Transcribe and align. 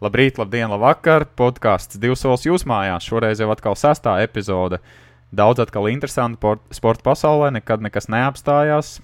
Labrīt, 0.00 0.38
labdien, 0.40 0.70
labvakar! 0.72 1.26
Podkāsts 1.36 1.98
divs 2.00 2.22
solis 2.24 2.46
jūs 2.46 2.62
mājās. 2.64 3.04
Šoreiz 3.04 3.42
jau 3.42 3.50
atkal 3.52 3.74
sestā 3.76 4.14
epizode. 4.24 4.78
Daudz 5.28 5.60
atkal 5.60 5.90
interesanti 5.90 6.40
sporta 6.72 7.04
pasaulē, 7.04 7.50
nekad 7.58 7.84
nekas 7.84 8.08
neapstājās. 8.08 8.94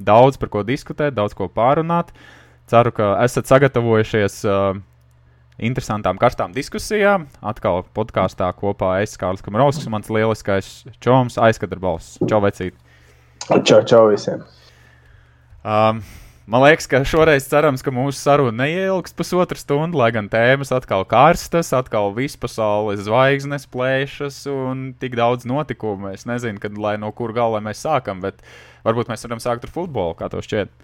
Daudz 0.00 0.40
par 0.40 0.52
ko 0.54 0.62
diskutēt, 0.64 1.12
daudz 1.18 1.36
ko 1.36 1.50
pārunāt. 1.52 2.14
Ceru, 2.72 2.94
ka 2.96 3.10
esat 3.20 3.52
sagatavojušies 3.52 4.40
interesantām, 5.60 6.16
karstām 6.16 6.56
diskusijām. 6.56 7.28
Atkal 7.44 7.84
podkāstā 7.92 8.48
kopā 8.56 8.96
es, 9.04 9.20
Kārlis 9.20 9.44
Kamarovskis, 9.44 9.92
mans 9.92 10.08
lieliskais 10.08 10.74
čoms, 11.04 11.36
aizkadarbals. 11.36 12.14
Čau, 12.24 12.40
vecīt! 12.48 12.80
Čau, 13.60 13.84
čau 13.84 14.06
visiem! 14.08 14.40
Um, 15.60 16.00
Man 16.44 16.60
liekas, 16.60 16.84
ka 16.84 16.98
šoreiz 17.08 17.46
cerams, 17.48 17.80
ka 17.80 17.88
mūsu 17.88 18.18
saruna 18.18 18.66
neilgs 18.66 19.14
pusotru 19.16 19.56
stundu, 19.56 19.96
lai 19.96 20.10
gan 20.12 20.26
tēmas 20.28 20.74
atkal 20.76 21.06
karstas, 21.08 21.70
atkal 21.72 22.10
vispasaules 22.12 23.00
zvaigznes 23.06 23.64
plēšas 23.72 24.42
un 24.52 24.90
tik 25.00 25.16
daudz 25.16 25.48
notikumu. 25.48 26.10
Es 26.12 26.26
nezinu, 26.28 26.60
kad, 26.60 26.76
lai 26.76 26.98
no 27.00 27.08
kur 27.16 27.32
gala 27.32 27.62
mēs 27.64 27.80
sākam, 27.86 28.20
bet 28.20 28.44
varbūt 28.84 29.08
mēs 29.08 29.24
varam 29.24 29.40
sākt 29.40 29.64
ar 29.64 29.72
futbolu, 29.72 30.18
kā 30.18 30.28
to 30.28 30.44
šķiet. 30.44 30.74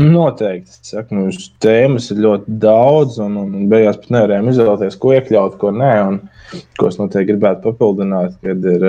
Noteikti. 0.00 0.74
Saku, 0.86 1.20
mums 1.20 1.46
tēmas 1.62 2.10
ir 2.10 2.24
ļoti 2.24 2.58
daudz, 2.62 3.20
un, 3.22 3.36
un, 3.38 3.54
un 3.60 3.68
beigās 3.70 3.98
pat 4.02 4.10
nevarējām 4.16 4.50
izvēlēties, 4.50 4.98
ko 5.02 5.12
iekļaut, 5.14 5.54
ko 5.62 5.70
nē. 5.74 5.92
Un, 6.08 6.18
ko 6.78 6.90
es 6.90 6.98
noteikti 6.98 7.30
gribētu 7.30 7.62
papildināt, 7.68 8.34
kad 8.42 8.66
ir 8.74 8.86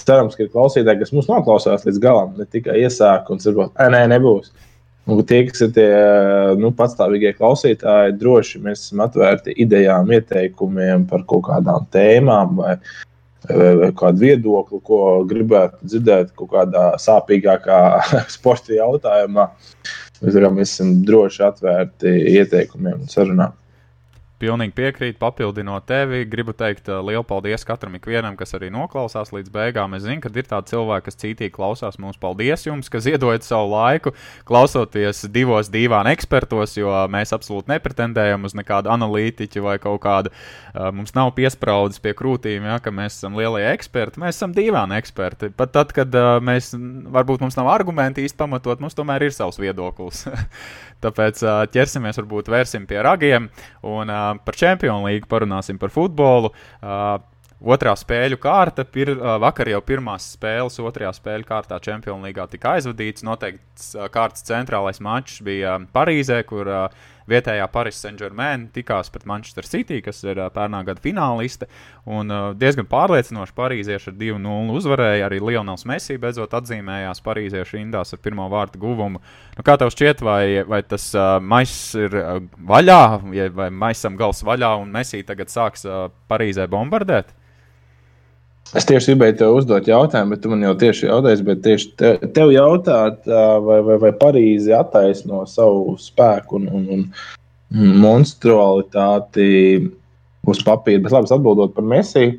cerams, 0.00 0.36
ka 0.36 0.46
ir 0.46 0.52
klausītāji, 0.56 1.02
kas 1.02 1.12
mūs 1.12 1.28
noklausās 1.28 1.84
līdz 1.84 2.00
galam, 2.00 2.32
ne 2.40 2.48
tikai 2.48 2.78
iesāk 2.86 3.28
un 3.32 3.44
varbūt, 3.44 3.76
nē, 3.92 4.02
nebūs. 4.16 4.54
Un 5.06 5.22
tie, 5.22 5.44
kas 5.46 5.62
ir 5.62 5.68
tie 5.74 5.90
nu, 6.58 6.72
patstāvīgie 6.74 7.30
klausītāji, 7.38 8.16
droši 8.18 8.60
mēs 8.64 8.88
esam 8.88 9.04
atvērti 9.04 9.54
idejām, 9.62 10.10
ieteikumiem 10.16 11.04
par 11.06 11.22
kaut 11.30 11.44
kādām 11.46 11.86
tēmām 11.94 12.56
vai, 12.58 12.72
vai, 13.46 13.68
vai 13.82 13.90
kādu 14.00 14.24
viedokli, 14.24 14.80
ko 14.88 15.02
gribētu 15.30 15.86
dzirdēt 15.86 16.32
kaut 16.38 16.50
kādā 16.56 16.88
sāpīgākā 17.02 17.78
sporta 18.34 18.74
jautājumā. 18.74 19.46
Mēs, 20.24 20.40
mēs 20.42 20.72
esam 20.72 20.96
droši 21.06 21.46
atvērti 21.52 22.16
ieteikumiem 22.34 23.04
un 23.04 23.12
sarunām. 23.12 23.54
Pilnīgi 24.36 24.74
piekrītu, 24.76 25.16
papildinot 25.16 25.86
tevi. 25.88 26.18
Gribu 26.28 26.52
teikt 26.52 26.90
uh, 26.90 26.98
lielu 27.00 27.22
paldies 27.24 27.62
katram, 27.64 27.94
ikvienam, 27.96 28.34
kas 28.36 28.50
arī 28.58 28.68
noklausās 28.68 29.30
līdz 29.32 29.48
beigām. 29.54 29.94
Es 29.96 30.02
zinu, 30.04 30.20
ka 30.20 30.28
ir 30.28 30.44
tādi 30.50 30.74
cilvēki, 30.74 31.06
kas 31.06 31.16
cītīgi 31.22 31.54
klausās 31.54 31.96
mūsu. 32.02 32.20
Paldies 32.20 32.66
jums, 32.66 32.90
ka 32.92 33.00
ziedojat 33.00 33.46
savu 33.46 33.70
laiku, 33.72 34.12
klausoties 34.44 35.24
divos 35.32 35.70
dīvānu 35.72 36.12
ekspertos, 36.12 36.76
jo 36.76 36.92
mēs 37.08 37.32
absolūti 37.32 37.72
nepretendējam 37.72 38.44
uz 38.44 38.52
nekādu 38.60 38.92
analītiķu 38.92 39.64
vai 39.64 39.78
kaut 39.80 40.02
kādu. 40.04 40.34
Uh, 40.74 40.90
mums 40.92 41.16
nav 41.16 41.32
piesprādzis 41.38 42.04
pie 42.04 42.12
krūtīm, 42.20 42.68
ja, 42.68 42.76
ka 42.84 42.92
mēs 42.92 43.16
esam 43.16 43.40
lielie 43.40 43.64
eksperti. 43.70 44.20
Mēs 44.20 44.36
esam 44.36 44.52
dīvāni 44.52 45.00
eksperti. 45.00 45.48
Pat 45.56 45.72
tad, 45.78 45.96
kad 45.96 46.12
uh, 46.12 46.34
mēs, 46.44 46.74
varbūt 46.76 47.46
mums 47.46 47.56
nav 47.56 47.72
argumenti 47.72 48.28
īsti 48.28 48.36
pamatot, 48.44 48.84
mums 48.84 49.00
tomēr 49.00 49.30
ir 49.30 49.32
savs 49.32 49.56
viedoklis. 49.64 50.26
Tāpēc 51.06 51.40
ķersimies, 51.72 52.16
varbūt 52.20 52.48
vērsim 52.52 52.84
pie 52.88 53.02
ragiem. 53.04 53.48
Un, 53.84 54.08
uh, 54.12 54.25
par 54.44 54.58
Champions 54.58 55.06
League 55.06 55.28
parunāsim 55.30 55.80
par 55.80 55.94
futbolu. 55.94 56.52
Otrā 57.56 57.94
spēļu 57.96 58.36
kārta, 58.36 58.84
pir, 58.84 59.14
vakar 59.40 59.70
jau 59.72 59.78
pirmās 59.80 60.26
spēles, 60.34 60.76
otrajā 60.84 61.14
spēļu 61.16 61.46
kārtā 61.48 61.78
Champions 61.80 62.26
League 62.26 62.44
tika 62.52 62.74
aizvadīts. 62.76 63.24
Noteikti 63.24 64.08
kārtas 64.12 64.44
centrālais 64.44 65.00
mačs 65.00 65.40
bija 65.46 65.78
Parīzē, 65.96 66.42
kur 66.48 66.68
uh, 66.68 67.06
vietējā 67.30 67.66
Paris 67.72 68.00
Saint-Germain 68.02 68.68
tikās 68.74 69.10
pret 69.12 69.26
Manchester 69.28 69.66
City, 69.68 70.00
kas 70.04 70.22
ir 70.24 70.40
pērnā 70.54 70.82
gada 70.86 71.02
fināliste. 71.02 71.68
Un 72.06 72.30
diezgan 72.58 72.86
pārliecinoši 72.90 73.56
Parīzieši 73.56 74.12
ar 74.12 74.18
2-0 74.20 74.76
uzvarēja. 74.78 75.26
Arī 75.26 75.40
Lionels 75.42 75.86
Messi 75.88 76.18
beidzot 76.22 76.54
atzīmējās 76.56 77.22
Parīziešu 77.26 77.80
rindās 77.80 78.14
ar 78.14 78.22
pirmo 78.22 78.46
vārtu 78.52 78.80
guvumu. 78.82 79.22
Nu, 79.56 79.66
kā 79.66 79.76
tev 79.80 79.92
šķiet, 79.94 80.22
vai, 80.26 80.42
vai 80.68 80.82
tas 80.86 81.08
uh, 81.16 81.36
maiss 81.42 81.96
ir 81.98 82.14
uh, 82.20 82.38
vaļā, 82.68 83.00
vai 83.56 83.70
maisam 83.74 84.16
gals 84.18 84.44
vaļā 84.46 84.76
un 84.82 84.94
Messi 84.94 85.24
tagad 85.26 85.52
sāks 85.52 85.86
uh, 85.88 86.06
Parīzē 86.30 86.68
bombardēt? 86.70 87.35
Es 88.74 88.86
tieši 88.88 89.12
gribēju 89.12 89.36
tev 89.38 89.56
uzdot 89.60 89.86
jautājumu, 89.86 90.34
bet 90.34 90.40
tu 90.42 90.50
man 90.50 90.64
jau 90.64 90.72
tieši 90.80 91.06
jautāji, 91.06 91.44
bet 91.46 91.60
tieši 91.62 91.90
te, 92.00 92.08
tev 92.34 92.50
jautāt, 92.50 93.28
vai, 93.62 93.78
vai, 93.86 93.98
vai 94.02 94.10
Parīzi 94.18 94.74
attaisno 94.74 95.44
savu 95.46 95.94
spēku 96.02 96.58
un, 96.58 96.66
un, 96.74 97.04
un 97.76 97.92
monstrualitāti 98.02 99.46
uz 100.50 100.64
papīra. 100.66 101.04
Bet 101.04 101.14
labi, 101.14 101.30
atbildot 101.36 101.76
par 101.76 101.86
Mesiju, 101.92 102.34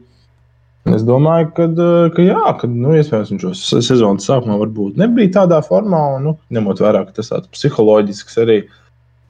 es 0.98 1.06
domāju, 1.08 1.48
ka, 1.56 1.70
ka 2.16 2.26
jā, 2.26 2.44
ka 2.60 2.68
nu, 2.72 2.92
iespējams 3.00 3.32
viņš 3.34 3.48
šo 3.48 3.82
sezonas 3.88 4.28
sākumā 4.28 4.60
varbūt 4.66 5.00
nebija 5.00 5.38
tādā 5.42 5.62
formā, 5.64 6.02
un 6.18 6.28
nu, 6.28 6.36
ņemot 6.52 6.84
vērā, 6.84 7.06
ka 7.08 7.22
tas 7.22 7.32
tāds 7.32 7.52
psiholoģisks 7.56 8.40
arī. 8.44 8.62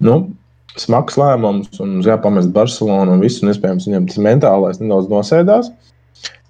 Nu, 0.02 0.24
Smags 0.78 1.16
lēmums, 1.18 1.80
un 1.82 1.96
jāpamest 2.06 2.52
Barcelonu 2.54 3.16
un 3.16 3.22
visu, 3.24 3.42
un 3.42 3.50
iespējams 3.50 3.88
viņam 3.88 4.04
tas 4.12 4.20
mentālais 4.22 4.78
nedaudz 4.78 5.08
nosēdās. 5.10 5.72
Uh, 5.72 5.94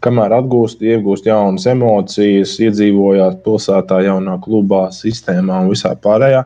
kamēr 0.06 0.36
atgūst, 0.38 0.84
iegūst 0.86 1.28
jaunas 1.28 1.66
emocijas, 1.70 2.56
iedzīvojās 2.64 3.40
pilsētā, 3.46 4.02
jaunā 4.06 4.38
klubā, 4.44 4.88
sistēmā 4.94 5.64
un 5.64 5.72
visā 5.74 5.94
pārējā. 6.04 6.44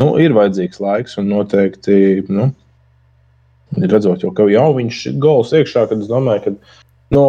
Nu, 0.00 0.14
ir 0.20 0.34
vajadzīgs 0.36 0.80
laiks, 0.80 1.18
un 1.20 1.28
noteikti, 1.32 1.96
nu, 2.32 2.50
redzot, 3.80 4.24
jau, 4.24 4.32
jau 4.48 4.68
viņš 4.76 5.02
ir 5.10 5.18
gols 5.20 5.52
iekšā, 5.56 5.86
kad 5.90 6.00
es 6.00 6.08
domāju, 6.10 6.44
ka 6.46 6.54
nu, 7.16 7.24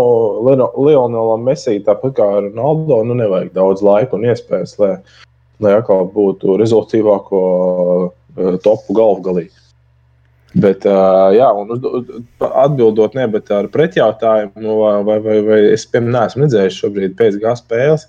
Leonelam 0.48 1.44
Mesī, 1.48 1.80
tāpat 1.84 2.16
kā 2.20 2.30
Ronaldo, 2.48 3.02
nu, 3.08 3.18
nevajag 3.20 3.52
daudz 3.56 3.84
laika 3.84 4.18
un 4.20 4.28
iespējas, 4.30 4.78
lai, 4.80 4.94
lai 5.64 5.76
atkal 5.80 6.08
būtu 6.12 6.58
rezultātīvāko 6.62 7.44
uh, 7.44 8.56
topu 8.64 8.96
galvgalī. 8.96 9.50
Bet, 10.54 10.86
jā, 10.86 11.48
un 11.58 11.72
atbildot, 12.46 13.16
ne, 13.18 13.26
bet 13.34 13.50
ar 13.54 13.66
pretjautājumu, 13.74 14.76
vai, 15.08 15.18
vai, 15.26 15.38
vai 15.48 15.58
es, 15.72 15.88
piemēram, 15.90 16.14
neesmu 16.14 16.46
redzējis 16.46 16.78
šobrīd 16.78 17.16
gāzes 17.18 17.64
spēles. 17.64 18.06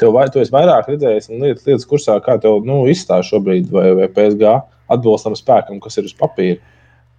Tev 0.00 0.16
vai, 0.16 0.24
tu 0.32 0.40
esi 0.42 0.50
vairāk 0.50 0.88
redzējis 0.90 1.30
lietas, 1.30 1.66
lietas 1.68 1.86
kursā, 1.86 2.16
kā 2.24 2.38
tev 2.42 2.64
nu, 2.66 2.82
izstāsta 2.90 3.36
šobrīd, 3.36 3.68
vai, 3.70 3.86
vai 3.98 4.08
PSG 4.10 4.56
atbilstam 4.90 5.36
spēkam, 5.38 5.78
kas 5.84 6.00
ir 6.00 6.08
uz 6.10 6.16
papīra 6.18 6.58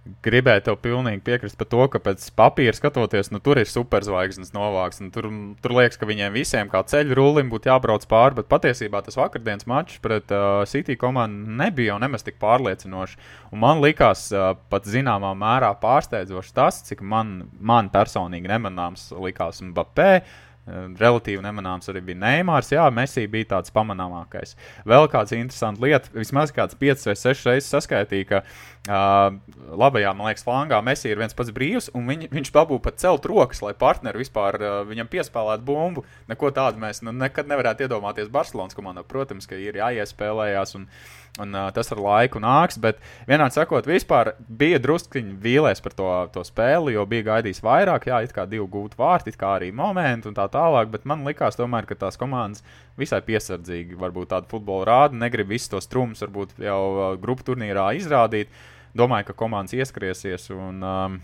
gribēju 0.02 0.64
tev 0.66 0.76
pilnīgi 0.82 1.22
piekrist 1.22 1.56
par 1.58 1.68
to, 1.70 1.84
ka 1.92 2.00
pēc 2.02 2.24
papīra 2.38 2.74
skatoties, 2.74 3.30
nu, 3.30 3.38
tur 3.42 3.60
ir 3.60 3.70
superzvaigznes 3.70 4.50
novāks. 4.54 4.98
Tur, 5.14 5.28
tur 5.62 5.74
liekas, 5.78 5.98
ka 6.00 6.08
viņiem 6.10 6.34
visiem 6.34 6.70
kā 6.72 6.82
ceļu 6.90 7.16
rulim 7.18 7.50
būtu 7.52 7.70
jābrauc 7.70 8.06
pāri, 8.10 8.40
bet 8.40 8.50
patiesībā 8.50 9.04
tas 9.06 9.18
vakardienas 9.20 9.68
mačs 9.70 10.02
pret 10.02 10.34
uh, 10.34 10.64
City 10.68 10.98
komandu 10.98 11.56
nebija 11.62 11.94
jau 11.94 12.00
nemaz 12.02 12.26
tik 12.26 12.40
pārliecinoši. 12.42 13.18
Un 13.54 13.62
man 13.62 13.82
likās 13.84 14.28
uh, 14.34 14.52
pat 14.72 14.90
zināmā 14.90 15.34
mērā 15.38 15.70
pārsteidzoši 15.82 16.56
tas, 16.56 16.82
cik 16.88 17.04
man, 17.06 17.44
man 17.60 17.92
personīgi 17.94 18.50
nemanāms 18.50 19.12
likās 19.22 19.62
Mbappé. 19.62 20.14
Relatīvi 20.62 21.42
nemanāms 21.42 21.90
arī 21.90 21.98
bija 22.06 22.20
Neimārs. 22.20 22.68
Jā, 22.70 22.84
Messi 22.94 23.24
bija 23.26 23.48
tāds 23.56 23.72
pamanāmākais. 23.74 24.54
Vēl 24.86 25.08
kāds 25.10 25.34
interesants 25.34 25.82
lieta, 25.82 26.12
vismaz 26.14 26.54
kāds 26.54 26.78
5 26.78 27.08
vai 27.08 27.16
6 27.18 27.48
reizes 27.48 27.72
saskaitīja, 27.74 28.28
ka 28.28 28.40
uh, 28.44 28.60
labajā, 28.88 30.10
man 30.16 30.26
liekas, 30.26 30.42
flangā 30.42 30.80
Messi 30.82 31.12
ir 31.12 31.20
viens 31.20 31.36
pats 31.38 31.52
brīvs, 31.54 31.90
un 31.94 32.08
viņ, 32.10 32.26
viņš 32.32 32.50
dabūja 32.54 32.82
pat 32.82 32.98
celt 32.98 33.26
rokas, 33.30 33.62
lai 33.62 33.76
partneri 33.78 34.24
vispār 34.24 34.58
uh, 34.58 34.78
viņam 34.88 35.10
piespēlētu 35.12 35.62
bumbu. 35.66 36.02
Neko 36.30 36.50
tādu 36.50 36.82
mēs 36.82 37.04
nu, 37.06 37.14
nekad 37.14 37.50
nevarētu 37.50 37.86
iedomāties 37.86 38.32
Barcelonas 38.32 38.74
komandā. 38.74 39.04
Protams, 39.06 39.46
ka 39.46 39.54
ir 39.54 39.78
jāiespēlējās. 39.78 40.74
Un, 40.80 40.88
uh, 40.88 41.22
Un, 41.40 41.54
uh, 41.56 41.70
tas 41.72 41.88
ar 41.94 41.96
laiku 41.96 42.40
nāks, 42.44 42.76
bet 42.76 42.98
vienādi 43.24 43.56
sakot, 43.56 43.86
vispār 43.88 44.34
bija 44.52 44.76
druskuļi 44.84 45.38
vīlēs 45.40 45.80
par 45.80 45.94
to, 45.96 46.08
to 46.34 46.42
spēli, 46.44 46.92
jo 46.92 47.06
bija 47.08 47.24
gaidījis 47.30 47.62
vairāk, 47.64 48.10
jā, 48.10 48.18
it 48.20 48.34
kā 48.36 48.44
divu 48.44 48.66
gūtu 48.68 49.00
vārtu, 49.00 49.32
it 49.32 49.38
kā 49.40 49.54
arī 49.56 49.70
momentu 49.72 50.28
un 50.28 50.36
tā 50.36 50.44
tālāk. 50.52 50.90
Bet 50.92 51.06
man 51.08 51.24
likās, 51.24 51.56
tomēr, 51.56 51.88
ka 51.88 51.96
tās 52.02 52.20
komandas 52.20 52.60
visai 53.00 53.22
piesardzīgi 53.26 53.98
varbūt 53.98 54.32
tādu 54.34 54.50
futbolu 54.52 54.86
rāda, 54.88 55.18
negrib 55.18 55.52
visus 55.52 55.70
tos 55.72 55.90
trumps 55.90 56.24
varbūt 56.24 56.56
jau 56.62 57.12
grupu 57.22 57.46
turnīrā 57.50 57.90
izrādīt. 57.98 58.52
Domāju, 58.96 59.30
ka 59.30 59.38
komandas 59.44 59.72
ieskriesies 59.78 60.50
un, 60.52 60.82
um, 60.84 61.20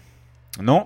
nu, 0.64 0.78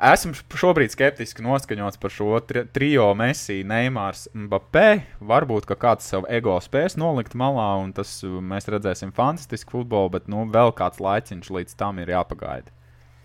Esmu 0.00 0.32
šobrīd 0.56 0.94
skeptiski 0.94 1.44
noskaņots 1.44 1.98
par 2.00 2.12
šo 2.14 2.38
tri 2.48 2.62
trio 2.72 3.10
Messi, 3.12 3.58
Neimārs, 3.68 4.30
Mbappé. 4.32 5.02
Varbūt, 5.20 5.66
kāds 5.76 6.08
savu 6.08 6.24
ego 6.32 6.54
spēs 6.64 6.96
nolikt 6.96 7.36
malā, 7.36 7.74
un 7.82 7.92
tas 7.92 8.14
mēs 8.24 8.70
redzēsim 8.72 9.12
fantastisku 9.12 9.74
futbolu, 9.74 10.14
bet 10.16 10.30
nu, 10.32 10.46
vēl 10.48 10.72
kāds 10.78 11.02
laiciņš 11.04 11.52
līdz 11.52 11.76
tam 11.76 12.00
ir 12.00 12.14
jāpagaida. 12.14 12.72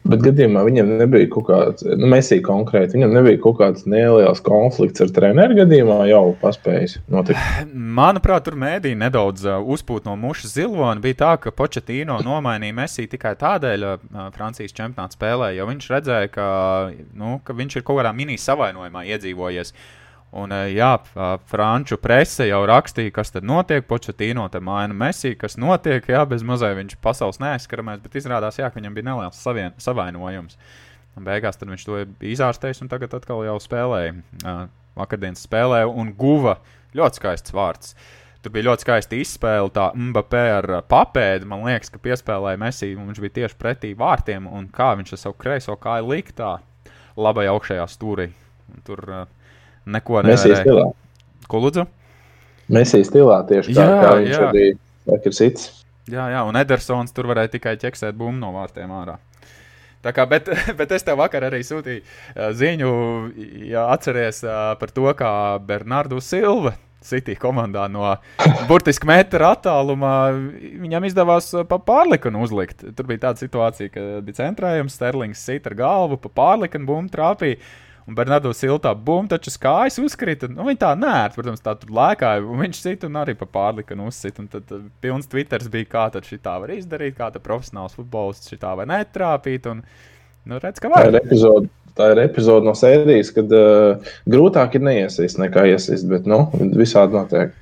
Bet 0.05 0.21
gadījumā 0.21 0.61
viņam 0.67 0.91
nebija 0.99 1.27
kaut 1.33 1.47
kāds, 1.47 1.85
nu, 1.97 2.05
Mēsī 2.11 2.37
konkrēti, 2.45 2.93
viņam 2.99 3.15
nebija 3.15 3.39
kaut 3.41 3.57
kāds 3.57 3.87
neliels 3.89 4.41
konflikts 4.45 5.01
ar 5.01 5.09
treneru 5.15 5.57
gadījumā, 5.57 5.97
jau 6.11 6.35
paspējis 6.43 6.99
notikt. 7.09 7.41
Manuprāt, 7.99 8.45
tur 8.45 8.57
mēdīja 8.61 8.99
nedaudz 9.01 9.47
uh, 9.49 9.57
uzpūt 9.75 10.05
no 10.05 10.13
muša 10.19 10.51
zilvona. 10.51 11.01
Bija 11.01 11.19
tā, 11.23 11.31
ka 11.41 11.53
Početīno 11.55 12.19
nomainīja 12.25 12.77
Mēsī 12.77 13.07
tikai 13.09 13.33
tādēļ, 13.41 13.87
uh, 13.89 14.29
Francijas 14.35 14.77
čempionāta 14.77 15.17
spēlē, 15.17 15.55
jo 15.57 15.65
viņš 15.71 15.91
redzēja, 15.95 16.31
ka, 16.37 16.47
nu, 17.17 17.39
ka 17.45 17.57
viņš 17.57 17.79
ir 17.79 17.87
kaut 17.87 18.03
kādā 18.03 18.13
mini 18.13 18.37
savainojumā 18.41 19.07
iedzīvojies. 19.09 19.73
Un, 20.35 20.51
jā, 20.67 20.89
franču 21.47 21.95
prese 22.03 22.49
jau 22.49 22.59
rakstīja, 22.67 23.13
kas 23.15 23.31
tad 23.31 23.45
notiek. 23.47 23.85
Početīno 23.87 24.49
te 24.51 24.59
maina 24.59 24.95
Messi, 24.97 25.31
kas 25.39 25.55
notiek. 25.55 26.03
Jā, 26.11 26.25
bez 26.27 26.43
mazliet 26.43 26.75
viņš 26.75 26.97
pasaules 27.03 27.39
neaizskaramais, 27.39 28.01
bet 28.03 28.17
izrādās, 28.19 28.59
jā, 28.59 28.67
ka 28.67 28.81
viņam 28.81 28.97
bija 28.97 29.07
neliels 29.13 29.39
savien, 29.39 29.71
savainojums. 29.79 30.57
Un 31.15 31.23
beigās 31.23 31.61
viņš 31.61 31.85
to 31.87 32.01
izārstējis 32.27 32.83
un 32.83 32.91
tagad 32.91 33.15
atkal 33.15 33.45
jau 33.47 33.55
spēlēja. 33.63 34.17
Vakardienas 34.99 35.45
spēlē 35.47 35.85
un 35.87 36.11
guva 36.19 36.57
ļoti 36.95 37.21
skaists 37.21 37.55
vārds. 37.55 37.95
Tur 38.43 38.53
bija 38.53 38.67
ļoti 38.67 38.85
skaista 38.85 39.17
izspēle, 39.17 39.71
tā 39.73 39.87
Mbappé 39.95 40.43
ar 40.57 40.67
papēdi. 40.91 41.47
Man 41.49 41.63
liekas, 41.65 41.89
ka 41.89 42.03
piespēlēja 42.03 42.59
Messi, 42.61 42.91
un 42.93 43.07
viņš 43.09 43.23
bija 43.23 43.37
tieši 43.39 43.57
pretī 43.57 43.95
vārtiem. 43.97 44.51
Un 44.51 44.67
kā 44.75 44.91
viņš 44.99 45.15
ar 45.15 45.23
savu 45.23 45.39
kreiso 45.39 45.79
kāju 45.79 46.11
liktā 46.11 46.51
labajā 47.17 47.55
augšējā 47.55 47.87
stūrī. 47.89 48.27
Un 48.75 48.83
tur 48.85 49.01
uh, 49.07 49.25
neko 49.85 50.23
nevarēja. 50.25 50.87
Ko 51.49 51.61
lūdzu? 51.61 51.85
Mēsīs 52.73 53.11
stilā 53.11 53.43
tieši 53.49 53.75
tā, 53.75 53.85
jā, 53.85 53.97
kā 54.01 54.13
viņš 54.17 54.33
jā. 54.33 54.45
arī 54.49 54.65
vakar 55.05 55.35
cits. 55.37 55.69
Jā, 56.09 56.25
jā, 56.33 56.41
un 56.45 56.57
Edersons 56.57 57.13
tur 57.13 57.29
varēja 57.29 57.55
tikai 57.57 57.75
ķeksēt 57.81 58.17
bumbu 58.17 58.41
no 58.41 58.51
vārtiem 58.55 58.89
ārā. 58.93 59.19
Tā 60.05 60.13
kā, 60.13 60.25
bet, 60.29 60.49
bet 60.79 60.93
es 60.93 61.05
tev 61.05 61.19
vakar 61.21 61.47
arī 61.47 61.61
sūtīju 61.65 62.55
ziņu, 62.57 62.89
ja 63.69 63.87
atceries 63.93 64.41
par 64.81 64.93
to, 64.93 65.07
kā 65.17 65.31
Bernardu 65.65 66.21
Silva 66.21 66.75
City 67.05 67.35
komandā 67.37 67.85
no 67.91 68.15
burtiski 68.69 69.07
metra 69.09 69.53
attālumā. 69.53 70.15
Viņam 70.81 71.05
izdevās 71.09 71.51
pa 71.69 71.77
pārlikanu 71.77 72.41
uzlikt. 72.45 72.81
Tur 72.97 73.09
bija 73.09 73.27
tāda 73.27 73.45
situācija, 73.45 73.93
ka 73.93 74.05
bija 74.25 74.41
centrējums, 74.41 74.97
Sterlings 74.97 75.45
sit 75.45 75.69
ar 75.69 75.77
galvu, 75.77 76.17
pa 76.21 76.33
pārlikanu 76.41 76.89
bumbu 76.89 77.13
trāpīja. 77.13 77.61
Un 78.05 78.13
Bernardo 78.13 78.51
Silta 78.53 78.91
bumba 78.93 79.33
taču 79.33 79.49
kājas 79.61 79.97
uzkrita. 79.97 80.45
Nu, 80.51 80.67
viņa 80.67 80.81
tā 80.83 80.91
nē, 80.99 81.13
protams, 81.33 81.63
tā 81.65 81.73
tur 81.81 81.93
lēkāja. 81.97 82.43
Viņš 82.61 82.81
sit 82.83 83.05
un 83.07 83.17
arī 83.17 83.33
pa 83.39 83.47
pārlikanu 83.49 84.11
uzsit. 84.11 84.37
Un 84.41 84.49
tad 84.51 84.69
pilns 85.01 85.31
Twitters 85.31 85.71
bija, 85.73 85.89
kā 85.89 86.03
tad 86.13 86.29
šī 86.29 86.37
tā 86.43 86.59
var 86.61 86.75
izdarīt, 86.75 87.17
kā 87.17 87.31
profesionāls 87.39 87.97
futbolists 87.97 88.53
šī 88.53 88.61
tā 88.61 88.75
vai 88.77 88.85
netrāpīt. 88.93 89.65
Un, 89.73 89.81
nu, 90.45 90.61
redz, 90.61 90.83
ka 90.83 90.93
var. 90.93 91.09
Tā 91.09 91.15
ir 91.15 91.19
epizode. 91.23 91.73
Tā 91.95 92.09
ir 92.11 92.19
epizode 92.25 92.67
no 92.67 92.73
sērijas, 92.75 93.29
kad 93.31 93.53
uh, 93.55 94.09
grūtāk 94.27 94.73
ir 94.75 94.83
neiesist 94.83 95.39
nekā 95.39 95.63
iesist, 95.71 96.09
bet 96.11 96.25
nu, 96.27 96.41
visādi 96.75 97.15
notiek. 97.15 97.53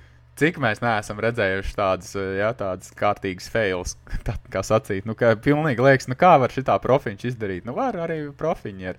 Cik 0.41 0.55
mēs 0.57 0.79
neesam 0.81 1.19
redzējuši 1.21 1.75
tādas, 1.77 2.15
jā, 2.17 2.47
tādas 2.57 2.89
kārtīgas 2.97 3.51
fails, 3.53 3.93
tā, 4.27 4.33
kā 4.51 4.63
sacīt. 4.65 5.05
Nu, 5.05 5.13
ka 5.15 5.35
pilnīgi 5.37 5.85
liekas, 5.85 6.09
nu 6.09 6.17
kā 6.17 6.33
var 6.41 6.51
šitā 6.51 6.79
profiņš 6.81 7.27
izdarīt? 7.29 7.67
Nu, 7.69 7.77
var 7.77 7.99
arī 8.07 8.23
profiņi. 8.39 8.89
Ir 8.89 8.97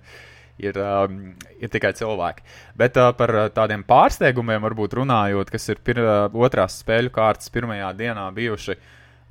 ir, 0.61 0.77
um, 0.79 1.19
ir 1.59 1.71
tikai 1.71 1.91
cilvēki. 1.97 2.43
Bet 2.77 2.97
uh, 2.99 3.11
par 3.17 3.33
uh, 3.35 3.47
tādiem 3.53 3.83
pārsteigumiem, 3.87 4.61
varbūt 4.65 4.97
runājot, 4.99 5.51
kas 5.53 5.69
ir 5.73 5.81
pir, 5.83 6.01
uh, 6.03 6.27
otrās 6.31 6.79
spēļu 6.83 7.13
kārtas 7.15 7.51
pirmajā 7.53 7.91
dienā 7.97 8.27
bijuši. 8.35 8.77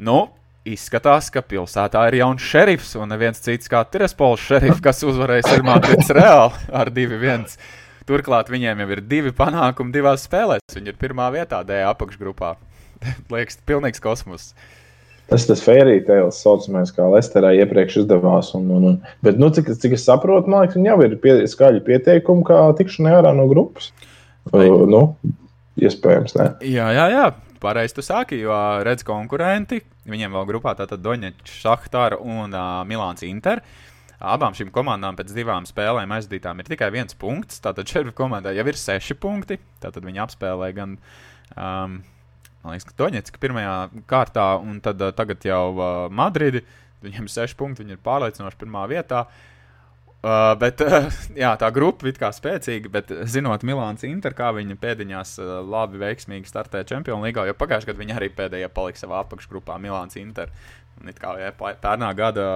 Nu, 0.05 0.27
Izskatās, 0.65 1.27
ka 1.29 1.43
pilsētā 1.45 2.07
ir 2.09 2.23
jauns 2.23 2.45
šerifs 2.49 2.95
un 2.97 3.11
neviens 3.13 3.43
cits 3.45 3.69
kā 3.69 3.83
Tirespols 3.85 4.47
šerifs, 4.49 4.81
kas 4.85 5.03
uzvarēs 5.05 5.51
ar 5.53 5.61
Madrids 5.67 6.09
Reāli 6.17 6.71
ar 6.73 6.89
2-1. 6.89 7.59
Turklāt 8.09 8.49
viņiem 8.53 8.81
jau 8.81 8.87
ir 8.97 9.03
divi 9.05 9.33
panākumi 9.37 9.93
divās 9.93 10.25
spēlēs. 10.25 10.65
Viņi 10.73 10.95
ir 10.95 10.97
pirmā 11.01 11.29
vietā 11.37 11.61
D 11.69 11.83
apakšgrupā. 11.85 12.55
Liekas, 13.35 13.61
pilnīgs 13.69 14.01
kosmos. 14.01 14.55
Uh, 14.55 14.84
Tas 15.31 15.47
tas 15.49 15.63
fairy 15.65 16.03
tales 16.05 16.37
saucamais, 16.45 16.93
kā 16.93 17.07
Lesterā 17.09 17.55
iepriekš 17.57 18.03
izdevās. 18.03 18.51
Un, 18.59 18.67
un, 18.77 18.89
un, 18.91 18.99
bet, 19.25 19.39
nu, 19.41 19.49
cik, 19.55 19.71
cik 19.81 19.97
es 19.97 20.05
saprotu, 20.05 20.53
man 20.53 20.67
liekas, 20.67 20.77
jau 20.85 20.99
ir 21.07 21.17
pie, 21.23 21.39
skaļi 21.49 21.81
pieteikumi, 21.87 22.45
kā 22.49 22.59
tikšanai 22.77 23.17
ārā 23.23 23.33
no 23.37 23.49
grupas. 23.49 23.89
Vai. 24.53 24.67
Uh, 24.69 24.85
nu, 24.91 25.01
iespējams, 25.81 26.37
ne. 26.37 26.51
Jā, 26.69 26.91
jā, 26.97 27.09
jā. 27.15 27.25
Pareizi 27.65 27.97
tu 27.97 28.05
sāki, 28.05 28.43
jo 28.45 28.53
redz 28.85 29.07
konkurenti. 29.09 29.81
Viņiem 30.05 30.37
vēl 30.37 30.47
grupā 30.51 30.75
tātad 30.77 31.01
Doņets, 31.01 31.57
Šahtāra 31.63 32.21
un 32.21 32.53
uh, 32.53 32.83
Milāns 32.85 33.25
Inter. 33.25 33.65
Abām 34.25 34.55
šīm 34.57 34.71
komandām 34.73 35.17
pēc 35.19 35.33
divām 35.37 35.65
spēlēm 35.69 36.13
aizdītām 36.17 36.61
ir 36.61 36.69
tikai 36.69 36.91
viens 36.93 37.17
punkts. 37.17 37.61
Tātad 37.65 37.89
šeit 37.89 38.13
komandā 38.17 38.53
jau 38.57 38.65
ir 38.69 38.79
seši 38.79 39.17
punkti. 39.21 39.59
Tātad 39.83 40.05
viņi 40.05 40.23
apspēlē 40.25 40.71
gan 40.77 40.99
um, 41.57 41.99
Man 42.65 42.73
liekas, 42.73 42.89
ka 42.89 42.97
Doņetska 42.97 43.41
pirmajā 43.43 43.73
kārtā, 44.09 44.47
un 44.65 44.79
tad, 44.85 45.03
uh, 45.05 45.13
tagad 45.17 45.45
jau 45.45 45.65
uh, 45.77 45.89
Madridi. 46.09 46.65
Viņiem 47.05 47.27
ir 47.29 47.33
seši 47.35 47.57
punkti, 47.61 47.85
viņi 47.85 47.99
ir 47.99 48.05
pārliecinoši 48.05 48.57
pirmā 48.63 48.87
vietā. 48.89 49.27
Uh, 50.25 50.55
bet, 50.57 50.81
uh, 50.81 51.11
jā, 51.37 51.51
tā 51.61 51.69
grupa 51.77 52.09
ir 52.09 52.17
spēcīga, 52.17 52.89
bet 52.95 53.13
zinot 53.29 53.67
Milāns 53.69 54.07
Inter, 54.09 54.33
kā 54.33 54.49
viņa 54.57 54.79
pēdiņās 54.81 55.35
uh, 55.43 55.51
labi, 55.61 56.01
veiksmīgi 56.01 56.49
startē 56.49 56.81
Champions 56.89 57.21
League, 57.27 57.45
jo 57.45 57.57
pagājušajā 57.61 57.93
gadā 57.93 58.01
viņi 58.01 58.17
arī 58.17 58.31
pēdējā 58.33 58.71
palika 58.73 59.03
savā 59.03 59.21
apakšgrupā 59.27 59.77
Milāns 59.85 60.17
Inter. 60.17 60.49
Un 61.03 61.11
it 61.11 61.19
kā 61.21 61.35
pērnā 61.59 62.09
gada 62.17 62.49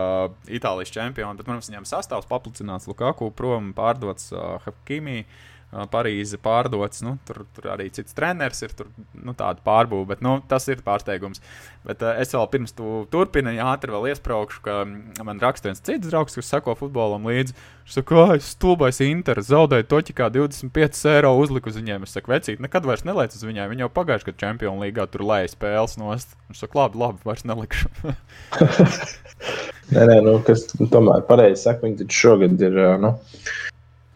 Itālijas 0.48 0.94
čempioni, 0.94 1.36
bet, 1.36 1.44
protams, 1.44 1.68
viņam 1.68 1.84
sastāvs 1.90 2.30
paplicināts 2.30 2.88
Lukaku, 2.88 3.28
prom 3.36 3.74
pārdots 3.76 4.30
uh, 4.32 4.56
Hakimī. 4.64 5.20
Uh, 5.26 5.57
Parīze 5.68 6.38
pārdots. 6.40 7.02
Nu, 7.04 7.18
tur, 7.28 7.42
tur 7.52 7.66
arī 7.74 7.90
cits 7.92 8.16
treneris 8.16 8.62
ir 8.64 8.72
tur, 8.76 8.88
nu, 9.12 9.34
tāda 9.36 9.60
pārbūve, 9.64 10.06
bet 10.14 10.22
nu, 10.24 10.38
tas 10.48 10.64
ir 10.72 10.80
pārsteigums. 10.84 11.42
Bet 11.84 12.00
uh, 12.04 12.14
es 12.22 12.32
vēl 12.32 12.48
pirms 12.54 12.72
tu 12.76 13.02
turpini, 13.12 13.58
ātri 13.60 13.92
vēl 13.92 14.08
iesprāgšu, 14.14 14.62
ka 14.64 14.78
man 15.28 15.42
raksta 15.42 15.68
viens 15.68 15.84
cits 15.84 16.08
draugs, 16.08 16.38
kas 16.38 16.48
sako 16.48 16.72
futbolam 16.78 17.28
līdzi. 17.28 17.52
Viņš 17.84 17.98
saka, 17.98 18.24
ka 18.32 18.38
stulbais 18.44 19.02
Inter, 19.04 19.42
zaudēju 19.44 19.88
to 19.92 20.00
kā 20.16 20.30
25 20.32 21.04
eiro 21.12 21.34
uzliku 21.36 21.68
uz 21.68 21.76
viņiem. 21.76 22.08
Es 22.08 22.16
saku, 22.16 22.32
vecīt, 22.32 22.64
nekad 22.64 22.88
vairs 22.88 23.04
nelaic 23.04 23.36
uz 23.36 23.44
viņiem. 23.44 23.68
Viņi 23.68 23.84
jau 23.84 23.92
pagājušajā 24.00 24.32
gadā 24.32 24.46
Champions 24.46 24.80
League 24.80 25.08
tur 25.12 25.28
lēja 25.28 25.52
spēles 25.52 26.00
nost. 26.00 26.36
Viņš 26.48 26.64
saka, 26.64 26.80
labi, 26.80 27.04
labi, 27.04 27.24
vairs 27.28 27.44
nelikšu. 27.44 27.92
nē, 29.92 30.00
nē, 30.00 30.20
nu, 30.24 30.38
kas 30.48 30.70
tomēr 30.80 31.28
pareizi 31.28 31.66
saka, 31.66 31.84
viņi 31.84 32.06
taču 32.06 32.24
šogad 32.24 32.68
ir. 32.68 32.84
Nu 33.04 33.18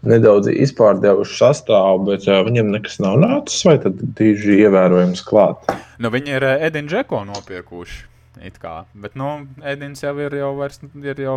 nedaudz 0.08 0.50
izpārdevuši 0.52 1.36
sastāvu, 1.38 2.06
bet 2.10 2.26
uh, 2.28 2.40
viņam 2.46 2.72
nekas 2.74 2.98
nav 3.02 3.18
nācis, 3.22 3.62
vai 3.68 3.76
tad 3.82 4.00
tīži 4.18 4.62
ievērojams 4.64 5.22
klāt? 5.26 5.68
Nu, 6.02 6.10
viņi 6.14 6.34
ir 6.38 6.46
uh, 6.48 6.64
Edinu 6.68 6.90
Džeko 6.92 7.22
nopiekuši. 7.28 8.08
Bet, 8.42 9.14
nu, 9.14 9.28
Edins 9.62 10.02
jau 10.02 10.16
ir 10.18 10.34
jau, 10.34 10.50
vairs, 10.58 10.80
ir 10.98 11.20
jau, 11.22 11.36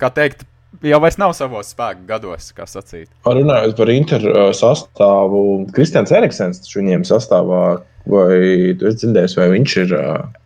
kā 0.00 0.08
teikt, 0.14 0.46
jau 0.86 1.00
vairs 1.02 1.18
nav 1.20 1.34
savos 1.36 1.72
spēku 1.74 2.06
gados, 2.08 2.48
kā 2.56 2.64
sacīt. 2.70 3.10
Runājot 3.26 3.76
par 3.76 3.92
Inter 3.92 4.24
sastāvu, 4.56 5.42
Kristians 5.76 6.14
Eriksens 6.16 6.64
viņiem 6.72 7.04
sastāvā, 7.08 7.82
vai 8.08 8.38
tu 8.80 8.88
esi 8.88 9.02
dzirdējis, 9.02 9.36
vai 9.36 9.48
viņš 9.56 9.76
ir 9.82 9.96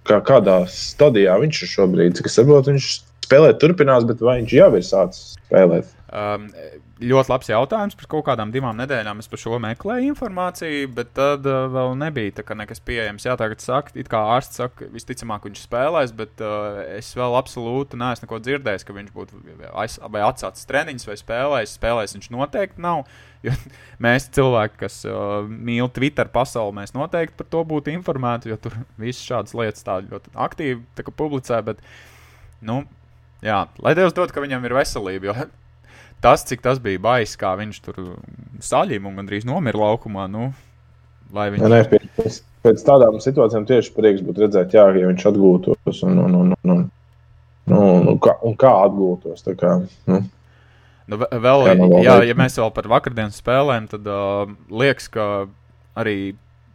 kā, 0.08 0.18
kādā 0.26 0.64
stadijā 0.72 1.36
viņš 1.44 1.62
ir 1.62 1.72
šobrīd? 1.76 2.24
Es 2.24 2.38
saprotu, 2.40 2.74
viņš 2.74 2.88
spēlēt 3.28 3.60
turpinās, 3.62 4.08
bet 4.08 4.24
vai 4.24 4.40
viņš 4.40 4.56
jau 4.58 4.70
ir 4.74 4.88
sācis 4.88 5.36
spēlēt? 5.44 5.94
Um, 6.10 6.48
ļoti 7.04 7.30
labs 7.32 7.50
jautājums. 7.50 7.96
Par 7.98 8.08
kaut 8.10 8.24
kādām 8.28 8.52
divām 8.54 8.76
nedēļām 8.78 9.20
es 9.22 9.28
par 9.30 9.40
šo 9.40 9.58
meklēju 9.62 10.12
informāciju, 10.12 10.88
bet 10.96 11.12
tad 11.16 11.46
uh, 11.48 11.66
vēl 11.72 11.94
nebija 12.00 12.44
nekas 12.58 12.82
pieejams. 12.84 13.26
Jā, 13.28 13.36
tagad 13.40 13.62
saka, 13.64 13.94
it 13.98 14.10
kā 14.12 14.20
ārsts 14.34 14.60
saka, 14.60 14.88
visticamāk 14.92 15.46
viņš 15.48 15.64
spēlēs, 15.66 16.14
bet 16.16 16.42
uh, 16.44 16.80
es 16.96 17.12
vēl 17.18 17.36
absolūti 17.38 18.00
neesmu 18.00 18.26
neko 18.26 18.40
dzirdējis, 18.44 18.86
ka 18.86 18.96
viņš 18.96 19.14
būtu 19.14 19.42
aiz, 19.72 19.98
vai 20.12 20.24
atsācis 20.26 20.68
treniņus 20.70 21.08
vai 21.10 21.18
spēlējis. 21.20 21.76
Spēlēs 21.78 22.16
viņš 22.18 22.30
noteikti 22.34 22.84
nav. 22.84 23.04
Jo 23.44 23.56
mēs, 24.04 24.30
cilvēki, 24.34 24.80
kas 24.84 25.00
uh, 25.08 25.42
mīl 25.48 25.90
Twitter 25.94 26.30
pasauli, 26.32 26.78
mēs 26.80 26.94
noteikti 26.96 27.36
par 27.40 27.50
to 27.52 27.64
būtu 27.74 27.92
informēti, 27.94 28.52
jo 28.52 28.60
tur 28.60 28.78
visas 29.00 29.24
šādas 29.26 29.56
lietas 29.58 29.84
ļoti 30.08 30.32
aktīvi 30.46 31.10
publicē. 31.10 31.60
Bet, 31.66 31.84
nu, 32.64 32.82
jā, 33.44 33.66
lai 33.84 33.94
Dievs 33.98 34.16
dod, 34.16 34.32
ka 34.32 34.44
viņam 34.44 34.64
ir 34.64 34.78
veselība. 34.82 35.30
Jo 35.30 35.52
tas, 36.24 36.44
cik 36.48 36.64
tas 36.64 36.80
bija 36.82 37.02
baisa, 37.04 37.36
kā 37.40 37.52
viņš 37.60 37.80
tur 37.84 38.00
saļīja 38.64 39.04
un 39.04 39.20
gandrīz 39.20 39.46
nomira 39.48 39.82
laukumā. 39.84 40.26
Nu, 40.32 40.50
viņš... 41.34 41.60
ja, 41.60 41.70
ne, 41.72 41.82
pēc, 42.18 42.40
pēc 42.64 42.84
tādām 42.86 43.20
situācijām 43.22 43.66
tieši 43.68 43.92
prieks 43.96 44.24
būtu 44.24 44.46
redzēt, 44.46 44.76
jā, 44.76 44.86
ja 44.96 45.10
viņš 45.10 45.26
atgūtos 45.30 46.04
un, 46.08 46.22
un, 46.24 46.38
un, 46.40 46.54
un, 46.54 46.70
un, 46.76 46.86
un, 47.76 48.08
un, 48.14 48.22
kā, 48.22 48.38
un 48.46 48.56
kā 48.60 48.72
atgūtos. 48.86 49.44
Kā, 49.60 49.76
nu. 50.10 50.22
Nu, 51.04 51.20
vēl, 51.20 51.66
jā, 51.68 51.74
nu, 51.76 51.90
vēl 51.92 52.06
jā, 52.06 52.16
ja 52.30 52.36
mēs 52.38 52.56
vēl 52.56 52.72
par 52.72 52.88
vakardienas 52.88 53.36
spēlēm, 53.42 53.90
tad 53.92 54.08
uh, 54.08 54.48
liekas, 54.72 55.10
ka 55.12 55.28
arī 56.00 56.34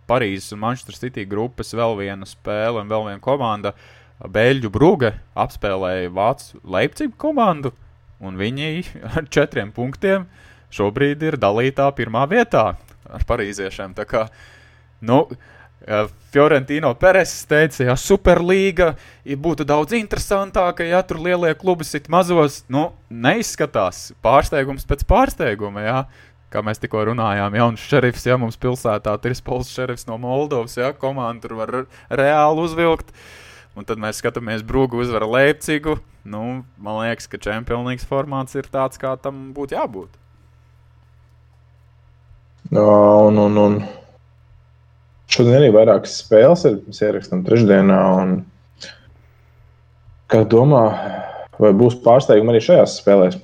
Parīzes 0.10 0.56
un 0.56 0.63
Manchester 0.63 0.98
City 0.98 1.25
grupas 1.29 1.74
vēl 1.77 1.96
viena 2.00 2.25
spēle 2.25 2.82
un 2.82 2.89
vēl 2.89 3.12
viena 3.12 3.22
komanda. 3.22 3.74
Beļģu 4.20 4.72
Brūge 4.74 5.13
apspēlēja 5.39 6.10
Vācu 6.12 6.60
Leipzigu 6.65 7.13
komandu. 7.22 7.72
Un 8.20 8.40
viņi 8.40 8.72
ar 9.16 9.30
četriem 9.32 9.74
punktiem 9.76 10.28
šobrīd 10.76 11.24
ir 11.26 11.40
dalītā 11.42 11.90
pirmā 11.98 12.26
vietā 12.30 12.74
ar 13.10 13.26
parīziešiem. 13.30 13.96
Tā 13.98 14.06
kā, 14.10 14.28
nu, 15.02 15.24
Fiorentino 16.30 16.92
Peres 17.00 17.32
teica, 17.50 17.86
ja 17.88 17.96
Superliga 17.98 18.92
būtu 19.26 19.66
daudz 19.66 19.96
interesantāka, 19.98 20.84
ja 20.86 21.00
tur 21.08 21.22
lielie 21.24 21.54
klubi 21.58 21.88
sit 21.88 22.10
mazos. 22.12 22.64
Nu, 22.70 22.90
neizskatās 23.10 24.10
pārsteigums 24.22 24.86
pēc 24.90 25.06
pārsteiguma. 25.10 25.86
Ja? 25.86 26.02
Kā 26.54 26.62
mēs 26.66 26.82
tikko 26.82 27.06
runājām, 27.12 27.56
jauns 27.58 27.86
šerifs, 27.86 28.26
ja 28.26 28.38
mums 28.42 28.58
pilsētā 28.60 29.16
ir 29.16 29.24
Trīspols 29.24 29.70
šerifs 29.72 30.08
no 30.10 30.18
Moldovas, 30.22 30.76
ja 30.78 30.92
komanda 30.98 31.46
tur 31.46 31.60
var 31.62 31.76
reāli 32.10 32.66
uzvilkt. 32.66 33.14
Un 33.78 33.86
tad 33.88 34.02
mēs 34.02 34.20
skatāmies, 34.22 34.64
Brūgu 34.66 35.04
uzvara 35.04 35.28
Leipzigu. 35.30 36.00
Nu, 36.28 36.64
man 36.82 36.98
liekas, 37.02 37.30
ka 37.32 37.40
League 37.86 38.06
formāts 38.06 38.58
ir 38.60 38.68
tāds, 38.72 39.00
kā 39.00 39.14
tam 39.22 39.50
būtu 39.56 39.78
jābūt. 39.78 40.18
Un, 42.70 43.40
un, 43.42 43.58
un 43.58 43.78
šodien 45.32 45.58
arī 45.62 45.70
vairākas 45.74 46.20
spēles 46.22 46.66
ir. 46.70 46.80
Mēs 46.86 47.02
ierakstām 47.06 47.46
trešdienā. 47.48 48.00
Un, 48.22 48.36
kā 50.30 50.44
domā, 50.46 50.84
vai 51.62 51.72
būs 51.78 51.98
pārsteigumi 52.04 52.54
arī 52.54 52.62
šajās 52.68 53.00
spēlēs? 53.02 53.40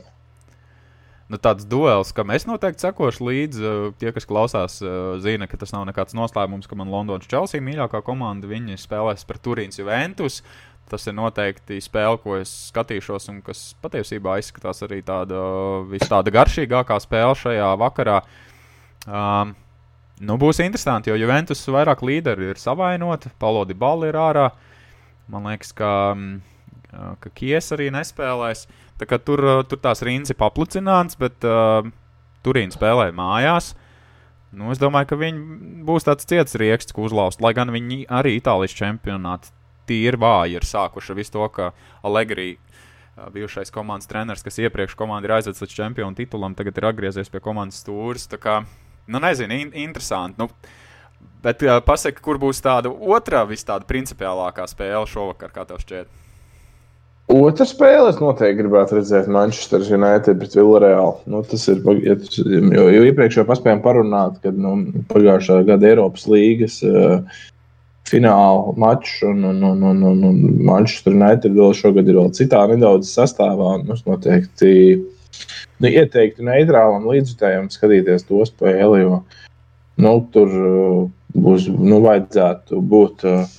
Nu, 1.25 1.39
tāds 1.41 1.65
duels, 1.65 2.11
kam 2.13 2.29
es 2.35 2.45
noteikti 2.45 2.85
sekošu 2.85 3.25
līdzi. 3.25 3.73
Tie, 3.97 4.11
kas 4.13 4.27
klausās, 4.29 4.77
zina, 5.25 5.47
ka 5.49 5.57
tas 5.57 5.73
nav 5.73 5.87
nekāds 5.89 6.13
noslēpums, 6.13 6.69
ka 6.69 6.77
man 6.77 6.91
Londonas 6.93 7.25
Chelsea 7.31 7.63
mīļākā 7.65 8.03
komanda. 8.05 8.49
Viņi 8.51 8.77
spēlēs 8.77 9.25
pret 9.25 9.41
Turīnas 9.41 9.81
Juventus. 9.81 10.43
Tas 10.85 11.07
ir 11.09 11.15
noteikti 11.17 11.79
spēle, 11.81 12.19
ko 12.21 12.35
es 12.37 12.51
skatīšos, 12.69 13.31
un 13.33 13.39
kas 13.41 13.71
patiesībā 13.81 14.37
izskatās 14.37 14.85
arī 14.85 14.99
tāda, 15.01 15.39
tāda 16.05 16.33
garšīgākā 16.35 16.99
spēle 17.01 17.33
šajā 17.41 17.71
vakarā. 17.81 18.19
Uh, 18.21 18.43
Um, 19.05 19.53
nu, 20.25 20.37
būs 20.41 20.59
interesanti, 20.63 21.11
jo 21.11 21.17
Juventus 21.19 21.61
vairāk 21.69 22.01
līderi 22.05 22.49
ir 22.51 22.61
savainoti, 22.61 23.29
Palodi 23.41 23.77
Balli 23.77 24.09
ir 24.09 24.17
ārā. 24.17 24.47
Man 25.29 25.45
liekas, 25.49 25.71
ka, 25.77 25.91
ka 27.21 27.33
Kies 27.37 27.71
arī 27.75 27.91
nespēlēs. 27.93 28.65
Tā 28.99 29.07
kā 29.09 29.19
tur, 29.19 29.41
tur 29.67 29.81
tās 29.83 30.03
rindas 30.05 30.31
ir 30.31 30.39
paplicināts, 30.39 31.17
bet 31.19 31.43
uh, 31.47 31.83
Turīna 32.45 32.75
spēlē 32.75 33.09
mājās. 33.15 33.73
Nu, 34.55 34.69
es 34.71 34.79
domāju, 34.79 35.09
ka 35.09 35.19
viņi 35.19 35.83
būs 35.87 36.07
tāds 36.07 36.27
ciets 36.29 36.55
rieksts, 36.55 36.95
ko 36.95 37.09
uzlauzt. 37.09 37.41
Lai 37.43 37.51
gan 37.57 37.73
viņi 37.75 38.05
arī 38.07 38.37
Itālijas 38.39 38.75
čempionātā 38.77 39.51
tīri 39.89 40.17
vāji 40.17 40.57
ir 40.57 40.65
sākuši 40.65 41.11
ar 41.11 41.19
visu 41.19 41.35
to, 41.35 41.47
ka 41.53 41.71
Allegri 42.07 42.55
bijušais 43.31 43.71
komandas 43.71 44.09
treneris, 44.11 44.43
kas 44.43 44.57
iepriekš 44.59 44.95
komandu 44.99 45.29
ir 45.29 45.37
aizvedis 45.37 45.63
līdz 45.63 45.75
čempionu 45.75 46.17
titulam, 46.17 46.55
tagad 46.57 46.77
ir 46.77 46.89
atgriezies 46.89 47.31
pie 47.31 47.39
komandas 47.43 47.79
stūres 47.83 48.27
nu, 49.07 49.19
nezinu, 49.21 49.53
in 49.53 49.71
interesanti. 49.85 50.41
Nu, 50.41 50.49
bet 51.43 51.61
uh, 51.63 51.77
pasaka, 51.85 52.21
kur 52.25 52.39
būs 52.41 52.59
tāda 52.65 52.89
otrā, 52.89 53.45
vis 53.47 53.63
tāda 53.63 53.85
principiālākā 53.87 54.65
spēle 54.67 55.05
šovakar, 55.07 55.53
kā 55.53 55.65
tev 55.69 55.79
šķiet? 55.83 56.24
Otra 57.31 57.65
spēle, 57.65 58.11
es 58.11 58.19
noteikti 58.21 58.59
gribētu 58.59 58.99
redzēt 58.99 59.25
Manchester 59.33 59.81
United 59.81 60.37
pret 60.37 60.53
Villarreal. 60.53 61.15
Nu, 61.25 61.41
tas 61.49 61.63
ir, 61.71 61.79
jo, 61.81 62.83
jo 62.93 63.01
iepriekš 63.07 63.39
jau 63.39 63.45
paspējām 63.49 63.81
parunāt, 63.81 64.37
kad 64.43 64.59
nu, 64.61 64.75
pagājušā 65.09 65.63
gada 65.65 65.89
Eiropas 65.89 66.27
līgas 66.29 66.77
uh, 66.85 67.41
fināla 68.05 68.75
mačs 68.77 69.23
un, 69.25 69.41
un, 69.49 69.63
un, 69.71 69.81
un, 69.89 70.03
un, 70.11 70.21
un 70.29 70.43
Manchester 70.69 71.17
United 71.17 71.57
vēl 71.57 71.73
šogad 71.73 72.05
ir 72.11 72.19
vēl 72.19 72.29
citā 72.37 72.61
nedaudz 72.69 73.09
sastāvā. 73.09 73.71
Mums 73.81 74.05
noteikti 74.05 74.75
nu, 75.81 75.89
ieteiktu 75.89 76.45
neitrālam 76.45 77.09
līdzjutējam 77.09 77.71
skatīties 77.73 78.29
to 78.29 78.45
spēli, 78.45 79.01
jo 79.01 79.23
nu, 79.97 80.13
tur 80.29 80.57
uh, 80.61 81.03
būs, 81.33 81.71
nu, 81.73 82.03
vajadzētu 82.05 82.85
būt 82.93 83.25
uh, 83.25 83.49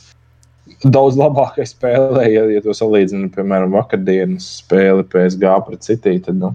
daudz 0.85 1.19
labākai 1.21 1.67
spēlē, 1.69 2.27
ja, 2.33 2.45
ja 2.53 2.63
to 2.65 2.75
salīdzinu, 2.77 3.31
piemēram, 3.35 3.75
vakardienas 3.77 4.49
spēli 4.61 5.07
PSG 5.13 5.57
pret 5.67 5.87
City. 5.87 6.17
Tad, 6.25 6.41
nu, 6.41 6.55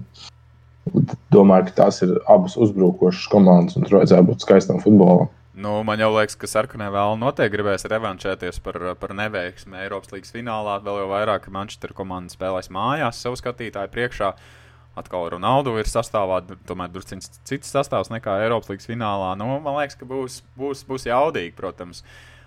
domāju, 1.34 1.70
ka 1.70 1.78
tās 1.84 2.02
ir 2.06 2.16
abas 2.30 2.56
uzbrukošas 2.60 3.28
komandas 3.32 3.78
un 3.78 3.86
tur 3.86 4.00
vajadzētu 4.00 4.28
būt 4.30 4.46
skaistam 4.46 4.82
futbolam. 4.82 5.30
Nu, 5.62 5.76
man 5.84 6.00
jau 6.00 6.08
liekas, 6.14 6.34
ka 6.40 6.48
sarkanē 6.48 6.88
vēl 6.94 7.18
noteikti 7.20 7.52
gribēs 7.52 7.84
revanšēties 7.92 8.58
par, 8.64 8.78
par 8.98 9.12
neveiksmi 9.14 9.82
Eiropas 9.84 10.14
līnijas 10.14 10.32
finālā. 10.32 10.78
Vēl 10.82 11.02
jau 11.02 11.10
vairāk 11.10 11.50
Manchester 11.52 11.92
komanda 11.94 12.32
spēlēs 12.32 12.72
mājās 12.72 13.20
savu 13.20 13.36
skatītāju 13.38 13.92
priekšā. 13.92 14.32
Uh, 14.32 14.62
Atkal 14.92 15.30
Ronaldu 15.32 15.72
ir 15.80 15.88
sastāvā, 15.88 16.42
tomēr 16.68 16.90
drusku 16.92 17.16
cits 17.48 17.70
sastāvs 17.72 18.10
nekā 18.12 18.34
Eiropas 18.44 18.68
līnijas 18.68 18.90
finālā. 18.90 19.30
Nu, 19.40 19.48
man 19.64 19.78
liekas, 19.78 19.96
ka 19.96 20.08
būs, 20.08 20.42
būs, 20.58 20.82
būs 20.88 21.08
jaudīgi, 21.08 21.54
protams. 21.56 22.02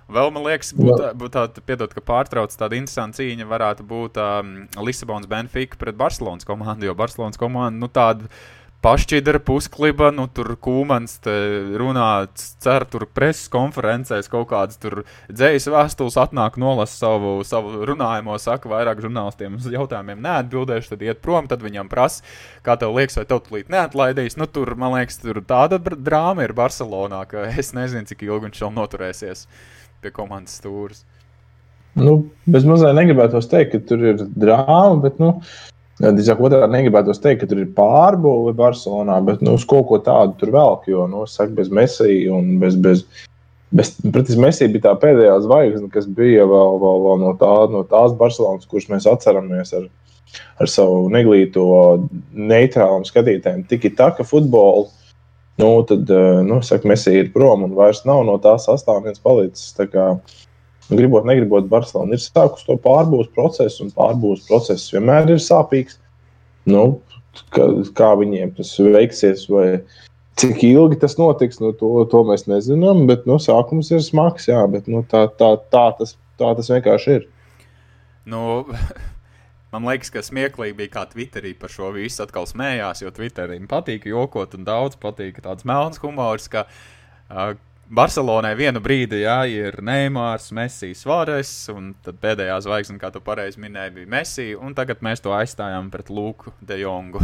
Vēl 0.05 0.29
man 0.29 0.43
liekas, 0.45 0.69
būtu 0.77 1.07
būt 1.17 1.33
tāda, 1.33 1.61
piedod, 1.65 1.93
ka 1.95 2.03
pārtrauc 2.05 2.53
tāda 2.53 2.77
interesanta 2.77 3.23
cīņa, 3.23 3.47
varētu 3.49 3.85
būt 3.89 4.19
um, 4.21 4.51
Lisabonas 4.85 5.29
Benfica 5.29 5.79
pret 5.81 5.97
Barcelonas 5.97 6.45
komandu, 6.45 6.85
jo 6.85 6.93
Barcelonas 6.97 7.41
komanda, 7.41 7.79
nu, 7.81 7.89
tāda 7.89 8.29
pašķidra 8.85 9.39
puskliba, 9.41 10.11
nu, 10.13 10.27
tur 10.29 10.51
kūmans 10.61 11.15
runā, 11.81 12.09
cer 12.37 12.83
tur 12.91 13.07
preses 13.09 13.47
konferencēs 13.49 14.29
kaut 14.29 14.51
kādas 14.51 14.77
tur 14.77 14.99
dzējas 15.31 15.65
vēstules 15.73 16.17
atnāk, 16.21 16.59
nolasa 16.61 16.99
savu, 16.99 17.39
savu 17.47 17.81
runājumu, 17.89 18.35
saka 18.41 18.69
vairāk 18.69 19.01
žurnālistiem 19.01 19.57
uz 19.57 19.65
jautājumiem 19.73 20.21
neatbildēšu, 20.21 20.91
tad 20.93 21.05
iet 21.07 21.23
prom, 21.25 21.49
tad 21.49 21.65
viņam 21.65 21.89
prasa, 21.89 22.21
kā 22.65 22.75
tev 22.77 22.93
liekas, 22.93 23.17
vai 23.17 23.25
tev 23.31 23.41
tulīt 23.47 23.73
neatlaidīs. 23.73 24.37
Nu, 24.37 24.45
tur, 24.45 24.75
man 24.77 24.93
liekas, 24.99 25.17
tur 25.23 25.41
tāda 25.41 25.81
drāma 25.81 26.45
ir 26.45 26.53
Barcelonā, 26.53 27.23
ka 27.31 27.47
es 27.57 27.73
nezinu, 27.73 28.05
cik 28.11 28.27
ilgi 28.27 28.51
viņš 28.51 28.67
vēl 28.67 28.77
noturēsies 28.77 29.47
pie 30.03 30.11
komandas 30.15 30.59
stūres. 30.59 31.05
Nu, 31.95 32.25
bez 32.51 32.65
mazliet 32.67 32.97
negribētu 32.97 33.39
teikt, 33.47 33.71
ka 33.71 33.87
tur 33.91 34.03
ir 34.11 34.25
drāma, 34.35 34.99
bet 35.05 35.21
nu, 35.21 35.37
Drīzāk 35.95 36.41
otrādi 36.43 36.73
negribētu 36.73 37.13
teikt, 37.23 37.45
ka 37.45 37.47
tur 37.47 37.61
ir 37.61 37.69
pārbūve 37.75 38.51
Barcelonā, 38.57 39.21
bet 39.23 39.43
nu, 39.45 39.53
uz 39.55 39.63
kaut 39.67 39.85
ko 39.87 39.99
tādu 40.03 40.35
tur 40.41 40.51
velk. 40.51 40.89
Jo, 40.91 41.05
nu, 41.07 41.23
saka, 41.29 41.53
bez 41.55 41.71
Messi 41.71 42.25
un 42.27 42.57
bez. 42.59 42.75
bez 42.75 43.05
pretis 44.11 44.35
Messi 44.39 44.67
bija 44.71 44.89
tā 44.89 44.91
pēdējā 44.99 45.37
zvaigzne, 45.43 45.87
kas 45.91 46.05
bija 46.17 46.43
vēl, 46.47 46.77
vēl, 46.83 46.99
vēl 47.05 47.21
no, 47.23 47.31
tā, 47.39 47.53
no 47.71 47.85
tās 47.87 48.13
Barcelonas, 48.19 48.67
kuras 48.71 48.89
mēs 48.91 49.07
atceramies 49.09 49.73
ar, 49.75 49.87
ar 50.59 50.71
savu 50.71 51.07
neglīto 51.11 51.65
neitrālam 52.31 53.07
skatītājiem. 53.07 53.65
Tikai 53.71 53.91
tā, 53.95 54.11
ka 54.15 54.27
futbolu, 54.27 54.89
nu, 55.61 55.69
tad, 55.87 56.11
nu, 56.47 56.59
saka, 56.65 56.87
Messi 56.91 57.13
ir 57.21 57.31
prom 57.33 57.63
un 57.67 57.75
vairs 57.77 58.03
nav 58.07 58.25
no 58.27 58.35
tās 58.43 58.67
sastāvdaļas 58.67 59.23
palicis. 59.23 59.71
Tā 59.77 59.87
gribot, 60.89 61.25
negribot, 61.25 61.69
Barcelona 61.71 62.17
ir 62.17 62.23
sākusi 62.23 62.67
to 62.67 62.77
pārbūves 62.81 63.31
procesu, 63.35 63.85
un 63.85 63.93
pārbūves 63.95 64.45
process 64.49 64.91
vienmēr 64.93 65.31
ir 65.33 65.41
sāpīgs. 65.41 65.99
Nu, 66.69 66.85
kā, 67.55 67.67
kā 67.97 68.11
viņiem 68.19 68.55
tas 68.57 68.73
veiksies, 68.79 69.47
vai 69.51 69.67
cik 70.41 70.63
ilgi 70.67 70.99
tas 71.01 71.17
notiks, 71.19 71.61
nu, 71.63 71.71
to, 71.79 71.91
to 72.11 72.23
mēs 72.27 72.47
nezinām. 72.51 73.05
Bet 73.09 73.25
nu, 73.29 73.39
sākums 73.41 73.91
ir 73.93 74.03
smags, 74.05 74.49
jā, 74.51 74.61
bet 74.71 74.89
nu, 74.91 75.03
tā, 75.11 75.25
tā, 75.39 75.55
tā, 75.73 75.87
tas, 75.99 76.15
tā 76.41 76.53
tas 76.57 76.71
vienkārši 76.73 77.19
ir. 77.19 77.27
Nu, 78.29 78.63
man 79.75 79.85
liekas, 79.91 80.09
ka 80.13 80.23
smieklīgi 80.23 80.77
bija, 80.79 80.93
kā 80.95 81.05
Twitterī 81.11 81.51
par 81.59 81.73
šo 81.73 81.91
visu 81.95 82.23
atkal 82.23 82.47
smējās, 82.49 83.03
jo 83.03 83.11
Twitterim 83.15 83.67
patīk 83.71 84.07
jokot, 84.09 84.55
un 84.55 84.67
daudz 84.67 84.95
patīk 85.01 85.43
tāds 85.43 85.67
melns 85.67 85.99
humors. 86.03 86.47
Ka, 86.51 86.63
uh, 87.27 87.55
Barcelonai 87.85 88.55
vienu 88.57 88.81
brīdi 88.81 89.19
jā, 89.21 89.37
ir 89.51 89.75
Neimārs, 89.85 90.47
Messi, 90.57 90.95
Suāres, 90.97 91.51
un 91.69 91.91
tad 92.05 92.17
pēdējā 92.23 92.55
zvaigzne, 92.65 92.97
kā 93.01 93.11
tu 93.13 93.21
pareizi 93.21 93.61
minēji, 93.61 93.93
bija 93.99 94.09
Messi, 94.15 94.47
un 94.57 94.73
tagad 94.77 95.03
mēs 95.05 95.21
to 95.21 95.35
aizstājām 95.37 95.91
pret 95.93 96.09
Luku 96.09 96.53
de 96.65 96.79
Jongu. 96.81 97.21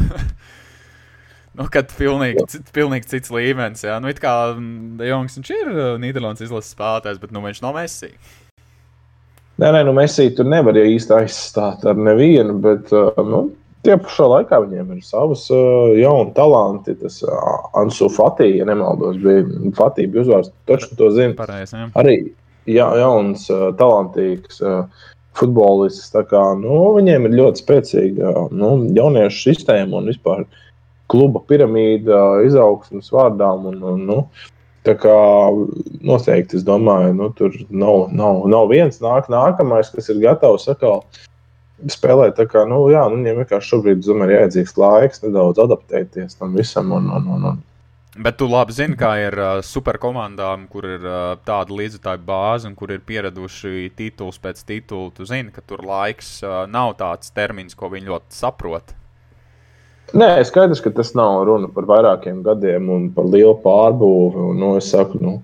nu, 1.58 1.65
kad 1.74 1.89
pilnīgi, 1.98 2.62
pilnīgi 2.77 3.10
cits 3.10 3.34
līmenis, 3.34 3.88
jā, 3.88 3.98
nu, 4.03 4.12
it 4.13 4.22
kā 4.22 4.36
mm, 4.53 5.00
de 5.01 5.10
Jongs 5.10 5.39
viņš 5.39 5.51
ir 5.58 5.74
Nīderlandes 6.03 6.46
izlases 6.46 6.75
spēlētājs, 6.77 7.24
bet 7.24 7.34
nu 7.34 7.41
viņš 7.48 7.63
nav 7.65 7.79
Messi. 7.79 8.13
Nē, 9.61 9.69
nē, 9.75 9.81
nu 9.85 9.93
Messi 9.93 10.31
tur 10.33 10.47
nevar 10.49 10.77
īsti 10.79 11.13
aizstāt 11.19 11.83
ar 11.85 11.99
nevienu, 11.99 12.55
bet, 12.63 12.89
uh, 12.95 13.19
nu, 13.27 13.43
Tie 13.81 13.95
pašā 13.97 14.27
laikā 14.29 14.59
viņiem 14.61 14.91
ir 14.93 14.99
savas 15.01 15.47
uh, 15.49 15.89
jaunas 15.97 16.35
talanti. 16.37 16.93
Tas 17.01 17.17
uh, 17.25 17.63
Ansu 17.81 18.11
Fatī, 18.13 18.51
ja 18.59 18.67
nemaldos, 18.69 19.17
bija 19.23 19.41
Fatī 19.77 20.05
bija 20.05 20.21
uzvārds. 20.21 20.51
Taču 20.69 20.91
to 20.99 21.09
zina. 21.15 21.33
Pareiz, 21.39 21.73
jā. 21.73 21.87
Arī 21.97 22.17
ja, 22.69 22.91
jauns, 23.01 23.47
uh, 23.49 23.71
talantīgs 23.79 24.61
uh, 24.61 25.07
futbolists. 25.39 26.13
Kā, 26.29 26.43
nu, 26.61 26.77
viņiem 26.99 27.25
ir 27.25 27.37
ļoti 27.39 27.63
spēcīga 27.63 28.35
nu, 28.53 28.71
jauniešu 28.93 29.47
sistēma 29.47 29.97
un 29.97 30.13
vispār 30.13 30.45
kluba 31.09 31.41
piramīda 31.49 32.43
izaugsmas 32.45 33.09
vārdām. 33.15 33.65
Un, 33.71 33.81
un, 33.95 34.05
nu, 34.11 34.19
Tā 34.81 34.95
kā 34.97 35.15
noteikti, 36.01 36.57
es 36.57 36.63
domāju, 36.65 37.11
nu, 37.13 37.27
tur 37.38 37.53
nav, 37.69 38.07
nav, 38.17 38.47
nav 38.50 38.71
viens 38.71 38.97
nāk, 39.03 39.27
nākamais, 39.29 39.91
kas 39.93 40.09
ir 40.09 40.21
gatavs 40.23 40.65
atkal 40.73 41.03
spēlē 41.89 42.31
tā 42.38 42.47
kā, 42.50 42.63
nu, 42.69 42.83
jā, 42.93 43.03
nu, 43.09 43.19
viņiem 43.21 43.43
vienkārši 43.43 43.75
šobrīd, 43.75 44.01
domāju, 44.05 44.33
ir 44.33 44.39
jādzīgs 44.39 44.77
laiks 44.81 45.21
nedaudz 45.25 45.61
adaptēties 45.61 46.39
tam 46.39 46.57
visam. 46.57 46.93
Un, 46.97 47.11
un, 47.13 47.29
un, 47.35 47.45
un. 47.51 47.59
Bet 48.21 48.35
tu 48.41 48.47
labi 48.50 48.73
zini, 48.75 48.97
kā 49.00 49.13
ir 49.21 49.38
uh, 49.39 49.59
superkomandām, 49.63 50.65
kur 50.71 50.83
ir 50.89 51.05
uh, 51.05 51.19
tāda 51.47 51.77
līdzekļu 51.77 52.25
bāze 52.27 52.67
un 52.67 52.73
kur 52.75 52.91
ir 52.91 53.05
pieraduši 53.07 53.91
tituls 53.95 54.41
pēc 54.41 54.65
titula. 54.67 55.13
Tu 55.15 55.29
zini, 55.29 55.53
ka 55.53 55.63
tur 55.63 55.85
laiks 55.88 56.39
uh, 56.43 56.63
nav 56.67 56.97
tāds 57.00 57.31
termins, 57.31 57.77
ko 57.77 57.93
viņi 57.93 58.11
ļoti 58.11 58.41
saprot. 58.41 58.91
Nē, 60.11 60.29
skaidrs, 60.43 60.81
ka 60.83 60.91
tas 60.95 61.13
nav 61.15 61.45
runa 61.47 61.69
par 61.71 61.87
vairākiem 61.87 62.41
gadiem 62.43 62.89
un 62.91 63.09
par 63.15 63.29
lielu 63.31 63.55
pārbūvi. 63.63 64.49
Un, 64.51 64.59
nu, 64.59 64.71
saku, 64.83 65.21
nu, 65.23 65.37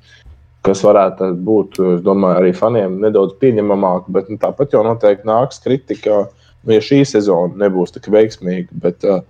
kas 0.67 0.83
varētu 0.83 1.31
būt, 1.47 1.79
domāju, 2.03 2.41
arī 2.41 2.51
faniem 2.55 2.99
nedaudz 3.03 3.37
pieņemamāk, 3.41 4.09
bet 4.11 4.31
nu, 4.31 4.39
tāpat 4.41 4.75
jau 4.75 4.83
noteikti 4.83 5.29
nāks 5.29 5.63
kritika, 5.63 6.25
nu, 6.63 6.75
ja 6.75 6.83
šī 6.83 7.03
sezona 7.07 7.63
nebūs 7.63 7.95
tik 7.95 8.11
veiksmīga. 8.11 8.81
Bet, 8.83 9.07
uh, 9.07 9.23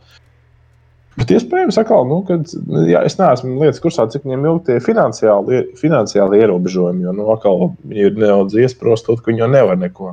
Bet 1.18 1.32
iespējams, 1.34 1.80
atkal, 1.82 2.04
nu, 2.06 2.20
kad, 2.28 2.46
jā, 2.86 3.00
es 3.08 3.16
neesmu 3.18 3.56
lietas 3.58 3.82
kursā, 3.82 4.06
cik 4.14 4.28
viņiem 4.28 4.44
ilgi 4.52 4.68
tie 4.68 4.76
finansiāli, 4.86 5.64
finansiāli 5.80 6.44
ierobežojumi. 6.44 7.08
Jo, 7.08 7.14
nu, 7.18 7.26
atkal, 7.34 7.72
ir 7.90 8.14
nedaudz 8.14 8.54
iesprostot, 8.62 9.24
ka 9.24 9.32
viņi 9.32 9.42
jau 9.42 9.48
nevar 9.50 9.80
neko 9.82 10.12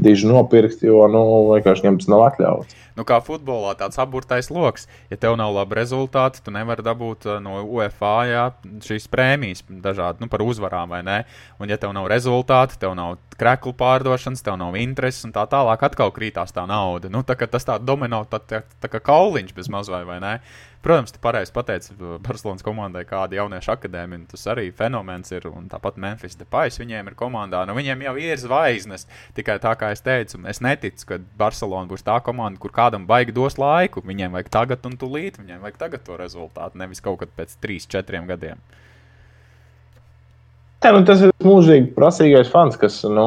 diži 0.00 0.30
nopirkt, 0.30 0.80
jo, 0.86 1.02
nu, 1.12 1.22
vienkārši 1.50 1.84
viņiem 1.84 1.98
tas 2.00 2.08
nav 2.08 2.24
atļauts. 2.30 2.78
Nu, 3.00 3.06
kā 3.08 3.16
futbolā, 3.24 3.72
tāds 3.80 3.96
apburtais 4.02 4.50
lokus. 4.52 4.84
Ja 5.08 5.16
tev 5.16 5.38
nav 5.40 5.54
labi 5.56 5.78
rezultāti, 5.78 6.42
tu 6.44 6.52
nevari 6.52 6.84
dabūt 6.84 7.24
uh, 7.30 7.38
no 7.40 7.62
UEFA 7.64 8.12
jā, 8.28 8.42
šīs 8.84 9.08
prēmijas 9.08 9.64
dažādi 9.72 10.20
nu, 10.20 10.28
par 10.28 10.44
uzvarām, 10.44 10.92
vai 10.92 11.00
ne? 11.06 11.22
Un, 11.56 11.72
ja 11.72 11.80
tev 11.80 11.94
nav 11.96 12.10
rezultāti, 12.12 12.76
tev 12.82 12.92
nav 12.98 13.16
kreklu 13.40 13.72
pārdošanas, 13.80 14.44
tev 14.44 14.58
nav 14.60 14.76
intereses, 14.76 15.24
un 15.24 15.32
tā 15.32 15.46
tālāk 15.48 15.80
atkal 15.88 16.12
krītās 16.12 16.52
tā 16.52 16.66
nauda. 16.68 17.08
Nu, 17.08 17.24
tā, 17.24 17.38
tas 17.48 17.64
tā 17.64 17.80
domino, 17.80 18.26
tā, 18.28 18.42
tā, 18.44 18.66
tā 18.84 18.92
kā 18.92 19.00
kauliņš 19.08 19.56
bez 19.56 19.72
mazvai, 19.72 20.04
vai 20.04 20.20
ne? 20.20 20.34
Protams, 20.80 21.12
tu 21.12 21.18
pareizi 21.20 21.52
pateici 21.52 21.92
Barcelonas 22.24 22.64
komandai, 22.64 23.02
kāda 23.04 23.36
jauniešu 23.36 23.74
akadēmija, 23.74 24.30
tas 24.30 24.46
arī 24.48 24.70
fenomens 24.72 25.28
ir, 25.34 25.44
un 25.50 25.66
tāpat 25.68 25.98
Memphis 26.00 26.38
Depais 26.40 26.80
viņiem 26.80 27.10
ir 27.10 27.16
komandā. 27.20 27.66
Nu, 27.68 27.74
viņiem 27.76 28.06
jau 28.06 28.14
ir 28.16 28.40
zvaigznes, 28.40 29.04
tikai 29.36 29.58
tā 29.60 29.74
kā 29.76 29.90
es 29.92 30.00
teicu, 30.00 30.40
es 30.48 30.62
neticu, 30.64 31.04
ka 31.10 31.18
Barcelona 31.36 31.84
būs 31.90 32.06
tā 32.06 32.16
komanda, 32.24 32.56
kur 32.62 32.72
kādam 32.90 33.06
baigi 33.06 33.32
dos 33.32 33.56
laiku. 33.60 34.02
Viņiem 34.02 34.34
vajag 34.34 34.50
tagad 34.50 34.84
un 34.90 34.98
tūlīt, 34.98 35.38
viņiem 35.38 35.62
vajag 35.62 35.78
tagad 35.78 36.04
to 36.04 36.18
rezultātu, 36.18 36.78
nevis 36.78 37.00
kaut 37.00 37.22
kad 37.22 37.30
pēc 37.38 37.56
3, 37.62 37.86
4 37.94 38.26
gadiem. 38.26 38.60
Jā, 40.80 40.94
nu 40.96 41.04
tas 41.04 41.20
ir 41.20 41.32
mūžīgi 41.44 41.92
prasīgais 41.92 42.48
fans, 42.48 42.76
kas 42.80 43.02
nu, 43.04 43.26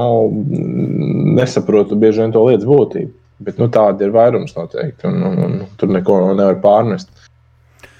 nesaprot 1.38 1.93
bieži 1.93 2.24
vien 2.24 2.34
to 2.34 2.41
lietas 2.48 2.65
būtību. 2.65 3.13
Bet 3.43 3.60
nu, 3.60 3.67
tāda 3.70 4.05
ir 4.05 4.13
vairums 4.13 4.55
noteikti, 4.55 5.05
un, 5.10 5.22
un, 5.27 5.38
un 5.46 5.53
tur 5.77 5.91
neko 5.91 6.17
nevar 6.34 6.58
pārnest. 6.63 7.12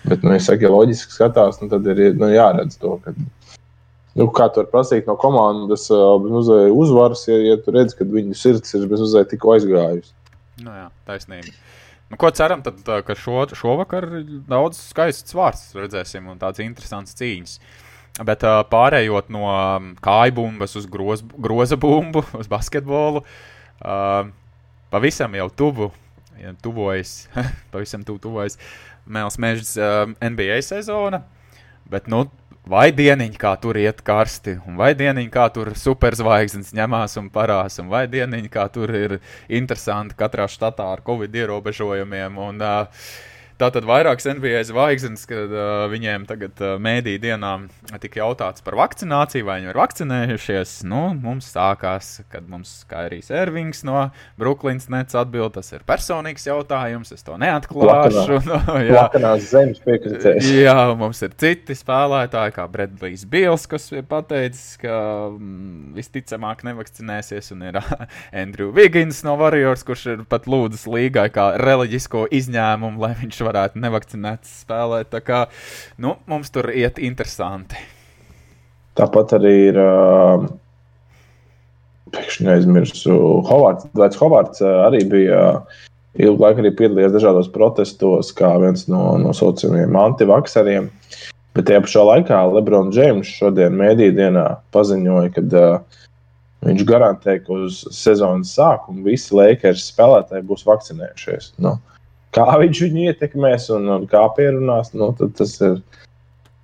Bet, 0.04 0.24
nu, 0.24 0.34
ja 0.34 0.42
saku, 0.42 0.66
ja 0.66 0.72
loģiski 0.74 1.16
skatās, 1.16 1.62
nu, 1.62 1.70
tad 1.72 1.86
ir 1.88 2.18
nu, 2.20 2.28
jāredz 2.32 2.80
to, 2.82 2.98
ka, 3.04 3.14
nu, 3.14 4.28
kā 4.36 4.50
tu 4.50 4.62
vari 4.62 4.72
prasīt 4.72 5.08
no 5.08 5.16
komandas 5.20 5.86
uh, 5.94 6.18
uzvaras, 6.74 7.24
ja, 7.30 7.38
ja 7.44 7.60
tu 7.62 7.76
redz, 7.76 7.96
ka 7.98 8.08
viņu 8.08 8.36
sirds 8.38 8.76
ir 8.76 8.88
bez 8.92 9.04
uzvaras 9.06 9.32
tikko 9.32 9.54
aizgājusi. 9.56 10.12
Nu, 10.62 10.74
jā, 10.76 10.90
taisnība. 11.08 11.54
Nu, 12.12 12.18
ko 12.22 12.30
ceram, 12.36 12.62
tad, 12.62 12.84
ka 13.08 13.16
šo, 13.18 13.48
šovakar 13.58 14.06
daudz 14.50 14.78
skaists 14.92 15.34
vārds 15.34 15.72
redzēsim 15.78 16.28
un 16.30 16.38
tāds 16.42 16.62
interesants 16.62 17.16
cīņas. 17.18 17.58
Bet 18.28 18.46
pārējot 18.70 19.32
no 19.34 19.48
kāju 20.06 20.36
bumbas 20.38 20.78
uz 20.78 20.86
groz, 20.86 21.24
groza 21.34 21.80
bumbu, 21.82 22.22
uz 22.42 22.50
basketbolu, 22.52 23.24
pavisam 24.94 25.40
jau 25.40 25.50
tuvu, 25.64 25.90
ja 26.38 26.54
tuvojas, 26.62 27.16
pavisam 27.74 28.06
tuvu 28.06 28.22
tuvojas 28.28 28.60
Mēls 29.10 29.40
Mežs 29.42 29.74
NBA 30.22 30.62
sezona. 30.64 31.24
Bet, 31.90 32.06
nu, 32.08 32.28
vai 32.70 32.88
dieniņi, 32.96 33.38
kā 33.40 33.54
tur 33.62 33.78
iet 33.80 34.00
karsti, 34.06 34.58
un 34.68 34.78
vai 34.80 34.94
dieniņi, 34.98 35.30
kā 35.34 35.50
tur 35.54 35.74
superzvaigznes 35.78 36.72
ņemās 36.76 37.18
un 37.20 37.30
parās, 37.34 37.80
un 37.84 37.92
vai 37.92 38.06
dieniņi, 38.12 38.52
kā 38.54 38.68
tur 38.74 38.94
ir 38.96 39.20
interesanti 39.50 40.18
katrā 40.20 40.48
štatā 40.48 40.88
ar 40.96 41.04
covid 41.06 41.36
ierobežojumiem. 41.44 42.40
Un, 42.40 42.64
uh, 42.64 43.06
Tātad 43.64 43.86
vairākas 43.88 44.26
NBA 44.28 44.60
zvaigznes, 44.68 45.22
kad 45.24 45.52
uh, 45.56 45.86
viņiem 45.88 46.26
tagad 46.28 46.60
uh, 46.60 46.74
mēdī 46.84 47.14
dienām 47.24 47.70
tika 48.04 48.20
jautāts 48.20 48.64
par 48.66 48.76
vakcināciju, 48.76 49.46
vai 49.48 49.62
viņi 49.62 49.70
ir 49.72 49.78
vakcinējušies. 49.80 50.74
Nu, 50.92 51.04
mums 51.16 51.48
sākās, 51.54 52.10
kad 52.34 52.50
mums 52.52 52.74
Kairijs 52.90 53.32
Ervings 53.32 53.86
no 53.88 54.10
Brooklynas 54.42 54.90
nec 54.92 55.16
atbild, 55.16 55.54
tas 55.56 55.72
ir 55.72 55.86
personīgs 55.88 56.44
jautājums, 56.50 57.14
es 57.16 57.24
to 57.24 57.38
neatklāšu. 57.40 58.42
No, 58.50 58.58
nu, 58.68 58.82
jā, 58.90 59.06
zemes 59.46 59.80
piekritēs. 59.86 60.52
Jā, 60.66 60.76
mums 61.00 61.24
ir 61.24 61.32
citi 61.40 61.80
spēlētāji, 61.80 62.58
kā 62.58 62.68
Bredlijs 62.74 63.24
Bils, 63.32 63.64
kas 63.72 63.88
ir 63.96 64.04
pateicis, 64.12 64.76
ka 64.84 65.00
mm, 65.30 65.94
visticamāk 65.96 66.66
nevakcinēsies, 66.68 67.54
un 67.56 67.64
ir 67.72 67.80
Andrew 68.44 68.76
Wiggins 68.76 69.24
no 69.24 69.38
Warriors, 69.40 69.88
kurš 69.88 70.06
ir 70.18 70.28
pat 70.28 70.52
lūdzis 70.52 70.84
līgai 70.92 71.30
kā 71.32 71.54
reliģisko 71.64 72.28
izņēmumu, 72.44 73.00
lai 73.08 73.16
viņš 73.24 73.40
varētu 73.40 73.53
nevakcinēts 73.80 74.60
spēlēt. 74.64 75.12
Tā 75.14 75.22
kā 75.26 75.46
nu, 76.02 76.18
mums 76.30 76.52
tur 76.54 76.72
iet 76.74 77.00
interesanti. 77.02 77.80
Tāpat 79.00 79.38
arī 79.40 79.56
ir. 79.70 79.80
Uh, 79.80 80.52
Pēkšņi 82.14 82.50
aizmirsu. 82.54 83.16
Hovards, 83.48 83.88
Dvaits 83.98 84.20
Hovards 84.22 84.62
arī 84.62 85.00
bija 85.10 85.40
ilgu 86.22 86.44
laiku 86.44 86.62
arī 86.62 86.70
piedalījies 86.78 87.16
dažādos 87.16 87.50
protestos, 87.50 88.30
kā 88.38 88.52
viens 88.62 88.86
no, 88.92 89.16
no 89.18 89.34
saucamiem 89.34 89.98
antivakseriem. 89.98 90.92
Bet 91.58 91.68
tajā 91.70 91.84
pašā 91.86 92.04
laikā 92.06 92.40
Lebrons 92.54 92.94
Džeims 92.96 93.30
šodien, 93.30 93.76
mēdīnā, 93.78 94.46
paziņoja, 94.74 95.34
ka 95.36 95.44
uh, 95.58 96.00
viņš 96.66 96.86
garantē, 96.90 97.38
ka 97.44 97.58
uz 97.66 97.84
sezonas 97.94 98.54
sākuma 98.58 99.06
visi 99.10 99.36
Lakers 99.38 99.90
spēlētāji 99.92 100.46
būs 100.50 100.66
vakcinējušies. 100.70 101.54
Nu, 101.64 101.76
kā 102.34 102.48
viņš 102.62 102.82
viņu 102.88 103.10
ietekmēs 103.12 103.70
un, 103.76 103.90
un 103.98 104.08
kā 104.10 104.24
pierunās, 104.38 104.94
nu, 104.98 105.12
tas 105.38 105.54
ir 105.64 105.78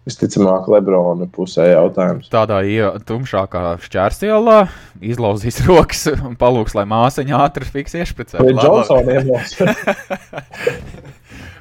visticamāk 0.09 0.65
Lebrona 0.71 1.27
pusē 1.29 1.67
jautājums. 1.69 2.31
Tādā 2.33 2.63
tumšākā 3.09 3.75
šķērsielā 3.85 4.57
izlauzīs 5.11 5.61
rokas 5.69 6.07
un 6.15 6.33
palūks, 6.39 6.73
lai 6.77 6.85
māsiņa 6.89 7.43
ātri 7.45 7.69
fiks 7.69 7.93
iešpricē. 8.01 8.41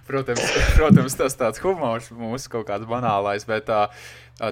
protams, 0.09 0.45
protams, 0.79 1.17
tas 1.19 1.37
tāds 1.39 1.63
humors 1.63 2.11
mūsu 2.15 2.53
kaut 2.53 2.69
kāds 2.71 2.89
banālais, 2.89 3.45
bet 3.49 3.71
uh, 3.73 3.87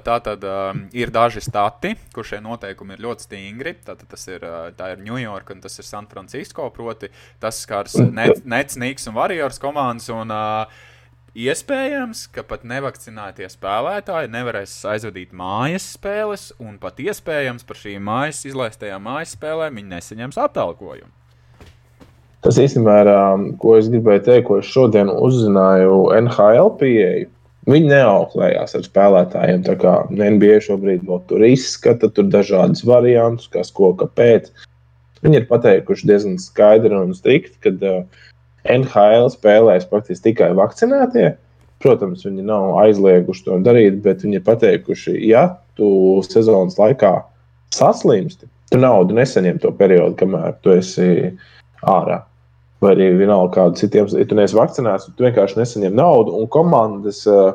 tā 0.04 0.18
tad 0.24 0.44
uh, 0.46 0.72
ir 0.96 1.12
daži 1.14 1.42
stati, 1.44 1.94
kur 2.14 2.26
šie 2.26 2.42
noteikumi 2.44 2.96
ir 2.96 3.06
ļoti 3.06 3.28
stingri. 3.28 3.76
Tātad 3.86 4.08
tas 4.12 4.26
ir, 4.30 4.44
uh, 4.46 4.68
ir 4.70 5.02
New 5.02 5.20
York 5.20 5.54
un 5.54 5.62
tas 5.64 5.80
ir 5.80 5.88
San 5.88 6.10
Francisco, 6.10 6.68
proti 6.74 7.10
tas 7.42 7.62
skars 7.64 7.96
Nets, 8.10 8.76
Niks 8.76 9.08
un 9.10 9.16
Warriors 9.18 9.62
komandas. 9.62 10.10
Un, 10.12 10.34
uh, 10.34 10.92
Iespējams, 11.36 12.22
ka 12.32 12.40
pat 12.48 12.62
nevakcinētie 12.64 13.44
spēlētāji 13.52 14.30
nevarēs 14.32 14.72
aizvadīt 14.88 15.34
mājas 15.36 15.90
spēles, 15.98 16.46
un 16.64 16.78
pat 16.80 17.02
iespējams 17.04 17.66
par 17.68 17.76
šīm 17.76 18.08
mājas 18.08 18.40
izlaistajām 18.48 19.04
mājas 19.04 19.34
spēlēm 19.36 19.76
viņi 19.76 19.92
nesaņems 19.92 20.40
atalgojumu. 20.46 21.12
Tas 22.46 22.60
īstenībā 22.62 23.00
ir, 23.02 23.08
um, 23.10 23.46
ko 23.58 23.72
es 23.74 23.88
gribēju 23.90 24.20
teikt, 24.22 24.44
ko 24.46 24.60
es 24.60 24.68
šodien 24.70 25.08
uzzināju 25.10 25.96
NHL 26.14 26.68
pieeju. 26.78 27.26
Viņi 27.66 27.88
neauklējās 27.90 28.76
ar 28.78 28.84
spēlētājiem. 28.84 29.64
Tā 29.66 29.74
kā 29.80 29.94
NBA 30.14 30.60
šobrīd 30.62 31.02
vēl 31.08 31.24
tur 31.26 31.42
izskata, 31.42 32.06
tur 32.06 32.28
dažādas 32.30 32.84
variantus, 32.86 33.48
kas 33.50 33.72
ko, 33.74 33.88
kāpēc. 33.98 34.52
Viņi 35.26 35.40
ir 35.40 35.48
pateikuši 35.48 36.06
diezgan 36.06 36.36
skaidri 36.38 36.94
un 36.94 37.16
strikti, 37.18 37.58
ka 37.66 37.72
uh, 37.74 38.30
NHL 38.76 39.26
spēlēs 39.34 39.90
praktiski 39.90 40.28
tikai 40.28 40.52
vakcinētie. 40.54 41.32
Protams, 41.82 42.22
viņi 42.28 42.46
nav 42.46 42.76
aizlieguši 42.84 43.44
to 43.48 43.58
darīt, 43.66 43.98
bet 44.06 44.22
viņi 44.22 44.38
ir 44.38 44.46
pateikuši, 44.46 45.16
ja 45.32 45.48
tu 45.74 45.90
sezonas 46.30 46.78
laikā 46.78 47.10
saslimsti, 47.74 48.46
tu 48.70 48.78
naudu 48.78 49.18
nesaņem 49.18 49.58
to 49.66 49.74
periodu, 49.82 50.14
kamēr 50.22 50.54
tu 50.62 50.78
esi 50.78 51.34
ārā 51.82 52.22
vai 52.84 52.92
arī 52.94 53.10
vienalga 53.16 53.54
kādu 53.54 53.80
citiem, 53.80 54.08
ja 54.12 54.28
tu 54.28 54.38
neesi 54.38 54.56
vakcinēts, 54.56 55.10
tu 55.16 55.26
vienkārši 55.26 55.60
nesaņem 55.60 55.96
naudu, 55.96 56.34
un 56.36 56.48
komandas 56.52 57.22
uh, 57.30 57.54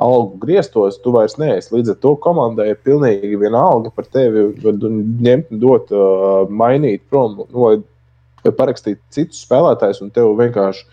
algu 0.00 0.38
griestos 0.42 0.98
tu 1.02 1.14
vairs 1.14 1.36
neesi. 1.40 1.72
Līdz 1.74 1.94
ar 1.94 1.98
to 2.02 2.14
komandai 2.22 2.70
ir 2.72 2.82
pilnīgi 2.86 3.38
vienalga 3.40 3.92
par 3.94 4.06
tevi 4.10 4.48
ņemt, 4.64 5.50
dot, 5.62 5.90
uh, 5.94 6.44
mainīt 6.50 7.06
prom, 7.10 7.40
nu, 7.48 7.66
vai 8.44 8.54
parakstīt 8.54 9.00
citus 9.14 9.42
spēlētājus, 9.46 10.02
un 10.04 10.12
tev 10.14 10.34
vienkārši 10.38 10.84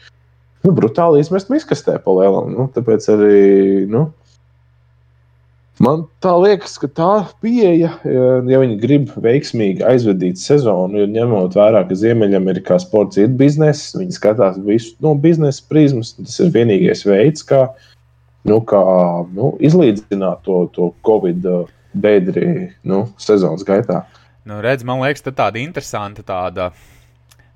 nu, 0.65 0.73
brutāli 0.77 1.21
izmest 1.21 1.51
miskastē 1.51 1.97
pa 2.03 2.15
lielam. 2.17 2.51
Nu, 2.55 2.67
tāpēc 2.73 3.07
arī. 3.13 3.41
Nu, 3.91 4.09
Man 5.79 6.03
liekas, 6.21 6.75
ka 6.81 6.89
tā 6.91 7.11
pieeja, 7.41 7.93
ja 8.03 8.59
viņi 8.59 8.75
grib 8.81 9.13
veiksmīgi 9.23 9.85
aizvadīt 9.87 10.41
sezonu, 10.41 10.99
jo 10.99 11.07
ņemot 11.09 11.55
vērā, 11.55 11.85
ka 11.87 11.95
Ziemeļamerikā 11.97 12.77
sports 12.83 13.17
ir 13.21 13.31
biznesa, 13.39 14.01
viņi 14.01 14.17
skatās 14.17 14.59
visu 14.65 14.93
no 15.01 15.15
biznesa 15.15 15.63
prizmas. 15.71 16.11
Tas 16.19 16.37
ir 16.43 16.51
vienīgais 16.53 17.05
veids, 17.07 17.45
kā, 17.47 17.63
nu, 18.45 18.59
kā 18.67 18.83
nu, 19.31 19.55
izlīdzināt 19.63 20.43
to, 20.45 20.65
to 20.75 20.91
Covid 21.07 21.49
bedri 21.93 22.71
nu, 22.83 23.05
sezonas 23.21 23.65
gaitā. 23.65 24.03
Nu, 24.45 24.59
redz, 24.61 24.83
man 24.85 25.01
liekas, 25.05 25.23
tā 25.23 25.33
tāda 25.33 25.61
interesanta 25.61 26.25
tāda. 26.25 26.71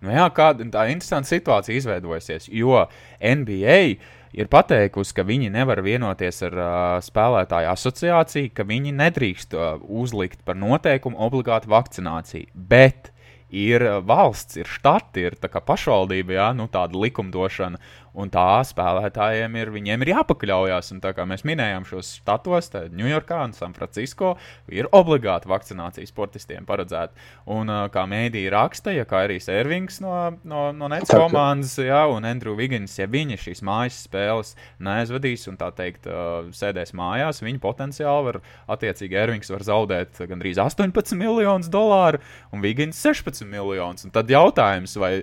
Nu 0.05 0.13
jā, 0.13 0.25
kāda 0.33 0.65
tā 0.71 0.87
interesanta 0.93 1.29
situācija 1.29 1.77
izveidojusies, 1.77 2.49
jo 2.53 2.87
NBA 3.19 3.79
uh, 3.95 4.11
ir 4.35 4.51
pateikusi, 4.51 5.15
ka 5.15 5.25
viņi 5.27 5.51
nevar 5.53 5.81
vienoties 5.85 6.43
ar 6.47 6.59
uh, 6.59 6.69
spēlētāju 7.03 7.71
asociāciju, 7.71 8.53
ka 8.55 8.67
viņi 8.67 8.95
nedrīkst 8.99 9.55
uh, 9.55 9.75
uzlikt 9.81 10.43
par 10.47 10.59
noteikumu 10.59 11.19
obligātu 11.27 11.71
vakcināciju. 11.71 12.51
Bet 12.53 13.11
ir 13.55 13.83
valsts, 14.03 14.57
ir 14.59 14.69
štati, 14.69 15.27
ir 15.29 15.37
pašvaldība, 15.39 16.35
jā, 16.35 16.49
nu, 16.57 16.67
tāda 16.71 16.97
likumdošana, 16.99 17.79
Un 18.15 18.29
tā 18.31 18.61
spēlētājiem 18.63 19.57
ir, 19.59 19.71
ir 19.75 20.11
jāpakļaujas. 20.13 20.93
Un 20.95 21.01
tā 21.03 21.11
kā 21.15 21.25
mēs 21.27 21.43
minējām 21.47 21.83
šos 21.87 22.13
status, 22.21 22.69
tad 22.71 22.95
Ņujorkā 22.95 23.41
un 23.43 23.55
Sanfrancisko 23.55 24.35
ir 24.71 24.87
obligāti 24.95 25.49
vakcinācija 25.51 26.07
sportistiem 26.07 26.67
paredzēta. 26.67 27.11
Un 27.51 27.71
kā 27.91 28.05
mēdīja 28.09 28.53
raksta, 28.55 28.93
ja 28.95 29.03
kā 29.09 29.25
arī 29.25 29.39
Sērvings 29.43 29.99
no, 30.03 30.13
no, 30.47 30.69
no 30.75 30.89
Nets 30.91 31.11
komandas, 31.11 31.75
jā, 31.81 32.05
un 32.11 32.27
Andrew 32.27 32.55
Vigins, 32.57 32.95
ja 32.99 33.09
viņi 33.11 33.39
šīs 33.41 33.63
mājas 33.65 33.99
spēles 34.07 34.53
neaizvadīs 34.83 35.47
un 35.51 35.59
tā 35.59 35.71
teikt 35.75 36.07
sēdēs 36.55 36.95
mājās, 36.95 37.43
viņi 37.43 37.61
potenciāli 37.63 38.29
var, 38.29 38.39
attiecīgi 38.77 39.19
Ervings 39.19 39.51
var 39.51 39.65
zaudēt 39.67 40.23
gandrīz 40.29 40.61
18 40.61 41.19
miljonus 41.19 41.67
dolāru 41.73 42.23
un 42.55 42.63
Vigins 42.63 43.01
16 43.03 43.43
miljonus. 43.49 44.07
Un 44.07 44.15
tad 44.15 44.31
jautājums, 44.31 44.95
vai 45.01 45.17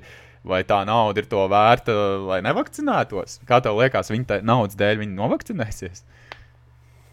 vai 0.47 0.63
tā 0.67 0.83
nauda 0.89 1.23
ir 1.23 1.29
to 1.31 1.45
vērta, 1.51 1.95
lai 2.29 2.41
nevakcinētos? 2.45 3.41
Kā 3.49 3.61
tev 3.63 3.79
liekas, 3.81 4.11
viņa 4.13 4.41
naudas 4.47 4.79
dēļ 4.79 5.03
viņi 5.05 5.19
novakcinēsies? 5.19 6.05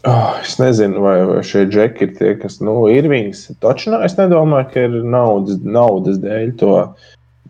Oh, 0.08 0.38
es 0.40 0.54
nezinu, 0.56 1.02
vai, 1.04 1.18
vai 1.28 1.40
šie 1.44 1.66
džeki 1.68 2.06
ir 2.06 2.12
tie, 2.16 2.30
kas 2.40 2.56
nu, 2.64 2.72
ir 2.88 3.04
viņas. 3.10 3.50
Taču 3.60 3.92
es 4.00 4.16
nedomāju, 4.16 4.70
ka 4.72 4.84
ir 4.88 4.94
naudas, 5.04 5.60
naudas 5.60 6.20
dēļ 6.22 6.54
to. 6.60 6.76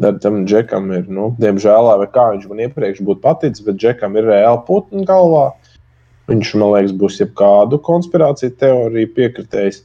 Tam 0.01 0.39
džekam 0.49 0.89
ir, 0.97 1.05
nu, 1.13 1.29
diemžēl, 1.37 1.91
vai 2.01 2.07
kā 2.09 2.31
viņš 2.33 2.47
man 2.49 2.63
iepriekš 2.65 3.03
būtu 3.05 3.21
paticis, 3.21 3.63
bet 3.67 3.77
džekam 3.79 4.17
ir 4.17 4.31
reāli 4.33 4.63
putni 4.67 5.05
galvā. 5.07 5.51
Viņš, 6.31 6.53
man 6.57 6.73
liekas, 6.73 6.95
būs 6.97 7.19
jebkādu 7.21 7.79
konspirāciju 7.85 8.55
teoriju 8.59 9.13
piekritējis 9.19 9.83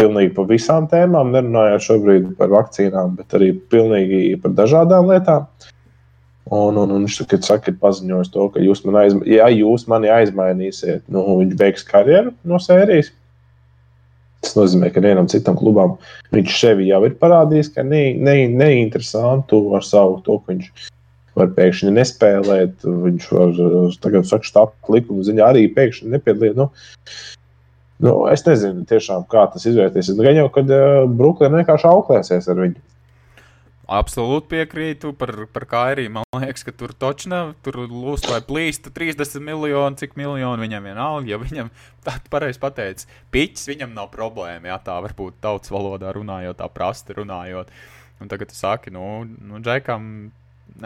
pilnīgi 0.00 0.32
par 0.36 0.48
visām 0.50 0.88
tēmām, 0.90 1.32
nerunājot 1.34 1.84
šobrīd 1.86 2.32
par 2.38 2.52
vakcīnām, 2.54 3.14
bet 3.18 3.36
arī 3.36 3.52
pilnīgi 3.72 4.38
par 4.42 4.56
dažādām 4.58 5.10
lietām. 5.12 5.46
Un, 6.50 6.74
un, 6.80 6.90
un 6.90 7.04
viņš 7.04 7.20
kad 7.30 7.46
saka, 7.46 7.70
ir 7.70 7.78
paziņojis 7.78 8.32
to, 8.34 8.48
ka 8.50 8.62
jūs 8.64 8.82
man 8.86 8.96
aizma, 9.04 9.22
ja 9.28 9.46
jūs 9.54 9.86
mani 9.90 10.10
aizmainīsiet, 10.10 11.04
nu, 11.12 11.22
viņš 11.38 11.56
beigs 11.60 11.86
karjeru 11.86 12.32
no 12.48 12.58
sērijas. 12.58 13.12
Tas 14.40 14.56
nozīmē, 14.56 14.88
ka 14.90 15.02
vienam 15.04 15.28
citam 15.28 15.58
klubam 15.58 15.98
viņš 16.32 16.54
sevi 16.56 16.88
jau 16.88 17.02
ir 17.06 17.18
parādījis, 17.20 17.74
ka 17.74 17.84
ne, 17.84 18.06
ne, 18.16 18.48
neinteresantu 18.48 19.60
ar 19.76 19.84
savu 19.84 20.22
to, 20.26 20.38
ka 20.40 20.54
viņš 20.54 20.88
var 21.38 21.52
pēkšņi 21.58 21.92
nespēlēt. 21.94 22.86
Viņš 23.04 23.28
var 23.36 23.52
tagad, 24.02 24.26
saka, 24.26 24.48
štāta 24.48 24.94
likuma 24.96 25.26
ziņā 25.28 25.52
arī 25.52 25.66
pēkšņi 25.76 26.14
nepiedalīties. 26.16 26.58
Nu, 26.58 26.70
Nu, 28.00 28.14
es 28.32 28.44
nezinu, 28.46 28.86
tiešām, 28.88 29.26
kā 29.28 29.44
tas 29.52 29.66
izvērtīsies. 29.68 30.16
Gan 30.24 30.38
jau, 30.38 30.48
kad 30.54 30.70
uh, 30.72 31.02
Brooklyna 31.04 31.60
vienkārši 31.60 31.88
auklēsies 31.90 32.48
ar 32.48 32.62
viņu. 32.62 32.80
Absolūti 33.90 34.46
piekrītu 34.52 35.10
par, 35.18 35.32
par 35.50 35.64
Kairiju. 35.66 36.12
Man 36.14 36.26
liekas, 36.38 36.62
ka 36.62 36.72
tur 36.72 36.94
točna, 36.94 37.40
tur 37.66 37.80
lūst 37.90 38.28
vai 38.30 38.38
plīst 38.46 38.86
30 38.94 39.42
miljoni, 39.42 39.98
cik 39.98 40.14
miljoni 40.16 40.62
viņam 40.62 40.86
vienalga. 40.86 41.32
Ja 41.32 41.40
viņam 41.42 41.72
tā 42.06 42.16
pareizi 42.32 42.62
pateicis, 42.62 43.10
piķis 43.34 43.68
viņam 43.74 43.96
nav 43.98 44.12
problēma. 44.14 44.70
Jā, 44.70 44.78
tā 44.86 44.96
varbūt 45.04 45.40
tautas 45.44 45.74
valodā 45.74 46.14
runājot, 46.16 46.60
tā 46.62 46.70
prasti 46.72 47.18
runājot. 47.18 47.72
Un 48.22 48.30
tagad 48.30 48.52
tu 48.52 48.56
saki, 48.56 48.92
nu, 48.94 49.24
nu 49.26 49.60
Džekam, 49.64 50.30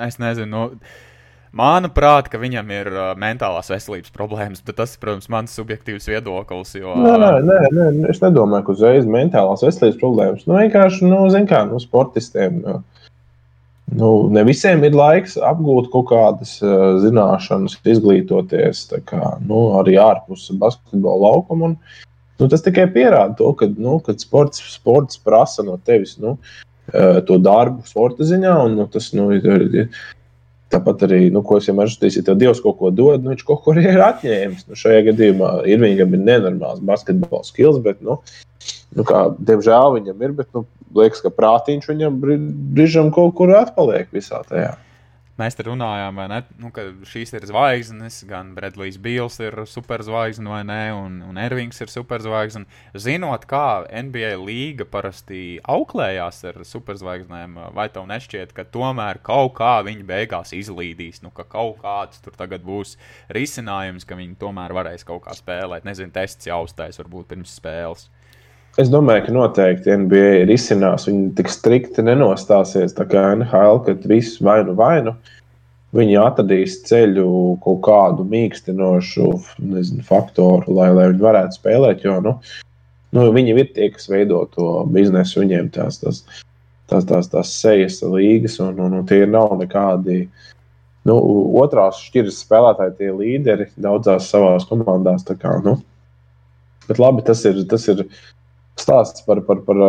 es 0.01 0.19
nezinu. 0.23 0.51
Nu, 0.55 1.14
Manuprāt, 1.55 2.27
ka 2.33 2.39
viņam 2.43 2.71
ir 2.75 2.89
uh, 2.91 3.11
mentālās 3.21 3.69
veselības 3.71 4.11
problēmas, 4.15 4.63
bet 4.67 4.75
tas 4.81 4.97
ir, 4.97 5.01
protams, 5.05 5.29
mans 5.31 5.53
subjektīvs 5.55 6.09
viedoklis. 6.11 6.73
Jo, 6.75 6.97
nē, 6.99 7.13
nē, 7.21 7.31
nē, 7.47 7.59
nē, 7.71 8.09
es 8.11 8.19
nedomāju, 8.25 8.67
ka 8.67 8.75
uzreiz 8.75 9.07
mentālās 9.07 9.63
veselības 9.63 10.01
problēmas. 10.01 10.49
Nu, 10.49 10.57
vienkārši, 10.59 11.07
nu, 11.07 11.21
zin 11.31 11.47
kā, 11.51 11.61
nu, 11.69 11.79
sportistiem. 11.83 12.57
Nu, 12.65 12.81
nu, 14.01 14.09
ne 14.35 14.43
visiem 14.49 14.83
ir 14.89 14.99
laiks 14.99 15.37
apgūt 15.39 15.93
kaut 15.93 16.09
kādas 16.11 16.57
uh, 16.65 16.97
zināšanas, 17.05 17.79
izglītoties 17.87 18.89
kā, 19.07 19.37
nu, 19.47 19.61
arī 19.79 19.95
ārpus 20.03 20.49
basketbola 20.59 21.29
laukuma. 21.29 21.71
Un, 21.71 21.79
nu, 22.43 22.51
tas 22.51 22.67
tikai 22.67 22.89
pierāda 22.97 23.39
to, 23.39 23.53
ka 23.61 23.71
nu, 23.77 24.01
sports, 24.19 24.65
sports 24.75 25.23
prasa 25.23 25.63
no 25.63 25.79
tevis 25.87 26.19
nu, 26.19 26.35
uh, 26.91 27.23
to 27.31 27.39
darbu 27.39 27.87
sporta 27.87 28.27
ziņā. 28.27 28.59
Un, 28.67 28.77
nu, 28.83 28.91
tas, 28.91 29.13
nu, 29.15 29.31
ir, 29.39 29.69
ir, 29.71 30.05
Tāpat 30.75 31.05
arī, 31.07 31.19
nu, 31.31 31.43
ko 31.47 31.61
es 31.61 31.69
vienmēr 31.69 31.93
teicu, 32.01 32.23
ja 32.27 32.35
Dievs 32.39 32.61
kaut 32.65 32.81
ko 32.81 32.91
dod, 32.91 33.23
nu, 33.23 33.31
viņš 33.31 33.45
kaut 33.47 33.61
ko 33.63 33.75
arī 33.75 33.85
ir 33.93 34.01
atņēmis. 34.03 34.65
Nu, 34.67 34.79
šajā 34.79 35.05
gadījumā 35.11 35.51
ir 35.71 35.83
viņam 35.83 36.17
ir 36.17 36.25
nenormāls 36.27 36.81
basketbola 36.89 37.47
skills, 37.47 37.79
bet, 37.85 38.01
nu, 38.03 38.19
nu 38.99 39.07
kā, 39.07 39.29
diemžēl 39.39 39.95
viņam 40.01 40.25
ir, 40.27 40.35
bet, 40.41 40.51
nu, 40.57 40.65
liekas, 40.99 41.23
ka 41.23 41.31
prātīņš 41.35 41.87
viņam 41.93 42.19
brīžam 42.75 43.13
kaut 43.15 43.37
kur 43.39 43.55
atpaliek 43.55 44.11
visā 44.15 44.43
tajā. 44.51 44.75
Mēs 45.35 45.57
te 45.59 45.65
runājām, 45.67 46.19
ne, 46.31 46.37
nu, 46.63 46.69
ka 46.71 46.85
šīs 47.11 47.33
ir 47.35 47.45
zvaigznes, 47.51 48.21
gan 48.31 48.53
Bredlijs 48.55 49.01
Bils 49.03 49.41
ir 49.43 49.57
superzvaigzne, 49.67 50.47
vai 50.47 50.61
ne, 50.69 50.79
un, 50.95 51.17
un 51.27 51.41
Ervings 51.43 51.83
ir 51.83 51.91
superzvaigzne. 51.91 52.69
Zinot, 52.95 53.49
kā 53.51 53.83
NBA 53.91 54.31
līga 54.39 54.87
parasti 54.87 55.59
auklējās 55.67 56.39
ar 56.53 56.61
superzvaigznēm, 56.71 57.59
vai 57.75 57.89
tev 57.91 58.07
nešķiet, 58.13 58.55
ka 58.55 58.63
tomēr 58.77 59.19
kaut 59.27 59.57
kā 59.59 59.73
viņi 59.83 60.07
beigās 60.07 60.55
izlīdīs, 60.55 61.25
nu, 61.27 61.35
ka 61.35 61.43
kaut 61.51 61.83
kāds 61.83 62.23
tur 62.23 62.39
tagad 62.39 62.63
būs 62.63 62.95
risinājums, 63.35 64.07
ka 64.07 64.15
viņi 64.21 64.39
tomēr 64.39 64.77
varēs 64.79 65.03
kaut 65.09 65.27
kā 65.27 65.35
spēlēt. 65.35 65.83
Nezinu, 65.89 66.15
tests 66.15 66.47
jāuztais 66.47 67.03
varbūt 67.03 67.33
pirms 67.35 67.59
spēles. 67.59 68.07
Es 68.75 68.89
domāju, 68.91 69.29
ka 69.29 69.33
noteikti 69.35 69.93
NBA 70.03 70.31
ir 70.41 70.51
izcinās. 70.51 71.05
Viņi 71.07 71.29
tik 71.39 71.51
strikti 71.53 72.03
nenostāsies 72.03 72.97
tā 72.97 73.07
kā 73.07 73.29
NHL, 73.37 73.79
kad 73.87 74.07
viss 74.11 74.41
vainu 74.43 74.75
vainu. 74.79 75.13
Viņi 75.95 76.17
atradīs 76.19 76.81
ceļu 76.89 77.29
kaut 77.63 77.85
kādu 77.87 78.27
mīkstinošu 78.27 79.29
nezinu, 79.63 80.03
faktoru, 80.09 80.75
lai, 80.75 80.89
lai 80.91 81.07
viņi 81.13 81.23
varētu 81.23 81.61
spēlēt. 81.61 82.03
Jo 82.03 82.17
nu, 82.25 82.35
nu, 83.15 83.29
viņi 83.37 83.55
ir 83.55 83.71
tie, 83.77 83.93
kas 83.95 84.11
veido 84.11 84.43
to 84.57 84.73
biznesu. 84.91 85.45
Viņiem 85.45 85.71
tās, 85.79 86.01
tās, 86.03 86.25
tās, 86.91 87.07
tās, 87.07 87.31
tās 87.31 87.55
sejas 87.63 88.03
līgas, 88.03 88.59
un, 88.65 88.75
un, 88.83 88.99
un 88.99 89.07
tie 89.07 89.23
nav 89.31 89.55
nekādi. 89.63 90.25
Nu, 91.07 91.21
otrās 91.63 92.03
šķiras 92.09 92.43
spēlētāji, 92.43 92.99
tie 92.99 93.15
līderi 93.15 93.71
daudzās 93.79 94.33
savās 94.35 94.67
komandās. 94.67 95.23
Kā, 95.39 95.61
nu. 95.63 95.79
Bet 96.89 96.99
labi, 96.99 97.23
tas 97.23 97.47
ir, 97.47 97.63
tas 97.71 97.87
ir 97.93 98.09
stāsts 98.81 99.25
par, 99.27 99.43
par, 99.47 99.63
par, 99.67 99.85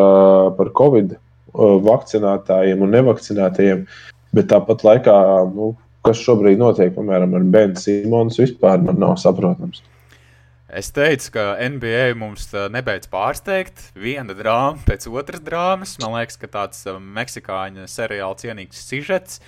par 0.57 0.71
Covid 0.77 1.15
vakcinētājiem 1.55 2.83
un 2.83 2.93
nevakcinētajiem, 2.97 3.83
bet 4.35 4.51
tāpat 4.51 4.83
laikā, 4.85 5.17
nu, 5.55 5.73
kas 6.05 6.21
šobrīd 6.21 6.59
notiek, 6.61 6.93
piemēram, 6.95 7.35
ar 7.37 7.45
Benu 7.51 7.79
Simonu, 7.79 8.33
vispār 8.35 8.81
man 8.83 8.99
nav 9.01 9.15
saprotams. 9.21 9.83
Es 10.75 10.89
teicu, 10.91 11.29
ka 11.37 11.43
NBA 11.61 12.17
mums 12.19 12.49
nebeidz 12.73 13.07
pārsteigt. 13.07 13.93
Viena 13.95 14.33
drāma 14.35 14.81
pēc 14.83 15.05
otras 15.07 15.39
drāmas. 15.45 15.93
Man 16.01 16.17
liekas, 16.17 16.39
ka 16.41 16.49
tāds 16.51 16.81
meksikāņu 16.89 17.85
seriāla 17.87 18.35
cienīgs 18.41 18.81
sižets, 18.83 19.39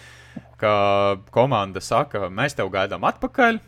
ka 0.62 1.18
komanda 1.36 1.84
saka, 1.84 2.30
mēs 2.32 2.56
tev 2.56 2.70
gaidām 2.72 3.04
atpakaļ. 3.10 3.60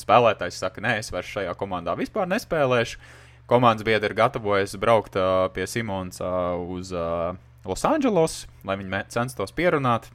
Spēlētājs 0.00 0.62
saka, 0.62 0.80
nē, 0.84 0.96
es 1.02 1.12
vairs 1.12 1.34
šajā 1.34 1.52
komandā 1.60 1.96
vispār 1.98 2.30
nespēlēšu 2.30 3.02
komandas 3.50 3.86
biedri 3.86 4.10
ir 4.10 4.18
gatavojušies 4.18 4.80
braukt 4.82 5.18
uh, 5.18 5.46
pie 5.54 5.66
Simons 5.70 6.20
uh, 6.20 6.54
uz 6.76 6.92
uh, 6.94 7.36
Losandželos, 7.66 8.44
lai 8.66 8.78
viņi 8.78 9.04
censtos 9.12 9.54
pierunāt. 9.54 10.10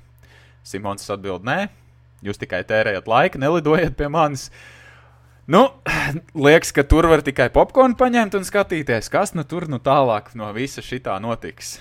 Simons 0.64 1.10
atbild, 1.10 1.46
nē, 1.48 1.72
jūs 2.22 2.40
tikai 2.42 2.62
tērējat 2.68 3.08
laiku, 3.10 3.42
nelidojiet 3.42 3.98
pie 3.98 4.12
manis. 4.12 4.50
Nu, 5.52 5.66
liekas, 6.46 6.72
ka 6.76 6.86
tur 6.86 7.10
var 7.10 7.24
tikai 7.26 7.50
popkornu 7.54 7.98
paņemt 8.00 8.38
un 8.38 8.46
skatīties, 8.48 9.10
kas 9.12 9.34
nu 9.36 9.44
tur 9.48 9.68
nu 9.72 9.82
tālāk 9.82 10.36
no 10.38 10.52
visa 10.56 10.84
šitā 10.86 11.18
notiks. 11.24 11.80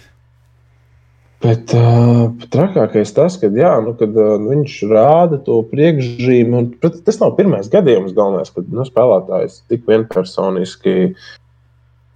Bet 1.41 1.73
uh, 1.73 2.27
trakākais 2.53 3.15
tas, 3.17 3.39
ka 3.41 3.49
jā, 3.57 3.73
nu, 3.81 3.95
kad, 3.97 4.13
uh, 4.13 4.35
viņš 4.45 4.75
rāda 4.91 5.39
to 5.47 5.63
priekšzīmi. 5.71 6.57
Un, 6.59 6.67
tas 7.07 7.21
nav 7.23 7.33
pirmais 7.39 7.71
gadījums, 7.73 8.13
galvenais, 8.17 8.53
kad 8.53 8.69
nu, 8.69 8.85
spēlētājs 8.85 9.63
tik 9.73 9.87
vienpersoniski 9.89 11.15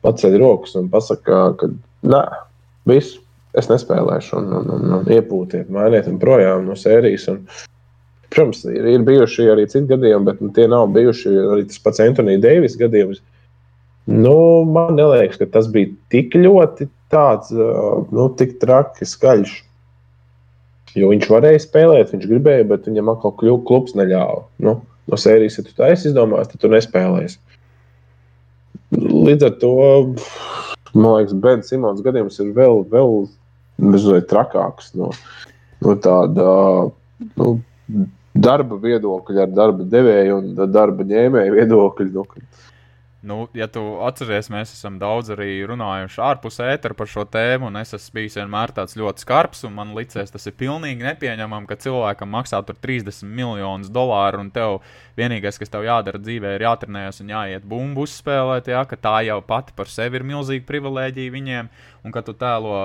paceļ 0.05 0.37
rokas 0.43 0.77
un 0.77 0.91
pasakā, 0.93 1.39
ka 1.57 1.71
nē, 2.05 2.21
viss, 2.91 3.17
es 3.57 3.71
nespēlēšu, 3.71 4.43
un, 4.43 4.51
un, 4.59 4.73
un, 4.77 4.93
un 4.99 5.09
iepūtiet, 5.17 5.73
mainiet 5.73 6.11
un 6.11 6.21
projām 6.21 6.69
no 6.69 6.77
sērijas. 6.77 7.25
Un, 7.33 7.41
protams, 8.29 8.61
ir, 8.69 8.91
ir 8.93 9.07
bijuši 9.09 9.49
arī 9.55 9.65
citi 9.71 9.89
gadījumi, 9.95 10.29
bet 10.29 10.45
nu, 10.45 10.51
tie 10.53 10.69
nav 10.69 10.91
bijuši 10.93 11.33
arī 11.55 11.65
tas 11.71 11.81
pats 11.81 12.05
Antonius 12.05 12.45
Deivis 12.45 12.77
gadījums. 12.77 13.25
Nu, 14.05 14.37
man 14.69 15.01
liekas, 15.01 15.41
ka 15.41 15.49
tas 15.49 15.73
bija 15.73 15.95
tik 16.13 16.37
ļoti 16.37 16.91
tāds, 17.13 17.53
nu, 17.55 18.27
tik 18.39 18.59
traki 18.63 19.09
skaļš. 19.09 19.55
Jo 20.95 21.11
viņš 21.11 21.27
varēja 21.31 21.63
spēlēt, 21.65 22.13
viņš 22.15 22.27
gribēja, 22.31 22.67
bet 22.71 22.87
viņam 22.87 23.11
atkal 23.11 23.35
klubs 23.67 23.97
neļāva. 23.99 24.45
Nu, 24.63 24.77
no 25.11 25.19
sērijas, 25.19 25.59
ja 25.59 25.67
tu 25.67 25.75
tā 25.77 25.91
esi 25.95 26.11
izdomājis, 26.11 26.53
tad 26.53 26.63
tu 26.63 26.71
nespēlēsi. 26.71 27.41
Līdz 28.95 29.49
ar 29.49 29.57
to, 29.63 29.73
man 30.95 31.17
liekas, 31.17 31.35
Bens 31.43 31.73
Simons 31.73 32.03
gadījums 32.05 32.39
ir 32.43 32.53
vēl, 32.55 32.85
vēl 32.93 33.25
mazliet 33.83 34.29
trakāks 34.31 34.93
no, 34.99 35.11
no 35.83 35.97
tāda 36.03 36.47
nu, 37.41 37.57
darba 38.35 38.79
viedokļa, 38.83 39.49
ar 39.49 39.57
darba 39.57 39.87
devēju 39.91 40.39
un 40.39 40.71
darba 40.75 41.07
ņēmēju 41.11 41.57
viedokļu. 41.59 42.11
Nu, 42.15 42.27
Nu, 43.25 43.47
ja 43.57 43.65
tu 43.73 43.81
atceries, 44.05 44.51
mēs 44.53 44.75
esam 44.75 44.99
daudz 45.01 45.31
arī 45.33 45.63
runājuši 45.65 46.21
ārpus 46.21 46.59
ētera 46.61 46.97
par 46.99 47.09
šo 47.09 47.23
tēmu, 47.25 47.71
un 47.71 47.79
es 47.81 47.95
esmu 47.97 48.19
bijis 48.19 48.37
vienmēr 48.37 48.75
tāds 48.77 48.99
ļoti 49.01 49.25
skarbs, 49.25 49.63
un 49.65 49.73
man 49.79 49.95
liekas, 49.97 50.29
tas 50.35 50.45
ir 50.51 50.57
pilnīgi 50.61 51.07
nepieņemami, 51.07 51.69
ka 51.71 51.79
cilvēkam 51.81 52.35
maksā 52.35 52.61
30 52.69 53.25
miljonus 53.25 53.89
dolāru, 53.95 54.43
un 54.45 54.53
tev 54.53 54.83
vienīgais, 55.17 55.57
kas 55.63 55.73
tev 55.73 55.87
jādara 55.89 56.21
dzīvē, 56.21 56.53
ir 56.59 56.67
jātrenējas 56.67 57.25
un 57.25 57.33
jāiet 57.33 57.65
bumbu 57.71 58.05
uzspēlēt, 58.05 58.69
jā, 58.75 58.85
ka 58.91 59.01
tā 59.09 59.17
jau 59.31 59.41
pati 59.47 59.73
par 59.79 59.89
sevi 59.89 60.21
ir 60.21 60.29
milzīga 60.29 60.69
privilēģija 60.69 61.37
viņiem, 61.39 61.73
un 62.05 62.13
ka 62.13 62.21
tu 62.29 62.37
tēlo, 62.37 62.77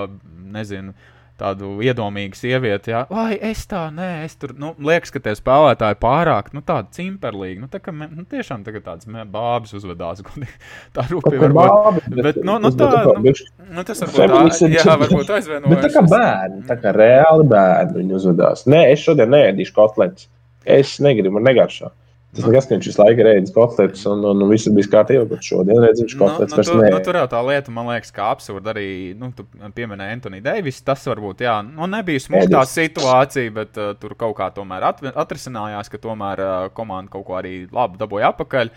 nezinu, 0.56 0.96
tādu 1.40 1.72
iedomīgu 1.86 2.38
sievieti, 2.38 2.94
jā, 2.94 3.04
vai 3.12 3.38
es 3.50 3.64
tā, 3.70 3.86
nē, 3.94 4.10
es 4.28 4.36
tur, 4.40 4.54
nu, 4.60 4.74
liekas, 4.86 5.14
ka 5.16 5.22
tie 5.24 5.36
spēlētāji 5.38 6.00
pārāk, 6.02 6.52
nu, 6.56 6.64
tādi 6.66 7.00
cimperlīgi, 7.00 7.60
nu, 7.64 7.70
tā 7.72 7.82
kā, 7.84 7.94
nu, 7.96 8.26
tiešām 8.30 8.66
tagad 8.68 8.86
tāds 8.88 9.10
bābis 9.10 9.76
uzvedās, 9.80 10.24
tā 10.96 11.08
rūpīgi 11.12 11.42
varbūt, 11.46 12.02
bet, 12.10 12.20
bet, 12.28 12.42
nu, 12.46 12.58
nu, 12.62 12.74
tā, 12.76 12.92
nu, 13.08 13.34
nu 13.78 13.88
tas 13.88 14.04
varbūt 14.06 14.60
tā, 14.60 14.74
jā, 14.76 14.98
varbūt 15.06 15.34
aizvienojuši. 15.38 15.74
Bet 15.76 15.88
tā 15.88 15.94
kā 15.96 16.06
bērni, 16.10 16.62
tā 16.70 16.78
kā 16.84 16.94
reāli 16.96 17.48
bērni 17.50 18.04
viņi 18.04 18.20
uzvedās. 18.20 18.68
Nē, 18.70 18.86
es 18.94 19.08
šodien 19.08 19.32
neēdīšu 19.34 19.76
kotletes, 19.76 20.30
es 20.68 20.98
negribu, 21.04 21.38
man 21.38 21.50
negaršā. 21.50 21.94
Tas 22.30 22.46
nekas, 22.46 22.68
ka 22.70 22.76
viņš 22.76 22.88
visu 22.92 23.02
laiku 23.02 23.24
ir 23.24 23.28
ēdis 23.32 23.54
kotletes, 23.56 24.04
un, 24.06 24.20
un, 24.30 24.44
un 24.46 24.52
viss 24.52 24.70
bija 24.70 24.90
kārtībā, 24.94 25.24
bet 25.32 25.48
šodien 25.48 25.80
redzēju, 25.82 26.06
viņš 26.06 26.16
kotletes 26.20 26.54
nu, 26.54 26.60
nu, 26.62 26.66
tur, 26.68 26.82
nu, 26.94 27.00
tur 27.08 27.18
jau 27.18 27.24
tā 27.32 27.40
lieta, 27.48 27.72
man 27.74 27.88
liekas, 27.90 28.12
kā 28.14 28.28
absurda 28.36 28.70
arī, 28.70 28.90
nu, 29.18 29.32
tu 29.34 29.48
pieminēji 29.74 30.18
Antoni 30.18 30.42
Deivis, 30.46 30.84
tas 30.86 31.08
varbūt, 31.10 31.42
jā, 31.48 31.56
nu, 31.66 31.88
nebija 31.90 32.22
smūgtā 32.22 32.62
situācija, 32.70 33.54
bet 33.56 33.80
uh, 33.82 33.96
tur 33.98 34.14
kaut 34.20 34.36
kā 34.38 34.52
tomēr 34.54 34.86
atrisinājās, 35.10 35.90
ka 35.90 36.02
tomēr 36.04 36.44
uh, 36.46 36.58
komanda 36.78 37.10
kaut 37.16 37.26
ko 37.32 37.40
arī 37.40 37.64
labi 37.74 37.98
dabūja 37.98 38.30
apakaļ. 38.36 38.70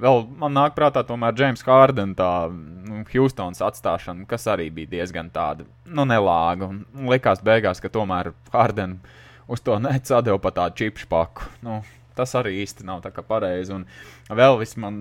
Vēl 0.00 0.20
man 0.38 0.52
nāk 0.54 0.76
prātā, 0.76 1.00
tomēr 1.06 1.32
James 1.40 1.64
Hardens, 1.66 2.18
tā 2.18 2.28
nu, 2.52 3.00
Houstons 3.14 3.64
atstāšana, 3.64 4.28
kas 4.28 4.44
arī 4.52 4.68
bija 4.76 4.92
diezgan 4.98 5.32
tāda, 5.32 5.64
nu, 5.88 6.04
nelāga. 6.08 6.68
Un 6.68 7.08
likās 7.10 7.40
beigās, 7.44 7.80
ka 7.80 7.90
tomēr 7.92 8.34
Hardens 8.52 9.16
uz 9.50 9.64
to 9.64 9.80
necādēja 9.82 10.38
pat 10.44 10.60
tādu 10.60 10.84
čipšu 10.84 11.08
paku. 11.10 11.48
Nu, 11.64 11.80
tas 12.20 12.36
arī 12.38 12.58
īsti 12.60 12.86
nav 12.88 13.02
pareizi. 13.28 13.74
Un 13.74 13.88
vēl 14.28 14.60
viss 14.60 14.78
man 14.80 15.00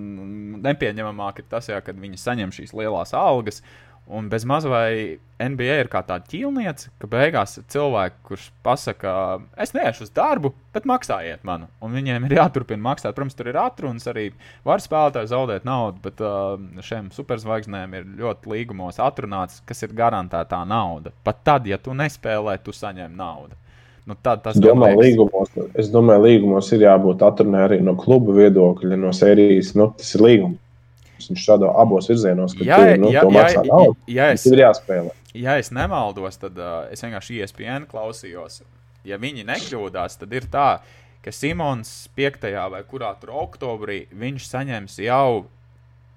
nepieņemamāk 0.63 1.43
ir 1.43 1.51
tas, 1.51 1.69
jā, 1.69 1.83
kad 1.83 1.99
viņi 1.99 2.23
saņem 2.23 2.55
šīs 2.55 2.75
lielās 2.79 3.15
algas. 3.17 3.61
Un 4.09 4.25
bez 4.25 4.41
maz 4.41 4.65
vai 4.65 5.19
NBA 5.37 5.75
ir 5.83 5.87
kā 5.91 5.99
tāda 6.01 6.25
ķīlniece, 6.31 6.89
ka 6.97 7.07
beigās 7.11 7.59
ir 7.59 7.65
cilvēki, 7.69 8.15
kurš 8.25 8.47
pasakā, 8.65 9.11
es 9.61 9.75
neiešu 9.75 10.07
uz 10.07 10.09
darbu, 10.15 10.49
bet 10.73 10.87
maksājiet 10.89 11.43
man. 11.45 11.67
Un 11.85 11.93
viņiem 11.93 12.25
ir 12.25 12.33
jāturpina 12.39 12.81
maksāt. 12.87 13.13
Protams, 13.13 13.37
tur 13.37 13.51
ir 13.51 13.59
atrunas, 13.61 14.09
arī 14.09 14.31
var 14.65 14.81
spēlētāji 14.81 15.29
zaudēt 15.29 15.69
naudu, 15.69 16.01
bet 16.07 16.25
uh, 16.25 16.57
šiem 16.89 17.13
superzvaigznēm 17.13 17.93
ir 17.99 18.09
ļoti 18.23 18.49
līgumos 18.49 18.97
atrunāts, 19.05 19.61
kas 19.69 19.85
ir 19.85 19.93
garantētā 20.01 20.63
nauda. 20.65 21.13
Pat 21.23 21.45
tad, 21.45 21.69
ja 21.69 21.77
tu 21.77 21.93
nespēlē, 21.93 22.57
tu 22.65 22.73
saņem 22.73 23.13
naudu. 23.13 23.61
Nu, 24.09 24.15
tā, 24.17 24.33
tas 24.41 24.55
es, 24.57 24.63
domāju, 24.63 24.97
līgumos, 25.03 25.51
es 25.77 25.91
domāju, 25.93 26.23
līgumos 26.25 26.71
ir 26.73 26.87
jābūt 26.87 27.21
atrunai 27.27 27.61
arī 27.67 27.77
no 27.85 27.93
kluba 27.99 28.33
viedokļa, 28.39 28.97
no 28.97 29.11
sērijas. 29.13 29.75
Nu, 29.77 29.91
tas 29.99 30.15
ir 30.17 30.23
līgums. 30.25 30.57
Viņš 31.19 31.43
strādā 31.43 31.69
abos 31.77 32.07
virzienos, 32.09 32.55
ka 32.57 32.65
jā, 32.65 32.79
tu, 32.79 32.95
nu, 33.03 33.11
jā, 33.13 33.21
jā, 33.35 33.61
naudu, 33.67 33.97
jā, 34.09 34.31
es, 34.33 34.45
ir 34.49 34.63
jāspēlē. 34.63 35.11
Ja 35.37 35.59
es 35.61 35.69
nemaldos, 35.75 36.39
tad 36.41 36.57
uh, 36.57 36.87
es 36.89 37.03
vienkārši 37.05 37.43
ESPN 37.43 37.85
klausījos. 37.91 38.63
Ja 39.05 39.19
viņi 39.21 39.45
nekļūdās, 39.45 40.17
tad 40.23 40.33
ir 40.33 40.47
tā, 40.49 40.69
ka 41.21 41.33
Simons 41.35 42.07
5. 42.17 42.49
vai 42.73 42.81
kurā 42.89 43.11
tur 43.21 43.35
oktobrī 43.43 44.05
viņš 44.15 44.47
saņems 44.47 44.97
jau 45.05 45.43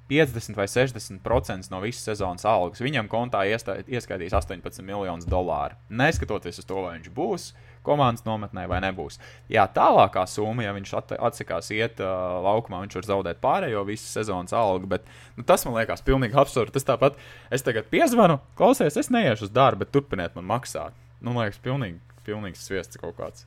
50 0.09 0.57
vai 0.57 0.69
60% 0.71 1.69
no 1.75 1.83
visas 1.83 2.09
sezonas 2.09 2.47
algas. 2.49 2.81
Viņam 2.81 3.11
kontā 3.13 3.45
ieskaitīs 3.51 4.33
18 4.33 4.81
miljonus 4.87 5.29
dolāru. 5.29 5.77
Neskatoties 5.93 6.63
uz 6.63 6.69
to, 6.69 6.81
vai 6.87 6.97
viņš 6.97 7.13
būs 7.17 7.51
komandas 7.87 8.25
nometnē 8.27 8.65
vai 8.71 8.81
nebūs. 8.85 9.19
Jā, 9.53 9.67
tālākā 9.75 10.25
summa, 10.31 10.65
ja 10.67 10.75
viņš 10.77 10.95
atsakās 11.19 11.71
iet 11.75 12.03
uh, 12.03 12.39
laukumā, 12.45 12.83
viņš 12.85 12.99
var 12.99 13.09
zaudēt 13.09 13.43
pārējo 13.43 13.85
visu 13.89 14.09
sezonas 14.09 14.55
algu. 14.57 14.91
Bet 14.95 15.07
nu, 15.37 15.47
tas 15.49 15.67
man 15.67 15.79
liekas 15.79 16.05
pilnīgi 16.07 16.39
absurdi. 16.39 16.75
Tas 16.77 16.89
tāpat, 16.89 17.19
es 17.55 17.67
tagad 17.67 17.91
piezvanu, 17.93 18.41
klausies, 18.59 18.99
es 19.01 19.13
neiešu 19.13 19.49
uz 19.49 19.55
darbu, 19.55 19.85
bet 19.85 19.95
turpiniet 19.95 20.39
man 20.39 20.49
maksāt. 20.55 20.97
Nu, 21.21 21.33
man 21.33 21.47
liekas, 21.47 21.63
pilnīgi, 21.63 22.01
pilnīgi 22.27 22.61
sviests 22.61 23.01
kaut 23.01 23.19
kāds. 23.21 23.47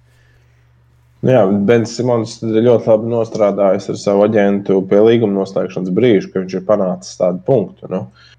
Jā, 1.25 1.41
Bens 1.65 1.95
Simons 1.97 2.37
ļoti 2.43 2.89
labi 2.91 3.09
nostrādājis 3.09 3.87
ar 3.89 3.97
savu 3.97 4.25
aģentu 4.27 4.81
pie 4.91 4.99
līguma 5.01 5.39
noslēgšanas 5.39 5.93
brīža, 5.95 6.29
kad 6.29 6.43
viņš 6.43 6.57
ir 6.59 6.65
panācis 6.67 7.17
tādu 7.17 7.41
punktu. 7.47 7.89
Nu. 7.89 8.03
Uh, 8.05 8.34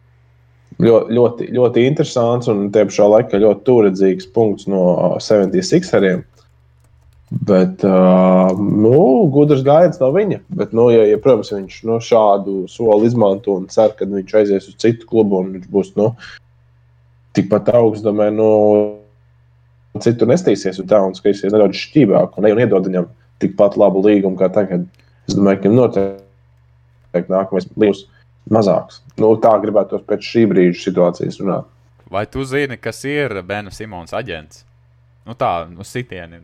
ļoti, 0.82 1.16
ļoti, 1.16 1.50
ļoti 1.56 1.84
interesants 1.88 2.50
un 2.52 2.66
tie 2.74 2.84
pašā 2.88 3.06
laikā 3.12 3.40
ļoti 3.42 3.64
turedzīgs 3.68 4.32
punkts 4.34 4.68
no 4.70 5.16
76eriem. 5.22 6.24
Bet, 7.26 7.82
uh, 7.82 8.52
nu, 8.54 8.98
gudrs 9.34 9.64
gājiens 9.66 9.98
no 9.98 10.12
viņa. 10.14 10.38
Bet, 10.58 10.74
nu, 10.76 10.86
ja, 10.94 11.02
ja, 11.08 11.18
protams, 11.18 11.50
viņš 11.50 11.80
nu, 11.88 11.96
šādu 12.02 12.58
soli 12.70 13.08
izmanto 13.08 13.56
un 13.58 13.66
cer, 13.72 13.96
ka 13.98 14.06
viņš 14.06 14.36
aizies 14.38 14.68
uz 14.70 14.76
citu 14.82 15.08
klubu 15.10 15.40
un 15.42 15.56
viņš 15.56 15.66
būs 15.72 15.90
nu, 15.98 16.12
tikpat 17.34 17.72
augsts, 17.74 18.04
domāju, 18.06 18.36
nu, 18.38 18.50
citur 20.04 20.30
nestīsies 20.30 20.78
tā 20.86 21.00
un 21.02 21.16
skatīsies 21.16 21.54
nedaudz 21.54 21.80
šķībāk 21.80 22.36
un, 22.38 22.46
un 22.52 22.62
iedod 22.62 22.86
viņam 22.86 23.08
tikpat 23.42 23.74
labu 23.80 24.04
līgumu 24.06 24.38
kā 24.38 24.48
tagad. 24.52 24.86
Es 25.26 25.34
domāju, 25.34 25.64
ka 25.64 25.72
noteikti 25.72 27.32
nākamais 27.32 27.66
līgums 27.74 28.06
mazāks. 28.52 29.00
Nu, 29.20 29.32
tā 29.42 29.54
gribētu 29.62 30.00
pēc 30.06 30.28
šī 30.32 30.44
brīža 30.50 30.82
situācijas 30.86 31.40
runāt. 31.42 31.72
Vai 32.10 32.26
tu 32.30 32.44
zini, 32.46 32.78
kas 32.78 33.02
ir 33.08 33.34
Bena 33.46 33.72
Simons 33.74 34.14
aģents? 34.14 34.62
Nu, 35.26 35.34
tā, 35.34 35.66
nu, 35.66 35.82
sitieni, 35.82 36.38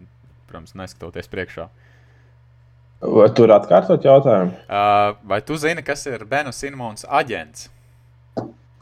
protams, 0.51 0.75
neskatoties 0.79 1.31
priekšā. 1.31 1.69
Vai 3.03 3.29
tur 3.35 3.51
atkārtot 3.55 4.05
jautājumu? 4.07 4.55
Uh, 4.67 5.15
vai 5.27 5.41
tu 5.47 5.59
zini, 5.59 5.83
kas 5.87 6.05
ir 6.11 6.25
Bena 6.27 6.53
Simons 6.55 7.07
aģents? 7.07 7.69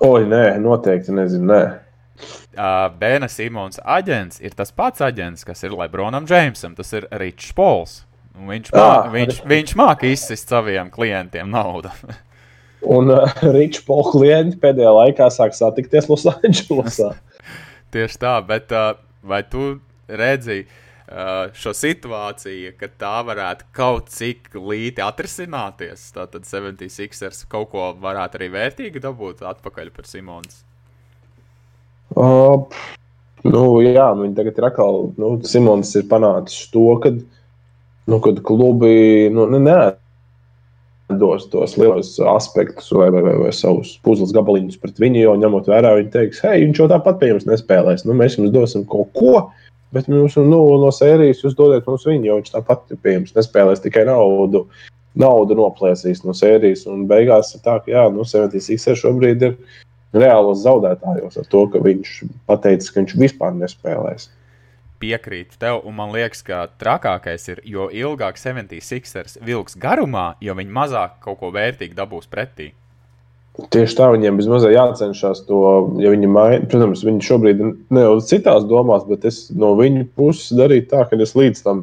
Oi, 0.05 0.25
nē, 0.29 0.45
noteikti 0.61 1.13
nezinu. 1.13 1.51
Nē. 1.53 1.63
Uh, 2.53 2.87
Bena 3.01 3.29
Simons 3.33 3.81
aģents 3.81 4.41
ir 4.45 4.57
tas 4.57 4.73
pats 4.77 5.05
aģents, 5.05 5.45
kas 5.49 5.65
ir 5.65 5.77
Lebronam 5.77 6.29
Džeimsam. 6.29 6.77
Tas 6.77 6.93
ir 6.97 7.09
Ričs 7.21 7.53
Pols. 7.57 8.03
Viņš, 8.41 8.73
mā, 8.73 8.81
ah, 8.81 9.09
viņš, 9.13 9.43
viņš 9.49 9.73
māca 9.77 10.09
izsist 10.09 10.53
saviem 10.53 10.89
klientiem 10.93 11.49
naudu. 11.53 11.93
Un 12.83 13.11
uh, 13.13 13.33
Ričs 13.57 13.85
Pola 13.87 14.09
klienti 14.13 14.59
pēdējā 14.61 14.93
laikā 14.97 15.29
sāk 15.33 15.57
satikties 15.57 16.09
Losandželosā. 16.11 17.13
Tieši 17.95 18.21
tā, 18.23 18.37
bet 18.47 18.73
uh, 18.73 18.95
vai 19.27 19.43
tu 19.51 19.75
redzi 20.09 20.63
uh, 20.65 21.51
šo 21.57 21.75
situāciju, 21.77 22.73
ka 22.81 22.89
tā 23.01 23.17
varētu 23.27 23.69
kaut 23.77 24.09
cik 24.15 24.55
līti 24.57 25.05
atrisināties? 25.05 26.09
Tātad 26.17 26.49
76ers 26.49 27.45
kaut 27.51 27.73
ko 27.75 27.91
varētu 28.01 28.41
arī 28.41 28.51
vērtīgi 28.57 29.03
dabūt 29.05 29.45
atpakaļ 29.51 29.93
par 29.97 30.09
Simons. 30.09 30.63
Uh, 32.17 32.67
nu, 33.47 33.65
jā, 33.85 34.09
nu, 34.17 34.25
viņi 34.25 34.39
tagad 34.39 34.57
ir 34.59 34.71
atkal, 34.71 35.05
nu, 35.21 35.35
Simons 35.47 35.93
ir 35.99 36.09
panācis 36.11 36.71
to, 36.73 36.87
ka, 37.03 37.13
nu, 38.11 38.19
kad 38.25 38.41
klubi, 38.47 39.29
nu, 39.35 39.47
ne, 39.59 39.79
dos 41.19 41.47
tos 41.51 41.77
lielos 41.81 42.13
aspektus 42.33 42.91
vai, 42.93 43.11
vai, 43.11 43.23
vai, 43.25 43.35
vai 43.45 43.53
savus 43.57 43.97
puzles 44.05 44.35
gabaliņus 44.37 44.79
pret 44.83 45.01
viņu, 45.03 45.23
jo 45.25 45.35
ņemot 45.41 45.71
vērā, 45.71 45.97
viņi 45.99 46.13
teiks, 46.15 46.43
hei, 46.45 46.63
viņš 46.67 46.83
jau 46.83 46.89
tāpat 46.93 47.19
pie 47.21 47.33
jums 47.33 47.49
nespēlēs. 47.49 48.07
Nu, 48.07 48.17
mēs 48.19 48.39
jums 48.39 48.53
dosim 48.55 48.87
kaut 48.91 49.11
ko, 49.19 49.35
bet 49.97 50.09
mums, 50.13 50.39
nu, 50.39 50.63
no 50.83 50.93
sērijas 50.95 51.43
jūs 51.45 51.59
dodiet 51.59 51.89
mums 51.91 52.07
viņu, 52.09 52.29
jo 52.29 52.39
viņš 52.41 52.55
tāpat 52.55 52.97
pie 53.03 53.19
jums 53.19 53.37
nespēlēs 53.37 53.85
tikai 53.85 54.07
naudu. 54.11 54.67
Naudu 55.19 55.57
noplēsīs 55.59 56.21
no 56.23 56.31
sērijas, 56.39 56.85
un 56.87 57.09
beigās 57.11 57.49
ir 57.57 57.65
tā, 57.65 57.81
ka, 57.83 57.91
jā, 57.91 58.05
nu, 58.15 58.23
76 58.23 59.01
šobrīd 59.01 59.41
ir 59.43 59.57
reālos 60.15 60.63
zaudētājos 60.63 61.41
ar 61.41 61.49
to, 61.51 61.65
ka 61.73 61.83
viņš 61.83 62.13
pateica, 62.47 62.93
ka 62.93 63.03
viņš 63.03 63.17
vispār 63.19 63.57
nespēlēs 63.59 64.29
piekrītu 65.01 65.59
tev, 65.61 65.81
un 65.89 65.97
man 65.99 66.13
liekas, 66.15 66.43
ka 66.47 66.67
trakākais 66.81 67.49
ir, 67.53 67.63
jo 67.65 67.89
ilgāk 67.89 68.39
76ers 68.41 69.39
vilks 69.45 69.79
garumā, 69.81 70.35
jo 70.45 70.55
viņi 70.59 70.77
mazāk 70.77 71.19
kaut 71.25 71.41
ko 71.41 71.51
vērtīgu 71.55 71.97
dabūs 71.99 72.29
pretī. 72.31 72.71
Tieši 73.75 73.97
tā 73.99 74.07
viņiem 74.13 74.39
bezmazliet 74.39 74.77
jācenšas 74.77 75.43
to, 75.49 75.61
ja 76.01 76.13
viņi 76.13 76.29
maina. 76.31 76.61
Protams, 76.71 77.03
viņi 77.05 77.25
šobrīd 77.27 77.63
ne 77.93 78.05
jau 78.05 78.15
citās 78.25 78.65
domās, 78.71 79.03
bet 79.09 79.27
es 79.29 79.49
no 79.51 79.75
viņu 79.79 80.07
puses 80.17 80.55
darītu 80.57 80.93
tā, 80.93 81.03
ka 81.11 81.19
es 81.21 81.35
līdz 81.37 81.65
tam 81.67 81.83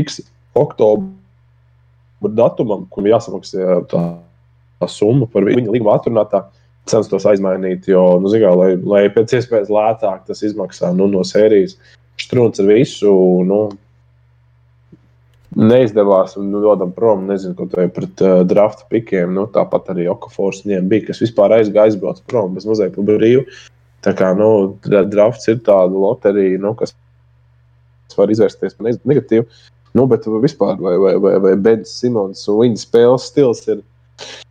X 0.00 0.22
oktobra 0.58 2.32
datumam, 2.34 2.86
kur 2.90 3.06
jāsamaksā 3.06 3.82
tā, 3.92 4.02
tā 4.80 4.88
summa 4.90 5.28
par 5.30 5.46
viņu 5.46 5.76
līguma 5.76 5.98
atrunātā, 5.98 6.46
censtos 6.88 7.26
aizmainīt, 7.28 7.86
jo, 7.90 8.02
nu, 8.22 8.32
zigā, 8.32 8.50
lai, 8.56 8.72
lai 8.80 9.04
pēc 9.12 9.36
iespējas 9.38 9.70
lētāk 9.72 10.24
tas 10.28 10.40
izmaksā 10.46 10.94
nu, 10.96 11.08
no 11.12 11.20
sērijas. 11.26 11.76
Strūns 12.18 12.60
ar 12.62 12.68
visu. 12.70 13.12
Nu, 13.48 13.60
Neizdevās, 15.58 16.36
un 16.38 16.50
nu, 16.52 16.60
dodam 16.62 16.90
prom, 16.94 17.24
nezinu, 17.26 17.54
ko 17.56 17.64
tādu 17.70 17.88
pret 17.96 18.20
uh, 18.22 18.42
drafta 18.46 18.84
pikiem. 18.92 19.32
Nu, 19.34 19.46
tāpat 19.50 19.88
arī 19.94 20.04
Okafors 20.12 20.60
viņiem 20.66 20.90
bija, 20.90 21.06
kas 21.08 21.22
vispār 21.24 21.56
aizgāja, 21.56 21.88
aizbrauca 21.88 22.22
prom 22.28 22.52
bez 22.54 22.68
mazliet 22.68 22.94
pa 22.94 23.04
brīvu. 23.08 23.46
Tā 24.04 24.12
kā 24.18 24.30
nu, 24.38 24.50
drafts 24.84 25.48
ir 25.50 25.58
tāda 25.66 25.90
loterija, 25.90 26.60
nu, 26.62 26.74
kas 26.78 26.94
var 28.18 28.30
izvērsties 28.34 28.76
par 28.76 28.90
negatīvu. 29.08 29.46
Nu, 29.96 30.04
bet 30.10 30.28
vispār, 30.42 30.76
vai, 30.82 30.94
vai, 31.00 31.14
vai, 31.22 31.34
vai 31.42 31.54
Bens 31.58 31.96
Simons 31.96 32.44
un 32.50 32.60
viņa 32.60 32.82
spēles 32.82 33.28
stils 33.30 33.64
ir, 33.72 33.80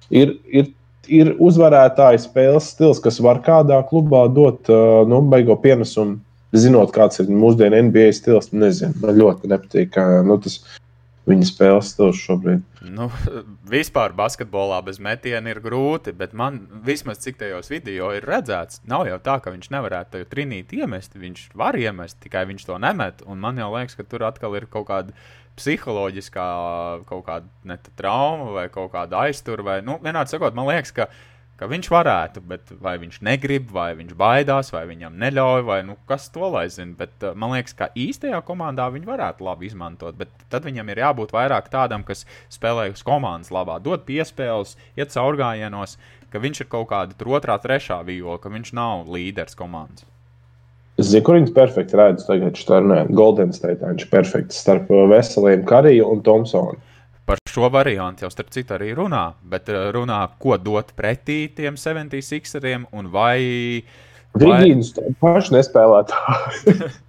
ir, 0.10 0.34
ir, 0.49 0.71
ir 1.08 1.34
uzvarētāja 1.38 2.23
spēles 2.25 2.71
stils, 2.73 2.99
kas 3.03 3.21
var 3.23 3.43
kādā 3.45 3.80
klubā 3.89 4.25
dot 4.34 4.71
uh, 4.73 5.03
nu, 5.08 5.21
beigo 5.30 5.56
pienesumu 5.62 6.17
zinot, 6.63 6.91
kāds 6.96 7.22
ir 7.24 7.32
mūsdienu 7.32 7.80
NBA 7.89 8.10
stils, 8.17 8.52
nezinu, 8.54 8.98
man 9.04 9.17
ļoti 9.17 9.52
nepatīk. 9.52 9.93
Kā, 9.96 10.06
nu, 10.28 10.39
tas, 10.43 10.60
Viņa 11.28 11.43
spēles 11.43 11.89
stils 11.91 12.20
šobrīd. 12.24 12.62
Nu, 12.88 13.10
vispār 13.67 14.13
basketbolā 14.15 14.78
bez 14.86 15.00
metiena 15.04 15.52
ir 15.52 15.60
grūti, 15.63 16.13
bet 16.15 16.32
man 16.38 16.62
vismaz 16.86 17.20
cik 17.20 17.41
tajos 17.41 17.67
video 17.74 18.13
ir 18.15 18.24
redzēts, 18.24 18.80
nav 18.88 19.04
jau 19.10 19.17
tā, 19.26 19.36
ka 19.43 19.52
viņš 19.52 19.67
nevarētu 19.76 20.13
to 20.13 20.30
trinīt 20.32 20.72
iemest. 20.78 21.17
Viņš 21.20 21.50
var 21.60 21.76
iemest, 21.76 22.22
tikai 22.24 22.46
viņš 22.48 22.63
to 22.70 22.80
nemet. 22.80 23.26
Un 23.28 23.43
man 23.43 23.60
jau 23.60 23.67
liekas, 23.74 23.98
ka 24.00 24.08
tur 24.08 24.24
atkal 24.30 24.56
ir 24.56 24.70
kaut 24.72 24.88
kāda 24.88 25.15
psiholoģiskā 25.60 26.48
kaut 27.10 27.26
kāda 27.28 27.52
ne, 27.67 27.80
trauma 28.00 28.54
vai 28.56 28.67
kaut 28.72 28.93
kāda 28.96 29.26
aizturba. 29.28 29.74
Vai, 29.74 29.82
nu, 29.84 29.98
vienādi 30.00 30.32
sakot, 30.32 30.56
man 30.56 30.72
liekas, 30.72 30.96
ka 30.96 31.10
ka 31.58 31.67
viņš 31.70 31.89
varētu, 31.91 32.43
bet 32.48 32.74
vai 32.82 32.96
viņš 33.02 33.20
negrib, 33.26 33.72
vai 33.74 33.89
viņš 33.98 34.13
baidās, 34.17 34.70
vai 34.74 34.84
viņam 34.89 35.17
neļauj, 35.22 35.63
vai 35.67 35.80
nu, 35.88 35.98
kas 36.10 36.30
to 36.34 36.50
lai 36.54 36.67
zina. 36.74 36.93
Bet 37.00 37.26
uh, 37.26 37.34
man 37.38 37.56
liekas, 37.56 37.76
ka 37.78 37.89
īstajā 37.98 38.41
komandā 38.46 38.88
viņi 38.93 39.10
varētu 39.10 39.48
labi 39.48 39.70
izmantot. 39.70 40.17
Bet 40.20 40.34
tad 40.54 40.67
viņam 40.67 40.93
ir 40.93 41.02
jābūt 41.06 41.34
vairāk 41.36 41.72
tādam, 41.74 42.06
kas 42.08 42.28
spēlē 42.54 42.91
uz 42.93 43.02
komandas 43.06 43.54
labā, 43.54 43.80
dod 43.84 44.06
piespēles, 44.08 44.76
iet 45.00 45.15
caurgājienos, 45.15 45.98
ka 46.32 46.43
viņš 46.43 46.62
ir 46.63 46.70
kaut 46.72 46.91
kāda 46.91 47.34
otrā, 47.38 47.58
trešā 47.62 48.04
viola, 48.06 48.38
ka 48.41 48.54
viņš 48.54 48.76
nav 48.78 49.10
līderis 49.10 49.58
komandas. 49.58 50.06
Es 50.98 51.12
zinu, 51.12 51.28
kur 51.28 51.36
viņš 51.38 51.52
perfekti 51.54 51.98
redz 51.98 52.26
tagad, 52.26 52.58
Šternē, 52.58 53.04
Golden 53.13 53.52
State. 53.54 53.86
Viņš 53.86 54.08
ir 54.08 54.10
perfekts 54.10 54.58
starp 54.63 54.89
veseliem 55.12 55.62
Kariju 55.70 56.08
un 56.10 56.24
Thompsonu. 56.26 56.80
Šo 57.58 57.72
variantu 57.74 58.22
jau 58.22 58.30
starp 58.30 58.52
citu 58.54 58.76
arī 58.76 58.91
runā, 58.93 59.32
bet 59.50 59.72
eh, 59.74 59.88
runā, 59.96 60.20
ko 60.38 60.60
dot 60.62 60.91
pretī 60.93 61.48
tiem 61.58 61.74
76eriem 61.74 62.84
un 62.93 63.08
vai. 63.10 63.82
Vigīns 64.38 64.91
vai... 64.93 65.15
paši 65.24 65.56
nespēlētāji. 65.56 66.91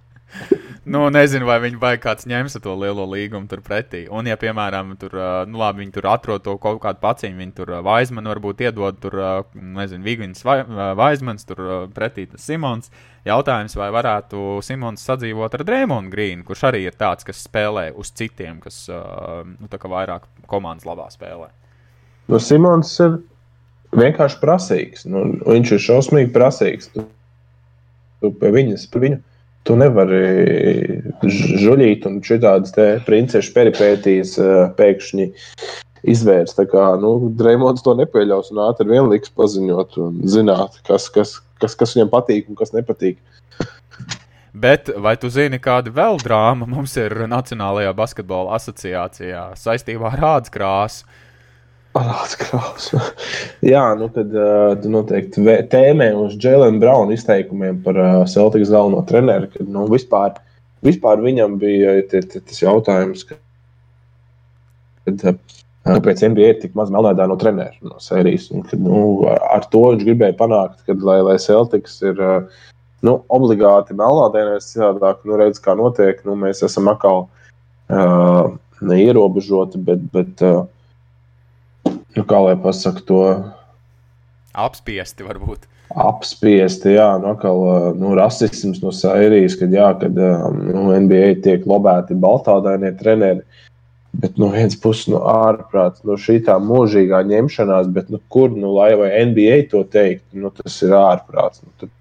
nu, 0.89 1.01
nezinu, 1.13 1.47
vai 1.49 1.57
viņi 1.63 1.79
vai 1.81 1.93
kāds 2.01 2.27
ņems 2.29 2.57
to 2.63 2.73
lielo 2.79 3.05
līgumu 3.09 3.49
tur 3.49 3.61
pretī. 3.65 4.05
Un, 4.11 4.27
ja, 4.29 4.37
piemēram, 4.39 4.95
tur, 5.01 5.15
nu, 5.49 5.59
labi, 5.61 5.83
viņi 5.83 5.93
tur 5.95 6.09
atrod 6.11 6.43
to 6.45 6.55
kaut 6.61 6.81
kādu 6.83 7.01
paciņu, 7.03 7.37
viņi 7.39 7.55
tur 7.57 7.73
Vaismanu 7.85 8.33
varbūt 8.33 8.63
iedod, 8.67 8.99
tur, 9.03 9.17
nezinu, 9.53 10.05
Vigins 10.05 10.45
Vaismans, 10.45 11.47
tur 11.49 11.63
pretī 11.95 12.27
tas 12.31 12.45
Simons. 12.45 12.91
Jautājums, 13.27 13.75
vai 13.77 13.89
varētu 13.93 14.59
Simons 14.65 15.03
sadzīvot 15.05 15.57
ar 15.57 15.65
Drēmonu 15.67 16.11
Grīnu, 16.13 16.45
kurš 16.47 16.69
arī 16.71 16.85
ir 16.87 16.97
tāds, 16.97 17.27
kas 17.27 17.43
spēlē 17.45 17.89
uz 17.99 18.13
citiem, 18.15 18.61
kas, 18.63 18.85
nu, 18.89 19.69
tā 19.69 19.81
kā 19.81 19.91
vairāk 19.91 20.29
komandas 20.49 20.87
labā 20.87 21.09
spēlē. 21.13 21.51
Nu, 22.29 22.39
Simons 22.41 22.93
ir 23.03 23.19
vienkārši 23.97 24.37
prasīgs. 24.41 25.07
Nu, 25.09 25.25
viņš 25.45 25.73
ir 25.75 25.81
šausmīgi 25.83 26.31
prasīgs. 26.35 26.91
Tu, 26.93 27.05
tu 28.21 28.31
pie 28.39 28.51
viņas, 28.53 28.85
pie 28.93 29.03
viņu 29.05 29.19
Tu 29.67 29.75
nevari 29.77 30.21
žuļīt 31.61 32.07
un 32.09 32.19
šādas 32.25 32.73
princešu 33.05 33.53
peripētīs 33.53 34.37
pēkšņi 34.79 35.27
izvērst. 36.09 36.57
Tā 36.57 36.65
kā 36.71 36.85
nu, 37.01 37.13
Dreamlands 37.39 37.83
to 37.85 37.93
nepieļaus 37.99 38.53
un 38.53 38.63
ātri 38.69 38.87
vien 38.89 39.09
liks 39.11 39.33
paziņot 39.35 39.99
un 40.01 40.21
zināt, 40.31 40.79
kas, 40.87 41.09
kas, 41.13 41.37
kas, 41.61 41.75
kas 41.79 41.95
viņam 41.97 42.11
patīk 42.13 42.49
un 42.49 42.59
kas 42.59 42.73
nepatīk. 42.75 43.19
Bet 44.59 44.89
vai 44.97 45.13
tu 45.19 45.29
zini, 45.31 45.59
kāda 45.61 45.91
vēl 45.93 46.17
drāma 46.23 46.65
mums 46.67 46.95
ir 46.97 47.13
Nacionālajā 47.29 47.93
basketbola 47.95 48.57
asociācijā 48.57 49.43
saistībā 49.59 50.09
ar 50.09 50.23
rādes 50.23 50.53
krāsu? 50.53 51.05
Atkrāps. 51.97 52.91
Jā, 53.71 53.83
nu 53.97 54.09
tad 54.13 54.33
uh, 54.37 54.77
noteikti 54.93 55.41
tēmē 55.71 56.11
uz 56.21 56.35
Jēlēna 56.37 56.77
Brauna 56.81 57.15
izteikumiem 57.17 57.79
par 57.85 57.97
uh, 57.97 58.09
Celtics 58.29 58.69
galveno 58.69 59.01
treneru. 59.09 59.49
Kad, 59.55 59.65
nu, 59.73 59.87
vispār, 59.89 60.37
vispār 60.85 61.23
viņam 61.23 61.57
bija 61.61 61.97
tie, 62.11 62.21
tie, 62.21 62.43
tas 62.45 62.61
jautājums, 62.61 63.25
ka, 63.25 63.39
kad, 65.09 65.25
uh, 65.33 65.59
kāpēc 65.89 66.23
NBA 66.29 66.53
ir 66.53 66.61
tik 66.61 66.77
maz 66.77 66.93
melnēdāno 66.93 67.39
treneru 67.41 67.89
no 67.89 67.97
sērijas. 68.03 68.51
Un, 68.53 68.67
kad, 68.69 68.85
nu, 68.85 69.25
ar 69.25 69.65
to 69.73 69.87
viņš 69.89 70.05
gribēja 70.05 70.37
panākt, 70.37 70.83
kad, 70.85 71.01
lai, 71.01 71.19
lai 71.25 71.39
Celtics 71.41 71.97
ir 72.05 72.21
uh, 72.21 72.65
nu, 73.01 73.19
obligāti 73.33 73.97
melnādēnēs 73.97 74.75
citādāk, 74.75 75.25
nu, 75.25 75.41
redz, 75.41 75.57
kā 75.63 75.73
notiek, 75.79 76.21
nu, 76.29 76.37
mēs 76.37 76.61
esam 76.69 76.93
atkal 76.93 77.25
uh, 77.25 78.51
neierobežoti, 78.85 79.81
bet, 79.89 80.05
bet 80.13 80.45
uh, 80.45 80.67
nu, 82.17 82.25
kā 82.27 82.39
lai 82.45 82.55
pasaktu 82.61 83.05
to. 83.09 83.19
Apspiesti 84.59 85.27
varbūt. 85.27 85.67
Apspiesti, 85.89 86.93
jā, 86.93 87.07
nu, 87.21 87.31
atkal, 87.33 87.63
nu, 87.97 88.13
rasisms 88.17 88.81
no 88.83 88.93
sērijas, 88.93 89.55
kad, 89.57 89.73
jā, 89.73 89.89
kad 90.01 90.17
nu, 90.17 90.83
NBA 90.93 91.39
tiek 91.45 91.65
lobēti 91.69 92.17
baltādainie 92.17 92.93
treneri. 92.99 93.41
Bet 94.19 94.39
no 94.41 94.49
vienas 94.53 94.77
puses, 94.81 95.07
no 95.13 95.21
ārprāts, 95.29 96.01
no 96.05 96.15
šī 96.17 96.39
tā 96.45 96.55
mūžīgā 96.61 97.21
ņemšanās, 97.29 97.91
bet 97.93 98.09
nu, 98.13 98.17
kur, 98.33 98.49
nu, 98.53 98.71
lai 98.73 98.91
vai 98.97 99.09
NBA 99.29 99.59
to 99.73 99.83
teikt, 99.85 100.25
nu, 100.33 100.49
tas 100.53 100.79
ir 100.85 100.95
ārprāts. 100.97 101.61
Nu, 101.65 101.73
tad 101.81 101.93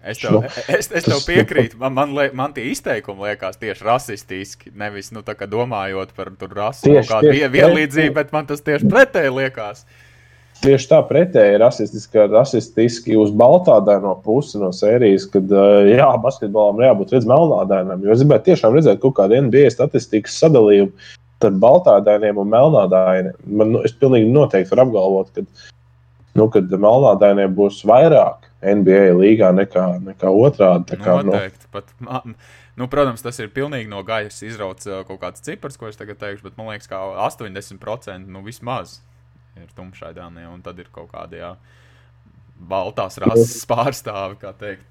Es 0.00 0.16
tev, 0.16 0.38
nu, 0.38 0.48
es, 0.72 0.88
es 0.96 1.04
tev 1.04 1.20
piekrītu. 1.26 1.76
Man, 1.80 1.92
man, 1.92 2.14
man 2.36 2.54
tie 2.56 2.70
izteikumi 2.70 3.28
liekas 3.28 3.58
tieši 3.60 3.84
rasistiski. 3.84 4.72
Nevis 4.80 5.12
nu, 5.12 5.20
domājot 5.24 6.14
par 6.16 6.32
rasu 6.54 6.86
tieši, 6.88 7.08
kādu 7.10 7.34
vienlīdzību, 7.52 8.14
bet 8.16 8.32
man 8.32 8.48
tas 8.48 8.64
tieši 8.64 8.88
pretēji 8.88 9.34
liekas. 9.36 9.84
Tieši 10.60 10.88
tā 10.90 10.98
pretēji 11.08 11.60
rasistiski, 11.60 12.24
rasistiski 12.32 13.16
uz 13.16 13.30
baltādēno 13.32 14.12
pusi 14.24 14.60
no 14.60 14.72
sērijas, 14.76 15.24
kad 15.32 15.52
jā, 15.88 16.08
basketbolam 16.20 16.82
jābūt 16.84 17.14
redzamam 17.16 17.46
melnādēnam. 17.46 18.04
Jo 18.04 18.16
es 18.16 18.24
gribētu 18.24 18.50
tiešām 18.50 18.76
redzēt 18.76 19.00
kaut 19.04 19.16
kādu 19.20 19.40
NBA 19.46 19.68
statistikas 19.72 20.36
sadalījumu 20.40 20.92
starp 21.40 21.56
baltādēniem 21.60 22.40
un 22.40 22.52
melnādēniem. 22.52 23.40
Man, 23.48 23.72
nu, 23.76 23.84
es 23.88 23.96
pilnīgi 23.96 24.28
noteikti 24.32 24.74
varu 24.74 24.88
apgalvot, 24.88 25.32
ka, 25.36 25.72
nu, 26.36 26.48
kad 26.52 26.72
melnādēniem 26.72 27.56
būs 27.56 27.80
vairāk 27.88 28.49
NBA 28.60 29.12
līgā 29.16 29.50
nekā, 29.56 29.84
nekā 30.04 30.30
otrādi. 30.30 30.98
Kā, 31.00 31.20
nu, 31.20 31.32
Noteikti. 31.32 31.66
Nu. 31.66 31.72
Pat, 31.74 31.92
man, 32.04 32.36
nu, 32.80 32.88
protams, 32.92 33.24
tas 33.24 33.40
ir 33.40 33.52
pilnīgi 33.54 33.90
no 33.90 34.02
gaisa 34.06 34.46
izrauts 34.48 34.88
kaut 35.08 35.20
kāds 35.22 35.44
cipars, 35.46 35.78
ko 35.80 35.90
es 35.90 36.00
tagad 36.00 36.20
teikšu, 36.20 36.46
bet 36.48 36.58
man 36.60 36.72
liekas, 36.72 36.90
ka 36.90 37.02
80% 37.30 38.28
nu, 38.28 38.44
vismaz 38.46 38.98
ir 39.58 39.68
tumšaidānie, 39.76 40.46
un 40.50 40.62
tad 40.64 40.78
ir 40.80 40.88
kaut 40.94 41.10
kādi 41.12 41.40
jā, 41.40 41.54
baltās 42.70 43.18
rases 43.22 43.64
pārstāvi, 43.68 44.38
kā 44.40 44.54
teikt. 44.60 44.86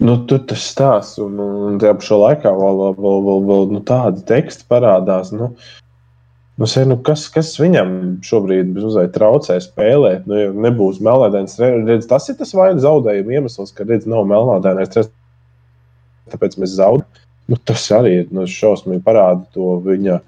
Nu, 0.00 0.14
tur 0.24 0.40
tas 0.48 0.62
stāsts, 0.64 1.18
un, 1.20 1.36
un 1.36 1.80
tajā 1.80 1.92
pašā 1.98 2.16
laikā 2.16 2.50
vēl, 2.56 2.78
vēl, 2.96 3.18
vēl, 3.26 3.42
vēl 3.50 3.66
nu, 3.74 3.80
tādi 3.84 4.22
teksti 4.28 4.64
parādās. 4.70 5.28
Nu, 5.36 5.50
Nu, 6.60 6.66
se, 6.68 6.82
nu, 6.84 6.98
kas, 7.00 7.22
kas 7.32 7.54
viņam 7.56 7.92
šobrīd 8.26 8.74
traucē 9.14 9.56
spēlēt? 9.64 10.26
Nu, 10.28 10.36
ja 10.36 10.50
nebūs 10.52 10.98
melnādains 11.00 11.56
treniņš, 11.56 12.04
tas 12.10 12.28
ir 12.28 12.36
tas 12.36 12.52
vainas 12.52 12.84
zaudējuma 12.84 13.38
iemesls, 13.38 13.72
ka 13.72 13.86
redz, 13.88 14.04
nav 14.10 14.26
melnādainais. 14.28 14.92
Tāpēc 16.30 16.58
mēs 16.60 16.76
zaudējam. 16.76 17.24
Nu, 17.50 17.56
tas 17.66 17.86
arī 17.96 18.26
nu, 18.30 18.44
šausmīgi 18.46 19.02
parāda 19.02 19.42
to 19.56 19.72
viņa 19.82 20.20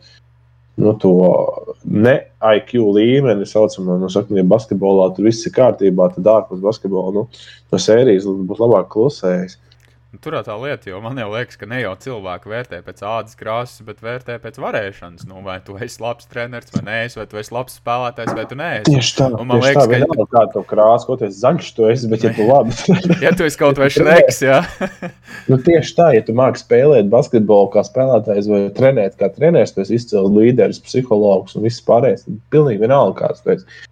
nu, 0.82 0.94
to 0.98 1.12
ne 1.84 2.14
IQ 2.56 2.80
līmeni, 2.96 3.46
saucamā, 3.46 3.98
nu, 4.00 4.08
saka, 4.10 4.34
ja 4.34 4.46
basketbolā 4.48 5.10
tur 5.14 5.28
viss 5.28 5.46
ir 5.46 5.54
kārtībā, 5.54 6.08
tad 6.16 6.30
ārpus 6.32 6.64
basketbola 6.64 7.12
nu, 7.14 7.26
no 7.70 7.80
sērijas 7.80 8.26
būtu 8.26 8.64
labāk 8.64 8.88
klusējis. 8.96 9.58
Nu, 9.60 9.71
tur 10.20 10.34
tā 10.44 10.54
lieta, 10.60 10.90
jo 10.90 10.98
man 11.00 11.16
jau 11.16 11.30
liekas, 11.32 11.56
ka 11.56 11.64
ne 11.68 11.78
jau 11.80 11.92
cilvēki 12.04 12.50
vērtē 12.52 12.80
pēc 12.84 12.98
ādas 13.08 13.36
krāsas, 13.38 13.80
bet 13.86 14.02
vērtē 14.04 14.34
pēc 14.42 14.58
varēšanas. 14.60 15.24
Nu, 15.30 15.40
vai 15.46 15.54
tu 15.64 15.78
esi 15.80 16.02
labs 16.02 16.28
treneris, 16.28 16.68
vai 16.74 16.82
nē, 16.84 16.98
vai 17.16 17.24
tu 17.30 17.40
esi 17.40 17.54
labs 17.54 17.78
spēlētājs, 17.80 18.34
vai 18.36 18.44
tu 18.50 18.58
neesi. 18.60 18.90
Tieši 18.90 19.14
tā, 19.16 19.28
un 19.32 19.48
man 19.48 19.62
liekas, 19.62 19.88
tā, 19.88 20.02
ka 20.02 20.02
nav 20.02 20.28
kāda 20.34 20.52
to 20.52 20.64
krāsa, 20.68 21.08
ko 21.08 21.16
tu 21.16 21.28
esi 21.30 21.40
zaļš, 21.40 21.70
tu 21.78 21.88
esi, 21.88 22.10
bet 22.12 22.26
ja 22.28 22.34
tu 22.36 22.48
labi. 22.50 22.76
ja 23.24 23.32
tu 23.36 23.48
esi 23.48 23.60
kaut 23.62 23.80
vai 23.80 23.88
šreks, 23.94 24.42
jā. 24.44 24.60
nu, 25.50 25.56
tieši 25.64 25.96
tā, 25.96 26.10
ja 26.18 26.26
tu 26.26 26.36
māki 26.36 26.60
spēlēt 26.60 27.08
basketbolu 27.12 27.72
kā 27.72 27.86
spēlētājs 27.88 28.52
vai 28.52 28.62
trenēt 28.76 29.16
kā 29.20 29.32
treneris, 29.32 29.72
tu 29.72 29.86
esi 29.86 29.96
izcils 29.96 30.28
līderis, 30.36 30.82
psihologs 30.84 31.56
un 31.56 31.64
viss 31.64 31.84
pārējais. 31.88 32.28
Pilnīgi 32.52 32.84
vienalga, 32.84 33.24
kāds 33.24 33.40
tu 33.40 33.56
esi. 33.56 33.88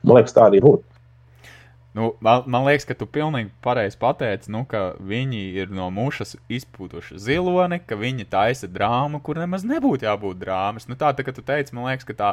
Man 0.00 0.16
liekas, 0.16 0.32
tā 0.32 0.48
arī 0.48 0.64
būtu. 0.64 0.87
Nu, 1.98 2.12
man, 2.22 2.62
liekas, 2.62 2.84
ka 2.86 2.94
tu 2.94 3.08
pilnīgi 3.10 3.48
pareizi 3.64 3.96
pateici, 3.98 4.52
nu, 4.54 4.60
ka 4.70 4.92
viņi 5.02 5.40
ir 5.58 5.72
no 5.74 5.88
mušas 5.90 6.36
izpūtuši 6.46 7.18
ziloni, 7.24 7.80
ka 7.82 7.98
viņi 7.98 8.28
taisa 8.30 8.68
drāmu, 8.70 9.18
kur 9.26 9.40
nemaz 9.42 9.64
nebūtu 9.66 10.06
jābūt 10.06 10.38
drāmas. 10.38 10.86
Nu, 10.86 10.94
tā, 11.00 11.10
tā 11.18 11.24
kā 11.26 11.34
tu 11.34 11.42
teici, 11.42 11.74
man 11.74 11.88
liekas, 11.88 12.06
ka 12.06 12.14
tā 12.20 12.28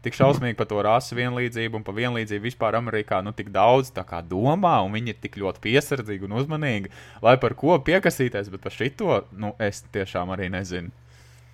tik 0.00 0.16
šausmīgi 0.16 0.56
par 0.56 0.70
to 0.70 0.80
rasu 0.86 1.18
vienlīdzību 1.18 1.76
un 1.76 1.84
par 1.84 1.98
vienlīdzību 1.98 2.48
vispār 2.48 2.78
Amerikā 2.80 3.20
nu, 3.26 3.34
tik 3.36 3.52
daudz 3.52 3.92
domā, 4.30 4.78
un 4.86 4.96
viņi 4.96 5.12
ir 5.12 5.20
tik 5.20 5.36
ļoti 5.36 5.60
piesardzīgi 5.68 6.24
un 6.24 6.38
uzmanīgi, 6.40 6.94
lai 7.20 7.36
par 7.36 7.58
ko 7.60 7.76
piekasīties, 7.76 8.48
bet 8.48 8.64
par 8.64 8.72
šito 8.72 9.20
nu, 9.36 9.52
es 9.60 9.84
tiešām 9.92 10.32
arī 10.32 10.48
nezinu. 10.48 10.88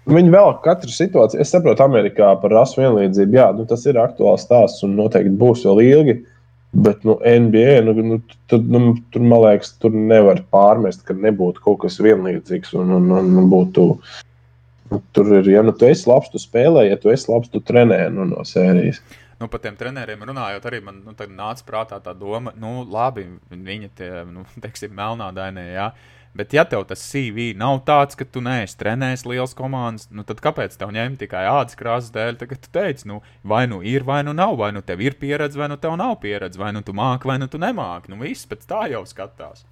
Viņi 0.07 0.31
vēl 0.31 0.53
katru 0.62 0.93
situāciju, 0.95 1.43
es 1.43 1.51
saprotu, 1.51 1.83
Amerikā 1.83 2.31
par 2.39 2.53
rasu 2.55 2.79
vienlīdzību, 2.79 3.41
jā, 3.41 3.51
nu, 3.59 3.67
tas 3.67 3.83
ir 3.91 3.99
aktuāls 3.99 4.47
stāsts 4.47 4.87
un 4.87 4.95
noteikti 4.95 5.35
būs 5.35 5.67
vēl 5.67 5.83
ilgi. 5.83 6.21
Bet 6.77 7.05
nu, 7.09 7.16
NBA 7.24 7.81
nu, 7.87 7.93
nu, 8.05 8.20
tur, 8.51 8.61
nu, 8.61 8.81
tur, 9.11 9.22
man 9.24 9.43
liekas, 9.47 9.70
tur 9.81 9.95
nevar 9.97 10.43
pārmest, 10.53 11.07
ka 11.09 11.16
nebūtu 11.16 11.62
kaut 11.64 11.79
kas 11.87 12.01
vienlīdzīgs. 12.05 12.74
Un, 12.77 12.93
un, 12.99 13.12
un 13.16 13.47
būtu, 13.53 13.87
nu, 14.91 15.01
tur 15.16 15.31
ir, 15.39 15.49
ja 15.55 15.62
nu, 15.64 15.72
tu 15.72 15.89
esi 15.89 16.09
labs, 16.11 16.29
tu 16.33 16.41
spēlē, 16.43 16.89
ja 16.91 16.99
tu 17.01 17.12
esi 17.12 17.31
labs, 17.33 17.49
tu 17.53 17.62
trenē 17.64 18.03
nu, 18.12 18.27
no 18.29 18.45
sērijas. 18.45 19.01
Nu, 19.41 19.49
par 19.53 19.61
tiem 19.61 19.77
treneriem 19.77 20.22
runājot, 20.24 20.68
arī 20.68 20.83
man 20.85 21.03
nu, 21.05 21.16
nāca 21.37 21.64
prātā 21.68 22.01
tā 22.05 22.14
doma, 22.16 22.53
nu, 22.61 22.81
labi, 22.89 23.27
viņi 23.53 23.91
tie, 23.97 24.11
nu, 24.29 24.45
teiksim, 24.64 24.95
melnādainie. 24.97 25.66
Ja? 25.77 25.91
Bet, 26.37 26.53
ja 26.53 26.66
tev 26.68 26.82
tas 26.84 27.01
CV 27.01 27.55
nav 27.57 27.78
tāds, 27.89 28.16
ka 28.18 28.26
tu 28.28 28.43
neesi 28.45 28.76
trenējis 28.76 29.24
liels 29.30 29.55
komandas, 29.57 30.11
nu, 30.12 30.24
tad 30.28 30.43
kāpēc 30.45 30.74
tev 30.76 30.91
ņemt 30.93 31.22
tikai 31.22 31.47
ādas 31.49 31.78
krāsas 31.80 32.12
dēļ? 32.12 32.37
Tagad 32.43 32.61
tu 32.61 32.72
teici, 32.74 33.07
nu, 33.09 33.22
vai 33.41 33.62
nu 33.70 33.80
ir, 33.80 34.05
vai 34.05 34.20
nu 34.26 34.34
nav, 34.37 34.59
vai 34.61 34.68
nu 34.76 34.82
tev 34.84 35.01
ir 35.01 35.16
pieredze, 35.20 35.57
vai 35.57 35.70
nu 35.72 35.78
tev 35.80 35.97
nav 35.97 36.18
pieredze, 36.20 36.61
vai 36.61 36.74
nu 36.76 36.84
tu 36.84 36.93
māki, 36.97 37.30
vai 37.30 37.39
nu 37.41 37.49
tu 37.49 37.61
nemāki. 37.62 38.12
Nu, 38.12 38.20
viss 38.20 38.49
pēc 38.51 38.68
tā 38.68 38.84
jau 38.93 39.01
skatās. 39.09 39.64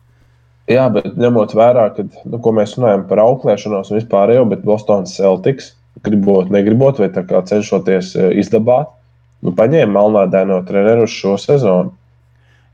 Jā, 0.71 0.87
bet 0.93 1.11
ņemot 1.21 1.53
vērā, 1.53 1.89
ka, 1.99 2.07
nu, 2.25 2.41
mēs 2.57 2.79
runājam 2.79 3.05
par 3.11 3.21
auklēšanos 3.21 3.93
un 3.93 3.99
vispār 3.99 4.33
jau, 4.33 4.47
bet 4.49 4.65
Bostonas 4.65 5.13
Celtics, 5.19 5.75
gribot, 6.07 6.49
negribot, 6.53 7.03
vai 7.03 7.11
cenšoties 7.13 8.15
eh, 8.17 8.31
izdabāt, 8.41 8.89
nu, 9.45 9.53
paņēma 9.53 9.93
melnādaino 9.99 10.63
treneru 10.65 11.05
uz 11.05 11.13
šo 11.13 11.37
sezonu. 11.41 11.93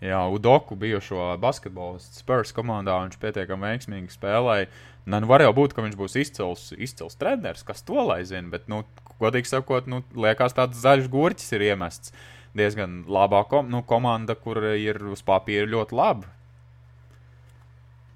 Jā, 0.00 0.20
Udoku 0.32 0.78
bijušo 0.80 1.34
basketbolistu 1.42 2.22
Spurs 2.22 2.54
komandā 2.56 2.94
viņš 3.02 3.18
pietiekami 3.20 3.68
veiksmīgi 3.68 4.14
spēlēja. 4.14 4.70
Nu, 5.04 5.18
nu, 5.20 5.28
var 5.28 5.44
jau 5.44 5.52
būt, 5.56 5.74
ka 5.76 5.84
viņš 5.84 5.96
būs 5.98 6.16
izcils, 6.22 6.70
izcils 6.72 7.18
treneris, 7.20 7.64
kas 7.68 7.84
to 7.84 8.00
lai 8.08 8.22
zina, 8.24 8.48
bet, 8.52 8.64
nu, 8.72 8.82
godīgi 9.20 9.50
sakot, 9.50 9.88
nu, 9.90 10.00
liekas, 10.16 10.56
tāds 10.56 10.80
zaļš 10.80 11.08
gurķis 11.12 11.52
ir 11.56 11.66
iemests. 11.68 12.14
Diezgan 12.56 13.02
labā 13.12 13.42
kom 13.48 13.68
nu, 13.70 13.82
komanda, 13.86 14.34
kur 14.34 14.62
ir 14.72 14.98
uz 15.12 15.20
papīra 15.26 15.68
ļoti 15.68 15.96
laba. 15.96 16.30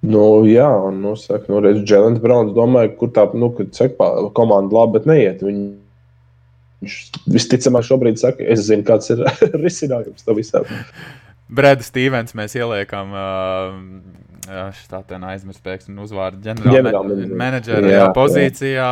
Nu, 0.05 0.23
jā, 0.49 0.69
un, 0.89 0.99
nu, 1.05 1.15
saka, 1.21 1.49
nu, 1.53 1.61
redz, 1.65 1.85
Jēlens 1.89 2.21
Browns 2.21 2.53
domāja, 2.57 2.93
kur 2.99 3.13
tā, 3.13 3.27
nu, 3.37 3.53
saka, 3.77 4.09
komanda 4.37 4.77
labi, 4.77 4.99
bet 4.99 5.09
neiet. 5.09 5.45
Viņi, 5.45 5.69
viņš 6.85 6.97
visticamāk 7.37 7.87
šobrīd 7.89 8.21
saka, 8.21 8.45
es 8.57 8.67
zinu, 8.69 8.85
kāds 8.89 9.13
ir 9.15 9.23
risinājums 9.65 10.27
tam 10.27 10.41
visam. 10.41 10.69
Breda 11.49 11.85
Stevens 11.85 12.37
mēs 12.37 12.57
ieliekam. 12.57 13.13
Uh, 13.13 14.25
Tā 14.45 15.01
tā 15.09 15.19
aizmirst, 15.31 15.63
pēkšņi 15.65 15.95
uzvārdu 16.05 16.43
ģenerālmenedžera 16.45 18.11
pozīcijā. 18.17 18.89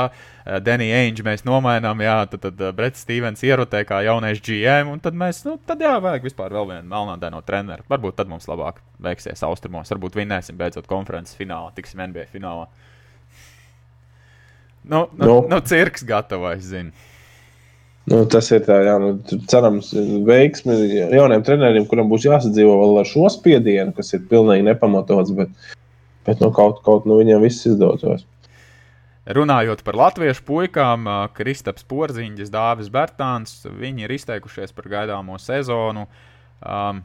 Denija 0.65 1.03
Ainge 1.03 1.25
mēs 1.27 1.45
nomainām, 1.45 2.01
jā, 2.03 2.15
tad, 2.33 2.47
tad 2.47 2.63
Brets 2.77 3.05
Stevens 3.05 3.45
ierotē 3.45 3.83
kā 3.89 4.01
jaunais 4.07 4.41
GM, 4.43 4.95
un 4.95 5.03
tad 5.03 5.19
mēs, 5.19 5.43
nu, 5.47 5.59
tad 5.69 5.83
jā, 5.85 5.93
vajag 6.03 6.25
vispār 6.25 6.57
vēl 6.57 6.71
vienu 6.73 6.89
melnādaino 6.89 7.43
treneru. 7.45 7.85
Varbūt 7.93 8.17
tad 8.23 8.33
mums 8.33 8.49
labāk 8.49 8.81
veiksies 9.03 9.45
austrumos, 9.47 9.93
varbūt 9.93 10.17
vinnēsim 10.23 10.57
beidzot 10.57 10.89
konferences 10.91 11.37
finālā, 11.39 11.69
tiksim 11.77 12.01
NBA 12.09 12.31
finālā. 12.33 12.67
Nu, 14.83 15.05
nu, 15.13 15.27
nu. 15.27 15.37
nu 15.53 15.61
cirks 15.69 16.07
gatavais, 16.09 16.65
zinu. 16.73 16.97
Nu, 18.11 18.25
tas 18.27 18.49
ir 18.51 18.65
tā, 18.67 18.81
jā, 18.83 18.97
nu, 18.99 19.13
cerams, 19.51 19.93
veiksmi 20.27 20.75
jauniem 21.15 21.45
treneriem, 21.47 21.87
kuriem 21.87 22.09
būs 22.11 22.27
jāsadzīvo 22.27 22.75
vēl 22.81 22.99
ar 23.05 23.07
šo 23.07 23.29
spiedienu, 23.31 23.95
kas 23.95 24.11
ir 24.17 24.25
pilnīgi 24.31 24.67
nepamatots, 24.67 25.31
bet, 25.39 25.53
bet 26.27 26.43
nu, 26.43 26.51
kaut, 26.55 26.81
kaut 26.87 27.07
nu, 27.07 27.21
viņiem 27.21 27.45
viss 27.45 27.69
izdotos. 27.71 28.27
Runājot 29.23 29.85
par 29.87 29.95
latviešu 30.01 30.43
puikām, 30.49 31.07
Kristaps 31.37 31.87
Porziņģis, 31.87 32.51
Dāvis 32.51 32.91
Bērtāns, 32.91 33.61
viņi 33.71 34.09
ir 34.09 34.17
izteikušies 34.17 34.75
par 34.75 34.91
gaidāmo 34.91 35.39
sezonu. 35.39 36.09
Um, 36.59 37.05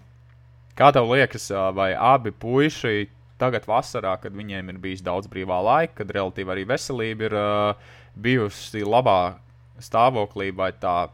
kā 0.78 0.90
tev 0.98 1.14
liekas, 1.14 1.52
vai 1.78 1.92
abi 1.94 2.34
puiši 2.34 3.12
tagad 3.38 3.70
vasarā, 3.70 4.16
kad 4.18 4.34
viņiem 4.34 4.74
ir 4.74 4.82
bijis 4.82 5.06
daudz 5.06 5.30
brīvā 5.30 5.62
laika, 5.62 6.00
kad 6.02 6.18
relatīvi 6.18 6.56
arī 6.56 6.66
veselība 6.74 7.30
ir 7.30 7.38
uh, 7.38 7.92
bijusi 8.18 8.82
labāka? 8.82 9.44
Stāvoklī, 9.84 10.52
vai 10.56 10.72
tā, 10.76 11.10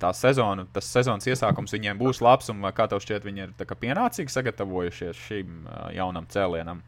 tā 0.00 0.12
sezona, 0.16 0.66
tas 0.72 0.88
sezonas 0.92 1.26
iesākums 1.28 1.74
viņiem 1.76 2.00
būs 2.00 2.22
labs, 2.24 2.50
un 2.52 2.66
kā 2.76 2.88
tev 2.90 3.02
šķiet, 3.04 3.24
viņi 3.26 3.46
ir 3.46 3.78
pienācīgi 3.80 4.32
sagatavojušies 4.32 5.24
šim 5.28 5.64
jaunam 5.96 6.28
cēlienam? 6.32 6.84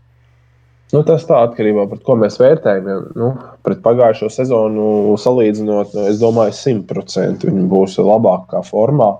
Nu, 0.88 1.02
tas 1.04 1.26
tā 1.28 1.42
atkarībā 1.44 1.84
no 1.84 1.96
tā, 1.98 2.04
ko 2.06 2.14
mēs 2.16 2.38
vērtējam. 2.40 2.86
Ja, 2.88 3.00
nu, 3.20 3.32
pret 3.66 3.82
pagājušo 3.84 4.30
sezonu 4.32 5.16
salīdzinot, 5.20 5.92
nu, 5.92 6.04
es 6.08 6.20
domāju, 6.22 6.54
simtprocentīgi 6.56 7.52
viņi 7.52 7.68
būs 7.68 7.98
labākā 8.00 8.62
formā. 8.64 9.10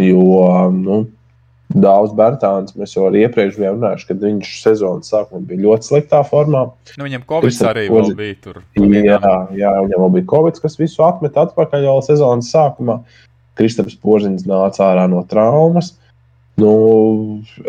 Jo 0.00 0.70
nu, 0.72 1.02
Dāvs 1.72 2.12
Bērtāns, 2.16 2.74
mēs 2.76 2.92
jau 2.92 3.06
iepriekš 3.08 3.56
bijām 3.56 3.78
runājuši, 3.78 4.06
ka 4.08 4.16
viņš 4.20 4.50
sezonas 4.60 5.08
sākumā 5.12 5.40
bija 5.48 5.62
ļoti 5.64 5.88
sliktā 5.88 6.20
formā. 6.28 6.66
Nu, 6.98 7.06
viņam 7.06 7.24
Covid 7.30 7.60
arī 7.70 7.86
Kozi... 7.88 8.16
bija 8.18 8.36
tur. 8.44 8.60
Jā, 8.76 9.32
jā, 9.56 9.72
viņam 9.86 10.12
bija 10.18 10.28
Covid, 10.34 10.60
kas 10.60 10.76
visu 10.80 11.04
atmet 11.06 11.38
atpakaļ 11.40 11.88
jau 11.88 11.96
sezonas 12.04 12.52
sākumā. 12.52 13.00
Kristaps 13.56 13.96
Porziņš 14.00 14.44
nāca 14.48 14.84
ārā 14.90 15.08
no 15.12 15.24
traumas. 15.28 15.94
Nu, 16.60 16.72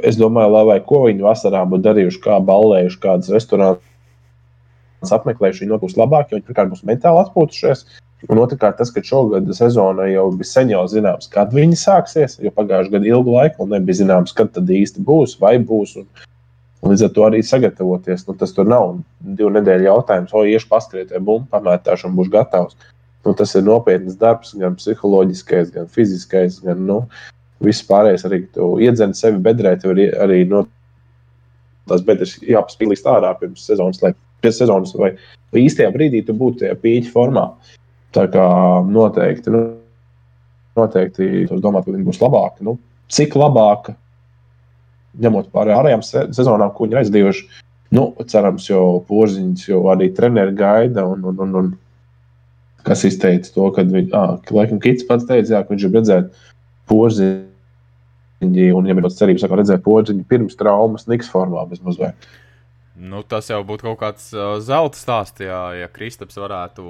es 0.04 0.20
domāju, 0.20 0.52
lai 0.52 0.64
vai 0.68 0.80
ko 0.84 1.06
viņi 1.08 1.24
vasarā 1.24 1.64
būtu 1.70 1.86
darījuši, 1.88 2.24
kā 2.24 2.40
ballējuši, 2.44 3.00
kādas 3.04 3.32
restorānas 3.32 5.14
apmeklējuši, 5.16 5.64
viņi 5.64 5.80
būs 5.80 5.96
labāki, 6.00 6.34
jo 6.34 6.40
viņi 6.40 6.48
pirmkārt 6.50 6.74
būs 6.74 6.84
mentāli 6.88 7.24
atpūtušies. 7.24 7.86
Un 8.32 8.40
otrkārt, 8.40 8.78
tas, 8.80 8.92
ka 8.94 9.02
šogad 9.04 9.50
sezona 9.56 10.06
jau 10.08 10.30
bija 10.38 10.48
sen 10.48 10.70
jau 10.72 10.84
zināms, 10.88 11.28
kad 11.32 11.52
viņi 11.56 11.76
sāksies, 11.80 12.38
jo 12.44 12.54
pagājušajā 12.56 12.94
gadā 12.94 13.10
ilgu 13.10 13.36
laiku 13.36 13.68
nebija 13.68 14.00
zināms, 14.00 14.36
kad 14.38 14.54
tad 14.56 14.70
īsti 14.72 15.04
būs 15.04 15.36
vai 15.42 15.58
būs. 15.60 15.98
Un, 16.00 16.08
un 16.84 16.94
līdz 16.94 17.04
ar 17.10 17.12
to 17.18 17.26
arī 17.28 17.42
sagatavoties. 17.44 18.24
Nu, 18.30 18.38
tas 18.40 18.56
tur 18.56 18.70
nav 18.70 18.96
divu 19.20 19.52
nedēļu 19.58 19.90
jautājums, 19.90 20.32
o, 20.32 20.46
iešu 20.48 20.72
paskrietē, 20.72 21.20
bumbu 21.20 21.52
pamētāšu 21.52 22.08
un 22.10 22.16
būšu 22.20 22.36
gatavs. 22.38 22.80
Nu, 23.24 23.36
tas 23.40 23.56
ir 23.60 23.68
nopietns 23.68 24.16
darbs, 24.20 24.56
gan 24.60 24.80
psiholoģiskais, 24.80 25.76
gan 25.76 25.92
fiziskais, 25.92 26.62
gan 26.64 26.88
nu, 26.88 27.02
viss 27.64 27.84
pārējais. 27.88 28.26
Arī 28.28 28.44
tu 28.56 28.74
iedzeni 28.84 29.20
sevi 29.20 29.44
bedrē, 29.44 29.76
tev 29.80 29.98
ir 29.98 30.16
arī 30.24 30.44
no 30.48 30.66
tās 31.92 32.04
bedres 32.08 32.38
jāpaspīlīst 32.48 33.08
ārā 33.10 33.36
pirms 33.40 33.68
sezonas, 33.68 34.00
lai 34.04 34.14
pēc 34.44 34.62
sezonas 34.62 34.96
vai, 35.00 35.14
vai 35.52 35.64
īstajā 35.68 35.92
brīdī 35.96 36.24
tu 36.28 36.36
būtu 36.40 36.64
tajā 36.64 36.76
pīķa 36.84 37.12
formā. 37.12 37.50
Tā 38.14 38.28
kā 38.30 38.46
noteikti, 38.86 39.52
nu, 39.54 39.64
noteikti 40.78 41.30
es 41.48 41.62
domāju, 41.62 41.88
ka 41.88 41.94
viņi 41.96 42.08
būs 42.08 42.22
labāki. 42.22 42.66
Nu, 42.68 42.78
cik 43.14 43.38
labāka, 43.40 43.96
ņemot 45.22 45.50
pārējām 45.54 45.82
ārējām 45.82 46.04
sezonām, 46.34 46.74
ko 46.74 46.88
viņi 46.88 47.00
aizdījuši. 47.02 47.48
Nu, 47.94 48.08
cerams, 48.30 48.66
jau 48.70 49.04
porziņš 49.10 49.68
jau 49.70 49.84
arī 49.94 50.10
treneri 50.18 50.56
gaida. 50.58 51.06
Un, 51.10 51.26
un, 51.30 51.42
un, 51.46 51.58
un 51.60 51.72
kas 52.88 53.06
izteica 53.08 53.52
to, 53.54 53.70
ka 53.76 53.86
viņš, 53.88 54.14
ah, 54.18 54.36
laikam, 54.54 54.82
Kits 54.84 55.06
pats 55.08 55.28
teica, 55.30 55.56
jā, 55.56 55.64
ka 55.64 55.74
viņš 55.74 55.86
grib 55.86 56.00
redzēt 56.00 56.46
porziņu, 56.92 57.44
un 58.44 58.56
viņam 58.56 59.00
ir 59.00 59.06
tāds 59.08 59.20
cerības, 59.22 59.46
ka 59.48 59.60
redzēt 59.60 59.86
porziņu 59.86 60.26
pirms 60.30 60.58
traumas, 60.60 61.08
niks 61.10 61.30
formā 61.32 61.66
bezmaz 61.70 62.02
vai. 62.02 62.12
Nu, 62.94 63.24
tas 63.26 63.48
jau 63.50 63.58
būtu 63.66 63.88
kaut 63.88 63.98
kāds 64.04 64.28
uh, 64.38 64.60
zelta 64.62 65.00
stāsts, 65.00 65.42
ja, 65.42 65.72
ja 65.74 65.88
Kristaps 65.90 66.38
varētu 66.38 66.84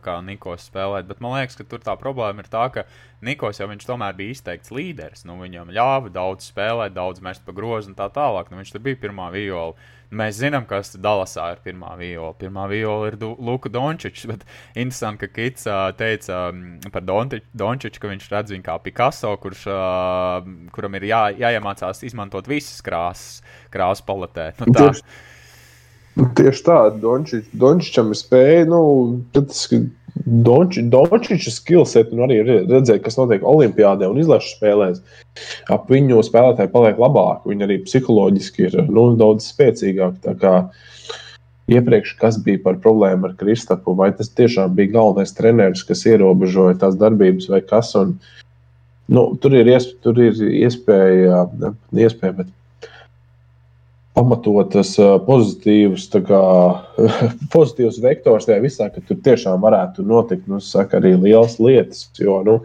kā 0.00 0.14
Nikos 0.24 0.70
spēlēt. 0.70 1.04
Bet 1.10 1.20
man 1.20 1.36
liekas, 1.36 1.58
ka 1.58 1.66
tur 1.68 1.82
tā 1.84 1.98
problēma 2.00 2.40
ir 2.40 2.48
tā, 2.48 2.62
ka 2.72 2.86
Nikos 3.24 3.60
jau 3.60 3.68
viņš 3.70 3.86
tomēr 3.88 4.14
bija 4.18 4.34
izteikts 4.34 4.72
līderis. 4.74 5.24
Nu, 5.28 5.38
viņam 5.40 5.72
ļāva 5.74 6.12
daudz 6.12 6.50
spēlēt, 6.50 6.94
daudz 6.96 7.22
mest 7.24 7.44
pa 7.46 7.54
grozu 7.56 7.92
un 7.92 7.98
tā 7.98 8.10
tālāk. 8.12 8.50
Nu, 8.50 8.60
viņš 8.60 8.74
tur 8.74 8.84
bija 8.84 9.00
pirmā 9.06 9.30
viola. 9.34 9.72
Mēs 10.14 10.36
zinām, 10.38 10.66
kas 10.68 10.92
Dallasā 11.00 11.48
ir 11.54 11.62
pirmā 11.64 11.94
viola. 11.98 12.34
Pirmā 12.38 12.68
viola 12.70 13.08
ir 13.10 13.16
Luka 13.18 13.72
Dončičs. 13.72 14.28
Bet 14.30 14.44
interesanti, 14.74 15.24
ka 15.24 15.32
Kits 15.34 15.66
uh, 15.66 15.88
teica 15.98 16.48
um, 16.52 16.76
par 16.94 17.04
Dončiču, 17.08 18.02
ka 18.02 18.12
viņš 18.12 18.30
redz 18.30 18.54
viņu 18.54 18.66
kā 18.68 18.78
Picasso, 18.84 19.34
kurš, 19.42 19.66
uh, 19.72 20.46
kuram 20.76 21.00
ir 21.00 21.08
jā, 21.10 21.24
jāiemācās 21.40 22.04
izmantot 22.06 22.50
visas 22.50 22.84
krāsas, 22.84 23.40
krāsu 23.74 24.06
paletē. 24.06 24.52
Nu, 24.60 24.70
tā. 24.76 24.90
Nu, 26.14 26.28
tieši 26.38 26.62
tā, 26.62 26.78
Dončič, 27.02 27.50
Dončičam 27.58 28.12
ir 28.14 28.18
spēja, 28.20 28.66
nu, 28.70 28.80
tas, 29.34 29.64
Donči, 29.66 29.88
Dončiča 30.14 31.50
skillset, 31.50 32.12
un 32.14 32.22
arī 32.28 32.38
redzēt, 32.46 33.00
kas 33.02 33.16
notiek 33.18 33.42
Olimpijādē 33.42 34.06
un 34.06 34.20
izlašu 34.22 34.52
spēlēs. 34.54 35.00
Ap 35.74 35.90
viņu 35.90 36.22
spēlētāji 36.22 36.70
paliek 36.70 37.00
labāki, 37.02 37.50
viņi 37.50 37.66
arī 37.66 37.78
psiholoģiski 37.82 38.68
ir 38.68 38.76
nu, 38.86 39.08
daudz 39.18 39.48
spēcīgāki. 39.50 40.36
Iepriekš, 41.74 42.14
kas 42.20 42.38
bija 42.44 42.60
par 42.62 42.78
problēmu 42.84 43.30
ar 43.30 43.36
Kristapu, 43.40 43.96
vai 43.98 44.12
tas 44.14 44.28
tiešām 44.36 44.76
bija 44.76 44.92
galvenais 44.98 45.34
treneris, 45.34 45.82
kas 45.88 46.04
ierobežoja 46.06 46.76
tās 46.82 46.98
darbības, 47.00 47.48
vai 47.50 47.62
kas. 47.64 47.94
Un, 47.98 48.18
nu, 49.10 49.30
tur 49.40 49.56
ir, 49.56 49.70
iesp 49.72 49.96
tur 50.04 50.20
ir 50.20 50.36
iespēja, 50.60 51.46
iespēja 51.96 52.36
bet 52.42 52.52
pamatotas 54.14 54.94
pozitīvas, 55.26 56.06
kā, 56.28 56.42
pozitīvs 57.54 58.00
vektors 58.04 58.48
tajā 58.48 58.62
visā, 58.62 58.88
ka 58.94 59.02
tur 59.08 59.20
tiešām 59.26 59.62
varētu 59.64 60.06
notikt 60.06 60.48
nu, 60.50 60.60
saka, 60.62 61.00
arī 61.00 61.16
lielas 61.18 61.58
lietas. 61.62 62.06
Jo 62.20 62.40
nu, 62.46 62.60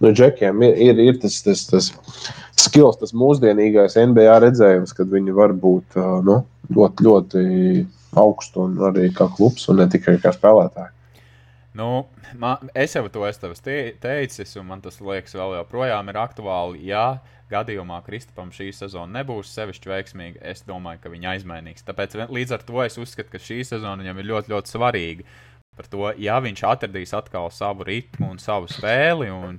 nu, 0.00 0.12
džekiem 0.12 0.62
ir, 0.66 0.78
ir, 0.88 1.04
ir 1.10 1.20
tas, 1.22 1.40
tas, 1.46 1.66
tas 1.70 1.90
skills, 2.60 3.00
tas 3.02 3.14
mūsdienīgais 3.16 3.98
NBA 3.98 4.38
redzējums, 4.46 4.94
kad 4.96 5.10
viņi 5.10 5.34
var 5.36 5.54
būt 5.58 5.98
nu, 6.26 6.40
ļoti, 6.74 7.08
ļoti 7.08 7.46
augstu 8.20 8.68
un 8.68 8.78
arī 8.90 9.10
kā 9.14 9.26
klubs, 9.34 9.66
un 9.70 9.82
ne 9.82 9.88
tikai 9.90 10.20
kā 10.22 10.32
spēlētāji. 10.34 10.92
Nu, 11.74 12.04
man, 12.38 12.68
es 12.78 12.94
jau 12.94 13.08
to 13.10 13.24
esmu 13.26 13.50
teicis, 13.58 14.52
un 14.60 14.68
man 14.68 14.82
tas 14.84 15.00
liekas, 15.02 15.34
vēl 15.34 15.56
joprojām 15.56 16.12
ir 16.12 16.18
aktuāli. 16.22 16.84
Jā, 16.86 17.16
gadījumā 17.50 18.00
Kristapam 18.06 18.52
šī 18.54 18.70
sezona 18.74 19.20
nebūs 19.20 19.52
sevišķi 19.54 19.90
veiksmīga, 19.90 20.44
es 20.52 20.64
domāju, 20.68 21.02
ka 21.02 21.12
viņa 21.12 21.34
aizmainīgs. 21.34 21.86
Tāpēc 21.86 22.16
līdz 22.28 22.54
ar 22.56 22.64
to 22.66 22.84
es 22.84 23.00
uzskatu, 23.00 23.32
ka 23.32 23.42
šī 23.42 23.62
sezona 23.66 24.02
viņam 24.02 24.20
ir 24.22 24.30
ļoti, 24.30 24.54
ļoti 24.54 24.74
svarīga. 24.74 25.28
Par 25.74 25.88
to, 25.90 26.04
ja 26.22 26.36
viņš 26.38 26.60
atradīs 26.70 27.10
atkal 27.18 27.48
savu 27.50 27.82
ritmu 27.88 28.28
un 28.30 28.38
savu 28.38 28.68
spēli, 28.70 29.26
un, 29.34 29.56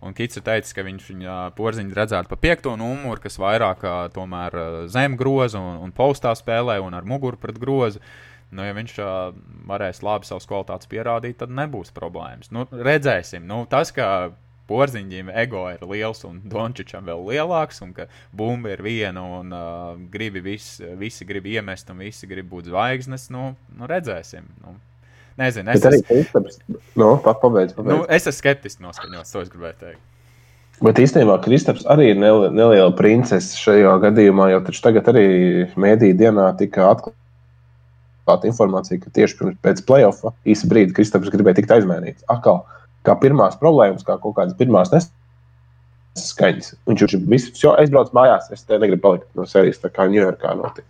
un 0.00 0.16
Kits 0.16 0.40
ir 0.40 0.46
teicis, 0.46 0.72
ka 0.72 0.84
viņš 0.86 1.10
viņa 1.12 1.34
porziņu 1.58 1.92
redzētu 1.98 2.30
pa 2.30 2.38
piekto 2.40 2.72
numuru, 2.80 3.20
kas 3.20 3.36
vairāk 3.40 3.84
tomēr 4.14 4.56
zem 4.88 5.18
groza 5.20 5.60
un, 5.60 5.82
un 5.84 5.92
postā 5.92 6.32
spēlē 6.38 6.78
un 6.80 6.96
ar 6.96 7.04
muguru 7.08 7.36
pret 7.40 7.60
grozu. 7.60 8.00
Nu, 8.48 8.64
ja 8.64 8.72
viņš 8.72 8.94
uh, 9.04 9.36
varēs 9.68 10.00
labi 10.00 10.24
savas 10.24 10.48
kvalitātes 10.48 10.88
pierādīt, 10.88 11.36
tad 11.42 11.52
nebūs 11.52 11.92
problēmas. 11.92 12.48
Nu, 12.48 12.64
redzēsim. 12.72 13.44
Nu, 13.44 13.66
tas, 13.68 13.92
ka 13.92 14.30
porziņģim 14.68 15.30
ego 15.44 15.64
ir 15.72 15.84
liels 15.88 16.24
un 16.28 16.42
Dončičam 16.48 17.06
vēl 17.08 17.24
lielāks, 17.30 17.80
un 17.84 17.94
ka 17.96 18.08
bumba 18.36 18.74
ir 18.74 18.84
viena 18.84 19.24
un 19.38 19.54
uh, 19.54 19.94
gribi 20.12 20.42
vis, 20.44 20.76
visi 21.00 21.26
grib 21.28 21.48
iemest 21.48 21.90
un 21.92 22.04
visi 22.04 22.28
grib 22.30 22.50
būt 22.52 22.68
zvaigznes, 22.72 23.28
nu, 23.34 23.52
nu 23.78 23.88
redzēsim. 23.90 24.46
Nu, 24.64 24.76
nezinu, 25.40 25.74
es 25.74 25.88
esmu. 25.88 26.44
Nu, 26.98 27.16
pabeidz, 27.24 27.74
pabeidz. 27.74 27.94
Nu, 27.94 28.04
es 28.06 28.28
esmu 28.28 28.38
skeptiski 28.42 28.84
noskaņots, 28.84 29.34
to 29.34 29.44
es 29.46 29.52
gribēju 29.54 29.80
teikt. 29.82 30.04
Bet 30.84 30.98
īstenībā 31.02 31.40
Kristaps 31.42 31.86
arī 31.90 32.12
ir 32.12 32.18
neliela 32.20 32.90
princese 32.94 33.56
šajā 33.58 33.96
gadījumā, 34.04 34.52
jo 34.52 34.60
tagad 34.78 35.08
arī 35.10 35.24
mēdī 35.74 36.12
dienā 36.14 36.52
tika 36.60 36.92
atklāta 36.92 38.46
informācija, 38.46 39.00
ka 39.02 39.10
tieši 39.16 39.56
pēc 39.64 39.82
playoffs 39.88 40.22
īsa 40.46 40.70
brīdi 40.70 40.94
Kristaps 40.94 41.32
gribēja 41.34 41.58
tikt 41.58 41.74
aizmainīts. 41.74 42.22
Akal, 42.30 42.62
kā 43.08 43.16
pirmās 43.24 43.58
problēmas, 43.60 44.06
kā 44.06 44.18
kaut 44.22 44.36
kādas 44.38 44.56
pirmās 44.58 44.92
neskaņas. 44.94 46.74
Viņš 46.88 47.04
jau 47.04 47.20
visu, 47.32 47.54
jo 47.62 47.74
es 47.80 47.92
braucu 47.94 48.16
mājās, 48.16 48.50
es 48.54 48.64
te 48.68 48.78
negribu 48.78 49.06
palikt 49.08 49.28
no 49.38 49.48
serijas, 49.48 49.82
tā 49.82 49.92
kā 49.92 50.08
Ņujorkā 50.12 50.54
notika. 50.60 50.88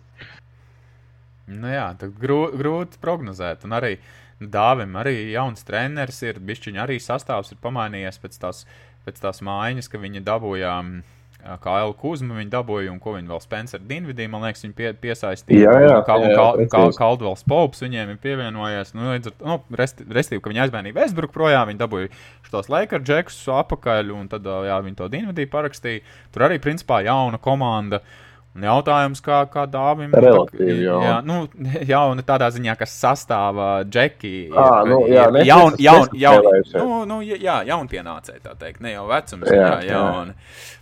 Nu 1.49 1.71
jā, 1.71 1.87
grū, 2.21 2.41
grūti 2.59 2.99
prognozēt. 3.01 3.65
Un 3.65 3.73
arī 3.79 3.95
Dāvim 4.39 4.93
arī 4.95 5.33
jauns 5.33 5.65
treneris 5.67 6.21
ir, 6.23 6.37
bišķiņa 6.39 6.85
arī 6.85 6.95
sastāvs 7.03 7.51
ir 7.51 7.57
pamainījies 7.59 8.21
pēc 8.23 8.37
tās, 8.39 8.61
pēc 9.03 9.17
tās 9.19 9.41
mājas, 9.43 9.89
ka 9.91 9.99
viņi 9.99 10.21
dabūjām. 10.23 10.93
Um, 11.01 11.18
kā 11.39 11.75
Elu 11.81 11.93
Kuzmu 11.99 12.35
viņi 12.35 12.51
dabūja, 12.51 12.91
un 12.91 12.99
ko 13.01 13.13
viņi 13.15 13.31
vēl 13.31 13.41
Spencer 13.43 13.81
Dinvidī, 13.83 14.27
man 14.31 14.43
liekas, 14.43 14.63
viņi 14.65 14.75
pie, 14.75 14.91
piesaistīja. 14.99 15.63
Jā, 15.63 15.75
jā, 15.85 15.97
kā, 16.07 16.17
jā, 16.19 16.31
jā, 16.33 16.45
kā, 16.67 16.69
kā 16.73 16.85
Kaldvels 16.97 17.45
Pops 17.47 17.83
viņiem 17.85 18.13
ir 18.13 18.21
pievienojies. 18.23 18.93
Nu, 18.97 19.07
līdz 19.13 19.31
ar 19.31 19.35
to, 19.37 19.47
nu, 19.47 19.79
restīvi, 19.79 20.41
ka 20.43 20.51
viņi 20.51 20.63
aizmainīja 20.65 20.97
Westbrook 20.99 21.35
projām, 21.35 21.71
viņi 21.71 21.81
dabūja 21.81 22.11
šos 22.49 22.71
Lakers 22.71 23.05
džekus 23.07 23.43
apakaļ, 23.55 24.11
un 24.15 24.31
tad, 24.31 24.47
jā, 24.67 24.79
viņi 24.85 24.99
to 24.99 25.11
Dinvidī 25.11 25.47
parakstīja. 25.49 26.03
Tur 26.35 26.49
arī, 26.49 26.59
principā, 26.63 26.99
jauna 27.07 27.39
komanda. 27.41 28.03
Un 28.03 28.27
jautājums, 28.57 29.21
kā, 29.23 29.43
kā 29.51 29.65
dāvim 29.69 30.13
Relatīvi, 30.15 30.83
jā. 30.87 30.97
jā, 31.05 31.15
nu, 31.25 31.41
jauna 31.93 32.25
tādā 32.25 32.49
ziņā, 32.55 32.75
kas 32.79 32.95
sastāv 32.97 33.59
džeki. 33.89 34.33
Ah, 34.57 34.81
nu, 34.87 35.01
jā, 35.11 35.27
jaun, 35.45 35.77
jaun, 35.79 36.07
jaun, 36.17 36.49
nu, 36.75 37.01
nu, 37.09 37.19
jā, 37.25 37.59
jaunpienācēji, 37.69 38.43
tā 38.45 38.55
teikt, 38.59 38.81
ne 38.85 38.95
jau 38.95 39.05
vecums, 39.11 39.49
jā, 39.49 39.67
jā, 39.85 39.91
jauni. 39.93 40.37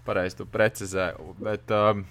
Pareizi 0.08 0.40
tu 0.40 0.48
precizē. 0.50 1.12
Bet, 1.44 1.68
um, 1.76 2.06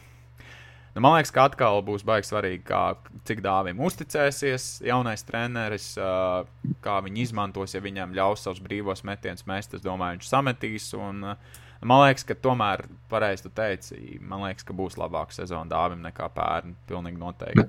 Nu, 0.97 1.03
man 1.05 1.13
liekas, 1.19 1.29
ka 1.29 1.43
atkal 1.45 1.83
būs 1.85 2.01
baigi 2.09 2.25
svarīgi, 2.25 2.63
kā, 2.65 2.95
cik 3.29 3.43
dāvim 3.45 3.83
uzticēsies 3.85 4.79
jaunais 4.89 5.27
treneris, 5.29 5.91
uh, 6.01 6.47
kā 6.81 6.95
viņi 7.05 7.21
izmantos, 7.21 7.75
ja 7.77 7.83
viņam 7.85 8.15
ļaus 8.17 8.47
savus 8.47 8.63
brīvos 8.65 9.05
metienus 9.05 9.45
mest. 9.45 9.77
Es 9.77 9.85
domāju, 9.85 10.17
viņš 10.17 10.31
sametīs. 10.31 10.87
Un, 10.97 11.21
uh, 11.35 11.66
Man 11.85 12.07
liekas, 12.07 12.25
ka 12.25 12.37
tomēr, 12.41 12.87
pareizi 13.13 13.47
tu 13.47 13.51
teici, 13.55 13.99
man 14.25 14.47
liekas, 14.47 14.65
ka 14.67 14.77
būs 14.77 14.97
labāka 15.01 15.37
sezona 15.37 15.69
dāvim 15.71 16.01
nekā 16.07 16.31
pērn. 16.35 16.73
Pilnīgi 16.89 17.21
noteikti. 17.21 17.67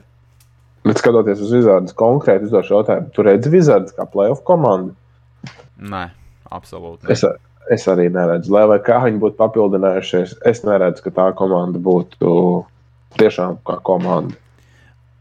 Bet, 0.87 1.01
skatoties 1.01 1.41
uz 1.43 1.51
Vizardas 1.51 1.95
konkrēti, 1.97 2.47
uzdošu 2.47 2.77
jautājumu, 2.77 3.11
tu 3.11 3.25
redzi 3.27 3.51
Vizardas 3.51 3.95
kā 3.97 4.05
playoff 4.07 4.45
komandu? 4.47 4.95
Nē, 5.83 6.05
absolūti. 6.53 7.09
Ne. 7.09 7.15
Es, 7.17 7.25
es 7.73 7.87
arī 7.91 8.07
neredzu, 8.13 8.53
lai 8.55 8.63
vai 8.71 8.79
kā 8.85 9.01
viņi 9.03 9.19
būtu 9.21 9.39
papildinājušies. 9.41 10.37
Es 10.47 10.63
neredzu, 10.63 11.03
ka 11.03 11.15
tā 11.19 11.27
komanda 11.37 11.81
būtu 11.83 12.31
tiešām 13.19 13.59
kā 13.67 13.81
komanda. 13.87 14.37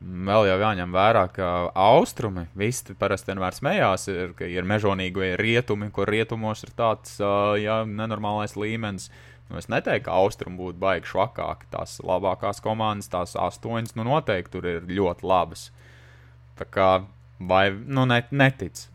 Vēl 0.06 0.46
jau 0.46 0.56
jāņem 0.60 0.92
vērā, 0.94 1.24
ka 1.34 1.46
austrumi 1.82 2.44
visi 2.58 2.94
parasti 2.98 3.32
vienmēr 3.32 3.56
smējās, 3.56 4.04
ir, 4.12 4.34
ka 4.38 4.46
ir 4.46 4.66
mežonīgi 4.68 5.18
vai 5.18 5.30
rietumi, 5.40 5.88
kur 5.94 6.10
rietumos 6.10 6.62
ir 6.62 6.70
tāds 6.78 7.16
jā, 7.18 7.80
nenormālais 7.88 8.54
līmenis. 8.58 9.08
Nu, 9.48 9.58
es 9.58 9.66
neteiktu, 9.70 10.04
ka 10.06 10.18
austrumi 10.20 10.58
būtu 10.60 10.78
baigi 10.82 11.10
švakāki. 11.10 11.70
Tās 11.74 11.98
labākās 12.06 12.62
komandas, 12.62 13.10
tās 13.10 13.34
astoņas, 13.38 13.96
nu 13.98 14.06
noteikti 14.06 14.54
tur 14.54 14.70
ir 14.70 14.88
ļoti 14.90 15.26
labas. 15.26 15.68
Tā 16.58 16.66
kā, 16.70 16.90
vai, 17.38 17.68
nu, 17.74 18.06
net, 18.10 18.30
netic. 18.30 18.86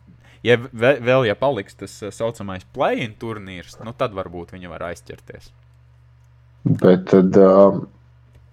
Ja 0.46 0.56
vēl, 0.58 1.26
ja 1.28 1.36
paliks 1.38 1.76
tas 1.78 1.98
tā 2.00 2.12
saucamais 2.12 2.64
play-in 2.74 3.18
turnīrs, 3.20 3.76
nu 3.84 3.92
tad 3.96 4.16
varbūt 4.16 4.56
viņi 4.56 4.72
var 4.72 4.88
aizķerties. 4.92 5.52
Bet 6.64 7.10
tad. 7.12 7.36
Uh 7.36 7.82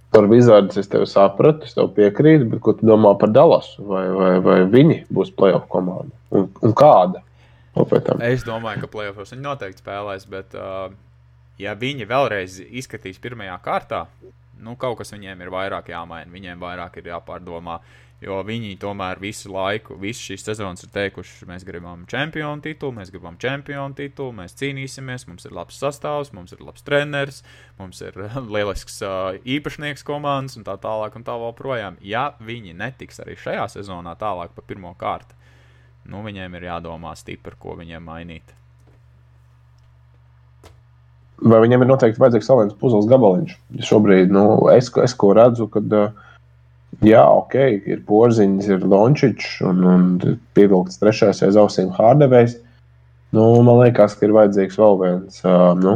Par 0.09 0.25
Wizards 0.25 0.77
es 0.81 0.89
tevi 0.89 1.05
sapratu, 1.05 1.67
es 1.69 1.75
tev 1.77 1.91
piekrītu, 1.93 2.47
bet 2.49 2.63
ko 2.65 2.73
tu 2.73 2.87
domā 2.89 3.11
par 3.21 3.29
Dallasu? 3.33 3.83
Vai, 3.85 4.07
vai, 4.15 4.31
vai 4.45 4.59
viņi 4.71 5.03
būs 5.13 5.29
playoff 5.37 5.69
komanda? 5.69 6.09
Un, 6.33 6.47
un 6.65 6.73
kāda? 6.77 7.21
Es 8.25 8.41
domāju, 8.43 8.81
ka 8.83 8.89
playoffs 8.91 9.35
viņi 9.35 9.45
noteikti 9.45 9.83
spēlēs, 9.83 10.25
bet 10.27 10.55
uh, 10.57 10.89
ja 11.61 11.75
viņi 11.77 12.07
vēlreiz 12.09 12.57
izskatīs 12.65 13.21
pirmajā 13.21 13.55
kārtā, 13.63 14.07
nu, 14.63 14.75
kaut 14.79 14.99
kas 14.99 15.13
viņiem 15.15 15.41
ir 15.43 15.51
vairāk 15.53 15.91
jāmaina, 15.93 16.31
viņiem 16.33 16.61
vairāk 16.61 16.99
ir 16.99 17.11
jāpārdomā. 17.13 17.79
Jo 18.19 18.41
viņi 18.43 18.73
tomēr 18.75 19.15
visu 19.23 19.47
laiku, 19.47 19.95
visu 19.95 20.25
šīs 20.27 20.43
sezonas 20.43 20.83
ir 20.83 20.89
teikuši, 20.91 21.45
mēs 21.47 21.63
gribam 21.63 22.01
čempionu 22.09 22.59
titulu, 22.65 22.97
mēs 22.97 23.13
gribam 23.13 23.37
čempionu 23.39 23.95
titulu, 23.95 24.33
mēs 24.41 24.57
cīnīsimies, 24.59 25.23
mums 25.29 25.47
ir 25.47 25.55
labs 25.55 25.79
sastāvs, 25.79 26.33
mums 26.35 26.51
ir 26.51 26.59
labs 26.59 26.83
treneris, 26.83 27.39
mums 27.79 28.03
ir 28.03 28.19
lielisks 28.57 28.99
uh, 29.07 29.39
īpašnieks 29.39 30.03
komandas 30.03 30.59
un 30.59 30.67
tā 30.67 30.75
tālāk 30.83 31.15
un 31.15 31.23
tā 31.23 31.39
joprojām. 31.39 31.95
Ja 32.03 32.33
viņi 32.43 32.75
netiks 32.75 33.23
arī 33.23 33.39
šajā 33.39 33.69
sezonā 33.79 34.17
tālāk 34.19 34.51
pa 34.51 34.67
pirmo 34.67 34.91
kārtu, 34.99 35.39
nu, 36.11 36.19
viņiem 36.27 36.59
ir 36.59 36.71
jādomā 36.73 37.15
stipri, 37.15 37.55
ko 37.55 37.79
viņiem 37.79 38.03
mainīt. 38.03 38.58
Vai 41.39 41.61
viņam 41.63 41.85
ir 41.85 41.89
noteikti 41.91 42.19
vajadzīgs 42.19 42.49
vēl 42.51 42.59
viens 42.63 42.79
puzles 42.81 43.07
gabaliņš? 43.09 43.53
Šobrīd 43.87 44.33
nu, 44.35 44.43
es, 44.73 44.89
es 45.03 45.13
ko 45.15 45.31
redzu, 45.37 45.69
kad 45.71 45.93
jā, 47.05 47.21
ok, 47.23 47.55
ir 47.87 48.01
porziņš, 48.07 48.67
ir 48.73 48.83
Lončičs 48.91 49.61
un, 49.69 49.85
un 49.87 50.09
pievilkts 50.57 50.99
trešais 50.99 51.43
aiz 51.45 51.59
ausīm 51.59 51.93
Hārdevējs. 51.95 52.57
Nu, 53.35 53.45
man 53.63 53.83
liekas, 53.83 54.17
ka 54.17 54.27
ir 54.27 54.35
vajadzīgs 54.35 54.79
vēl 54.81 54.99
viens 55.03 55.39
nu, 55.79 55.95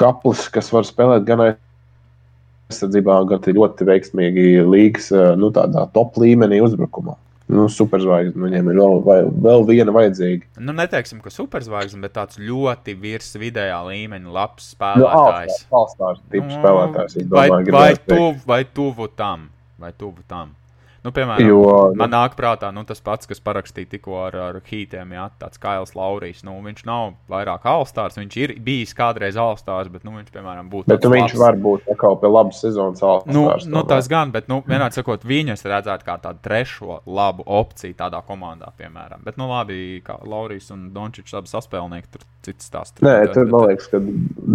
kaplis, 0.00 0.44
kas 0.52 0.68
var 0.74 0.84
spēlēt 0.88 1.24
gan 1.28 1.46
aizsardzībā, 1.48 3.22
gan 3.30 3.48
ļoti 3.60 3.88
veiksmīgi 3.88 4.46
līgas 4.66 5.08
nu, 5.40 5.52
top 5.54 6.20
līmenī 6.20 6.60
uzbrukumā 6.66 7.16
nu, 7.50 7.66
superzvaigzne. 7.72 8.38
Viņiem 8.46 8.70
ir 8.72 8.78
vēl, 8.80 9.32
vēl 9.46 9.66
viena 9.68 9.94
vajadzīga. 9.94 10.48
Nu, 10.62 10.74
neteiksim, 10.76 11.20
ka 11.24 11.32
superzvaigzne, 11.34 12.00
bet 12.04 12.14
tāds 12.16 12.40
ļoti 12.40 12.94
virs 13.00 13.34
vidējā 13.40 13.80
līmeņa, 13.88 14.36
labs 14.36 14.70
spēlētājs. 14.76 15.64
Nu, 15.66 15.74
Valstārs 15.74 16.22
tips 16.30 16.48
nu, 16.52 16.60
spēlētājs. 16.60 17.18
Domāju, 17.24 17.74
vai, 17.74 17.74
vai, 17.76 17.90
tuv, 18.06 18.40
vai 18.48 18.62
tuvu 18.80 19.10
tam? 19.18 19.50
Vai 19.80 19.92
tuvu 19.96 20.24
tam? 20.30 20.54
Nu, 21.00 21.12
piemēram, 21.16 21.48
jo, 21.48 21.60
man 21.96 22.12
nāk 22.12 22.34
prātā 22.36 22.68
nu, 22.76 22.82
tas 22.84 22.98
pats, 23.00 23.28
kas 23.28 23.40
parakstīja 23.40 23.88
tikko 23.94 24.18
ar, 24.26 24.34
ar 24.50 24.58
Hītiem, 24.66 25.14
ja 25.16 25.30
tāds 25.40 25.60
Kails 25.60 25.94
Laurijs. 25.96 26.42
Nu, 26.44 26.58
viņš 26.60 26.82
nav 26.84 27.14
vairāk 27.30 27.64
alstārs, 27.70 28.18
viņš 28.20 28.36
ir 28.42 28.52
bijis 28.60 28.92
kādreiz 28.96 29.38
alstārs, 29.40 29.88
bet 29.92 30.04
nu, 30.04 30.12
viņš, 30.18 30.28
piemēram, 30.34 30.68
būtu. 30.72 30.90
Bet 30.92 31.06
nu, 31.06 31.12
viņš 31.14 31.36
var 31.40 31.56
būt 31.62 31.88
kaut 32.00 32.20
pie 32.20 32.28
labas 32.28 32.60
sezonas 32.60 33.00
alstārs. 33.00 33.32
Nu, 33.32 33.46
nu, 33.72 33.84
tas 33.88 34.10
gan, 34.12 34.34
bet, 34.34 34.50
nu, 34.52 34.60
vienādi 34.68 35.00
sakot, 35.00 35.24
viņu 35.24 35.56
es 35.56 35.64
redzētu 35.64 36.04
kā 36.04 36.18
tādu 36.20 36.44
trešo 36.44 37.00
labu 37.08 37.48
opciju 37.48 37.96
tādā 37.96 38.20
komandā, 38.28 38.68
piemēram. 38.76 39.24
Bet, 39.24 39.40
nu, 39.40 39.48
labi, 39.48 40.02
kā 40.04 40.20
Laurijs 40.28 40.68
un 40.76 40.90
Dončičs 40.92 41.40
abi 41.40 41.48
saspēlnieki, 41.54 42.12
tur 42.12 42.28
cits 42.44 42.68
stāsts. 42.68 43.00
Nē, 43.00 43.16
tur, 43.32 43.48
bet, 43.48 43.56
man 43.56 43.68
liekas, 43.72 43.88
ka 43.88 44.04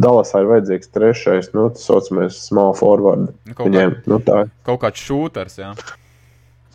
Dalasā 0.06 0.46
ir 0.46 0.54
vajadzīgs 0.54 0.94
trešais, 0.94 1.54
nu, 1.58 1.72
tas 1.74 1.90
saucamies 1.90 2.38
small 2.46 2.78
forward. 2.78 3.32
Nu, 3.50 3.58
kaut, 3.58 3.72
Viņiem, 3.72 3.98
kā, 3.98 4.10
nu, 4.14 4.22
tā. 4.30 4.42
kaut 4.68 4.84
kāds 4.86 5.02
šūters, 5.10 5.62
jā. 5.66 5.74
Ja. 5.74 6.02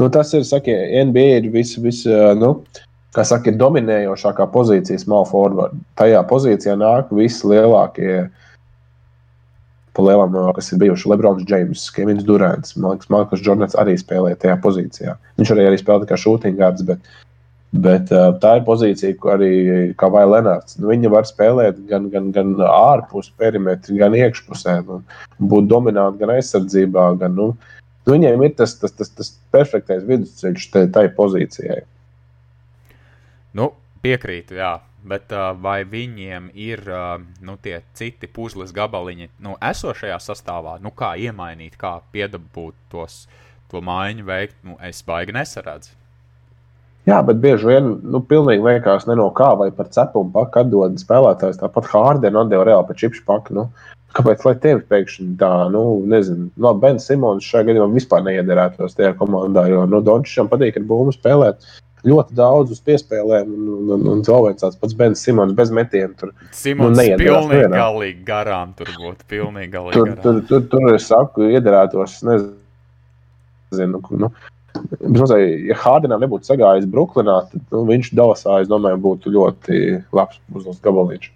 Nu, 0.01 0.09
tas 0.09 0.33
ir, 0.33 0.45
saka, 0.49 0.73
NBA 1.05 1.27
ir 1.39 1.47
vis, 1.53 1.75
vis, 1.77 2.05
nu, 2.41 2.55
kā 3.13 3.25
saka, 3.27 3.53
dominējošākā 3.61 4.47
pozīcija 4.55 5.01
small 5.03 5.27
forward. 5.29 5.77
Tajā 6.01 6.23
pozīcijā 6.31 6.77
nāk 6.81 7.11
visi 7.13 7.51
lielākie, 7.51 8.15
pa 9.93 10.05
lielam, 10.07 10.39
kas 10.57 10.71
ir 10.73 10.81
bijuši 10.81 11.11
Lebrons 11.13 11.45
James, 11.51 11.83
Kevins 11.93 12.25
Durants, 12.25 12.77
man 12.79 12.95
liekas, 12.95 13.11
Markus 13.13 13.43
Jordans 13.45 13.77
arī 13.81 13.99
spēlē 14.01 14.37
tajā 14.41 14.57
pozīcijā. 14.65 15.19
Viņš 15.41 15.53
arī, 15.53 15.67
arī 15.69 15.81
spēlē 15.83 16.09
kā 16.09 16.17
shootinggārds, 16.23 16.87
bet, 16.89 17.11
bet 17.85 18.09
tā 18.41 18.55
ir 18.57 18.65
pozīcija, 18.69 19.19
ko 19.21 19.35
arī 19.35 19.51
kā 20.01 20.09
vai 20.15 20.23
Lenārds. 20.31 20.79
Nu, 20.81 20.89
viņa 20.95 21.13
var 21.13 21.29
spēlēt 21.29 21.83
gan, 21.91 22.09
gan, 22.15 22.33
gan 22.33 22.55
ārpus 22.71 23.29
perimetra, 23.37 23.99
gan 24.01 24.17
iekšpusē, 24.17 24.79
nu, 24.89 25.03
būt 25.53 25.69
dominanti 25.69 26.25
gan 26.25 26.39
aizsardzībā, 26.39 27.11
gan, 27.21 27.37
nu, 27.37 27.51
Nu, 27.51 27.80
viņiem 28.09 28.45
ir 28.47 28.55
tas, 28.59 28.77
tas, 28.81 28.95
tas, 28.97 29.11
tas 29.17 29.33
perfektais 29.53 30.05
vidusceļš 30.07 30.69
tai 30.95 31.09
pozīcijai. 31.17 31.83
Nu, 33.57 33.73
piekrītu, 34.05 34.57
jā. 34.61 34.79
Bet 35.01 35.33
uh, 35.33 35.55
vai 35.57 35.81
viņiem 35.89 36.51
ir 36.61 36.83
uh, 36.93 37.15
nu, 37.41 37.55
tie 37.65 37.79
citi 37.97 38.29
puzles 38.29 38.75
gabaliņi 38.77 39.31
nu, 39.41 39.55
esošajā 39.65 40.19
sastāvā, 40.21 40.77
nu, 40.85 40.93
kā 40.93 41.15
iemainīt, 41.17 41.79
kā 41.81 41.95
piedabūt 42.13 42.77
tos, 42.93 43.23
to 43.73 43.81
maiņu 43.81 44.27
veikt, 44.29 44.59
nu, 44.69 44.77
es 44.85 45.01
baigi 45.07 45.33
nesaredzu. 45.33 45.97
Jā, 47.09 47.23
bet 47.25 47.41
bieži 47.41 47.71
vien 47.71 47.95
nu, 48.13 48.21
pilnīgi 48.29 48.61
liekas, 48.61 49.07
ne 49.09 49.17
no 49.17 49.31
kā 49.33 49.55
vai 49.57 49.71
par 49.73 49.89
cepumu 49.95 50.35
paku 50.35 50.61
atdod 50.61 51.01
spēlētājs. 51.01 51.63
Tāpat 51.63 51.89
Hārdena 51.95 52.45
atdeva 52.45 52.67
reāli 52.69 52.87
par 52.91 52.99
čipšu 53.01 53.25
paku. 53.27 53.57
Nu, 53.57 53.65
Kāpēc 54.17 54.43
lai 54.47 54.57
tevi 54.63 54.83
pēkšņi 54.91 55.29
tā, 55.39 55.53
nu, 55.71 55.85
nezinu, 56.11 56.49
no 56.57 56.73
nu, 56.73 56.81
Bens 56.83 57.07
Simons 57.07 57.47
šajā 57.47 57.69
gadījumā 57.69 57.95
vispār 57.95 58.25
neiederētos 58.27 58.97
tajā 58.99 59.13
komandā, 59.21 59.69
jo, 59.71 59.85
nu, 59.91 60.01
Dončišam 60.03 60.51
patīk 60.51 60.81
ar 60.81 60.87
būmu 60.89 61.15
spēlēt 61.15 61.63
ļoti 62.07 62.35
daudz 62.35 62.75
uz 62.75 62.81
piespēlēm, 62.85 63.51
un, 63.55 63.67
un, 63.77 63.91
un, 63.97 64.07
un 64.15 64.23
vēl 64.27 64.47
viens 64.49 64.63
tāds 64.65 64.79
pats 64.81 64.97
Bens 64.99 65.23
Simons 65.23 65.55
bez 65.57 65.73
metiena. 65.75 66.13
Tur 66.19 66.33
Simons 66.57 66.97
nu, 66.97 67.07
pilnīgi 67.21 67.61
vienā. 67.61 67.75
galīgi 67.77 68.25
garām 68.27 68.73
tur 68.79 68.91
būtu, 68.97 69.27
pilnīgi 69.31 69.75
galīgi 69.75 69.99
tur, 69.99 70.09
garām. 70.09 70.23
Tur, 70.25 70.41
tur, 70.49 70.65
tur, 70.73 70.95
es 70.97 71.11
saku, 71.11 71.51
iederētos, 71.53 72.21
nezinu, 72.27 74.03
nu, 74.25 74.33
Bizmazai, 75.01 75.43
ja 75.67 75.77
Hārdenam 75.83 76.23
nebūtu 76.23 76.47
sagājis 76.47 76.87
Brooklynā, 76.91 77.41
tad 77.51 77.75
nu, 77.75 77.83
viņš 77.89 78.13
Dalasā, 78.17 78.61
es 78.63 78.71
domāju, 78.71 79.01
būtu 79.03 79.33
ļoti 79.35 79.81
labs 80.15 80.39
uzlas 80.55 80.79
gabaliņš. 80.85 81.31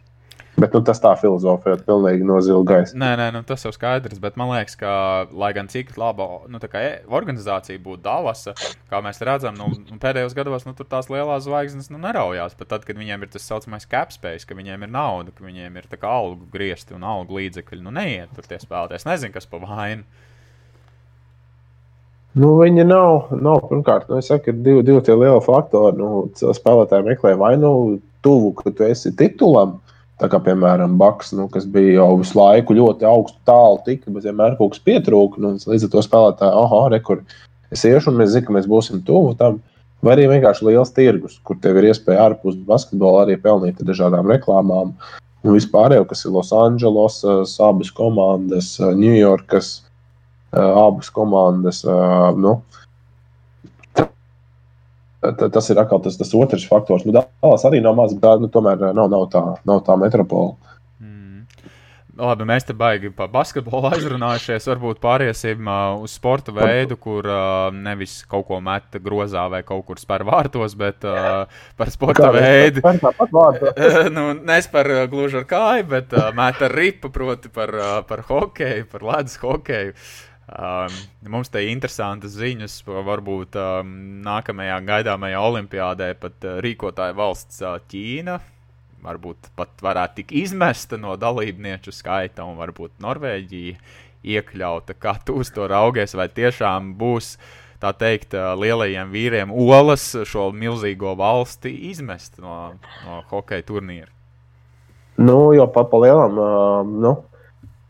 Bet 0.55 0.75
nu, 0.77 0.81
tas 0.87 1.01
tā 1.03 1.11
filozofija 1.19 1.75
ir 1.75 1.81
pilnīgi 1.83 2.27
no 2.27 2.37
zila 2.45 2.63
gaisa. 2.69 2.95
Nē, 2.99 3.09
nē, 3.19 3.27
nu, 3.35 3.41
tas 3.47 3.65
jau 3.67 3.73
skaidrs. 3.75 4.21
Bet 4.23 4.37
man 4.39 4.53
liekas, 4.53 4.77
ka, 4.79 4.93
lai 5.35 5.51
gan 5.57 5.67
cik 5.71 5.97
laba 5.99 6.29
nu, 6.51 6.61
e, 6.79 6.91
organizācija 7.11 7.81
būtu 7.83 8.05
Dallasa, 8.05 8.55
kā 8.91 9.01
mēs 9.03 9.19
redzam, 9.27 9.59
nu, 9.59 9.73
pēdējos 10.03 10.37
gados 10.39 10.67
nu, 10.69 10.77
tur 10.79 10.87
tās 10.91 11.11
lielās 11.11 11.49
zvaigznes 11.49 11.91
nu, 11.91 11.99
neraujās. 12.05 12.55
Pat 12.59 12.71
tad, 12.71 12.87
kad 12.87 13.01
viņiem 13.01 13.27
ir 13.27 13.33
tas 13.35 13.49
saucamais 13.51 13.89
capspace, 13.91 14.47
ka 14.47 14.55
viņiem 14.55 14.87
ir 14.87 14.95
nauda, 14.95 15.35
ka 15.35 15.47
viņiem 15.47 15.81
ir 15.81 15.91
algu 16.05 16.47
griezti 16.53 16.95
un 16.95 17.03
algu 17.09 17.41
līdzekļi, 17.41 17.83
nu 17.83 17.95
neiet 17.95 18.31
tur 18.37 18.47
tie 18.47 18.61
spēlētāji. 18.63 19.03
Es 19.03 19.09
nezinu, 19.09 19.35
kas 19.35 19.51
pa 19.51 19.59
vainu. 19.59 20.07
Nu, 22.35 22.57
viņi 22.59 22.83
nav, 22.87 23.31
nav 23.39 23.61
pirmkārt, 23.71 24.09
nu, 24.11 24.19
saku, 24.23 24.51
ir 24.51 24.63
divi, 24.63 24.87
divi 24.87 25.03
tie 25.07 25.15
lieli 25.19 25.43
faktori. 25.43 25.99
Nu, 25.99 26.27
spēlētāji 26.35 27.07
meklē 27.07 27.35
vai 27.39 27.55
nu 27.59 27.71
tuvu, 28.27 28.55
ka 28.59 28.73
tu 28.75 28.87
esi 28.87 29.13
titulam, 29.15 29.77
Tā 30.23 30.29
kā, 30.31 30.39
piemēram, 30.39 30.95
Baks, 30.99 31.33
nu, 31.35 31.49
kas 31.51 31.65
bija 31.67 31.97
jau 31.97 32.21
visu 32.21 32.39
laiku 32.39 32.77
ļoti 32.79 33.07
augstu, 33.09 33.41
tālu 33.49 33.81
tika, 33.87 34.13
bet 34.15 34.29
vienmēr 34.29 34.55
kaut 34.61 34.77
kas 34.77 34.83
pietrūka. 34.87 35.43
Nu, 35.43 35.57
līdz 35.59 35.89
ar 35.89 35.91
to 35.91 36.03
spēlētāji, 36.07 36.55
ah, 36.63 36.75
rekur, 36.93 37.25
es 37.75 37.83
iešu, 37.89 38.13
un 38.13 38.21
mēs 38.21 38.31
zinām, 38.37 38.47
ka 38.47 38.55
mēs 38.59 38.69
būsim 38.71 39.03
tuvu 39.07 39.35
tam. 39.41 39.59
Vai 40.05 40.15
arī 40.15 40.29
vienkārši 40.31 40.69
liels 40.69 40.93
tirgus, 40.95 41.39
kur 41.49 41.59
tev 41.65 41.81
ir 41.81 41.89
iespēja 41.89 42.29
ārpus 42.29 42.59
basketbola 42.69 43.25
arī 43.25 43.39
pelnīt 43.41 43.81
dažādām 43.81 44.29
reklāmām. 44.31 44.93
Un 45.45 45.57
vispār 45.57 45.97
jau, 45.97 46.05
kas 46.09 46.25
ir 46.25 46.35
Losandželos, 46.37 47.19
abas 47.65 47.91
komandas, 47.93 48.75
Ņujorkas, 48.79 49.71
abas 50.55 51.11
komandas. 51.13 51.83
Nu, 52.39 52.59
tas 55.33 55.71
ir 55.71 55.81
atkal 55.81 56.03
tas, 56.05 56.19
tas 56.21 56.35
otrs 56.37 56.69
faktors. 56.69 57.07
Nu, 57.07 57.15
Dāvidas 57.17 57.67
arī 57.69 57.83
nav 57.85 57.97
maz, 57.99 58.15
bet 58.19 58.43
nu, 58.43 58.51
tomēr 58.53 58.91
eh, 58.91 58.95
nav, 58.97 59.11
nav, 59.13 59.29
tā, 59.33 59.45
nav 59.69 59.85
tā 59.87 59.97
metropola. 60.01 60.55
Mm. 61.03 61.45
Labi, 62.21 62.47
mēs 62.47 62.67
te 62.69 62.77
baigi 62.79 63.11
par 63.15 63.31
basketbolu 63.33 63.91
aizrunājušies. 63.95 64.69
Varbūt 64.71 65.01
pāriesim 65.03 65.71
uh, 65.71 66.03
uz 66.05 66.15
sporta 66.19 66.55
veidu, 66.55 66.99
kur 67.01 67.27
uh, 67.31 67.71
nevis 67.75 68.21
kaut 68.31 68.47
ko 68.51 68.61
met 68.65 69.01
grozā 69.05 69.47
vai 69.53 69.65
kaut 69.67 69.87
kur 69.89 70.03
spēr 70.03 70.27
vārtos, 70.29 70.77
bet 70.79 71.07
uh, 71.09 71.49
par 71.79 71.95
sporta 71.95 72.29
Kā, 72.29 72.35
veidu. 72.37 72.85
nu, 74.17 74.29
nes 74.45 74.71
par 74.73 74.93
uh, 74.93 75.07
gluži 75.11 75.43
ar 75.43 75.49
kāju, 75.51 75.89
bet 75.97 76.15
uh, 76.17 76.31
met 76.37 76.63
ar 76.65 76.79
ripu, 76.79 77.11
proti 77.15 77.53
par, 77.53 77.75
uh, 77.75 77.99
par 78.09 78.25
hokeju, 78.31 78.87
par 78.93 79.11
ledus 79.13 79.41
hokeju. 79.43 79.97
Uh, 79.97 80.34
Um, 80.45 80.93
mums 81.33 81.49
te 81.49 81.63
ir 81.65 81.71
interesantas 81.73 82.35
ziņas, 82.37 82.83
varbūt 82.85 83.57
um, 83.57 83.95
nākamajā 84.27 84.77
gaidāmajā 84.85 85.39
olimpiādē 85.41 86.11
pat 86.21 86.45
uh, 86.45 86.59
rīkotāja 86.61 87.17
valsts 87.17 87.63
uh, 87.65 87.79
Ķīna. 87.89 88.37
Varbūt 89.05 89.49
pat 89.57 89.73
varētu 89.85 90.21
tikt 90.21 90.35
izmesta 90.45 91.01
no 91.01 91.17
dalībnieku 91.21 91.93
skaita, 91.93 92.45
un 92.45 92.61
varbūt 92.61 93.01
Norvēģija 93.05 93.81
iekļauta. 94.37 94.97
Kā 95.01 95.17
tu 95.25 95.39
uz 95.41 95.49
to 95.53 95.65
raugies, 95.69 96.13
vai 96.17 96.29
tiešām 96.29 96.93
būs 97.01 97.39
tā 97.81 97.95
teikt, 97.97 98.37
uh, 98.37 98.53
lielajiem 98.61 99.17
vīriem 99.17 99.53
olas 99.53 100.11
šo 100.29 100.51
milzīgo 100.53 101.17
valsti 101.17 101.73
izmest 101.89 102.37
no, 102.45 102.75
no 103.07 103.23
hokeja 103.33 103.65
turnīra? 103.65 104.13
Nu, 105.25 105.55
jau 105.57 105.71
pa, 105.73 105.89
pa 105.89 106.05
lielam, 106.05 106.37
uh, 106.37 106.97
nu, 107.01 107.17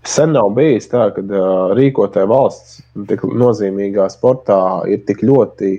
Sen 0.05 0.35
nav 0.37 0.51
bijis 0.53 0.91
tā, 0.93 1.07
ka 1.17 1.23
uh, 1.25 1.73
rīkotāja 1.77 2.29
valsts 2.29 2.83
tik 3.09 3.23
nozīmīgā 3.25 4.05
sportā 4.13 4.59
ir 4.91 5.01
tik 5.09 5.23
ļoti, 5.25 5.71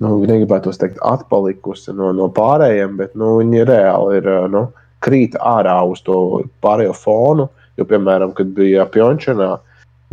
nu, 0.00 0.12
negribētu 0.24 0.72
teikt, 0.72 0.96
atpalikusi 1.04 1.92
no, 1.96 2.08
no 2.16 2.30
pārējiem, 2.32 2.96
bet 2.96 3.12
nu, 3.20 3.34
viņi 3.42 3.66
reāli 3.68 4.22
ir 4.22 4.30
nu, 4.54 4.64
krīt 5.04 5.36
ārā 5.44 5.76
uz 5.90 6.00
to 6.06 6.16
pārējo 6.64 6.96
fonu. 6.96 7.48
Jo, 7.78 7.86
piemēram, 7.86 8.32
kad 8.34 8.48
bija 8.56 8.88
Pjončānā, 8.90 9.58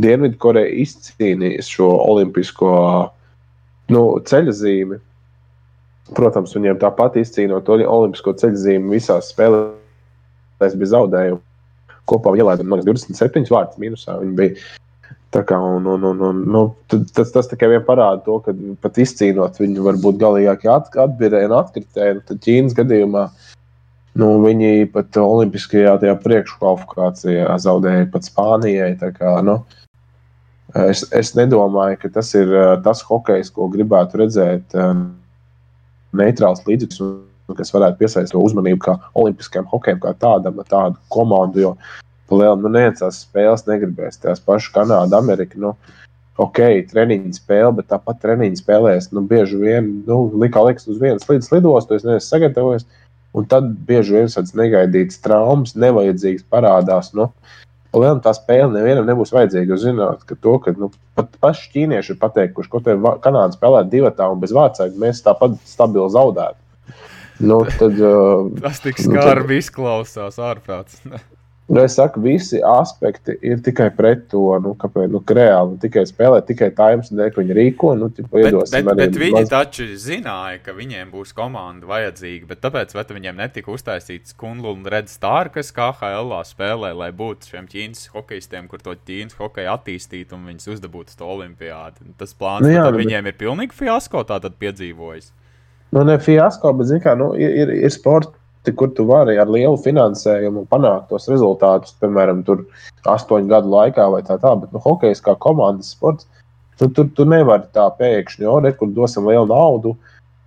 Dienvidkoreja 0.03 0.75
izcīnīja 0.83 1.63
šo 1.63 1.87
olimpisko 2.03 2.75
nu, 3.95 4.03
ceļzīmi. 4.27 4.99
Protams, 6.19 6.53
viņiem 6.53 6.83
tāpat 6.83 7.15
izcīnot 7.23 7.71
olimpisko 7.71 8.35
ceļzīmi 8.43 8.99
visās 8.99 9.31
spēlēs 9.31 10.75
bez 10.75 10.91
zaudējumu 10.91 11.44
kopā 12.09 12.35
ielaidām 12.37 12.73
27 12.81 13.51
vārdus 13.51 13.79
minusā. 13.81 14.19
Viņi 14.21 14.35
bija. 14.39 14.65
Kā, 15.35 15.57
un, 15.59 15.83
un, 15.91 16.03
un, 16.07 16.21
un, 16.23 16.37
nu, 16.47 16.59
tas, 16.87 17.33
tas 17.33 17.49
tikai 17.51 17.67
vien 17.73 17.81
parāda 17.83 18.21
to, 18.23 18.37
ka 18.45 18.53
pat 18.85 18.95
izcīnot 19.03 19.57
viņu 19.59 19.83
varbūt 19.83 20.21
galīgākie 20.21 20.69
at, 20.71 20.87
atbildēji 21.03 21.49
un 21.49 21.55
atkritēji. 21.57 22.21
Tad 22.29 22.39
Ķīnas 22.45 22.77
gadījumā 22.77 23.25
nu, 24.21 24.29
viņi 24.45 24.87
pat 24.93 25.19
Olimpiskajā 25.19 25.97
priekškvalifikācijā 26.23 27.49
zaudēja 27.65 28.07
pat 28.13 28.29
Spānijai. 28.29 28.93
Kā, 29.17 29.35
nu, 29.43 29.57
es, 30.85 31.03
es 31.11 31.33
nedomāju, 31.35 31.99
ka 32.05 32.13
tas 32.21 32.31
ir 32.39 32.55
tas 32.87 33.03
hokejs, 33.03 33.51
ko 33.51 33.67
gribētu 33.75 34.23
redzēt 34.23 34.79
neitrāls 36.15 36.63
līdzeklis, 36.63 37.03
kas 37.53 37.73
varētu 37.75 37.99
piesaistīt 37.99 38.39
uzmanību 38.39 38.81
kā 38.81 38.97
olimpiskajam 39.13 39.69
hokejam, 39.69 40.01
kā 40.01 40.15
tādam, 40.17 40.63
tādu 40.65 40.97
komandu. 41.13 41.61
Jo 41.61 41.75
Palielam, 42.29 42.63
nu, 42.63 42.71
neviens 42.73 43.01
tās 43.03 43.21
spēles 43.21 43.67
negribēs. 43.67 44.17
Tās 44.23 44.41
pašas 44.41 44.73
Kanāda, 44.73 45.19
Amerika. 45.19 45.59
Nu, 45.61 45.75
ok, 46.41 46.61
treniņa 46.89 47.35
spēle, 47.37 47.75
bet 47.77 47.91
tāpat 47.91 48.23
treniņa 48.23 48.61
spēlēs. 48.63 49.11
Nu, 49.13 49.21
bieži 49.29 49.59
vien, 49.61 49.91
nu, 50.07 50.23
likā 50.41 50.63
liekas, 50.65 50.87
uz 50.89 50.97
vienas 51.01 51.27
līdz 51.29 51.51
lidostas, 51.53 52.01
es 52.01 52.07
neesmu 52.07 52.25
sagatavojies. 52.25 52.87
Un 53.35 53.45
tad 53.51 53.67
bieži 53.85 54.15
vien 54.15 54.31
tādas 54.31 54.55
negaidītas 54.57 55.21
traumas, 55.21 55.75
nevajadzīgas 55.77 56.47
parādās. 56.49 57.13
Nu, 57.13 57.29
Palielam, 57.95 58.19
tā 58.23 58.33
spēle 58.35 58.73
nevienam 58.73 59.05
nebūs 59.07 59.31
vajadzīga. 59.35 59.75
Jūs 59.75 59.85
zināt, 59.85 60.25
ka 60.27 60.35
to, 60.35 60.57
ka 60.63 60.73
nu, 60.75 60.89
pat 61.15 61.37
paši 61.43 61.69
ķīnieši 61.75 62.15
ir 62.15 62.19
pateikuši, 62.19 62.71
ka 62.73 62.81
te 62.83 62.95
Kanāda 63.23 63.53
spēlē 63.55 63.85
divu 63.91 64.09
tādu 64.17 64.41
bez 64.41 64.51
vācēm, 64.55 64.97
mēs 64.99 65.21
tāpat 65.23 65.55
stabili 65.69 66.09
zaudētu. 66.11 66.57
Nu, 67.39 67.61
tad, 67.77 67.97
uh, 67.99 68.51
Tas 68.63 68.79
tik 68.83 68.99
skarbi 69.01 69.17
nu, 69.17 69.55
tad... 69.55 69.57
izklausās 69.59 70.39
ārprāts. 70.39 71.01
Nu, 71.67 71.81
es 71.81 71.95
saku, 71.97 72.21
visi 72.21 72.59
aspekti 72.61 73.33
ir 73.41 73.57
tikai 73.65 73.87
pret 73.97 74.27
to, 74.29 74.43
nu, 74.61 74.75
kāpēc 74.77 75.09
nu, 75.09 75.21
reāli 75.33 75.71
nu, 75.71 75.77
tikai 75.81 76.03
spēlē, 76.05 76.43
tikai 76.45 76.67
tā 76.77 76.91
iemesla 76.93 77.17
dēļ, 77.17 77.31
ka 77.33 77.41
viņi 77.41 77.55
rīko. 77.57 77.93
Nu, 77.97 78.09
tipu, 78.13 78.29
bet, 78.37 78.53
bet, 78.69 78.89
bet 78.99 79.17
viņi 79.17 79.39
maz... 79.39 79.49
taču 79.49 79.87
zināja, 79.97 80.59
ka 80.61 80.75
viņiem 80.77 81.09
būs 81.09 81.33
komanda 81.33 81.89
vajadzīga. 81.89 82.45
Bet 82.51 82.61
tāpēc 82.67 82.93
viņiem 83.09 83.41
netika 83.41 83.73
uztaisīts 83.73 84.37
Kunlu 84.37 84.75
un 84.75 84.85
Red 84.93 85.09
Star, 85.09 85.49
kas 85.55 85.73
KHL 85.73 86.35
spēlē, 86.45 86.93
lai 86.93 87.09
būtu 87.09 87.49
šiem 87.49 87.65
ķīnas 87.71 88.11
hokeistiem, 88.13 88.69
kur 88.69 88.85
to 88.85 88.93
ķīnas 88.93 89.39
hokeju 89.41 89.73
attīstītu 89.73 90.37
un 90.37 90.45
viņus 90.51 90.69
uzdabūtu 90.75 91.17
to 91.17 91.31
olimpiādu. 91.33 92.13
Tas 92.21 92.37
plāns 92.37 92.67
nu, 92.67 92.75
jā, 92.75 92.85
bet... 92.91 93.01
viņiem 93.01 93.31
ir 93.31 93.39
pilnīgi 93.41 93.79
fiasko 93.81 94.21
tātad 94.29 94.61
piedzīvojis. 94.61 95.33
Nu, 95.95 96.03
ne 96.03 96.17
fiasko, 96.19 96.73
bet, 96.75 96.89
zināmā 96.89 97.13
mērā, 97.13 97.19
nu, 97.21 97.29
ir, 97.39 97.71
ir, 97.79 97.91
sports 97.93 98.33
kur 98.75 98.89
tu 98.97 99.05
vari 99.05 99.37
ar 99.37 99.49
lielu 99.51 99.77
finansējumu 99.77 100.65
panākt 100.71 101.09
tos 101.11 101.27
rezultātus, 101.29 101.93
piemēram, 102.01 102.41
astoņu 103.11 103.51
gadu 103.51 103.69
laikā 103.69 104.07
vai 104.11 104.23
tā 104.25 104.39
tālāk. 104.41 104.65
Bet 104.65 104.73
nu, 104.73 104.81
hokejs 104.81 105.21
kā 105.21 105.35
komandas 105.39 105.93
sports, 105.93 106.27
tu, 106.79 106.89
tur 106.89 107.09
tu 107.15 107.27
nevari 107.29 107.69
tā 107.75 107.87
pēkšņi, 107.99 108.47
jo 108.47 108.57
tur 108.79 108.93
dosim 108.95 109.27
lielu 109.29 109.47
naudu. 109.51 109.95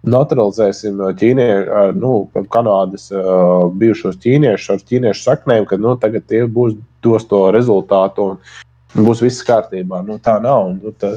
Naturalizēsim 0.09 1.01
ķīniešu, 1.19 1.99
nu, 1.99 2.13
Kanādas 2.55 3.09
uh, 3.13 3.67
bijušos 3.81 4.21
ķīniešus 4.23 4.77
ar 4.77 4.85
ķīniešu 4.91 5.25
saknēm, 5.25 5.67
ka 5.69 5.77
nu, 5.77 5.97
tagad 6.01 6.27
tie 6.31 6.45
būs 6.47 6.77
dos 7.03 7.27
to 7.29 7.49
rezultātu 7.55 8.33
un 8.33 9.09
būs 9.09 9.25
viss 9.25 9.45
kārtībā. 9.45 10.05
Nu, 10.07 10.21
tā 10.23 10.39
nav. 10.45 10.71
Nu, 10.79 10.95
tā, 11.03 11.17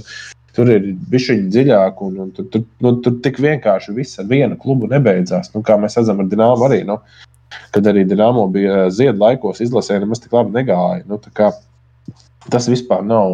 Tur 0.56 0.70
ir 0.74 0.88
bijusi 1.12 1.38
dziļāk, 1.48 2.02
un, 2.04 2.18
un 2.26 2.32
tur, 2.36 2.48
tur, 2.52 2.66
nu, 2.84 2.94
tur 3.04 3.18
tik 3.24 3.40
vienkārši 3.44 3.96
viss 3.96 4.20
ar 4.20 4.28
vienu 4.28 4.58
klubu 4.60 4.90
nebeidzās. 4.92 5.54
Nu, 5.56 5.64
kā 5.64 5.78
mēs 5.80 5.96
redzam, 6.00 6.20
ar 6.20 6.28
Dienāmu 6.32 6.68
arī. 6.68 6.82
Nu, 6.88 6.98
kad 7.72 7.88
arī 7.88 8.04
Dienāmo 8.08 8.48
bija 8.52 8.90
ziedu 8.92 9.22
laikos, 9.22 9.64
izlasē 9.64 10.02
nemaz 10.02 10.24
tik 10.24 10.36
labi 10.36 10.56
negāja. 10.58 11.06
Nu, 11.08 11.22
kā, 11.38 11.54
tas 12.52 12.68
vispār 12.72 13.06
nav 13.08 13.32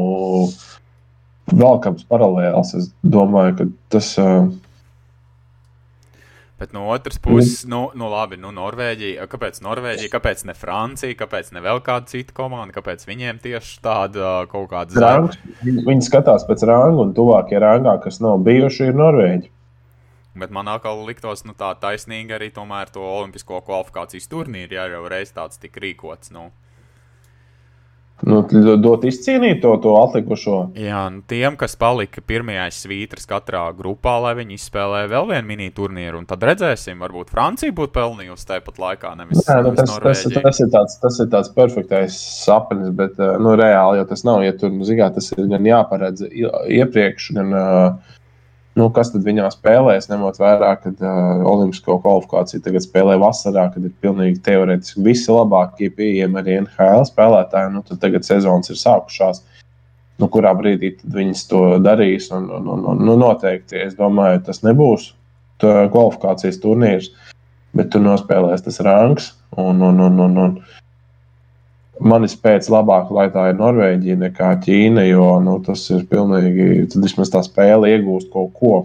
velkams 1.58 2.06
paralēls. 2.12 2.76
Es 2.78 2.92
domāju, 3.02 3.58
ka 3.60 3.70
tas. 3.98 4.14
Uh, 4.22 4.48
Bet 6.58 6.72
no 6.74 6.88
otras 6.90 7.20
puses, 7.22 7.66
nu, 7.70 7.84
nu 7.94 8.08
labi, 8.10 8.40
nu, 8.42 8.50
Norvēģija. 8.56 9.28
Kāpēc 9.30 9.60
Norvēģija, 9.62 10.10
kāpēc 10.10 10.42
ne 10.50 10.56
Francija, 10.58 11.14
kāpēc 11.20 11.52
ne 11.54 11.62
vēl 11.62 11.84
kāda 11.86 12.10
cita 12.10 12.34
komanda, 12.38 12.74
kāpēc 12.74 13.06
viņiem 13.06 13.38
tieši 13.44 13.76
tāda 13.86 14.32
kaut 14.50 14.72
kāda 14.72 14.98
zema? 14.98 15.36
Viņi 15.62 16.08
skatās 16.08 16.48
pēc 16.50 16.66
ranga, 16.66 17.04
un 17.04 17.14
tuvākie 17.18 17.62
rangā, 17.62 17.94
kas 18.02 18.18
nav 18.26 18.42
bijuši, 18.48 18.90
ir 18.90 18.98
Norvēģi. 18.98 19.52
Bet 20.38 20.54
man 20.54 20.70
atkal 20.70 21.04
liktos, 21.06 21.44
nu, 21.46 21.54
tā 21.58 21.72
taisnīgi 21.82 22.34
arī 22.34 22.50
tomēr 22.54 22.90
to 22.94 23.06
olimpisko 23.06 23.62
kvalifikācijas 23.66 24.30
turnīru, 24.30 24.78
ja 24.78 24.86
jau 24.92 25.06
reiz 25.10 25.34
tāds 25.34 25.62
tika 25.62 25.82
rīkots. 25.82 26.34
Nu. 26.34 26.50
Nu, 28.26 28.40
dot 28.82 29.04
izcīnīt 29.06 29.60
to, 29.62 29.76
to 29.82 29.92
atlikušo. 30.00 30.56
Jā, 30.82 31.04
nu, 31.14 31.22
tiem, 31.30 31.54
kas 31.60 31.76
palika 31.78 32.24
pirmajās 32.26 32.80
svītras 32.82 33.30
katrā 33.30 33.62
grupā, 33.78 34.16
lai 34.24 34.32
viņi 34.40 34.58
izspēlē 34.58 35.04
vēl 35.12 35.30
vienu 35.30 35.46
mini 35.52 35.70
turnīru, 35.76 36.24
un 36.24 36.26
tad 36.30 36.42
redzēsim, 36.50 36.98
varbūt 37.06 37.30
Francija 37.30 37.76
būtu 37.78 37.94
pelnījusi 37.94 38.50
tāpat 38.50 38.82
laikā. 38.82 39.14
Nevis, 39.20 39.44
Jā, 39.46 39.60
nu, 39.62 39.76
tas, 39.78 39.94
tas, 40.02 40.26
tas, 40.34 40.62
ir 40.66 40.74
tāds, 40.74 40.98
tas 41.04 41.22
ir 41.22 41.30
tāds 41.36 41.54
perfektais 41.54 42.18
sapnis, 42.42 42.90
bet 42.98 43.22
eh, 43.22 43.38
nu, 43.44 43.54
reāli 43.60 44.02
jau 44.02 44.10
tas 44.10 44.26
nav. 44.26 44.42
Ja 44.48 44.58
tur, 44.58 44.74
nu, 44.74 44.88
zigā, 44.88 45.12
tas 45.14 45.30
ir 45.38 45.46
gan 45.54 45.70
jāparedz 45.70 46.26
iepriekš, 46.26 47.32
gan 47.38 47.54
uh, 47.54 48.16
Nu, 48.78 48.92
kas 48.94 49.10
tad 49.10 49.24
viņā 49.26 49.48
spēlēs, 49.56 50.06
ņemot 50.12 50.38
vērā, 50.38 50.76
ka 50.84 50.92
uh, 50.94 51.44
Olimpisko 51.50 51.96
kvalifikāciju 52.04 52.62
tagad 52.62 52.84
spēlē 52.86 53.16
vasarā, 53.18 53.68
kad 53.74 53.88
ir 53.88 53.94
pilnīgi 54.04 54.44
teorētiski 54.46 55.02
visi 55.06 55.34
labākie 55.34 55.90
pieejami 55.98 56.38
arī 56.44 56.58
NHL 56.62 57.08
spēlētāji. 57.10 57.72
Nu, 57.74 57.82
tad 57.88 58.04
tagad 58.04 58.28
sezonas 58.28 58.70
ir 58.70 58.78
sākušās. 58.78 59.42
Nu, 60.22 60.30
kurā 60.34 60.54
brīdī 60.58 60.94
viņas 61.14 61.44
to 61.50 61.64
darīs? 61.82 62.30
Un, 62.34 62.46
un, 62.54 62.70
un, 62.76 62.86
un, 62.94 63.02
nu, 63.10 63.18
noteikti, 63.18 63.82
es 63.88 63.98
domāju, 63.98 64.44
tas 64.46 64.62
nebūs 64.66 65.10
kvalifikācijas 65.62 66.62
turnīrs, 66.62 67.10
bet 67.78 67.90
tur 67.94 68.06
nospēlēs 68.06 68.66
tas 68.66 68.78
rangs. 68.86 69.32
Un, 69.58 69.82
un, 69.82 70.04
un, 70.06 70.22
un, 70.22 70.38
un, 70.44 70.58
manis 72.00 72.36
pēc 72.40 72.70
labāk, 72.72 73.10
lai 73.14 73.28
tā 73.34 73.50
ir 73.52 73.58
Norvēģija 73.60 74.20
nekā 74.22 74.52
Ķīna, 74.66 75.08
jo 75.08 75.32
nu, 75.44 75.58
tas 75.66 75.86
ir 75.94 76.06
pilnīgi, 76.10 76.88
tad 76.94 77.04
vismaz 77.06 77.34
tā 77.34 77.44
spēle 77.46 77.92
iegūst 77.96 78.32
kaut 78.34 78.54
ko. 78.58 78.78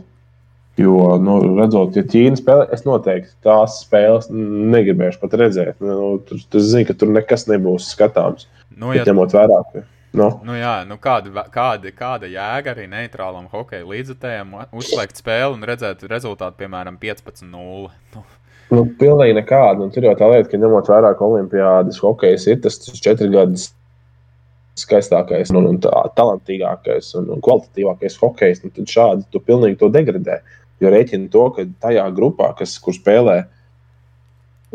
Jo, 0.80 1.18
nu, 1.20 1.36
redzot, 1.58 1.96
ja 1.98 2.04
Ķīna 2.08 2.40
spēlē, 2.40 2.68
es 2.72 2.86
noteikti 2.88 3.34
tās 3.44 3.82
spēles 3.84 4.30
negribēšu 4.32 5.20
pat 5.20 5.36
redzēt. 5.42 5.82
Nu, 5.84 6.14
tur, 6.24 6.40
es 6.40 6.70
zinu, 6.70 6.86
ka 6.88 6.96
tur 6.96 7.12
nekas 7.12 7.44
nebūs 7.50 7.90
skatāms. 7.92 8.48
Nu, 8.72 8.94
ja, 8.96 9.04
ņemot 9.08 9.36
vērā, 9.36 9.58
ka. 9.72 9.84
Nu. 10.16 10.28
Nu 10.44 10.56
jā, 10.56 10.82
nu 10.84 10.98
kāda, 11.00 11.44
kāda, 11.52 11.92
kāda 11.96 12.28
jēga 12.28 12.74
arī 12.74 12.84
neitrālam 12.90 13.46
hokeja 13.52 13.86
līdzutējam 13.88 14.52
uzslēgt 14.76 15.20
spēli 15.20 15.56
un 15.56 15.64
redzēt 15.68 16.04
rezultātu, 16.08 16.58
piemēram, 16.60 16.98
15-0. 17.00 17.92
Nu, 18.12 18.24
Nu, 18.72 18.86
pilnīgi 18.98 19.36
nekāda. 19.36 19.84
Un 19.84 19.92
tur 19.92 20.06
jau 20.08 20.16
tā 20.16 20.28
lieta, 20.32 20.48
ka 20.48 20.60
ņemot 20.60 20.88
vērā, 20.88 21.12
ka 21.18 21.28
Olimpijādas 21.28 22.00
hokejs 22.00 22.48
ir 22.48 22.60
tas 22.64 22.78
četri 22.80 23.28
gadus 23.32 23.70
skaistākais, 24.80 25.52
un, 25.52 25.66
un 25.68 25.80
tā, 25.84 25.92
talantīgākais 26.16 27.12
un, 27.20 27.28
un 27.34 27.42
kvalitatīvākais 27.44 28.16
hokejs, 28.22 28.62
nu, 28.64 28.72
tad 28.72 28.88
šādi 28.88 29.26
tu 29.32 29.42
pilnīgi 29.44 29.78
to 29.82 29.90
degradē. 29.92 30.40
Jo 30.82 30.92
rēķina 30.92 31.28
to, 31.32 31.48
ka 31.54 31.66
tajā 31.84 32.06
grupā, 32.16 32.54
kas, 32.58 32.78
kur 32.82 32.96
spēlē, 32.96 33.42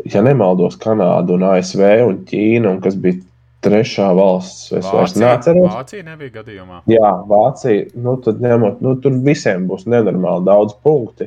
ja 0.06 0.22
nemaldos, 0.24 0.78
Kanāda 0.80 1.34
un 1.34 1.48
ASV 1.50 1.82
un 2.06 2.22
Ķīna, 2.28 2.76
un 2.76 2.78
kas 2.84 2.96
bija 3.02 3.18
trešā 3.66 4.12
valsts, 4.14 4.68
es 4.70 4.86
Vācija, 4.86 4.94
vairs 4.94 5.16
neatceros. 5.18 5.74
Vācija 5.74 6.06
nebija 6.06 6.36
gadījumā. 6.38 6.80
Jā, 6.90 7.10
Vācija, 7.28 7.90
nu, 7.98 8.14
tad 8.22 8.38
ņemot, 8.44 8.78
nu, 8.86 8.94
tur 9.02 9.18
visiem 9.26 9.66
būs 9.68 9.88
nenormāli 9.90 10.46
daudz 10.46 10.78
punktu. 10.86 11.26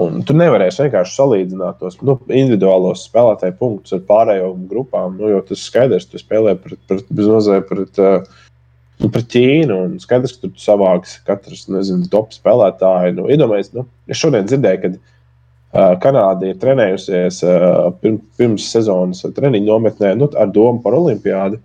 Un 0.00 0.22
tu 0.24 0.32
nevarēsi 0.32 0.86
vienkārši 0.86 1.18
salīdzināt 1.18 1.82
tos 1.82 1.98
nu, 2.00 2.14
individuālos 2.32 3.04
spēlētāju 3.10 3.58
punktus 3.58 3.92
ar 3.98 4.00
pārējām 4.08 4.64
grupām. 4.70 5.18
Nu, 5.20 5.28
jo 5.28 5.42
tas 5.44 5.66
skaidrs, 5.68 6.06
ka 6.08 6.16
tu 6.16 6.22
spēlē 6.22 6.54
pret, 6.56 6.80
pret, 6.88 7.04
pret, 7.12 7.68
pret, 7.68 8.00
uh, 8.00 9.04
pret 9.04 9.28
Ķīnu. 9.34 9.76
Un 9.76 10.00
skaidrs, 10.00 10.38
ka 10.38 10.48
tu 10.48 10.64
savāksi 10.64 11.20
katrs 11.28 11.66
nezinu, 11.68 12.08
top 12.12 12.32
spēlētāju. 12.32 13.18
Nu, 13.20 13.28
iedomājies, 13.36 13.74
nu, 13.76 13.84
es 14.08 14.20
šodien 14.22 14.48
dzirdēju, 14.48 14.80
ka 14.80 14.92
uh, 14.96 15.94
Kanāda 16.00 16.48
ir 16.48 16.60
trenējusies 16.64 17.44
uh, 17.44 17.92
pirms, 18.00 18.24
pirms 18.40 18.72
sezonas 18.72 19.24
treniņu 19.28 19.74
nometnē 19.74 20.16
nu, 20.16 20.32
ar 20.32 20.52
domu 20.56 20.80
par 20.84 20.96
olimpiādu. 21.02 21.60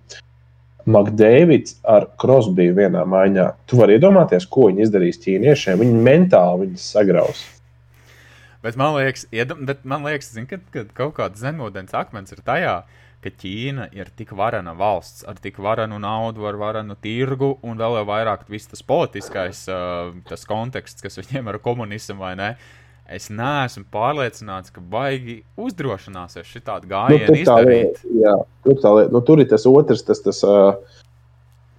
Makdēvids 0.88 1.80
ar 1.88 2.12
Krosbiju 2.20 2.76
vienā 2.76 3.08
maiņā. 3.08 3.54
Tu 3.68 3.80
vari 3.80 3.96
iedomāties, 3.96 4.48
ko 4.52 4.68
viņi 4.68 4.84
izdarīs 4.84 5.20
ķīniešiem. 5.24 5.80
Viņi 5.80 6.04
mentāli 6.04 6.68
viņus 6.68 6.92
sagraus. 6.96 7.48
Bet 8.64 8.78
man 8.80 8.96
liekas, 8.98 9.28
iedam, 9.36 9.66
bet 9.70 9.84
man 9.86 10.06
liekas 10.08 10.32
zin, 10.34 10.48
ka, 10.50 10.60
ka 10.74 10.88
kaut 10.98 11.18
kāds 11.20 11.44
zemūdens 11.44 11.94
akmens 11.98 12.34
ir 12.34 12.42
tajā, 12.46 12.80
ka 13.24 13.32
Ķīna 13.42 13.90
ir 13.98 14.10
tik 14.18 14.34
varena 14.38 14.74
valsts 14.78 15.26
ar 15.28 15.40
tik 15.42 15.60
varenu 15.64 16.00
naudu, 16.02 16.46
ar 16.50 16.58
varenu 16.60 16.98
tirgu 17.02 17.56
un 17.66 17.80
vēl 17.80 18.02
vairāk 18.08 18.46
tas 18.48 18.84
politiskais 18.86 19.64
tas 20.30 20.46
konteksts, 20.50 21.02
kas 21.02 21.18
viņiem 21.22 21.50
ir 21.54 21.62
komunisms 21.64 22.22
vai 22.22 22.36
ne. 22.38 22.52
Es 23.08 23.30
neesmu 23.32 23.86
pārliecināts, 23.88 24.74
ka 24.76 24.82
baigi 24.84 25.38
uzdrošināsies 25.64 26.50
šādu 26.52 26.90
gājienu 26.92 27.30
nu, 27.30 27.38
izdarīt. 27.40 28.02
Lieta, 28.04 28.16
jā, 28.20 28.34
tur, 28.66 28.80
tā 28.84 28.92
lieta, 28.98 29.14
nu, 29.16 29.22
tur 29.24 29.40
ir 29.40 29.48
tas 29.48 29.64
otrs, 29.70 30.04
tas, 30.04 30.20
tas 30.26 30.42
uh, 30.44 30.76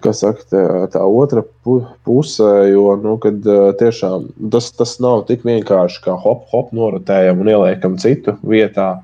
kas 0.04 0.22
saka, 0.22 0.44
tā, 0.50 0.62
tā 0.92 1.02
otra 1.02 1.42
pu 1.64 1.80
puse, 2.06 2.46
jo 2.70 2.92
nu, 3.02 3.16
kad, 3.22 3.42
tiešām 3.80 4.28
tas, 4.52 4.70
tas 4.76 4.96
nav 5.02 5.24
tik 5.28 5.44
vienkārši 5.48 6.02
kā 6.06 6.16
hop, 6.22 6.46
hop 6.52 6.72
norotējam 6.76 7.42
un 7.42 7.52
ieliekam 7.54 7.98
citu 8.00 8.36
vietā. 8.46 8.96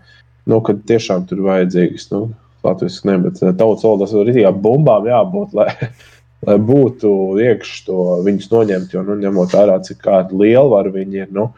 Nu, 0.51 0.61
kad 0.65 0.83
tiešām 0.89 1.25
tur 1.29 1.45
vajadzīgs, 1.47 2.11
nu, 2.13 2.27
Latvijas 2.65 3.03
ne, 3.05 3.19
bet 3.21 3.41
tautas 3.41 3.85
valodas 3.85 4.13
ir 4.15 4.29
rītībā 4.29 4.53
bumbām 4.65 5.09
jābūt, 5.09 5.55
lai, 5.57 5.69
lai 6.49 6.57
būtu 6.71 7.13
iekšā 7.45 7.85
to 7.89 8.01
viņus 8.25 8.51
noņemt. 8.53 8.97
Jo, 8.97 9.05
nu, 9.09 9.19
ņemot 9.21 9.57
vērā, 9.57 9.79
cik 9.85 10.01
kāda 10.05 10.37
liela 10.41 10.67
var 10.73 10.91
viņi 10.95 11.25
ir, 11.27 11.31
nu, 11.37 11.51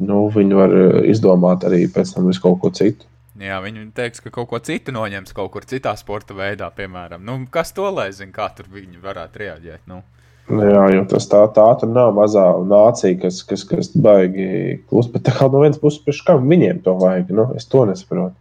nu, 0.00 0.26
viņi 0.34 0.60
var 0.60 0.78
izdomāt 1.08 1.66
arī 1.68 1.84
pēc 1.92 2.16
tam 2.16 2.28
visu 2.32 2.44
kaut 2.44 2.60
ko 2.64 2.72
citu. 2.74 3.08
Jā, 3.40 3.56
viņi 3.64 3.88
teiks, 3.96 4.20
ka 4.22 4.30
kaut 4.34 4.46
ko 4.52 4.60
citu 4.62 4.92
noņems 4.94 5.34
kaut 5.34 5.50
kur 5.56 5.64
citā 5.66 5.94
sporta 5.98 6.36
veidā, 6.38 6.68
piemēram. 6.74 7.24
Nu, 7.26 7.40
kas 7.50 7.74
to 7.74 7.88
lai 7.90 8.12
zina, 8.14 8.30
kā 8.34 8.46
tur 8.54 8.68
viņi 8.70 9.02
varētu 9.02 9.42
reaģēt? 9.42 9.88
Nu? 9.90 10.04
Jā, 10.44 10.84
jo 10.92 11.02
tas 11.08 11.26
tā, 11.32 11.40
tā 11.56 11.64
tur 11.80 11.90
nav 11.90 12.12
mazā 12.14 12.44
nācija, 12.68 13.16
kas, 13.22 13.40
kas, 13.48 13.64
kas 13.66 13.90
baigi 13.96 14.78
klust. 14.90 15.10
Bet 15.14 15.32
kā 15.34 15.48
no 15.50 15.64
vienas 15.64 15.80
puses, 15.82 16.02
pēc 16.04 16.20
kam 16.28 16.46
viņiem 16.50 16.84
to 16.84 16.94
vajag, 17.00 17.32
nu, 17.34 17.48
es 17.58 17.66
to 17.70 17.82
nesaprotu. 17.88 18.36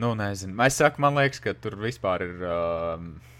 Nu, 0.00 0.14
nezinu. 0.16 0.56
Es 0.64 0.80
saku, 0.80 1.02
man 1.04 1.20
liekas, 1.20 1.42
ka 1.44 1.54
tur 1.54 1.76
vispār 1.78 2.24
ir. 2.26 2.38
Uh, 2.40 3.30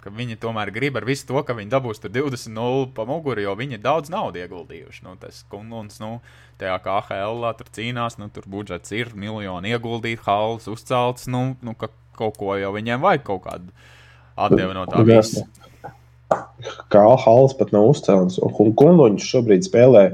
ka 0.00 0.12
viņi 0.14 0.38
tomēr 0.40 0.72
grib 0.74 0.98
ar 0.98 1.06
visu 1.08 1.26
to, 1.28 1.40
ka 1.46 1.54
viņi 1.56 1.72
dabūs 1.72 2.02
20-0 2.02 2.90
pa 2.96 3.06
muguru, 3.08 3.42
jo 3.44 3.54
viņi 3.58 3.80
daudz 3.82 4.12
naudas 4.12 4.44
ieguldījuši. 4.44 5.04
Nu, 5.06 5.16
tas 5.20 5.42
kungs, 5.52 6.00
nu, 6.02 6.18
tajā 6.60 6.78
kā 6.84 6.98
HL 7.08 7.44
tur 7.58 7.70
cīnās, 7.76 8.18
nu, 8.20 8.30
tur 8.32 8.48
budžets 8.50 8.94
ir 8.96 9.12
miljoni 9.14 9.74
ieguldīt, 9.74 10.24
halas 10.26 10.68
uzcelts, 10.70 11.28
nu, 11.30 11.54
nu 11.64 11.76
ka 11.76 11.92
kaut 12.20 12.36
ko 12.40 12.56
jau 12.60 12.72
viņiem 12.76 13.04
vajag 13.04 13.24
kaut 13.28 13.44
kādu 13.46 13.70
atdevi 14.40 14.76
no 14.76 14.86
tā 14.88 15.04
visa. 15.08 15.46
Kā 16.92 17.04
halas 17.24 17.54
pat 17.58 17.72
nav 17.74 17.88
uzcelts, 17.90 18.38
un 18.40 18.74
kungs 18.76 19.26
šobrīd 19.26 19.66
spēlē 19.66 20.04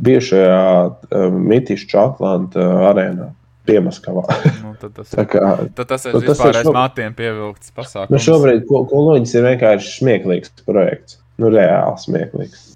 bijušajā 0.00 0.62
um, 0.86 1.38
Mitišķa 1.50 2.06
Atlanta 2.12 2.66
arēnā. 2.90 3.30
Piemaskavā. 3.68 4.24
Nu, 4.62 4.72
tad 4.80 4.94
tas, 4.96 5.12
kā, 5.32 5.52
tad 5.76 5.90
tas 5.92 6.06
ir 6.08 6.16
nu, 6.16 6.22
vispār 6.24 6.60
aiz 6.62 6.70
matiem 6.74 7.16
pievilkts 7.16 7.74
pasākums. 7.76 8.14
Nu, 8.14 8.22
šobrīd 8.24 8.66
Koloņas 8.68 9.36
ir 9.36 9.46
vienkārši 9.50 9.94
smieklīgs 9.98 10.54
projekts. 10.64 11.20
Nu, 11.40 11.52
reāli 11.52 12.00
smieklīgs. 12.00 12.66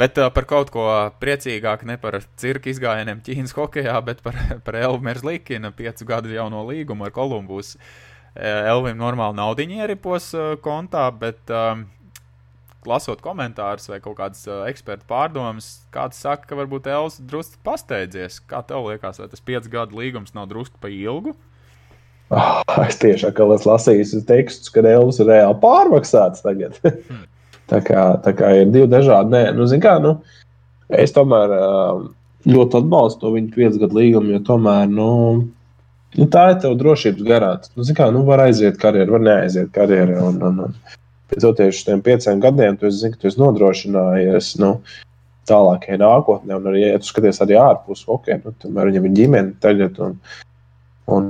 Bet 0.00 0.16
uh, 0.18 0.30
par 0.32 0.46
kaut 0.48 0.70
ko 0.72 0.86
priecīgāku, 1.20 1.86
ne 1.90 1.98
par 2.00 2.18
cirka 2.40 2.70
izgājieniem 2.72 3.20
Ķīnas 3.26 3.54
hokeja, 3.56 3.98
bet 4.04 4.22
par, 4.24 4.38
par 4.66 4.78
Elvis 4.80 5.24
Līkina 5.26 5.74
piecu 5.76 6.08
gadu 6.08 6.32
jauno 6.34 6.64
līgumu 6.70 7.08
ar 7.08 7.14
Kolumbus. 7.14 7.76
Elvim 8.30 8.94
normāli 8.94 9.34
naudiņi 9.40 9.80
ieripos 9.82 10.30
uh, 10.38 10.52
kontā, 10.62 11.08
bet 11.10 11.50
uh, 11.50 11.82
lasot 12.88 13.20
komentārus 13.24 13.90
vai 13.90 13.98
kaut 14.02 14.16
kādas 14.18 14.42
uh, 14.48 14.62
ekspertu 14.70 15.04
pārdomas, 15.10 15.68
kāds 15.94 16.20
saka, 16.22 16.48
ka 16.48 16.58
varbūt 16.58 16.88
Elvis 16.90 17.18
drusku 17.20 17.60
pasteidzies. 17.66 18.40
Kā 18.50 18.62
tev 18.66 18.88
liekas, 18.88 19.20
vai 19.20 19.28
tas 19.32 19.44
piecu 19.44 19.72
gadu 19.72 20.00
līgums 20.00 20.34
nav 20.36 20.48
drusku 20.50 20.80
pa 20.80 20.92
ilgu? 20.92 21.34
Oh, 22.30 22.62
es 22.86 23.00
tiešām 23.02 23.34
lasīju 23.66 24.22
tekstus, 24.28 24.70
ka 24.72 24.84
Elvis 24.86 25.18
ir 25.20 25.30
reāli 25.32 25.58
pārmaksāts 25.62 26.44
tagad. 26.46 26.78
hmm. 26.86 27.24
tā, 27.72 27.82
kā, 27.86 28.06
tā 28.24 28.34
kā 28.38 28.54
ir 28.60 28.72
divi 28.72 28.88
dažādi. 28.90 29.34
Nē, 29.34 29.44
nu, 29.58 29.68
kā, 29.82 29.98
nu, 30.02 30.16
es 30.94 31.12
tomēr 31.16 31.56
ļoti 32.48 32.78
atbalstu 32.80 33.34
viņu 33.34 33.56
piecu 33.56 33.82
gadu 33.82 33.98
līgumu, 34.00 34.36
jo 34.36 34.44
tomēr. 34.52 34.86
Nu, 34.90 35.10
Nu, 36.18 36.26
tā 36.26 36.48
ir 36.50 36.56
tev 36.62 36.72
drošības 36.78 37.22
garants. 37.26 37.70
Nu, 37.78 37.84
kā, 37.94 38.08
nu, 38.10 38.24
var 38.26 38.42
aiziet 38.42 38.80
karjeru, 38.82 39.14
var 39.14 39.22
neaiziet 39.22 39.70
karjeru. 39.74 40.16
Un, 40.26 40.40
un, 40.48 40.56
un, 40.66 40.96
pēc 41.30 41.62
šiem 41.76 42.02
pieciem 42.04 42.40
gadiem, 42.42 42.76
tu 42.78 42.90
zini, 42.90 43.14
ka 43.14 43.22
tu 43.22 43.30
esi 43.30 43.40
nodrošinājies 43.40 44.54
nu, 44.62 44.74
tālākajai 45.50 45.98
nākotnē, 46.00 46.56
un 46.58 46.70
arī, 46.70 46.84
ja 46.92 47.00
tu 47.00 47.10
skaties 47.10 47.40
arī 47.44 47.58
ārpus, 47.58 48.04
ok, 48.10 48.32
nu, 48.44 48.54
tomēr 48.62 48.90
viņam 48.90 49.06
ir 49.08 49.14
ģimene 49.18 49.54
tagad, 49.62 49.98
un, 50.02 50.16
un, 51.10 51.28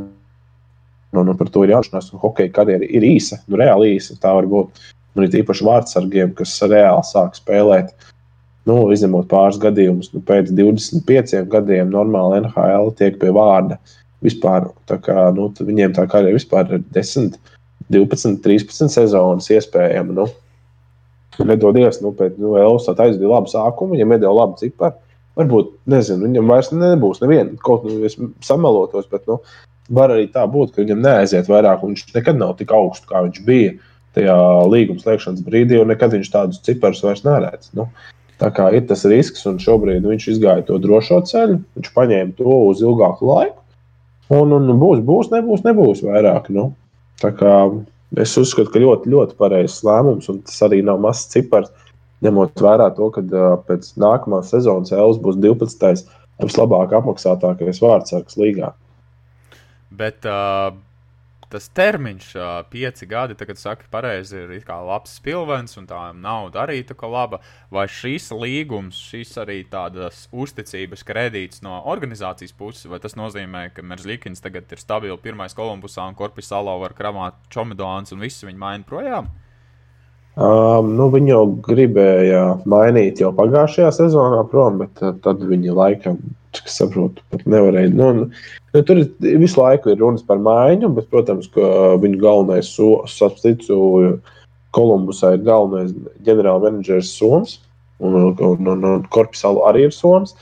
un, 1.14 1.32
un 1.32 1.36
par 1.38 1.52
to 1.52 1.64
ir 1.64 1.74
jāšanās, 1.74 2.12
un 2.12 2.22
hokeja 2.22 2.52
karjera 2.60 2.86
ir 2.86 3.06
īsa, 3.06 3.40
nu, 3.46 3.60
reāli 3.60 3.94
īsa, 3.96 4.18
tā 4.20 4.34
var 4.36 4.48
būt. 4.50 4.82
Ir 5.18 5.40
īpaši 5.40 5.64
vārdsargiem, 5.66 6.34
kas 6.38 6.52
reāli 6.70 7.02
sāk 7.08 7.34
spēlēt, 7.34 7.90
nu, 8.70 8.76
izņemot 8.94 9.26
pāris 9.30 9.58
gadījumus, 9.60 10.12
nu, 10.14 10.22
pēc 10.26 10.52
25 10.54 11.48
gadiem 11.50 11.90
normāli 11.90 12.44
NHL 12.44 12.92
tiek 13.00 13.18
pie 13.18 13.32
vārda 13.34 13.80
vispār, 14.24 14.68
tā 14.86 15.00
kā, 15.02 15.30
nu, 15.34 15.48
viņiem 15.50 15.96
tā 15.96 16.06
karjera 16.10 16.36
vispār 16.36 16.76
ir 16.76 16.84
desmit 16.94 17.40
12, 17.92 18.40
13 18.44 18.92
sezonas 18.92 19.50
iespējama. 19.52 20.16
Nu. 20.16 20.28
Nedodies, 21.46 22.00
nu, 22.04 22.12
pēc 22.16 22.36
nu, 22.40 22.56
Elsa 22.60 22.92
aizvīja 22.92 23.30
labu 23.30 23.50
sākumu, 23.50 23.96
viņam 23.96 24.16
iedeva 24.16 24.34
labu 24.42 24.58
ciparu. 24.60 24.98
Varbūt, 25.38 25.70
nezinu, 25.88 26.26
viņam 26.26 26.50
vairs 26.50 26.72
nebūs 26.74 27.20
neviena, 27.22 27.54
kaut 27.64 27.84
kā 27.86 27.94
es 28.04 28.16
samalotos, 28.44 29.06
bet 29.08 29.28
nu, 29.30 29.38
var 29.94 30.12
arī 30.12 30.26
tā 30.34 30.42
būt, 30.50 30.74
ka 30.74 30.82
viņam 30.82 31.04
neaiziet 31.04 31.48
vairāk, 31.48 31.84
viņš 31.86 32.10
nekad 32.16 32.40
nav 32.40 32.56
tik 32.58 32.74
augsts, 32.74 33.06
kā 33.08 33.22
viņš 33.24 33.38
bija 33.46 33.76
tajā 34.18 34.36
līguma 34.70 35.02
slēgšanas 35.02 35.44
brīdī, 35.46 35.78
un 35.80 35.92
nekad 35.92 36.16
viņš 36.16 36.32
tādus 36.34 36.62
ciparus 36.66 37.02
vairs 37.06 37.22
neredz. 37.26 37.70
Nu, 37.78 37.86
tā 38.42 38.50
kā 38.54 38.68
ir 38.74 38.84
tas 38.90 39.06
risks, 39.08 39.46
un 39.48 39.62
šobrīd 39.62 40.06
viņš 40.06 40.28
izgāja 40.34 40.66
to 40.66 40.80
drošo 40.82 41.22
ceļu, 41.30 41.60
viņš 41.78 41.94
paņēma 41.96 42.36
to 42.38 42.60
uz 42.66 42.82
ilgāku 42.84 43.30
laiku, 43.30 43.58
un, 44.34 44.54
un 44.58 44.74
būs, 44.82 45.02
būs, 45.06 45.30
nebūs, 45.34 45.64
nebūs 45.66 46.04
vairāk. 46.06 46.50
Nu. 46.54 46.72
Tā 47.20 47.30
kā 47.36 47.54
es 48.20 48.34
uzskatu, 48.40 48.72
ka 48.72 48.82
ļoti, 48.82 49.10
ļoti 49.12 49.36
pareizs 49.40 49.82
lēmums, 49.86 50.28
un 50.32 50.40
tas 50.46 50.60
arī 50.66 50.80
nav 50.86 51.00
mazs 51.02 51.28
cipars. 51.32 51.72
Ņemot 52.24 52.60
vērā 52.60 52.90
to, 52.96 53.08
ka 53.14 53.22
uh, 53.24 53.54
pēc 53.64 53.94
nākamās 54.00 54.50
sezonas 54.52 54.92
Elvis 54.92 55.20
būs 55.24 55.38
12. 55.40 56.02
vislabāk 56.42 56.92
apmaksātākais 56.98 57.80
vārdsargs 57.80 58.36
līgā. 58.40 58.74
Bet 59.96 60.28
uh, 60.28 60.74
tas 61.50 61.66
termiņš, 61.74 62.28
pieci 62.70 63.08
gadi, 63.10 63.36
tagad 63.38 63.58
saka, 63.60 63.88
pareizi 63.90 64.38
ir 64.44 64.54
labs 64.86 65.16
spilvens, 65.18 65.76
un 65.80 65.88
tā 65.90 66.00
nauda 66.14 66.64
arī 66.64 66.80
tā 66.86 66.94
kā 66.98 67.10
laba. 67.10 67.40
Vai 67.70 67.86
šis 67.90 68.30
līgums, 68.30 68.98
šis 69.10 69.36
arī 69.42 69.60
tādas 69.70 70.28
uzticības 70.30 71.04
kredīts 71.06 71.62
no 71.66 71.82
organizācijas 71.90 72.54
puses, 72.56 72.86
vai 72.90 73.02
tas 73.02 73.18
nozīmē, 73.18 73.68
ka 73.74 73.82
Merzlikins 73.82 74.42
tagad 74.44 74.70
ir 74.70 74.82
stabili 74.82 75.18
pirmais 75.18 75.56
Kolumbusā 75.56 76.06
un 76.08 76.18
Korpus 76.18 76.50
Salo 76.50 76.78
var 76.82 76.94
kramāt 76.94 77.38
Čomidons 77.50 78.14
un 78.14 78.22
viss 78.22 78.46
viņu 78.46 78.60
maina 78.60 78.86
projām? 78.86 79.30
Um, 80.40 80.94
nu, 80.96 81.10
viņi 81.12 81.34
jau 81.34 81.42
gribēja 81.66 82.42
mainīt 82.70 83.18
jau 83.20 83.28
pagājušajā 83.36 83.90
sezonā, 83.92 84.40
prom, 84.48 84.78
bet 84.80 85.02
uh, 85.04 85.12
tad 85.20 85.42
viņi 85.44 85.74
laikam, 85.76 86.16
cik 86.56 86.70
saprotu, 86.72 87.20
pat 87.28 87.44
nevarēja. 87.44 87.90
Nu, 87.92 88.06
nu, 88.24 88.82
tur 88.88 89.02
visu 89.20 89.60
laiku 89.60 89.92
ir 89.92 90.00
runas 90.00 90.24
par 90.24 90.40
maiņu, 90.40 90.88
bet, 90.96 91.10
protams, 91.12 91.50
ka 91.52 91.92
viņu 92.00 92.22
galvenais, 92.24 92.72
sapratu, 93.12 93.82
Kolumbusā 94.70 95.34
ir 95.34 95.44
galvenais 95.44 95.92
ģenerālmenedžers 96.24 97.10
Soms, 97.18 97.56
un, 97.98 98.16
un, 98.30 98.68
un, 98.70 98.84
un, 98.86 99.06
Korpusālu 99.12 99.64
arī 99.68 99.88
ir 99.88 99.94
Soms. 99.94 100.36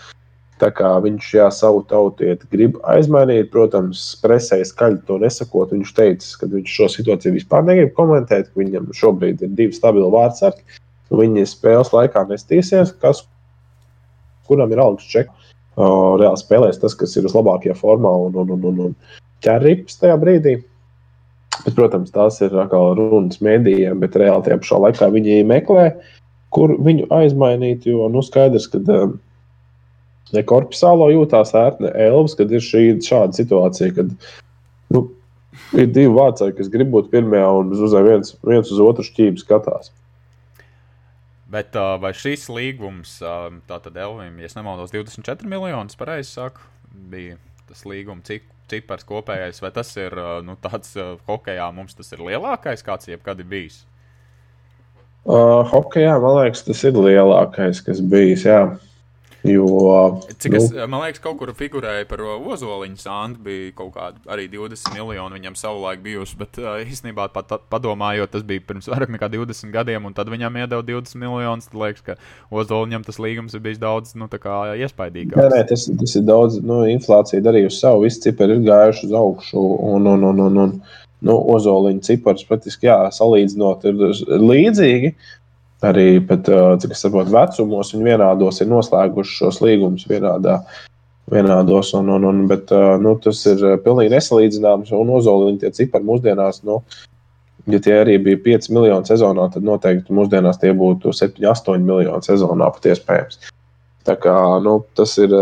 Tā 0.58 0.70
kā 0.74 0.88
viņš 1.04 1.26
jā, 1.36 1.46
savu 1.54 1.84
tautieti 1.86 2.48
grib 2.50 2.78
aizmainīt, 2.90 3.50
protams, 3.52 4.00
presē 4.22 4.58
skaļi 4.66 5.04
to 5.06 5.18
nesakot. 5.22 5.70
Viņš 5.74 5.92
teica, 5.94 6.30
ka 6.40 6.48
viņš 6.50 6.74
šo 6.74 6.88
situāciju 6.96 7.36
vispār 7.36 7.62
negrib 7.66 7.92
komentēt, 7.94 8.50
ka 8.50 8.62
viņam 8.62 8.88
šobrīd 8.98 9.44
ir 9.46 9.52
divi 9.58 9.76
stabili 9.76 10.08
vārdsargi. 10.10 10.80
Viņi 11.14 11.46
spēles 11.48 11.92
laikā 11.94 12.24
nestīsies, 12.28 12.90
kas, 13.02 13.22
kuram 14.50 14.74
ir 14.74 14.82
algas 14.82 15.06
čeks. 15.12 15.52
Reāli 15.78 16.40
spēlēs 16.40 16.80
tas, 16.82 16.96
kas 16.98 17.14
ir 17.14 17.28
vislabākajā 17.28 17.76
formā 17.78 18.10
un, 18.26 18.34
un, 18.42 18.50
un, 18.56 18.66
un, 18.72 18.82
un 18.88 19.22
ķerrips 19.46 20.00
tajā 20.02 20.18
brīdī. 20.18 20.56
Bet, 21.62 21.74
protams, 21.78 22.10
tās 22.14 22.40
ir 22.42 22.54
runas 22.74 23.38
mēdījiem, 23.42 24.02
bet 24.02 24.18
reāli 24.18 24.46
tajā 24.46 24.58
pašā 24.64 24.82
laikā 24.82 25.08
viņi 25.14 25.38
meklē, 25.46 25.86
kur 26.54 26.74
viņu 26.82 27.06
aizmainīt. 27.14 27.86
Jo 27.86 28.10
nu, 28.10 28.26
skaidrs, 28.26 28.66
ka 28.72 28.82
uh, 28.82 29.14
Ne 30.34 30.42
korpusālo 30.44 31.08
jūtās 31.12 31.54
ērti, 31.56 31.86
ne 31.86 31.92
elvis, 32.08 32.36
kad 32.38 32.50
ir 32.52 32.64
šī 32.64 32.82
šāda 33.04 33.36
situācija, 33.38 33.94
kad 33.96 34.10
nu, 34.94 35.06
ir 35.76 35.88
divi 35.88 36.10
vācēji, 36.12 36.56
kas 36.58 36.70
grib 36.72 36.92
būt 36.92 37.08
pirmajā 37.12 37.48
un 37.60 37.72
uz 37.72 37.96
viens, 38.04 38.34
viens 38.44 38.74
uz 38.74 38.82
otru 38.84 39.06
šķīvi 39.06 39.40
skatās. 39.44 39.92
Bet 41.48 41.72
vai 41.72 42.12
šis 42.12 42.50
līgums, 42.52 43.14
tātad 43.70 43.96
Elvim, 43.96 44.36
ja 44.42 44.50
nemaldos, 44.58 44.92
24 44.92 45.48
miljonus, 45.48 45.96
pareizi 45.96 46.34
saku, 46.34 46.60
bija 47.08 47.38
tas 47.68 47.86
līguma 47.88 48.20
cik, 48.24 48.44
cipars 48.68 49.06
kopējais, 49.08 49.62
vai 49.64 49.70
tas 49.72 49.94
ir 49.96 50.12
nu, 50.44 50.58
tāds 50.60 50.92
hokeja 51.28 51.70
mums 51.72 51.96
tas 51.96 52.12
ir 52.12 52.20
lielākais, 52.24 52.84
kāds 52.84 53.08
jebkad 53.08 53.40
ir 53.40 53.48
bijis? 53.48 53.80
Uh, 55.28 55.64
hokejā, 55.68 56.14
man 56.22 56.38
liekas, 56.38 56.62
tas 56.64 56.84
ir 56.88 56.96
lielākais, 56.96 57.82
kas 57.84 57.98
bijis. 58.00 58.46
Jā. 58.48 58.60
Jo, 59.46 60.18
Cik 60.42 60.54
es, 60.58 60.64
nu, 60.74 60.86
man 60.90 61.04
liekas, 61.04 61.20
kaut 61.22 61.36
kur 61.38 61.52
figurēja 61.54 62.08
par 62.10 62.24
Ozoliņu 62.26 62.98
sāntu, 62.98 63.42
bija 63.46 63.70
kaut 63.78 63.92
kādi 63.94 64.18
arī 64.34 64.48
20 64.50 64.96
miljoni 64.96 65.38
viņam 65.38 65.54
savulaik 65.58 66.02
bijuši, 66.02 66.38
bet 66.40 66.58
īstenībā 66.58 67.28
pat 67.34 67.54
padomājot, 67.70 68.32
tas 68.34 68.42
bija 68.46 68.64
pirms 68.66 68.90
vairāk 68.90 69.12
nekā 69.14 69.30
20 69.36 69.70
gadiem, 69.74 70.08
un 70.10 70.16
tad 70.16 70.32
viņam 70.32 70.58
iedeva 70.58 70.82
20 70.82 71.22
miljonus. 71.22 71.70
Tad 71.70 71.78
liekas, 71.84 72.04
ka 72.04 72.18
Ozoliņam 72.50 73.06
tas 73.06 73.20
līgums 73.22 73.54
ir 73.54 73.62
bijis 73.62 73.78
daudz, 73.82 74.16
nu, 74.18 74.26
iespaidīgāks. 74.26 75.38
Nē, 75.38 75.48
nē, 75.54 75.64
tas, 75.70 75.86
tas 76.02 76.18
ir 76.18 76.26
daudz, 76.26 76.58
nu, 76.64 76.82
inflācija 76.90 77.44
darījusi 77.44 77.82
savu, 77.84 78.08
visi 78.08 78.24
cipari 78.26 78.58
ir 78.58 78.66
gājuši 78.66 79.06
uz 79.06 79.18
augšu, 79.22 79.66
un, 79.94 80.10
un, 80.16 80.30
un, 80.32 80.46
un, 80.48 80.62
un 80.66 80.78
nu, 81.30 81.38
Ozoliņa 81.54 82.06
cipars 82.10 82.46
praktiski, 82.48 82.90
jā, 82.90 83.00
salīdzinot, 83.14 83.86
ir 83.86 84.42
līdzīgi. 84.42 85.14
Arī, 85.86 86.18
bet, 86.26 86.48
cik 86.82 86.90
es 86.90 87.04
saprotu, 87.04 87.30
vecumos 87.30 87.92
viņi 87.94 88.08
vienādos 88.08 88.56
ir 88.58 88.66
noslēguši 88.70 89.36
šos 89.42 89.60
līgumus 89.62 90.08
vienādā. 90.10 90.58
Vienādos, 91.30 91.92
un, 91.94 92.08
un, 92.16 92.24
un, 92.24 92.40
bet 92.50 92.72
nu, 93.02 93.12
tas 93.22 93.44
ir 93.46 93.62
pilnīgi 93.84 94.14
nesalīdzināms. 94.16 94.90
Un 94.96 95.12
Ozoliņa 95.18 95.60
tie 95.62 95.70
cipari 95.76 96.08
mūsdienās, 96.08 96.62
nu, 96.66 96.80
ja 97.70 97.80
tie 97.84 97.94
arī 98.00 98.16
bija 98.24 98.40
5 98.46 98.70
miljoni 98.74 99.06
sezonā, 99.06 99.46
tad 99.54 99.68
noteikti 99.68 100.16
mūsdienās 100.16 100.58
tie 100.58 100.72
būtu 100.74 101.12
7, 101.14 101.46
8 101.52 101.84
miljoni 101.84 102.26
sezonā 102.26 102.72
pat 102.74 102.90
iespējams. 102.94 103.52
Tā 104.08 104.16
kā, 104.18 104.34
nu, 104.64 104.80
tas 104.96 105.14
ir 105.20 105.36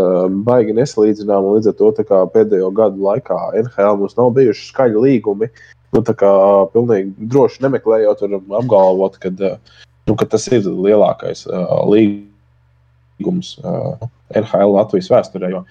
baigi 0.45 0.75
nesalīdzināms. 0.75 1.49
Līdz 1.55 1.71
ar 1.71 1.77
to 1.79 2.27
pēdējo 2.35 2.69
gadu 2.75 3.07
laikā 3.07 3.39
NHL 3.63 3.97
mums 4.03 4.17
nav 4.19 4.35
bijuši 4.37 4.69
skaļi 4.69 5.03
līgumi. 5.07 5.49
Nu, 5.95 6.03
tā 6.03 6.13
kā 6.19 6.29
pilnīgi 6.73 7.29
droši 7.31 7.63
nemeklējot, 7.63 8.25
varam 8.25 8.57
apgalvot, 8.59 9.15
ka 9.23 9.31
uh, 9.31 9.77
nu, 10.07 10.15
ka 10.15 10.27
tas 10.29 10.47
ir 10.51 10.67
lielākais 10.67 11.45
uh, 11.49 11.79
līgums 11.91 13.57
uh, 13.63 14.07
NHL 14.35 14.75
Latvijas 14.75 15.11
vēsturē. 15.11 15.51
Jo 15.53 15.65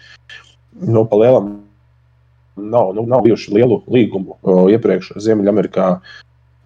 nu, 0.80 1.04
pa 1.08 1.16
lielam 1.16 1.62
nav, 2.56 2.94
nu, 2.94 3.06
nav 3.06 3.22
bijuši 3.22 3.54
lielu 3.54 3.80
līgumu 3.92 4.36
uh, 4.36 4.64
iepriekš 4.72 5.14
Ziemeļamerikā. 5.22 5.88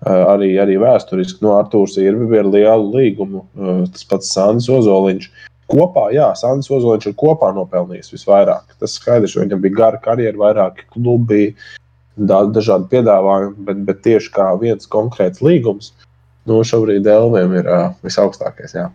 Uh, 0.00 0.22
arī, 0.32 0.54
arī 0.62 0.78
vēsturiski 0.80 1.44
no 1.44 1.50
nu, 1.50 1.56
Arthurs 1.58 1.98
ir 2.00 2.16
bija 2.30 2.46
liela 2.46 2.80
līguma. 2.80 3.44
Uh, 3.54 3.82
tas 3.92 4.06
pats 4.08 4.32
Sandis 4.34 4.70
Ozoliņš. 4.72 5.28
Kopā, 5.70 6.08
jā, 6.14 6.30
Sandis 6.38 6.70
Ozoliņš 6.72 7.10
ir 7.10 7.18
kopā 7.20 7.52
nopelnījis 7.54 8.14
visvairāk. 8.14 8.72
Tas 8.80 8.96
skaidrs, 8.98 9.36
ka 9.36 9.44
viņam 9.44 9.60
bija 9.66 9.76
gara 9.76 10.00
karjera, 10.02 10.38
vairāki 10.40 10.88
klubi, 10.94 11.52
dažādi 12.18 12.88
piedāvājumi, 12.90 13.66
bet, 13.68 13.84
bet 13.86 14.00
tieši 14.06 14.32
kā 14.34 14.48
viens 14.60 14.88
konkrēts 14.90 15.44
līgums, 15.44 15.92
nu, 16.50 16.60
šobrīd 16.66 17.06
Elviem 17.06 17.54
ir 17.60 17.70
uh, 17.70 17.86
visaugstākais. 18.04 18.74
Jā. 18.76 18.90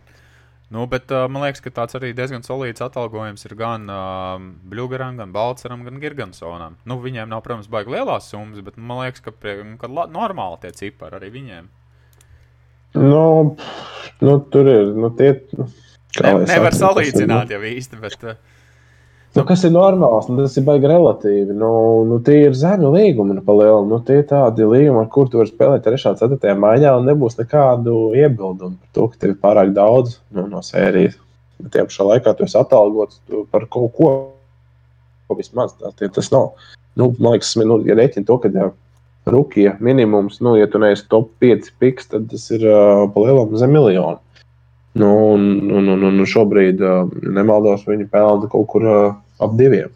Nu, 0.74 0.84
bet 0.92 1.12
uh, 1.14 1.28
man 1.32 1.46
liekas, 1.46 1.62
ka 1.64 1.72
tāds 1.72 1.96
arī 1.96 2.10
diezgan 2.18 2.44
solīds 2.44 2.82
atalgojums 2.84 3.46
ir 3.46 3.54
gan 3.60 3.86
uh, 3.92 4.36
Bluegaram, 4.66 5.20
gan 5.22 5.32
Balčūskam, 5.36 5.86
gan 5.86 6.02
Gigantsonam. 6.02 6.76
Nu, 6.90 6.98
viņiem 7.04 7.30
nav, 7.32 7.44
protams, 7.46 7.70
baigi 7.72 7.94
lielās 7.94 8.32
summas, 8.32 8.64
bet 8.66 8.80
man 8.82 9.04
liekas, 9.04 9.24
ka, 9.24 9.32
prie, 9.32 9.60
ka 9.80 9.90
la, 9.92 10.08
normāli 10.12 10.64
tie 10.64 10.74
cipari 10.76 11.20
arī 11.20 11.32
viņiem. 11.38 11.70
Nu, 12.96 13.22
nu 14.26 14.36
tur 14.52 14.72
ir. 14.72 14.92
Nu, 14.98 15.12
tie, 15.16 15.36
nu, 15.56 15.70
ne, 16.24 16.34
nevar 16.50 16.76
salīdzināt 16.76 17.54
jau 17.54 17.62
īsti. 17.70 18.02
Bet, 18.02 18.26
uh, 18.26 18.55
Nu, 19.36 19.44
kas 19.44 19.66
ir 19.68 19.74
normāls, 19.76 20.30
nu, 20.32 20.38
tas 20.40 20.54
ir 20.56 20.64
baigi 20.64 20.88
relatīvi. 20.88 21.52
Nu, 21.60 21.70
nu, 22.08 22.22
tie 22.24 22.46
ir 22.46 22.54
zemi 22.56 22.88
līgumi, 22.94 23.36
nu, 23.36 23.42
palielu. 23.44 23.82
Nu, 23.90 23.98
tie 24.08 24.22
ir 24.22 24.30
tādi 24.30 24.64
līgumi, 24.64 25.02
ar 25.02 25.10
kuriem 25.12 25.32
tu 25.34 25.42
vari 25.42 25.52
spēlēt 25.52 25.84
3. 25.84 26.06
un 26.14 26.38
4. 26.40 26.54
maiņā, 26.64 26.94
un 26.96 27.10
nebūs 27.10 27.36
nekādu 27.42 27.98
iebildumu 28.16 28.78
par 28.80 28.94
to, 28.96 29.10
ka 29.12 29.20
tev 29.20 29.34
ir 29.34 29.42
pārāk 29.42 29.74
daudz 29.76 30.22
nu, 30.32 30.46
no 30.48 30.62
sērijas. 30.64 31.18
Tajā 31.68 31.84
pašā 31.90 32.08
laikā 32.08 32.32
tu 32.36 32.46
esi 32.48 32.56
atalgots 32.60 33.20
par 33.52 33.68
kaut 33.72 33.92
ko, 33.98 34.14
ko 35.28 35.38
vismaz 35.40 35.76
tā, 35.82 35.92
tie, 36.00 36.08
tas 36.16 36.32
nav. 36.32 36.54
Nu, 36.96 37.10
man 37.20 37.36
liekas, 37.36 37.52
nu, 37.60 37.82
ja 37.88 38.00
rēķina 38.00 38.28
to, 38.30 38.40
ka 38.40 38.54
ja 38.56 38.70
rūkija 39.28 39.76
minimums, 39.84 40.40
nu, 40.46 40.56
ja 40.56 40.70
tu 40.72 40.80
neesi 40.80 41.10
top 41.12 41.34
5 41.44 41.74
piks, 41.84 42.08
tad 42.14 42.32
tas 42.32 42.48
ir 42.56 42.64
uh, 42.70 43.04
palielam 43.12 43.52
zem 43.60 43.76
miljonu. 43.76 44.22
Nu, 44.96 45.12
un, 45.34 45.48
un, 45.76 45.92
un, 45.92 46.08
un 46.08 46.28
šobrīd, 46.30 46.80
uh, 46.80 47.16
nemaldos, 47.36 47.84
viņi 47.84 48.08
pelna 48.12 48.48
kaut 48.48 48.70
kur 48.72 48.88
uh, 48.88 49.06
ap 49.40 49.56
diviem. 49.60 49.94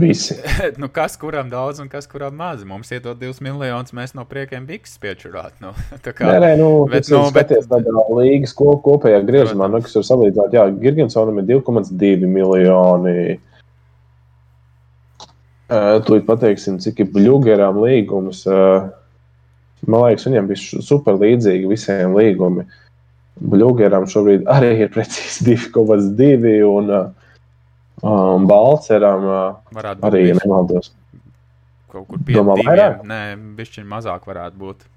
Visi. 0.00 0.34
nu, 0.80 0.88
kas 0.88 1.16
kuram 1.20 1.50
daudz 1.50 1.80
un 1.80 1.88
kas 1.88 2.06
kuram 2.08 2.34
maz? 2.36 2.64
Mums 2.64 2.92
iedod 2.94 3.18
divus 3.20 3.42
miljonus, 3.44 3.92
mēs 3.96 4.14
no 4.16 4.24
priekiem 4.28 4.64
biks 4.68 4.96
piečurāt. 5.02 5.54
Nu, 5.60 5.74
kā, 6.04 6.28
nē, 6.28 6.38
nē, 6.44 6.52
nu, 6.60 6.70
bet, 6.90 7.08
nu, 7.12 7.22
bet, 7.34 7.52
tādā 7.68 8.06
līgas 8.16 8.54
kop, 8.56 8.80
kopējā 8.86 9.22
griezumā, 9.28 9.68
nu, 9.72 9.82
kas 9.84 9.98
var 10.00 10.08
salīdzināt, 10.08 10.56
jā, 10.56 10.66
Girgensonam 10.82 11.42
ir 11.42 11.48
2,2 11.50 12.28
miljoni. 12.28 13.38
Uh, 15.72 16.00
Tūlīt 16.04 16.26
pateiksim, 16.28 16.76
cik 16.84 17.00
ir 17.00 17.12
Bluegeram 17.12 17.78
līgums. 17.80 18.42
Uh, 18.48 18.90
man 19.88 20.08
liekas, 20.08 20.26
viņiem 20.28 20.50
bija 20.50 20.82
super 20.84 21.16
līdzīgi 21.20 21.70
visiem 21.70 22.16
līgumiem. 22.16 22.68
Bluegeram 23.40 24.06
šobrīd 24.10 24.46
arī 24.56 24.74
ir 24.84 24.92
precīzi 24.94 25.46
2,2 25.48 26.56
un 26.68 26.92
um, 26.96 28.48
Balceram 28.50 29.28
uh, 29.28 29.94
arī, 30.04 30.28
ja 30.30 30.38
nemaldos. 30.42 30.92
Kaut 31.92 32.08
kur 32.08 32.22
pie 32.24 32.38
Domā, 32.38 32.56
vairāk? 32.64 33.02
Nē, 33.08 33.22
bišķiņ 33.58 33.88
mazāk 33.88 34.24
varētu 34.28 34.60
būt. 34.60 34.88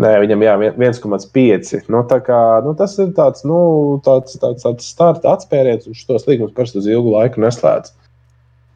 Nē, 0.00 0.10
viņam 0.22 0.44
jā, 0.44 0.52
1,5. 0.78 1.88
Nu, 1.90 2.02
kā, 2.26 2.40
nu, 2.62 2.74
tas 2.78 2.94
ir 3.02 3.10
tāds, 3.16 3.42
nu, 3.48 3.60
tāds, 4.06 4.36
tāds, 4.38 4.62
tāds 4.62 4.90
starta 4.92 5.32
atspēriens, 5.34 5.88
un 5.90 5.96
šos 5.98 6.28
līgumus 6.28 6.54
parasti 6.54 6.78
uz 6.78 6.86
ilgu 6.90 7.16
laiku 7.16 7.42
neslēdz. 7.42 7.94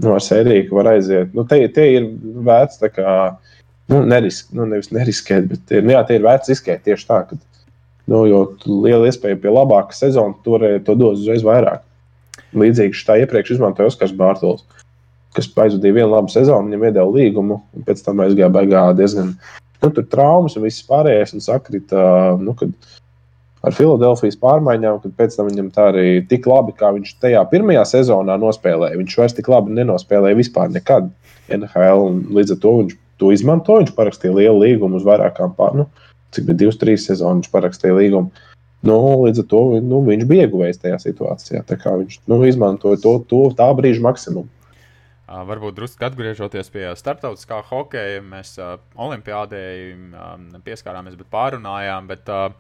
Nu, 0.03 0.11
ar 0.17 0.25
sēriju, 0.25 0.73
var 0.75 0.91
aiziet. 0.91 1.31
Nu, 1.37 1.45
te, 1.47 1.61
te 1.71 1.85
ir 1.95 2.09
vērts 2.49 2.81
tā 2.81 2.91
kā, 2.91 3.13
nu, 3.93 4.01
nerisk, 4.11 4.51
nu, 4.57 4.67
nevis 4.73 4.91
neriskēt, 4.91 5.47
bet 5.53 5.77
nu, 5.85 5.95
jā, 5.95 6.03
te 6.09 6.19
ir 6.19 6.27
vērts 6.27 6.51
riskēt 6.51 6.83
tieši 6.89 7.07
tā, 7.13 7.21
ka 7.29 7.39
Nu, 8.11 8.25
jo 8.29 8.41
liela 8.69 9.09
iespēja 9.09 9.39
pie 9.41 9.53
labākas 9.53 10.03
sezonas 10.03 10.41
tur 10.45 10.65
to 10.85 10.97
dos 11.01 11.23
uzreiz 11.23 11.45
vairāk. 11.47 11.85
Līdzīgi 12.55 12.99
šā 12.99 13.19
iepriekš 13.23 13.57
izmantoja 13.57 13.91
Oskars 13.91 14.13
Bārtaļs, 14.19 14.65
kas 15.35 15.49
aizvadīja 15.49 15.97
vienu 15.97 16.11
labu 16.13 16.33
sezonu, 16.33 16.69
viņam 16.69 16.85
iedeva 16.89 17.07
līgumu, 17.11 17.61
un 17.75 17.87
pēc 17.87 18.05
tam 18.05 18.21
aizgāja 18.23 18.51
baigā 18.55 18.85
diezgan 18.99 19.33
nu, 19.83 19.91
traumas 20.03 20.59
un 20.59 20.67
viss 20.67 20.85
pārējais. 20.87 21.35
Un 21.35 21.45
sakrita, 21.45 22.05
nu, 22.41 22.55
kad 22.59 22.73
ar 23.65 23.75
Filadelfijas 23.77 24.39
pārmaiņām, 24.43 25.01
kad 25.03 25.17
pēc 25.19 25.39
tam 25.39 25.49
viņam 25.51 25.71
tā 25.75 25.89
arī 25.93 26.09
tik 26.31 26.47
labi, 26.51 26.77
kā 26.79 26.93
viņš 26.95 27.17
tajā 27.25 27.43
pirmajā 27.51 27.85
sezonā 27.95 28.37
nospēlēja. 28.41 29.01
Viņš 29.01 29.19
vairs 29.21 29.37
tik 29.39 29.51
labi 29.53 29.75
nenospēlēja 29.79 30.39
vispār 30.39 30.73
nekad 30.75 31.11
NHL, 31.53 32.09
un 32.11 32.21
līdz 32.37 32.57
ar 32.57 32.61
to 32.63 32.75
viņš 32.83 32.99
to 33.23 33.33
izmantoja. 33.35 33.85
Viņš 33.85 33.97
parakstīja 33.97 34.37
lielu 34.37 34.61
līgumu 34.61 35.01
uz 35.01 35.07
vairākām 35.09 35.57
pārnām. 35.59 35.89
Nu, 35.89 36.04
cik 36.35 36.49
bija 36.51 36.65
divas, 36.65 36.81
trīs 36.81 37.07
sezonas 37.09 37.51
parakstīja 37.53 37.97
līgumu. 37.99 38.33
Nu, 38.85 38.99
līdz 39.25 39.41
ar 39.41 39.47
to 39.49 39.63
nu, 39.81 40.03
viņš 40.05 40.27
bija 40.29 40.45
ieguvējis 40.45 40.83
tajā 40.83 40.99
situācijā. 41.07 41.63
Viņš 41.65 42.19
nu, 42.29 42.43
izmantoja 42.45 43.01
to, 43.01 43.15
to 43.31 43.47
tā 43.57 43.71
brīža 43.79 44.05
maksimumu. 44.05 44.51
Varbūt 45.25 45.79
drusku 45.79 46.05
atgriežoties 46.05 46.69
pie 46.71 46.85
starptautiskā 47.01 47.63
hokeja, 47.71 48.21
mēs 48.23 48.53
uh, 48.61 48.77
Olimpijādei 49.01 49.95
um, 49.97 50.51
pieskārāmies, 50.67 51.17
bet 51.17 51.31
pārunājām. 51.33 52.11
Bet, 52.13 52.29
uh, 52.29 52.53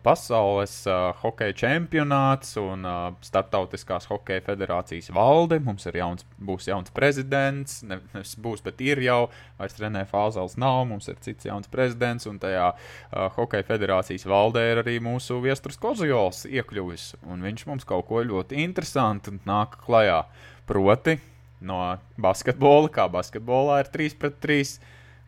pasaules 0.00 0.72
uh, 0.88 1.10
hokeja 1.20 1.52
čempionāts 1.56 2.54
un 2.60 2.86
uh, 2.88 3.00
Startautiskās 3.24 4.06
hokeja 4.08 4.40
federācijas 4.46 5.10
valde. 5.12 5.58
Mums 5.60 5.84
jauns, 5.84 6.24
būs 6.40 6.70
jauns 6.70 6.94
prezidents, 6.96 7.82
nevis 7.84 8.32
būs, 8.40 8.62
bet 8.64 8.80
ir 8.80 9.02
jau. 9.04 9.26
Vairs 9.60 9.76
Renē 9.82 10.06
Fāzels 10.08 10.56
nav, 10.60 10.86
mums 10.88 11.10
ir 11.12 11.18
cits 11.24 11.48
jauns 11.50 11.68
prezidents, 11.72 12.28
un 12.30 12.40
tajā 12.40 12.70
uh, 12.72 13.26
hokeja 13.36 13.68
federācijas 13.68 14.24
valdē 14.28 14.64
ir 14.70 14.82
arī 14.84 14.96
mūsu 15.04 15.42
viesturs 15.44 15.80
Kozjols 15.82 16.46
iekļuvis. 16.48 17.10
Un 17.28 17.44
viņš 17.44 17.66
mums 17.68 17.88
kaut 17.88 18.08
ko 18.08 18.24
ļoti 18.24 18.64
interesantu 18.64 19.36
nāk 19.44 19.76
klajā. 19.84 20.22
Proti, 20.66 21.18
no 21.60 21.82
basketbola, 22.22 22.88
kā 22.92 23.08
basketbolā 23.12 23.82
ir 23.82 23.92
3 23.92 24.18
pret 24.18 24.40
3 24.40 24.76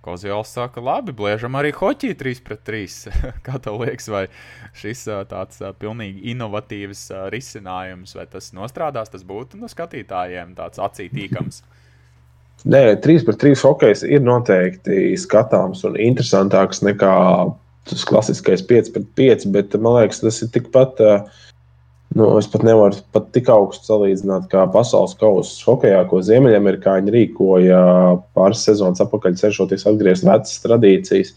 Kozjāls 0.04 0.52
saka, 0.52 0.82
labi, 0.84 1.14
bliežam 1.16 1.56
arī 1.56 1.70
hoķī 1.74 2.12
3 2.20 2.42
pret 2.44 2.64
3. 2.68 2.96
Kā 3.46 3.60
tev 3.62 3.80
liekas, 3.80 4.10
vai 4.12 4.26
šis 4.76 5.06
tāds 5.30 5.62
pilnīgi 5.80 6.34
inovatīvs 6.34 7.06
risinājums, 7.32 8.16
vai 8.18 8.26
tas 8.30 8.52
nostrādās, 8.56 9.12
tas 9.12 9.24
būtu 9.24 9.60
no 9.60 9.70
skatītājiem 9.72 10.52
tāds 10.58 10.82
acītīkams? 10.82 11.62
Nē, 12.74 12.82
3 13.04 13.26
pret 13.26 13.40
3 13.42 13.64
hokejs 13.64 14.04
ir 14.06 14.22
noteikti 14.24 15.16
skatāms 15.20 15.82
un 15.88 15.98
interesantāks 16.00 16.84
nekā 16.84 17.14
tas 17.88 18.04
klasiskais 18.08 18.62
5 18.64 18.92
pret 18.94 19.08
5, 19.18 19.48
bet 19.52 19.74
man 19.76 19.98
liekas, 19.98 20.22
tas 20.24 20.40
ir 20.44 20.52
tikpat. 20.54 21.02
Uh, 21.04 21.42
Nu, 22.14 22.28
es 22.38 22.46
pat 22.46 22.62
nevaru 22.62 23.00
pat 23.14 23.32
tik 23.34 23.48
augstu 23.50 23.88
salīdzināt, 23.88 24.46
kā 24.52 24.62
pasaules 24.70 25.16
kausa 25.18 25.64
hokeja, 25.66 26.04
ko 26.06 26.20
Ziemeļamerikāņi 26.22 27.10
rīkoja 27.10 27.80
pāris 28.38 28.62
sezonas 28.68 29.02
atpakaļ, 29.02 29.34
cenšoties 29.40 29.86
atgriezt 29.90 30.26
vecas 30.28 30.60
tradīcijas. 30.62 31.32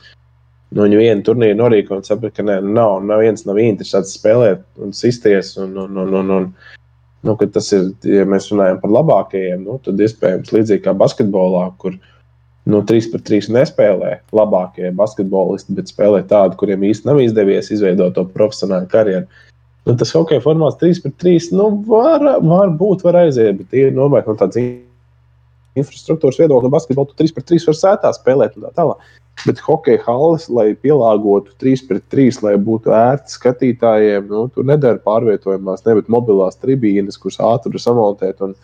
Nu, 0.76 0.84
viņi 0.84 1.00
vienu 1.00 1.26
turnīru 1.26 1.58
norīkoja 1.64 2.02
un 2.02 2.06
saprata, 2.06 2.36
ka 2.38 2.46
nē, 2.46 2.60
nu, 2.62 2.76
nav, 2.76 3.00
nav 3.10 3.24
viens 3.24 3.48
nav 3.48 3.58
interesants 3.64 4.14
spēlēt 4.20 4.62
un 4.84 4.94
sisties. 4.94 5.56
Un, 5.64 5.74
un, 5.82 5.98
un, 6.04 6.14
un, 6.20 6.32
un, 6.36 6.48
nu, 7.26 7.38
tas 7.56 7.72
ir, 7.74 7.90
ja 8.06 8.28
mēs 8.30 8.52
runājam 8.54 8.78
par 8.84 8.94
labākajiem, 9.00 9.66
nu, 9.66 9.80
tad 9.82 10.06
iespējams 10.06 10.54
līdzīgi 10.54 10.86
kā 10.86 10.94
basketbolā, 11.00 11.72
kur 11.82 11.98
nu, 12.70 12.84
3 12.86 13.10
pret 13.16 13.26
3 13.32 13.50
nespēlē 13.58 14.14
labākie 14.36 14.94
basketbolisti, 15.02 15.74
bet 15.80 15.90
spēlē 15.90 16.22
tādu, 16.30 16.60
kuriem 16.62 16.86
īstenībā 16.86 17.16
nav 17.16 17.26
izdevies 17.26 17.74
izveidot 17.74 18.14
to 18.14 18.30
profesionālu 18.38 18.92
karjeru. 18.94 19.26
Nu, 19.88 19.96
tas 19.96 20.12
hockey 20.12 20.42
formāts 20.44 20.76
3 20.82 21.00
pret 21.04 21.16
3 21.24 21.54
nu, 21.56 21.70
var, 21.88 22.24
var 22.44 22.74
būt, 22.76 23.06
var 23.08 23.22
aiziet, 23.22 23.62
bet 23.62 23.78
ir 23.78 23.94
noteikti 23.96 24.34
no 24.34 24.36
tādas 24.42 24.60
infrastruktūras 25.80 26.40
viedokļa, 26.42 26.74
basketbolu 26.74 27.16
3 27.16 27.32
pret 27.36 27.48
3 27.54 27.70
var 27.70 27.78
sētā 27.80 28.12
spēlēt 28.18 28.58
un 28.58 28.68
tā 28.68 28.74
tālāk. 28.82 29.06
Bet 29.46 29.62
hokeja 29.62 30.02
halas, 30.04 30.48
lai 30.52 30.72
pielāgotu 30.82 31.54
3 31.62 31.86
pret 31.88 32.04
3, 32.12 32.42
lai 32.44 32.56
būtu 32.68 32.92
ērti 32.98 33.36
skatītājiem, 33.38 34.28
nu, 34.32 34.48
tur 34.52 34.68
nedara 34.68 35.00
pārvietojumās, 35.06 35.86
nevis 35.86 36.10
mobilās 36.12 36.58
tribīnes, 36.60 37.20
kuras 37.22 37.38
ātri 37.46 37.80
samontēt 37.80 38.42
un, 38.44 38.58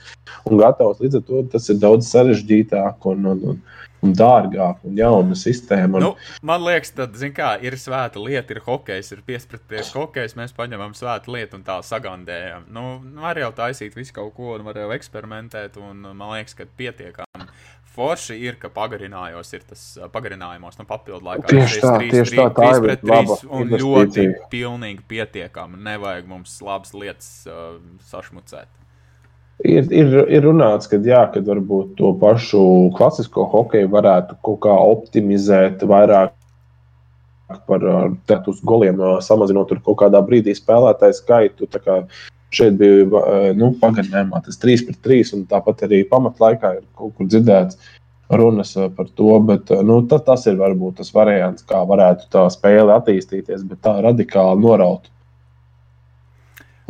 un 0.49 0.59
gatavs. 0.59 0.99
Līdz 1.03 1.21
ar 1.21 1.25
to 1.29 1.43
tas 1.53 1.69
ir 1.69 1.79
daudz 1.83 2.09
sarežģītāk 2.09 3.07
un, 3.13 3.29
un, 3.31 3.45
un, 3.53 3.61
un 4.03 4.15
dārgāk 4.17 4.83
un 4.87 4.97
jauna 4.99 5.37
sistēma. 5.37 5.99
Un... 5.99 6.07
Nu, 6.07 6.39
man 6.45 6.63
liekas, 6.65 6.93
tad, 6.97 7.17
kā, 7.35 7.53
ir 7.63 7.77
svēta 7.79 8.21
lieta, 8.21 8.55
ir 8.55 8.63
hokejs, 8.65 9.13
ir 9.15 9.23
piesprāstīts 9.27 9.93
hokejs, 9.97 10.37
mēs 10.39 10.55
paņemam 10.57 10.95
svēta 10.97 11.31
lietu 11.33 11.59
un 11.59 11.67
tā 11.67 11.79
sagandējam. 11.85 12.67
Nu, 12.73 12.97
var 13.23 13.39
jau 13.39 13.53
taisīt 13.63 13.95
visu 13.97 14.15
kaut 14.15 14.35
ko, 14.37 14.55
un 14.57 14.67
var 14.67 14.81
jau 14.83 14.91
eksperimentēt, 14.95 15.79
un 15.81 16.03
man 16.11 16.35
liekas, 16.35 16.57
ka 16.59 16.69
pietiekami 16.77 17.49
forši 17.93 18.37
ir, 18.41 18.57
ka 18.61 18.71
pagarinājos, 18.73 19.51
ir 19.53 19.65
tas 19.69 19.81
pagarinājumos 20.13 20.79
no 20.79 20.85
papildu 20.89 21.27
laikā. 21.27 21.49
Tieši 21.51 21.81
tā, 21.83 21.91
3, 22.01 22.11
tieši 22.15 22.35
3, 22.35 22.39
tā, 22.39 22.47
tā 22.57 22.69
3 22.73 22.85
pret 22.87 23.03
3 23.05 23.41
un 23.59 23.75
ļoti 23.83 24.27
pilnīgi 24.53 25.05
pietiekami. 25.13 25.81
Nevajag 25.89 26.29
mums 26.29 26.55
labas 26.65 26.95
lietas 26.97 27.29
uh, 27.49 27.77
sašmucēt. 28.09 28.82
Ir, 29.61 29.85
ir, 29.93 30.15
ir 30.33 30.43
runāts, 30.43 30.89
ka, 30.89 30.97
jā, 30.97 31.21
kad 31.31 31.45
varbūt 31.47 31.93
to 31.99 32.09
pašu 32.19 32.63
klasisko 32.97 33.45
hokeju 33.51 33.91
varētu 33.93 34.39
kaut 34.43 34.63
kā 34.65 34.73
optimizēt 34.73 35.85
vairāk 35.87 36.33
par 37.67 37.85
uz 38.49 38.61
goliem, 38.65 38.97
samazinot 39.21 39.69
tur 39.69 39.81
kaut 39.85 39.99
kādā 40.01 40.23
brīdī 40.25 40.55
spēlētāju 40.57 41.19
skaitu. 41.19 41.69
Šeit 42.53 42.77
bija 42.77 43.05
eh, 43.05 43.47
nu, 43.57 43.71
pagarinājumā 43.81 44.43
tas 44.45 44.59
3 44.61 44.85
pret 44.87 44.99
3, 45.05 45.33
un 45.37 45.45
tāpat 45.49 45.87
arī 45.87 46.03
pamatlaikā 46.09 46.75
ir 46.77 46.83
kaut 46.97 47.15
kur 47.17 47.29
dzirdēts 47.29 47.79
runas 48.37 48.75
eh, 48.77 48.91
par 48.93 49.09
to. 49.17 49.31
Bet, 49.47 49.71
eh, 49.73 49.81
nu, 49.85 50.03
tas, 50.09 50.21
tas 50.27 50.45
ir 50.49 50.59
varbūt 50.59 50.99
tas 51.01 51.09
variants, 51.15 51.65
kā 51.69 51.81
varētu 51.89 52.29
tā 52.33 52.45
spēle 52.53 52.93
attīstīties, 52.93 53.65
bet 53.69 53.81
tā 53.85 53.95
radikāli 54.05 54.61
noraut. 54.61 55.09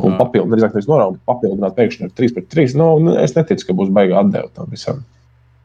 Un 0.02 0.16
papildināt, 0.18 0.72
nevis 0.74 0.88
noraut, 0.90 1.18
bet 1.18 1.28
papildināt 1.30 1.76
pēkšņi 1.76 2.08
ar 2.08 2.14
3 2.18 2.34
pret 2.34 2.48
3. 2.50 2.78
Nu, 2.80 2.88
es 3.20 3.36
neticu, 3.36 3.68
ka 3.68 3.76
būs 3.78 3.92
baigta 3.94 4.24
atdeva 4.24 4.50
tam 4.56 4.72
visam. 4.72 5.04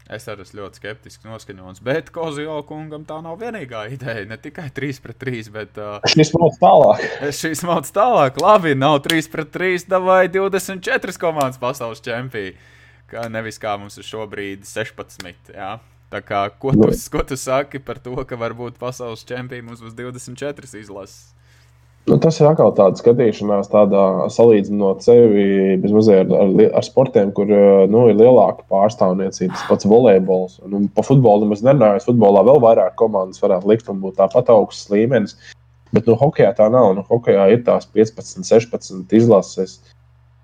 Es 0.09 0.25
arī 0.25 0.41
esmu 0.41 0.63
ļoti 0.63 0.80
skeptiski 0.80 1.30
noskaņots, 1.30 1.82
bet 1.86 2.07
Kozio 2.13 2.55
kungam 2.65 3.03
tā 3.05 3.19
nav 3.21 3.36
vienīgā 3.41 3.84
ideja. 3.93 4.23
Ne 4.30 4.39
tikai 4.41 4.65
3 4.73 5.01
pret 5.03 5.19
3, 5.21 5.49
bet. 5.53 5.77
Uh, 5.77 6.07
šis 6.09 6.34
mauc 6.34 6.57
tālāk. 6.61 7.05
šis 7.41 7.61
mauc 7.65 7.89
tālāk. 7.93 8.39
Labi, 8.41 8.73
nav 8.77 8.97
3 9.05 9.30
pret 9.30 9.53
3, 9.53 9.86
vai 10.01 10.23
24 10.34 11.21
komandas 11.21 11.61
pasaules 11.61 12.01
čempionā. 12.05 12.57
Kā 13.09 13.25
nevis 13.30 13.57
kā 13.61 13.73
mums 13.82 13.97
ir 13.97 14.05
šobrīd 14.05 14.65
16. 14.69 15.53
Jā. 15.53 15.75
Tā 16.09 16.19
kā, 16.25 16.43
ko, 16.61 16.73
tu, 16.73 16.89
ko 17.13 17.23
tu 17.25 17.38
saki 17.38 17.82
par 17.82 18.01
to, 18.01 18.17
ka 18.25 18.38
varbūt 18.38 18.82
pasaules 18.82 19.25
čempionā 19.30 19.65
mums 19.69 19.82
būs 19.86 19.93
24 19.97 20.73
izlases? 20.82 21.36
Nu, 22.10 22.16
tas 22.18 22.39
ir 22.41 22.47
atkal 22.49 22.72
tāds 22.74 23.03
skatīšanās, 23.03 23.68
tādā 23.70 24.03
salīdzinot 24.34 25.03
sevi 25.05 25.43
ar, 25.78 26.32
ar, 26.34 26.53
ar 26.80 26.86
sportiem, 26.86 27.30
kur 27.38 27.51
eh, 27.53 27.84
nu, 27.91 28.07
ir 28.10 28.18
lielāka 28.18 28.66
pārstāvniecība. 28.72 29.53
Tas 29.53 29.68
pats 29.70 29.89
volejbols. 29.89 30.57
Nu, 30.72 30.82
pa 30.95 31.05
futbolu 31.05 31.51
mēs 31.51 31.62
nerunājam, 31.66 32.01
futbolā 32.07 32.41
vēl 32.47 32.64
vairāk 32.64 32.97
komandas 32.97 33.43
varētu 33.43 33.70
likt 33.70 33.91
un 33.93 34.01
būt 34.01 34.18
tāpat 34.18 34.49
augsts 34.55 34.89
līmenis. 34.89 35.38
Bet 35.93 36.10
nu, 36.10 36.18
hokeja 36.18 36.55
tā 36.57 36.72
nav. 36.74 36.95
Nu, 36.97 37.05
hokejā 37.05 37.45
ir 37.53 37.62
tās 37.68 37.86
15, 37.93 38.41
16 38.47 39.18
izlases. 39.20 39.78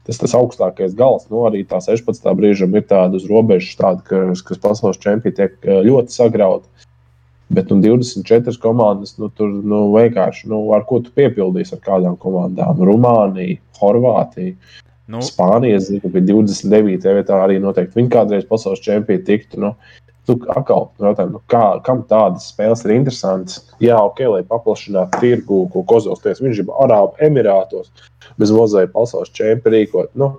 Tas 0.05 0.21
tas 0.21 0.37
augstākais 0.37 0.93
gals, 0.93 1.25
nu, 1.31 1.47
arī 1.49 1.63
tā 1.65 1.79
16. 1.81 2.29
brīžam 2.37 2.77
ir 2.77 2.85
tāda 2.85 3.17
uz 3.17 3.25
robežas, 3.25 3.73
tāda, 3.79 4.05
kas, 4.05 4.45
kas 4.45 4.61
pasaules 4.61 5.01
čempioni 5.01 5.33
tiek 5.39 5.57
eh, 5.65 5.81
ļoti 5.89 6.13
sagrauta. 6.13 6.84
Bet 7.53 7.69
nu, 7.69 7.77
24 7.81 8.57
komandas, 8.61 9.13
nu, 9.21 9.29
tur 9.29 9.51
nu, 9.53 9.83
vienkārši 9.93 10.49
nu, 10.49 10.63
ar 10.73 10.85
ko 10.89 10.99
tu 11.05 11.13
piepildīsi 11.13 11.75
ar 11.77 11.83
kādām 11.85 12.17
komandām? 12.21 12.81
Rumānija, 12.89 13.59
Horvātija. 13.77 14.55
Nu. 15.11 15.21
Spānija, 15.21 15.77
zinu, 15.85 16.09
ka 16.09 16.23
29. 16.25 17.05
vietā 17.19 17.37
arī 17.43 17.59
noteikti 17.61 17.99
viņi 17.99 18.09
kādreiz 18.15 18.47
pasaules 18.49 18.81
čempioni 18.81 19.21
tiktu. 19.27 19.61
Nu, 19.61 19.75
tu 20.25 20.39
atkal 20.49 20.87
jautājumu, 21.01 21.37
nu, 21.37 21.41
kā, 21.51 21.63
kam 21.85 22.01
tādas 22.09 22.49
spēles 22.49 22.81
ir 22.87 22.95
interesantas? 22.95 23.61
Jā, 23.83 23.99
ok, 24.01 24.23
lai 24.33 24.41
paplašinātu 24.49 25.21
tirgu, 25.21 25.61
ko 25.73 25.85
Kozovs 25.85 26.23
teica, 26.23 26.41
viņš 26.41 26.63
ir 26.63 26.73
Arābu 26.81 27.13
Emirātos, 27.27 27.91
bez 28.41 28.53
mozaīka 28.55 28.95
pasaules 28.95 29.33
čempionu 29.37 29.75
rīkot. 29.75 30.15
Nu, 30.17 30.31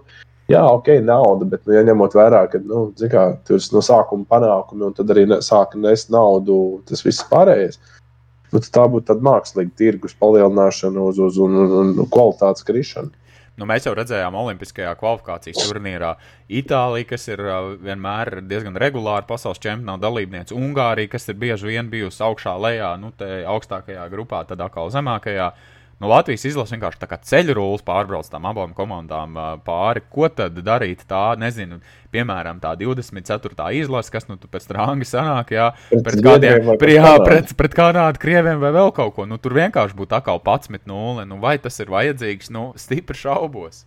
Jā, 0.46 0.62
ok, 0.70 0.92
nauda, 1.02 1.46
bet, 1.50 1.64
nu, 1.66 1.74
ja 1.74 1.82
ņemot 1.86 2.14
vērā, 2.14 2.44
ka 2.52 2.60
nu, 2.62 2.86
kā, 3.10 3.26
tur 3.48 3.62
no 3.74 3.82
sākuma 3.82 4.28
panākumi, 4.30 4.84
un 4.86 4.94
tad 4.94 5.10
arī 5.10 5.24
ne, 5.26 5.40
sāka 5.42 5.78
nest 5.82 6.12
naudu, 6.14 6.84
tas 6.86 7.02
viss 7.02 7.26
pārējais. 7.26 7.80
Nu, 8.52 8.62
tā 8.62 8.84
būtu 8.86 9.18
mākslīga 9.26 9.74
tirgus 9.74 10.14
palielināšana 10.20 11.02
uz, 11.02 11.18
uz 11.18 11.40
un, 11.42 11.58
un, 11.64 11.94
un 11.98 12.10
kvalitātes 12.14 12.62
krišana. 12.66 13.10
Nu, 13.56 13.66
mēs 13.66 13.88
jau 13.88 13.94
redzējām 13.96 14.36
Olimpiskajā 14.36 14.92
kvalifikācijas 15.00 15.64
turnīrā 15.64 16.12
Itāliju, 16.60 17.08
kas 17.10 17.24
ir 17.32 17.40
uh, 17.42 17.70
vienmēr 17.82 18.36
diezgan 18.46 18.76
regulāri 18.78 19.26
pasaules 19.26 19.58
čempionāta 19.64 20.04
dalībniece, 20.04 20.54
Ungārija, 20.54 21.10
kas 21.16 21.26
ir 21.32 21.40
bieži 21.40 21.72
vien 21.72 21.88
bijusi 21.90 22.22
augšā 22.22 22.52
lejā, 22.60 22.92
nu, 23.00 23.10
augstākajā 23.56 24.06
grupā, 24.12 24.44
tad 24.46 24.62
atkal 24.62 24.92
zemākajā. 24.94 25.48
Uh, 25.50 25.72
Nu, 25.96 26.10
Latvijas 26.12 26.42
izlase 26.44 26.74
vienkārši 26.74 26.98
tā 27.00 27.06
kā 27.08 27.16
ceļu 27.24 27.54
rullis 27.56 27.84
pārbrauc 27.86 28.26
tām 28.28 28.44
abām 28.50 28.74
komandām 28.76 29.38
pāri. 29.64 30.02
Ko 30.12 30.28
tad 30.28 30.58
darīt? 30.66 31.06
Tā, 31.08 31.30
nezinu, 31.40 31.78
piemēram, 32.12 32.60
tā 32.60 32.74
24. 32.76 33.70
izlase, 33.80 34.12
kas 34.12 34.28
nu 34.28 34.36
pēc 34.36 34.66
strānga 34.66 35.08
sanāk, 35.08 35.54
jā, 35.56 35.70
pret, 35.88 36.04
pret 36.10 36.22
kādiem, 36.26 36.70
pret, 36.76 36.94
jā, 36.98 37.14
pret, 37.24 37.56
pret 37.56 37.76
kādām 37.80 38.20
krieviem 38.20 38.60
vai 38.60 38.74
vēl 38.76 38.92
kaut 38.96 39.16
ko. 39.16 39.24
Nu, 39.30 39.40
tur 39.40 39.56
vienkārši 39.56 39.96
būtu 39.96 40.18
atkal 40.20 40.42
11-0. 40.44 41.24
Nu, 41.24 41.40
vai 41.40 41.56
tas 41.64 41.80
ir 41.80 41.92
vajadzīgs? 41.96 42.52
Nu, 42.52 42.68
stipri 42.76 43.16
šaubos. 43.16 43.86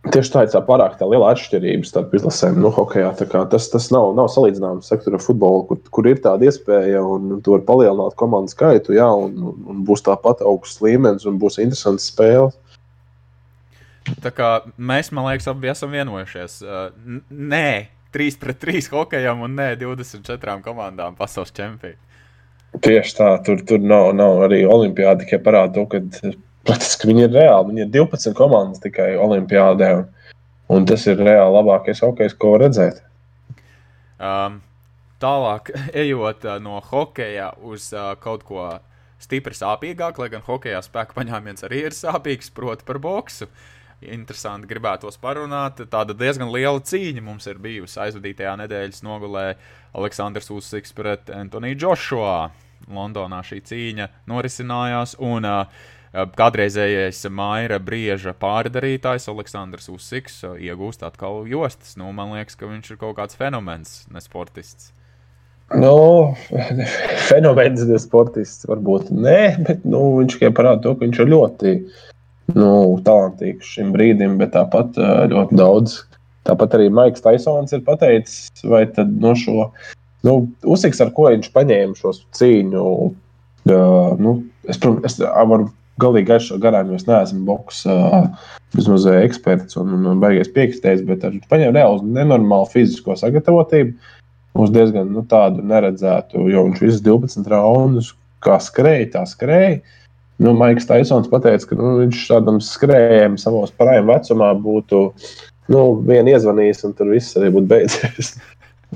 Tieši 0.00 0.32
tā 0.32 0.42
ir 0.46 0.48
tā 0.48 0.62
pārāk 0.64 0.94
tā 0.96 1.04
liela 1.04 1.28
atšķirība 1.34 1.84
starp 1.84 2.14
izlasēm. 2.16 2.56
Nu, 2.62 2.70
hokejā, 2.72 3.10
tas 3.20 3.66
tas 3.68 3.90
nav, 3.92 4.14
nav 4.16 4.30
salīdzināms 4.32 4.88
sektora 4.88 5.20
futbolu, 5.20 5.66
kur, 5.68 5.80
kur 5.92 6.08
ir 6.08 6.22
tāda 6.24 6.48
iespēja, 6.48 7.02
un 7.04 7.42
tu 7.44 7.52
vari 7.52 7.66
palielināt 7.68 8.16
komandu 8.20 8.54
skaitu, 8.54 8.96
jā, 8.96 9.10
un, 9.12 9.52
un 9.68 9.84
būs 9.84 10.06
tāpat 10.08 10.40
augsts 10.40 10.80
līmenis, 10.80 11.28
un 11.28 11.36
būs 11.42 11.60
interesants 11.60 12.08
spēles. 12.08 12.56
Tā 14.24 14.32
kā 14.32 14.50
mēs, 14.80 15.12
man 15.12 15.28
liekas, 15.28 15.50
abi 15.52 15.68
esam 15.68 15.92
vienojušies. 15.92 16.56
Uh, 16.64 17.20
nē, 17.28 17.90
3 18.16 18.40
pret 18.40 18.64
3 18.64 18.88
hokejam 18.96 19.44
un 19.44 19.60
nē, 19.60 19.74
24 19.84 20.62
komandām 20.64 21.18
pasaules 21.18 21.52
čempionā. 21.52 22.00
Tieši 22.80 23.16
tā, 23.18 23.32
tur, 23.44 23.60
tur 23.66 23.82
nav, 23.82 24.12
nav 24.14 24.44
arī 24.46 24.62
olimpiāda, 24.64 25.24
tikai 25.24 25.40
parāda 25.42 25.74
to, 25.74 25.86
ka 25.90 26.32
Ka 26.68 27.08
viņi 27.08 27.24
ir 27.26 27.32
reāli. 27.32 27.70
Viņi 27.72 27.86
ir 27.86 27.92
12 27.94 28.34
komandas 28.36 28.82
tikai 28.82 29.14
Olimpijādē. 29.20 29.92
Un, 30.00 30.34
un 30.76 30.88
tas 30.88 31.06
ir 31.08 31.20
reāli 31.20 31.56
labākais 31.56 32.02
hokejs, 32.04 32.36
ko 32.38 32.56
redzēt. 32.60 33.00
Um, 34.20 34.60
tālāk, 35.22 35.72
ejot 36.04 36.44
uh, 36.44 36.60
no 36.62 36.80
hokeja 36.90 37.54
uz 37.64 37.90
uh, 37.96 38.12
kaut 38.20 38.44
ko 38.48 38.68
stipri 39.20 39.56
sāpīgāk, 39.56 40.20
lai 40.20 40.30
gan 40.32 40.44
hokeja 40.44 40.80
spēka 40.84 41.16
paņēmiens 41.16 41.64
arī 41.68 41.84
ir 41.88 41.96
sāpīgs, 41.96 42.52
proti, 42.56 42.86
par 42.88 43.00
boksu. 43.02 43.48
Interesanti 44.00 44.68
gribētos 44.68 45.18
parunāt. 45.20 45.82
Tāda 45.92 46.16
diezgan 46.16 46.48
liela 46.52 46.80
cīņa 46.80 47.24
mums 47.24 47.48
ir 47.50 47.60
bijusi 47.60 47.98
aizvadītajā 48.00 48.54
nedēļas 48.62 49.02
nogulē 49.04 49.44
Aleksandrs 49.92 50.48
Usiks 50.54 50.96
pret 50.96 51.28
Antoniju 51.36 51.76
Džošua. 51.82 52.36
Londonā 52.96 53.42
šī 53.44 53.60
cīņa 53.68 54.06
norisinājās. 54.30 55.18
Un, 55.20 55.44
uh, 55.44 55.90
Kādreizējais 56.10 57.20
Maira 57.30 57.78
brieža 57.78 58.32
pārdarītājs 58.34 59.28
Aleksandrs 59.30 59.86
Usiks 59.92 60.40
iegūst 60.58 61.04
atkal 61.06 61.44
jostas. 61.46 61.94
Nu, 62.00 62.10
man 62.16 62.34
liekas, 62.34 62.58
ka 62.58 62.66
viņš 62.66 62.90
ir 62.90 62.98
kaut 62.98 63.14
kāds 63.20 63.38
fenomens, 63.38 64.00
ne 64.10 64.22
sportists. 64.24 64.90
Nu, 65.70 66.34
fenomens, 67.30 67.86
ne 67.86 68.00
sportists 68.02 68.66
varbūt 68.66 69.12
nē, 69.14 69.40
bet 69.68 69.86
nu, 69.86 70.02
viņš 70.18 70.40
tikai 70.40 70.50
parāda 70.56 70.82
to, 70.88 70.96
ka 70.96 71.06
viņš 71.06 71.22
ir 71.22 71.30
ļoti 71.30 71.76
nu, 72.56 72.72
talantīgs 73.06 73.70
šim 73.76 73.94
brīdim, 73.94 74.34
bet 74.42 74.56
tāpat 74.58 74.98
ļoti 75.30 75.62
daudz. 75.62 76.00
Tāpat 76.48 76.74
arī 76.74 76.90
Maiks 76.90 77.22
Taisons 77.22 77.70
ir 77.76 77.86
pateicis, 77.86 78.50
vai 78.66 78.82
tad 78.90 79.14
no 79.22 79.36
šo 79.38 79.70
Nu, 80.26 80.50
Uzsiks, 80.68 81.00
ar 81.00 81.12
ko 81.16 81.30
viņš 81.30 81.48
paņēma 81.54 81.96
šo 81.96 82.12
cīņu, 82.36 82.80
uh, 83.72 84.10
nu, 84.20 84.34
es, 84.68 84.76
es 85.08 85.14
varu 85.22 85.70
galīgi 86.00 86.30
gaišo 86.30 86.58
garām, 86.62 86.90
jo 86.90 86.98
es 87.00 87.06
neesmu 87.08 87.44
boks 87.48 87.84
vismaz 88.76 89.06
eksperts 89.10 89.78
un, 89.80 89.92
un, 89.98 90.20
beigas 90.22 90.50
piekristējis, 90.54 91.04
bet 91.08 91.26
viņš 91.26 91.50
paņēma 91.50 91.76
reāli 91.76 92.14
nenormālu 92.16 92.70
fizisko 92.72 93.16
sagatavotību. 93.18 93.94
Mums 94.58 94.72
diezgan 94.74 95.12
nu, 95.14 95.22
tādu 95.30 95.62
neredzētu, 95.62 96.42
jo 96.50 96.66
viņš 96.66 96.82
visus 96.82 97.02
12 97.06 97.50
raundus 97.50 98.14
kā 98.44 98.56
skrēja, 98.62 99.12
tā 99.14 99.24
skrēja. 99.28 99.78
Nu, 100.40 100.54
Maiks 100.56 100.88
Taisons 100.88 101.28
teica, 101.28 101.66
ka 101.68 101.76
nu, 101.76 101.90
viņš 102.00 102.22
tādam 102.30 102.58
skrējējam 102.64 103.36
savos 103.38 103.74
parājiem 103.76 104.08
vecumā 104.08 104.54
būtu 104.56 105.02
nu, 105.70 105.82
vien 106.06 106.30
iezvanījis, 106.32 106.86
un 106.88 106.96
tur 106.96 107.12
viss 107.12 107.36
arī 107.38 107.52
būtu 107.54 107.70
beidzies. 107.70 108.32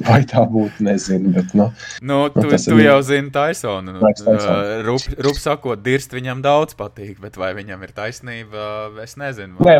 Vai 0.02 0.20
tā 0.26 0.42
būtu, 0.50 0.82
nezinu. 0.82 1.30
Bet, 1.36 1.52
nu, 1.54 1.68
nu, 2.02 2.16
tu, 2.34 2.42
nu, 2.42 2.58
tu 2.58 2.78
jau 2.80 2.96
zini 3.06 3.30
Taisonu. 3.34 3.94
Nu, 3.94 4.10
Rup, 4.86 5.06
rup 5.22 5.38
sakot, 5.38 5.82
dirst 5.84 6.14
viņam 6.14 6.42
daudz 6.42 6.74
patīk, 6.78 7.20
bet 7.22 7.38
vai 7.38 7.52
viņam 7.54 7.84
ir 7.86 7.92
taisnība, 7.94 8.66
es 9.04 9.14
nezinu. 9.20 9.60
Nē, 9.62 9.76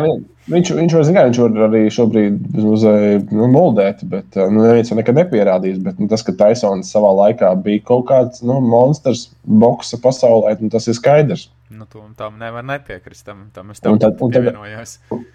viņš, 0.53 0.71
viņš, 0.79 0.97
zin, 1.09 1.19
viņš 1.19 1.41
var 1.43 1.67
arī 1.67 1.83
šobrīd 1.91 2.59
uz, 2.63 2.87
nu, 3.31 3.49
moldēt, 3.51 4.05
bet 4.11 4.39
nu, 4.39 4.63
neviens 4.63 4.91
to 4.91 4.99
nekad 4.99 5.19
nepierādījis. 5.19 5.83
Bet 5.83 5.99
nu, 5.99 6.07
tas, 6.11 6.23
ka 6.23 6.37
Taisons 6.39 6.93
savā 6.95 7.11
laikā 7.25 7.51
bija 7.65 7.83
kaut 7.91 8.07
kāds 8.11 8.45
nu, 8.45 8.61
monstrs 8.63 9.27
boksa 9.43 9.99
pasaulē, 10.03 10.55
nu, 10.63 10.71
tas 10.73 10.87
ir 10.87 10.95
skaidrs. 10.97 11.49
Nu, 11.75 11.87
tam 12.15 12.39
nevar 12.39 12.63
nepiekrist. 12.63 13.25
Tam, 13.27 13.49
tam 13.51 13.73
es 13.73 13.83
tam 13.83 13.99
pievienojos. 13.99 14.99
Tad, 15.09 15.25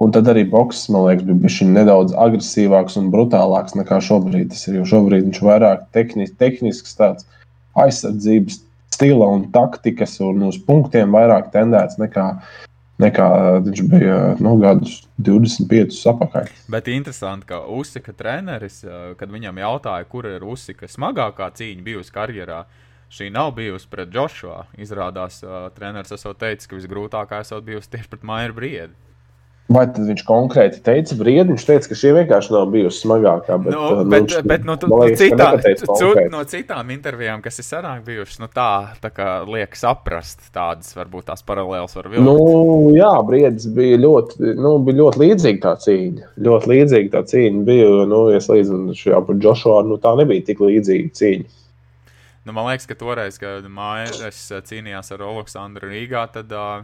Un 0.00 0.14
tad 0.16 0.30
arī 0.32 0.46
boks, 0.48 0.86
man 0.88 1.04
liekas, 1.10 1.26
bija 1.28 1.42
bijis 1.42 1.58
nedaudz 1.68 2.14
agresīvāks 2.16 2.96
un 2.96 3.10
brutālāks 3.12 3.76
nekā 3.76 3.98
šobrīd. 4.00 4.48
Tas 4.54 4.64
ir 4.70 4.78
jau 4.78 4.86
šobrīd 4.94 5.26
viņš 5.26 5.40
vairāk 5.44 5.82
tehnis, 5.92 6.32
tehnisks, 6.40 6.96
tāds 6.96 7.26
aizsardzības 7.76 8.62
stila 8.94 9.28
un 9.28 9.46
taktikas, 9.52 10.16
un 10.24 10.46
uz 10.48 10.56
punktiem 10.64 11.12
vairāk 11.12 11.50
tendēts 11.52 12.00
nekā, 12.00 12.24
nekā 13.00 13.26
viņš 13.66 13.82
bija 13.92 14.16
nu, 14.40 14.54
gadus 14.60 15.02
25 15.20 16.00
apakaļ. 16.14 16.48
Bet 16.72 16.88
interesanti, 16.88 17.50
ka 17.52 17.60
Usika 17.68 18.16
treneris, 18.16 18.80
kad 19.20 19.28
viņam 19.32 19.60
jautāja, 19.60 20.08
kur 20.08 20.28
ir 20.32 20.48
Usika 20.48 20.88
smagākā 20.88 21.50
cīņa 21.60 21.84
bijusi 21.86 22.16
karjerā, 22.16 22.64
šī 23.12 23.28
nav 23.36 23.52
bijusi 23.60 23.92
pret 23.92 24.16
Joshua. 24.16 24.64
Izrādās, 24.80 25.42
treneris 25.76 26.16
esot 26.16 26.40
teicis, 26.40 26.72
ka 26.72 26.80
visgrūtākā 26.80 27.44
esot 27.44 27.68
bijusi 27.68 27.92
tieši 27.98 28.12
pret 28.16 28.28
Maiju 28.32 28.58
Briedi. 28.58 29.09
Vai 29.70 29.84
tad 29.86 30.02
viņš 30.02 30.22
konkrēti 30.26 30.80
teica, 30.82 31.14
briedi, 31.14 31.52
viņš 31.52 31.64
teica, 31.68 31.88
ka 31.92 31.96
šī 31.98 32.10
vienkārši 32.16 32.50
nav 32.56 32.72
bijusi 32.72 33.04
smagākā. 33.04 33.58
Bet, 33.62 33.70
nu, 33.70 33.82
uh, 33.84 34.00
nu, 34.00 34.10
bet, 34.10 34.24
viņš, 34.24 34.48
bet 34.50 34.64
nu, 34.66 34.74
tu, 34.82 34.88
liekas, 34.90 35.20
citā, 35.20 35.46
tu, 35.86 36.08
no 36.32 36.40
citām 36.50 36.90
intervijām, 36.90 37.38
kas 37.44 37.62
ir 37.62 37.68
senāk 37.68 38.00
bijušas, 38.08 38.40
nu, 38.42 38.48
tā, 38.50 38.96
tā 38.98 39.12
kā 39.14 39.28
liek 39.46 39.78
saprast 39.78 40.50
tādas, 40.50 40.90
varbūt 40.98 41.28
tās 41.30 41.46
paralēlas 41.46 41.94
var 42.00 42.10
vilkt. 42.10 42.26
Nu, 42.26 42.90
jā, 42.96 43.12
briedis 43.28 43.70
bija 43.78 44.02
ļoti, 44.02 44.56
nu, 44.58 44.74
bija 44.90 45.02
ļoti 45.04 45.22
līdzīga 45.22 45.62
tā 45.68 45.78
cīņa. 45.86 46.34
Ļoti 46.50 46.74
līdzīga 46.74 47.14
tā 47.14 47.24
cīņa 47.30 47.64
bija, 47.70 47.88
nu, 48.10 48.26
ja 48.34 48.42
salīdzinām 48.42 48.98
šajā 48.98 49.24
par 49.30 49.42
Joshua, 49.46 49.80
nu, 49.86 50.02
tā 50.02 50.18
nebija 50.18 50.50
tik 50.50 50.66
līdzīga 50.66 51.14
cīņa. 51.22 51.50
Nu, 52.48 52.56
man 52.56 52.72
liekas, 52.72 52.90
ka 52.90 52.98
toreiz, 52.98 53.38
kad 53.38 53.70
Maijas 53.70 54.48
cīnījās 54.66 55.14
ar 55.14 55.28
Aleksandru 55.30 55.92
Rīgā, 55.92 56.26
tad 56.34 56.50
uh, 56.56 56.80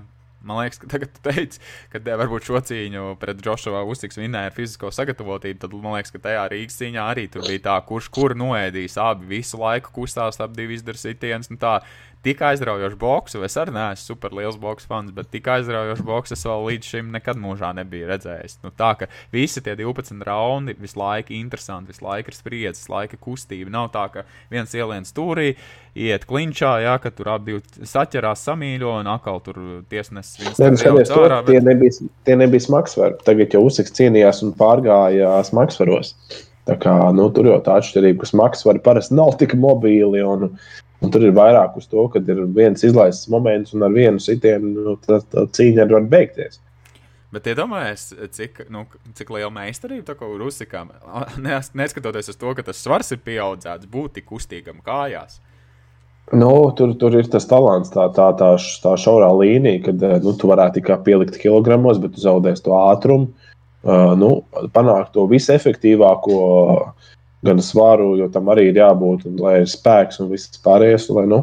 Man 0.47 0.61
liekas, 0.63 0.79
ka 0.83 0.91
tagad 0.91 1.17
teici, 1.27 1.61
ka 1.93 2.01
varbūt 2.07 2.47
šo 2.49 2.61
cīņu 2.69 3.17
pret 3.23 3.41
Džošovā 3.43 3.83
uztiks 3.91 4.21
vinnēja 4.21 4.53
ar 4.53 4.55
fizisko 4.57 4.93
sagatavotību. 4.95 5.61
Tad 5.65 5.75
man 5.75 5.97
liekas, 5.97 6.15
ka 6.15 6.23
tajā 6.29 6.45
Rīgas 6.53 6.79
cīņā 6.81 7.07
arī 7.15 7.27
tur 7.33 7.47
bija 7.47 7.65
tā, 7.69 7.77
kurš 7.89 8.11
kur 8.15 8.37
noēdīs 8.39 8.99
abi 9.03 9.27
visu 9.37 9.61
laiku 9.61 9.95
kustās, 9.97 10.39
ap 10.43 10.55
divi 10.57 10.79
izdara 10.79 11.03
sitienus. 11.03 11.51
Nu 11.51 11.59
tā, 11.63 11.81
tik 12.27 12.43
aizraujošu 12.43 12.99
boksu. 12.99 13.43
Es 13.47 13.57
arī 13.61 13.75
neesmu 13.77 14.03
super 14.03 14.35
liels 14.35 14.59
boks 14.61 14.89
fans, 14.91 15.13
bet 15.15 15.31
tik 15.31 15.47
aizraujošu 15.57 16.07
boksu 16.07 16.35
es 16.35 16.45
vēl 16.49 16.65
līdz 16.71 16.91
šim 16.93 17.11
nekad 17.15 17.39
mūžā 17.41 17.71
nebiju 17.79 18.09
redzējis. 18.11 18.59
Nu, 18.65 18.73
tā 18.75 18.93
ka 18.99 19.11
visi 19.35 19.63
tie 19.63 19.77
12 19.79 20.25
raundi 20.27 20.75
visu 20.81 20.99
laiku 21.01 21.37
interesanti, 21.37 21.93
visu 21.95 22.07
laiku 22.07 22.33
ir 22.33 22.39
spriedzes, 22.39 22.83
visu 22.83 22.95
laiku 22.95 23.21
kustība. 23.29 23.73
Nav 23.73 23.93
tā, 23.95 24.09
ka 24.13 24.27
viens 24.53 24.75
ieliens 24.75 25.13
stūrī, 25.15 25.53
iet 25.97 26.27
klinčā, 26.29 26.73
jā, 26.85 26.97
ka 27.03 27.13
tur 27.15 27.31
abi 27.37 27.61
saķerās 27.87 28.43
samīļo 28.49 28.99
un 29.03 29.13
atkal 29.15 29.41
tur 29.45 29.63
tiesnesis 29.93 30.43
viņus 30.43 30.83
skaties. 30.83 31.15
Ārā, 31.15 31.41
bet... 31.47 31.55
Tie 31.55 31.63
nebija, 31.65 32.11
tie 32.27 32.39
nebija 32.43 32.67
smagsvari. 32.67 33.21
Tagad 33.27 33.55
jau 33.55 33.63
uzsaks 33.69 33.95
cīnījās 33.97 34.43
un 34.47 34.53
pārgāja 34.59 35.39
smagsvaros. 35.47 36.17
Tā 36.67 36.75
kā, 36.83 36.93
nu, 37.15 37.29
tur 37.31 37.47
jau 37.47 37.61
tā 37.63 37.77
atšķirība, 37.79 38.25
ka 38.25 38.29
smagsvari 38.33 38.83
parasti 38.83 39.15
nav 39.15 39.37
tik 39.39 39.55
mobīli. 39.63 40.25
Un, 40.27 40.57
Un 41.07 41.13
tur 41.15 41.23
ir 41.23 41.35
vairāk 41.37 41.77
uz 41.79 41.87
to, 41.87 42.09
ka 42.11 42.19
ir 42.19 42.45
viens 42.57 42.83
izlaists 42.83 43.31
moments, 43.31 43.75
un 43.77 43.87
ar 43.87 43.95
vienu 43.95 44.23
sitienu 44.23 44.73
nu, 44.75 44.95
tā, 45.03 45.21
tā 45.31 45.47
cīņa 45.55 45.87
var 45.93 46.09
beigties. 46.11 46.59
Bet 47.35 47.49
iedomājieties, 47.51 48.05
cik, 48.33 48.61
nu, 48.73 48.85
cik 49.19 49.31
liela 49.35 49.51
meistarība 49.53 50.15
kā 50.19 50.29
Rusikam, 50.41 50.93
neskatoties 51.81 52.31
uz 52.33 52.39
to, 52.39 52.55
ka 52.57 52.65
tas 52.67 52.81
svars 52.81 53.13
ir 53.13 53.21
pieaudzēts, 53.27 53.91
būt 53.93 54.19
tik 54.19 54.29
kustīgam 54.31 54.79
kājās. 54.87 55.41
Nu, 56.35 56.51
tur, 56.75 56.95
tur 56.99 57.15
ir 57.15 57.29
tas 57.31 57.45
talants, 57.47 57.93
tā, 57.95 58.09
tā, 58.15 58.31
tā, 58.39 58.55
tā 58.83 58.95
šaurā 58.99 59.29
līnija, 59.39 59.85
kad 59.85 60.07
nu, 60.25 60.33
tu 60.35 60.51
varētu 60.51 60.81
tikai 60.81 60.97
pielikt 61.07 61.39
kilogramos, 61.39 62.01
bet 62.03 62.17
tu 62.17 62.25
zaudēsi 62.25 62.65
to 62.67 62.75
ātrumu. 62.79 63.31
Uh, 63.87 64.17
nu, 64.19 64.31
panākt 64.75 65.13
to 65.15 65.29
visefektīvāko 65.31 66.39
uh, 66.43 67.13
gan 67.45 67.63
svaru, 67.63 68.15
jo 68.21 68.29
tam 68.33 68.49
arī 68.53 68.71
ir 68.71 68.81
jābūt, 68.81 69.27
un, 69.29 69.41
lai 69.43 69.61
ir 69.63 69.71
spēks 69.71 70.21
un 70.23 70.31
viss 70.33 70.61
pārējais. 70.65 71.09
Lai, 71.17 71.27
nu, 71.31 71.43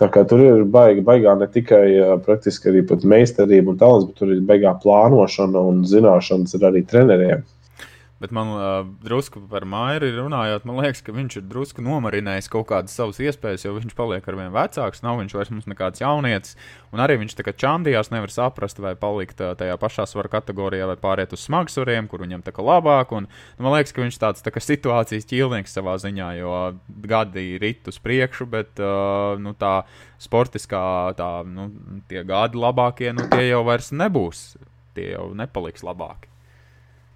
tā 0.00 0.08
kā 0.12 0.24
tur 0.28 0.42
ir 0.44 0.64
baigi, 0.64 1.04
baigā 1.06 1.34
ne 1.38 1.48
tikai 1.50 1.84
praktiski 2.26 2.70
arī 2.72 2.84
meistarība 3.14 3.72
un 3.72 3.80
talants, 3.80 4.08
bet 4.10 4.20
tur 4.20 4.34
ir 4.34 4.44
baigā 4.48 4.74
plānošana 4.82 5.66
un 5.72 5.82
zināšanas 5.88 6.58
arī 6.60 6.84
treneriem. 6.88 7.44
Bet 8.22 8.30
man 8.30 8.50
uh, 8.54 8.86
drusku 9.02 9.40
par 9.50 9.64
Maiju 9.66 10.06
runājot, 10.14 10.62
man 10.68 10.76
liekas, 10.78 11.00
ka 11.02 11.10
viņš 11.14 11.40
ir 11.40 11.46
drusku 11.50 11.82
nomarinējis 11.82 12.48
kaut 12.52 12.68
kādas 12.70 12.94
savas 12.94 13.18
iespējas, 13.18 13.64
jo 13.66 13.72
viņš 13.74 13.96
paliek 13.98 14.28
ar 14.30 14.38
vien 14.38 14.52
vecāks, 14.54 15.02
nav 15.02 15.18
viņš 15.18 15.34
vairs 15.34 15.50
mums 15.50 15.66
nekāds 15.66 16.04
jaunietis. 16.04 16.54
Un 16.94 17.02
arī 17.02 17.16
viņš 17.18 17.34
tā 17.34 17.46
kā 17.48 17.56
čandījās, 17.64 18.12
nevar 18.14 18.30
saprast, 18.30 18.78
vai 18.84 18.94
palikt 18.94 19.42
uh, 19.42 19.56
tajā 19.58 19.74
pašā 19.82 20.06
svara 20.06 20.30
kategorijā, 20.36 20.86
vai 20.92 20.96
pāriet 21.02 21.34
uz 21.34 21.42
smagsvariem, 21.48 22.06
kur 22.06 22.22
viņam 22.22 22.46
tā 22.46 22.54
kā 22.54 22.62
labāk. 22.62 23.10
Un, 23.18 23.26
nu, 23.26 23.66
man 23.66 23.74
liekas, 23.74 23.96
ka 23.96 24.06
viņš 24.06 24.22
tāds 24.22 24.46
tā 24.46 24.54
kā 24.54 24.62
situācijas 24.62 25.26
ķīlnieks 25.26 25.74
savā 25.74 25.98
ziņā, 26.06 26.32
jo 26.38 26.56
gadi 27.10 27.58
rit 27.58 27.90
uz 27.90 27.98
priekšu, 28.06 28.46
bet 28.54 28.78
uh, 28.78 29.34
nu, 29.42 29.58
tā 29.58 29.80
sportiskā, 30.22 30.84
tā, 31.18 31.32
nu, 31.42 31.72
tie 32.06 32.22
gadi 32.22 32.62
labākie, 32.62 33.10
nu, 33.18 33.26
tie 33.34 33.48
jau 33.50 33.64
vairs 33.66 33.90
nebūs. 33.90 34.52
Tie 34.94 35.14
jau 35.14 35.32
nepaliks 35.34 35.82
labāki. 35.82 36.31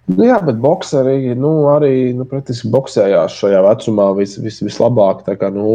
Nu, 0.07 0.23
jā, 0.23 0.37
bet 0.39 0.59
boxeri 0.63 1.33
nu, 1.35 1.49
arī 1.67 2.13
nu, 2.15 2.23
boxējās 2.71 3.33
šajā 3.41 3.59
vecumā 3.65 4.05
vis, 4.15 4.37
vis, 4.39 4.61
vislabāk. 4.63 5.25
Kā 5.41 5.49
nu, 5.51 5.65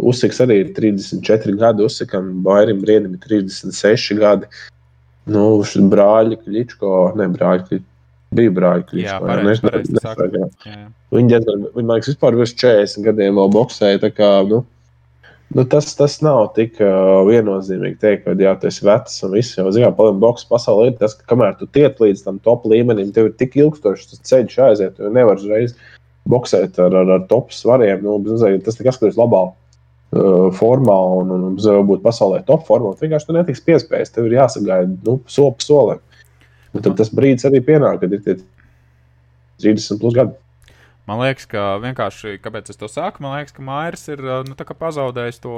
Usiks 0.00 0.40
arī 0.40 0.62
ir 0.62 0.70
34 0.78 1.58
gadi, 1.60 1.84
Usikam 1.84 2.30
Bairim 2.46 2.80
Briedim 2.80 3.18
ir 3.18 3.26
36 3.26 4.16
gadi. 4.22 4.48
Nu, 5.28 5.60
brāļi 5.92 6.40
Kličko, 6.40 6.94
ne 7.20 7.28
brāļi 7.34 7.66
Kličko. 7.68 7.92
Bija 8.36 8.52
brāļi 8.56 8.86
Kličko. 8.88 9.10
Jā, 9.10 9.18
pareizi, 9.22 9.62
pareizi, 9.62 10.00
pareizi, 10.02 10.80
Viņi 11.14 11.30
diezgan, 11.30 11.68
viņi 11.76 11.86
man 11.86 11.98
liekas, 11.98 12.10
vispār 12.14 12.36
virs 12.40 12.56
40 12.56 13.04
gadiem 13.06 13.36
vēl 13.38 13.52
boxēja. 13.54 14.10
Kā, 14.16 14.30
nu, 14.48 14.64
Nu, 15.54 15.62
tas, 15.64 15.92
tas 15.94 16.16
nav 16.26 16.48
tik 16.56 16.80
uh, 16.82 17.20
viennozīmīgi 17.28 18.00
teikt, 18.02 18.24
ka 18.24 18.34
jā, 18.34 18.54
tas 18.60 18.80
ir 18.80 18.88
vecs 18.88 19.20
un 19.22 19.36
viss. 19.36 19.54
Jau 19.54 19.68
zinām, 19.70 19.94
palielināt 19.94 20.24
boxe 20.24 20.48
pasaulē 20.50 20.88
ir 20.90 20.96
tas, 20.98 21.14
ka 21.14 21.28
kamēr 21.30 21.54
tu 21.60 21.68
tiec 21.70 22.00
līdz 22.02 22.24
tam 22.24 22.40
top 22.42 22.66
līmenim, 22.66 23.12
tev 23.14 23.30
ir 23.30 23.36
tik 23.38 23.54
ilgstošs 23.60 24.10
tas 24.10 24.24
ceļš 24.26 24.56
aiziet, 24.66 24.98
jo 24.98 25.12
nevar 25.14 25.38
uzreiz 25.38 25.76
boxēt 26.26 26.80
ar, 26.82 26.96
ar, 26.98 27.12
ar 27.18 27.28
top 27.30 27.54
svariem. 27.54 28.02
Nu, 28.02 28.18
tas 28.26 28.80
nekas, 28.80 28.98
kas 28.98 29.14
ir 29.14 29.20
labā 29.20 29.44
uh, 29.46 30.48
formā 30.58 30.98
un, 31.20 31.30
un, 31.36 31.46
un 31.52 31.60
varbūt 31.62 32.02
pasaulē 32.04 32.42
top 32.48 32.66
formā. 32.66 32.96
Vienkārši 32.98 33.30
tu 33.30 33.38
netiks 33.38 33.62
piespējis, 33.68 34.16
tev 34.16 34.26
ir 34.26 34.40
jāsagaida 34.40 34.90
nu, 35.06 35.20
soli 35.30 35.54
pa 35.54 35.68
solim. 35.68 36.02
Un 36.74 36.82
tad 36.84 36.98
tas 36.98 37.14
brīdis 37.14 37.46
arī 37.46 37.62
pienāk, 37.64 38.02
kad 38.02 38.12
ir 38.12 38.26
tie 38.26 38.36
30 39.62 40.02
plus 40.02 40.18
gadi. 40.18 40.34
Man 41.06 41.20
liekas, 41.22 41.46
ka 41.46 41.76
vienkārši, 41.82 42.36
kāpēc 42.42 42.72
es 42.72 42.80
to 42.80 42.88
saku, 42.90 43.22
man 43.22 43.36
liekas, 43.36 43.54
ka 43.54 43.62
Mairs 43.62 44.08
ir 44.10 44.22
nu, 44.48 44.56
pazaudējis 44.56 45.38
to 45.44 45.54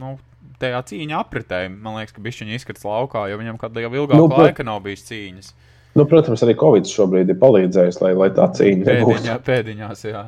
nu, 0.00 0.14
tajā 0.62 0.80
cīņā 0.88 1.18
apritē. 1.20 1.66
Man 1.72 1.98
liekas, 1.98 2.14
ka 2.16 2.24
viņš 2.24 2.54
izkrits 2.56 2.86
laukā, 2.88 3.26
jo 3.28 3.40
viņam 3.40 3.60
kādā 3.60 3.84
jau 3.84 3.92
ilgākā 3.92 4.20
nu, 4.20 4.30
laika 4.32 4.64
nav 4.64 4.80
bijis 4.86 5.04
cīņas. 5.10 5.52
Nu, 5.98 6.06
protams, 6.08 6.40
arī 6.44 6.54
Covid 6.56 6.88
šobrīd 6.88 7.28
ir 7.28 7.36
palīdzējis, 7.40 8.00
lai, 8.00 8.14
lai 8.16 8.30
tā 8.32 8.48
cīņa 8.56 8.86
Pēdiņā, 8.88 9.34
pēdiņās, 9.44 10.06
jā. 10.08 10.22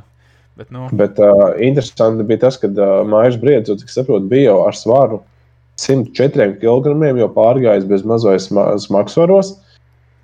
Bet, 0.60 0.68
nu... 0.70 0.86
Bet 0.92 1.16
uh, 1.18 1.54
interesanti 1.64 2.26
bija 2.28 2.44
tas, 2.44 2.60
ka 2.60 2.68
uh, 2.68 3.00
Maijas 3.08 3.40
Briedis, 3.40 3.80
cik 3.80 3.90
saprotu, 3.90 4.28
bija 4.30 4.52
jau 4.52 4.58
ar 4.68 4.76
svaru 4.78 5.22
104 5.80 6.60
kg, 6.60 6.92
jau 7.18 7.30
pārgājis 7.34 7.88
bez 7.90 8.04
mazais 8.06 8.50
smagsvaros. 8.84 9.56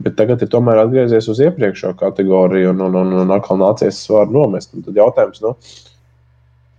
Bet 0.01 0.17
tagad 0.17 0.41
ir 0.41 0.49
tomēr 0.49 0.81
atgriezies 0.81 1.29
uz 1.29 1.43
iepriekšējo 1.45 1.93
kategoriju 2.01 2.73
un, 2.73 2.83
un, 2.87 2.99
un, 3.03 3.15
un 3.25 3.33
atkal 3.35 3.61
nācies 3.61 4.01
svaru 4.07 4.33
nomest. 4.33 4.73
Un 4.73 4.87
tad 4.87 4.97
jautājums, 4.97 5.43
nu, 5.45 5.53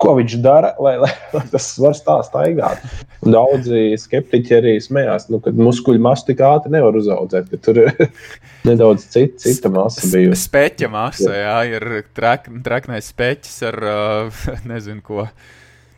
ko 0.02 0.16
viņš 0.18 0.36
dara, 0.42 0.74
lai, 0.82 0.96
lai, 1.02 1.12
lai 1.36 1.44
tas 1.52 1.68
svars 1.76 2.02
tā 2.06 2.18
staigātu. 2.26 2.90
Daudzi 3.22 3.92
skeptiķi 4.02 4.58
arī 4.58 4.76
smējās, 4.82 5.28
nu, 5.30 5.38
ka 5.44 5.54
muskuļu 5.54 6.02
masu 6.02 6.32
tik 6.32 6.42
ātri 6.46 6.74
nevar 6.74 6.98
uzaugt, 6.98 7.38
tur 7.62 7.84
ir 7.84 7.94
nedaudz 8.68 9.06
cita, 9.14 9.38
cita 9.46 9.70
masa 9.74 10.10
bijusi. 10.10 10.48
Speķa 10.48 10.90
masa, 10.92 11.32
jā, 11.38 11.58
ir 11.78 11.88
trak, 12.18 12.50
traknais 12.66 13.14
speķis 13.14 13.58
ar 13.70 13.82
nezinu 14.72 15.06
ko. 15.06 15.28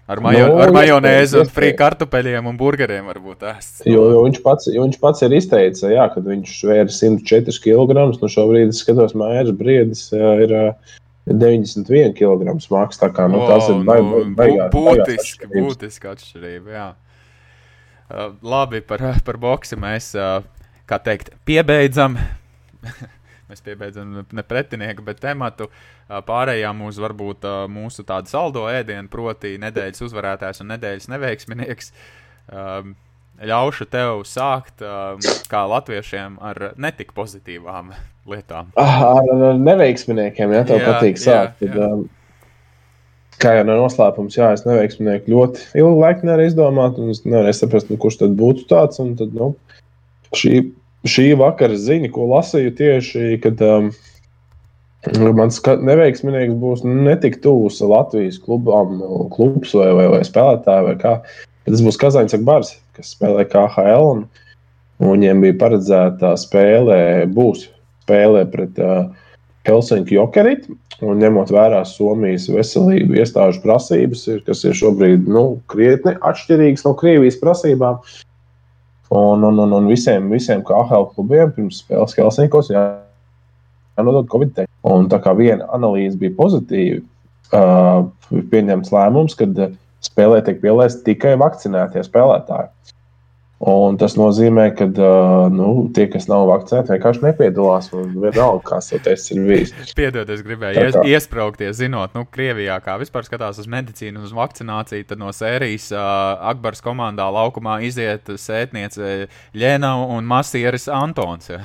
Ar, 0.06 0.20
majo, 0.20 0.48
no, 0.50 0.56
nu, 0.58 0.60
ar 0.60 0.72
majonēzi 0.76 1.38
un 1.40 1.48
frī 1.48 1.70
kartupeļiem 1.80 2.50
un 2.50 2.58
burgeriem 2.60 3.06
varbūt 3.08 3.46
ēst. 3.54 3.86
Jo, 3.88 4.02
jo, 4.12 4.24
viņš 4.26 4.42
pats, 4.44 4.68
jo 4.68 4.84
viņš 4.84 4.98
pats 5.00 5.24
ir 5.24 5.36
izteicis, 5.38 5.86
jā, 5.94 6.08
ka 6.12 6.24
viņš 6.26 6.58
svēra 6.58 6.92
104 6.92 7.56
kg. 7.64 8.10
Nu 8.20 8.32
šobrīd 8.34 8.74
es 8.74 8.82
skatos, 8.84 9.16
mājas 9.16 9.54
briedis 9.56 10.10
ir 10.12 10.52
91 11.32 12.12
kg 12.20 12.58
smags. 12.66 13.00
Tā 13.00 13.14
kā 13.16 13.30
nu, 13.32 13.46
tas 13.48 13.72
ir 13.72 13.80
baigās. 13.88 14.28
Nu, 14.28 14.36
baigās, 14.42 14.76
būtiski, 14.76 15.52
būtiski 15.56 16.12
atšķirība. 16.12 16.76
Jā. 16.76 16.90
Uh, 18.12 18.36
labi, 18.44 18.84
par, 18.84 19.06
par 19.24 19.40
boksi 19.40 19.80
mēs, 19.80 20.12
uh, 20.20 20.44
kā 20.90 21.00
teikt, 21.00 21.32
piebeidzam. 21.48 22.20
mēs 23.54 23.64
piebeidzam 23.64 24.20
ne 24.26 24.46
pretinieku, 24.46 25.06
bet 25.06 25.22
tematu. 25.24 25.70
Pārējām 26.10 26.84
uz 26.90 27.00
varbūt 27.02 27.46
mūsu 27.72 28.06
tādu 28.08 28.32
saldo 28.34 28.66
ēdienu, 28.72 29.08
proti, 29.14 29.56
nedēļas 29.62 30.04
uzvarētājs 30.10 30.64
un 30.64 30.74
nedēļas 30.74 31.10
neveiksminieks. 31.14 31.94
Ļaušu 33.44 33.88
tev 33.90 34.26
sākt 34.30 34.84
kā 35.52 35.62
latviešiem 35.70 36.36
ar 36.44 36.74
netik 36.78 37.16
pozitīvām 37.18 37.94
lietām. 38.30 38.70
Ah, 38.80 39.02
ar 39.18 39.58
neveiksminiekiem, 39.60 40.54
ja 40.54 40.68
tev 40.68 40.80
jā, 40.80 40.92
patīk 40.92 41.18
sākt. 41.20 41.64
Jā, 41.64 41.72
tad, 41.74 41.80
jā. 41.82 41.88
Kā 43.42 43.56
jau 43.58 43.64
no 43.68 43.76
noslēpums, 43.82 44.38
jā, 44.38 44.52
es 44.56 44.62
neveiksminieku 44.68 45.34
ļoti 45.34 45.66
ilgu 45.82 45.98
laiku 46.00 46.30
nevaru 46.30 46.46
izdomāt, 46.46 47.00
un 47.02 47.10
es 47.12 47.24
nevaru 47.26 47.52
saprast, 47.58 47.90
nu, 47.92 47.98
kurš 48.00 48.22
tad 48.22 48.38
būtu 48.40 48.68
tāds. 48.70 49.02
Tad, 49.02 49.34
nu, 49.36 49.50
šī 50.38 50.62
šī 51.08 51.34
vakara 51.40 51.78
ziņa, 51.80 52.12
ko 52.14 52.28
lasīju 52.32 52.74
tieši, 52.78 53.24
kad 53.44 53.62
um, 53.66 53.90
mans 55.36 55.60
neveiksminieks 55.64 56.56
būs 56.60 56.86
netik 56.88 57.42
tuvs 57.44 57.82
Latvijas 57.84 58.40
klubam, 58.44 59.02
klubs 59.34 59.76
vai, 59.76 59.92
vai, 59.98 60.08
vai 60.16 60.22
spēlētāji 60.28 60.88
vai 60.88 60.96
kā. 61.02 61.18
Tas 61.68 61.84
būs 61.84 62.00
Kazaņs 62.00 62.36
Akbars, 62.40 62.74
kas 62.96 63.14
spēlē 63.16 63.46
KHL. 63.52 64.08
Un, 64.14 64.24
un 65.04 65.14
viņiem 65.16 65.44
bija 65.44 65.60
paredzēta 65.60 66.34
spēle, 66.40 66.98
būs 67.32 67.68
spēle 68.04 68.44
pret 68.52 68.80
uh, 68.84 69.06
Helsinki 69.68 70.18
Jokerit. 70.20 70.68
Un 71.04 71.20
ņemot 71.20 71.50
vērā 71.52 71.82
Somijas 71.88 72.46
veselību 72.52 73.18
iestāžu 73.20 73.60
prasības, 73.64 74.28
ir, 74.32 74.44
kas 74.48 74.62
ir 74.64 74.76
šobrīd 74.78 75.28
nu, 75.28 75.58
krietni 75.72 76.14
atšķirīgas 76.24 76.86
no 76.88 76.94
Krievijas 77.00 77.40
prasībām, 77.42 78.00
uh, 78.00 78.22
Un, 79.14 79.44
un, 79.46 79.60
un, 79.62 79.74
un 79.78 79.88
visiem, 79.92 80.30
visiem 80.34 80.64
KHL 80.66 81.12
klubiem 81.14 81.52
pirms 81.54 81.84
spēles 81.84 82.16
Helsinkos 82.18 82.72
jānodod 82.74 84.30
Covid-19. 84.32 84.66
Un 84.90 85.06
tā 85.12 85.20
kā 85.22 85.36
viena 85.38 85.68
analīze 85.76 86.18
bija 86.20 86.34
pozitīva, 86.38 87.04
uh, 87.54 88.08
pieņemts 88.52 88.94
lēmums, 88.96 89.38
ka 89.38 89.48
spēlē 90.04 90.42
tiek 90.46 90.58
pielaisti 90.64 91.06
tikai 91.12 91.36
vakcinētie 91.42 92.02
spēlētāji. 92.08 92.72
Un 93.64 93.96
tas 93.96 94.18
nozīmē, 94.20 94.66
ka 94.76 94.86
nu, 95.54 95.68
tie, 95.96 96.10
kas 96.12 96.26
nav 96.28 96.50
vakcinēti, 96.50 96.92
vienkārši 96.98 97.24
nepiedalās. 97.24 97.86
Vienalga, 97.94 98.60
kas 98.68 98.90
tas 99.06 99.30
ir 99.32 99.40
bijis. 99.48 99.72
Piedod, 99.96 100.28
es 100.34 100.42
gribēju 100.44 100.82
ies, 100.82 100.98
iesprāgties, 101.14 101.78
zinot, 101.80 102.12
nu, 102.18 102.26
Krievijā, 102.28 102.76
kā 102.84 102.98
vispār 103.00 103.24
skatās 103.24 103.62
uz 103.64 103.70
medicīnu 103.72 104.20
un 104.20 104.28
uz 104.28 104.34
vakcināciju. 104.36 105.08
Tad 105.08 105.22
no 105.22 105.32
sērijas 105.32 105.88
uh, 105.96 106.04
Akbars 106.52 106.84
komandā 106.84 107.30
laukumā 107.32 107.78
iziet 107.88 108.34
sētniece 108.36 109.30
Lēna 109.56 109.96
un 110.12 110.28
masieris 110.28 110.90
Antons. 110.92 111.54
Ja. 111.54 111.62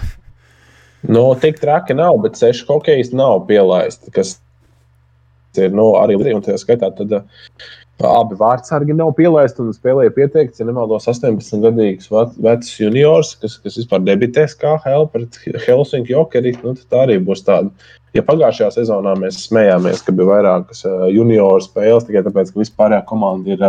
Nu, 1.03 1.33
tik 1.41 1.59
traki 1.63 1.99
nav, 1.99 2.21
bet 2.23 2.39
seši 2.39 2.67
hokeji 2.69 3.11
nav 3.19 3.43
pielaisti. 3.51 4.15
Kas 4.15 4.37
ir 5.59 5.75
nu, 5.75 5.91
arī 5.99 6.15
un 6.15 6.47
tā 6.47 6.55
skaitā. 6.63 6.93
Tad, 6.95 7.19
uh, 7.25 7.69
Abi 8.07 8.37
vārdsargi 8.39 8.95
nav 8.95 9.11
pielaisti 9.19 9.59
un 9.65 9.73
spēlēja 9.75 10.13
pieteikts, 10.15 10.61
ja 10.61 10.67
nemaldos, 10.69 11.09
18 11.11 11.65
gadīgs 11.65 12.07
vecs 12.45 12.71
juniors, 12.79 13.33
kas, 13.43 13.57
kas 13.65 13.79
vispār 13.81 14.05
debitēs 14.07 14.55
kā 14.61 14.77
Hell 14.85 15.09
pret 15.11 15.41
Helsinki 15.65 16.15
Jokeri. 16.15 16.55
Nu, 16.63 16.77
tā 16.79 17.03
arī 17.09 17.19
būs 17.19 17.43
tāda. 17.47 17.73
Ja 18.15 18.23
pagājušajā 18.27 18.71
sezonā 18.77 19.17
mēs 19.19 19.41
smējāmies, 19.49 20.05
ka 20.07 20.15
bija 20.15 20.31
vairākas 20.31 20.85
junioru 21.11 21.61
spēles 21.65 22.07
tikai 22.07 22.23
tāpēc, 22.29 22.55
ka 22.55 22.63
vispārējā 22.63 23.03
komanda 23.11 23.57
ir 23.57 23.67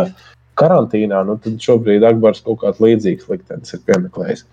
karantīnā, 0.60 1.24
nu, 1.26 1.36
tad 1.42 1.58
šobrīd 1.62 2.06
Akbars 2.06 2.44
kaut 2.46 2.62
kāds 2.62 2.80
līdzīgs 2.84 3.28
liktenis 3.32 3.74
ir 3.74 3.82
piemeklējis. 3.88 4.46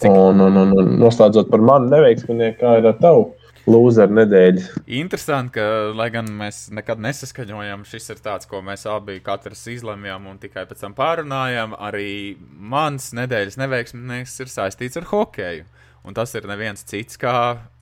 Cik... 0.00 0.10
Un, 0.10 0.40
un, 0.40 0.56
un, 0.56 0.76
un 0.80 0.94
noslēdzot 1.00 1.48
par 1.52 1.64
mani 1.64 1.90
neveiksminieku, 1.92 2.60
kā 2.60 2.78
ir 2.80 2.92
ar 2.92 3.00
tavu 3.00 3.30
Lūzeru 3.68 4.14
nedēļa. 4.16 4.82
Interesanti, 5.00 5.58
ka, 5.58 5.64
lai 5.96 6.08
gan 6.14 6.30
mēs 6.38 6.68
nekad 6.72 7.02
nesaskaņojam, 7.04 7.84
šis 7.88 8.12
ir 8.14 8.22
tāds, 8.24 8.48
ko 8.50 8.62
mēs 8.64 8.86
abi 8.88 9.18
katrs 9.24 9.66
izlemjam 9.72 10.30
un 10.30 10.38
tikai 10.40 10.64
pēc 10.70 10.86
tam 10.86 10.96
pārunājam. 10.96 11.76
Arī 11.76 12.36
mans 12.40 13.10
nedēļas 13.16 13.60
neveiksminieks 13.60 14.38
ir 14.40 14.52
saistīts 14.52 15.00
ar 15.00 15.10
hokeju. 15.12 15.66
Un 16.08 16.16
tas 16.16 16.32
ir 16.38 16.48
neviens 16.48 16.86
cits 16.88 17.20
kā 17.20 17.34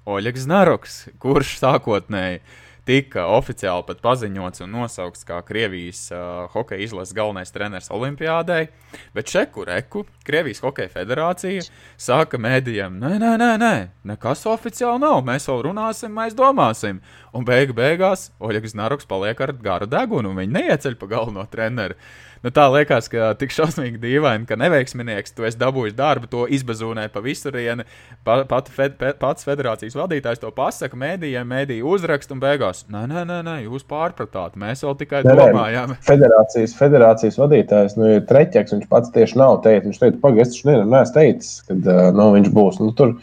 Oļegs 0.09 0.49
Naroks, 0.51 1.05
kurš 1.23 1.59
sākotnēji 1.61 2.43
tika 2.89 3.27
oficiāli 3.37 3.85
pat 3.85 3.99
paziņots 4.01 4.63
un 4.65 4.71
nosaukts 4.73 5.27
kā 5.29 5.43
Krievijas 5.45 6.07
uh, 6.15 6.47
hokeja 6.55 6.87
izlases 6.87 7.13
galvenais 7.17 7.53
treneris 7.53 7.91
Olimpijādei, 7.93 8.71
bet 9.17 9.29
šeku 9.29 9.67
reku 9.69 10.07
Krievijas 10.25 10.63
hokeja 10.65 10.89
federācija 10.95 11.67
saka 12.01 12.41
mēdījiem, 12.41 12.97
nē, 13.03 13.13
nē, 13.21 13.35
nē, 13.43 13.51
nē, 13.61 13.75
nekas 14.09 14.47
oficiāli 14.49 15.03
nav, 15.05 15.21
mēs 15.27 15.51
vēl 15.51 15.67
runāsim, 15.69 16.15
mēs 16.17 16.37
domāsim. 16.39 17.03
Un 17.37 17.45
beigu 17.45 17.77
beigās 17.77 18.31
Oļegs 18.41 18.77
Naroks 18.79 19.09
paliek 19.09 19.41
ar 19.45 19.53
garu 19.61 19.89
degunu, 19.91 20.33
un 20.33 20.41
viņi 20.41 20.57
neieceļ 20.57 20.97
pa 20.97 21.11
galveno 21.13 21.45
treneru 21.53 21.99
nu, 22.45 22.53
tā 22.55 22.65
liekas, 22.73 23.09
ka 23.13 23.33
tik 23.39 23.53
šausmīgi 23.55 24.01
dīvaini, 24.03 24.47
ka 24.49 24.59
neveiksminieks, 24.61 25.35
tu 25.37 25.47
esi 25.49 25.59
dabūjis 25.61 25.97
darbu, 25.99 26.29
to 26.31 26.45
izbazūnē 26.55 27.09
pa 27.13 27.23
visurieni. 27.25 27.87
Pa, 28.27 28.41
pat 28.49 28.71
fed, 28.73 28.97
pats 29.21 29.47
federācijas 29.49 29.97
vadītājs 29.99 30.43
to 30.43 30.53
pasaka 30.55 30.99
mēdījiem, 30.99 31.49
mēdīju 31.49 31.93
uzrakst 31.97 32.33
un 32.35 32.43
beigās. 32.43 32.85
Nē, 32.93 33.05
nē, 33.11 33.25
nē, 33.29 33.41
nē 33.47 33.57
jūs 33.67 33.87
pārpratāt, 33.89 34.59
mēs 34.61 34.85
vēl 34.87 34.97
tikai 35.03 35.23
nē, 35.27 35.37
domājām. 35.43 35.95
Federācijas, 36.09 36.77
federācijas 36.79 37.39
vadītājs 37.41 37.99
nu, 37.99 38.11
ir 38.17 38.27
treķeks, 38.31 38.77
viņš 38.77 38.91
pats 38.91 39.15
tieši 39.15 39.39
nav 39.41 39.61
teicis. 39.67 39.89
Viņš 39.89 40.03
teica, 40.03 40.23
pagaidi, 40.25 40.47
es 40.47 40.55
taču 40.55 40.73
neesmu 40.73 41.15
teicis, 41.15 41.55
kad 41.69 41.89
uh, 41.89 42.03
nu, 42.17 42.33
viņš 42.37 42.51
būs. 42.55 42.83
Nu, 42.83 42.93
tur, 42.99 43.17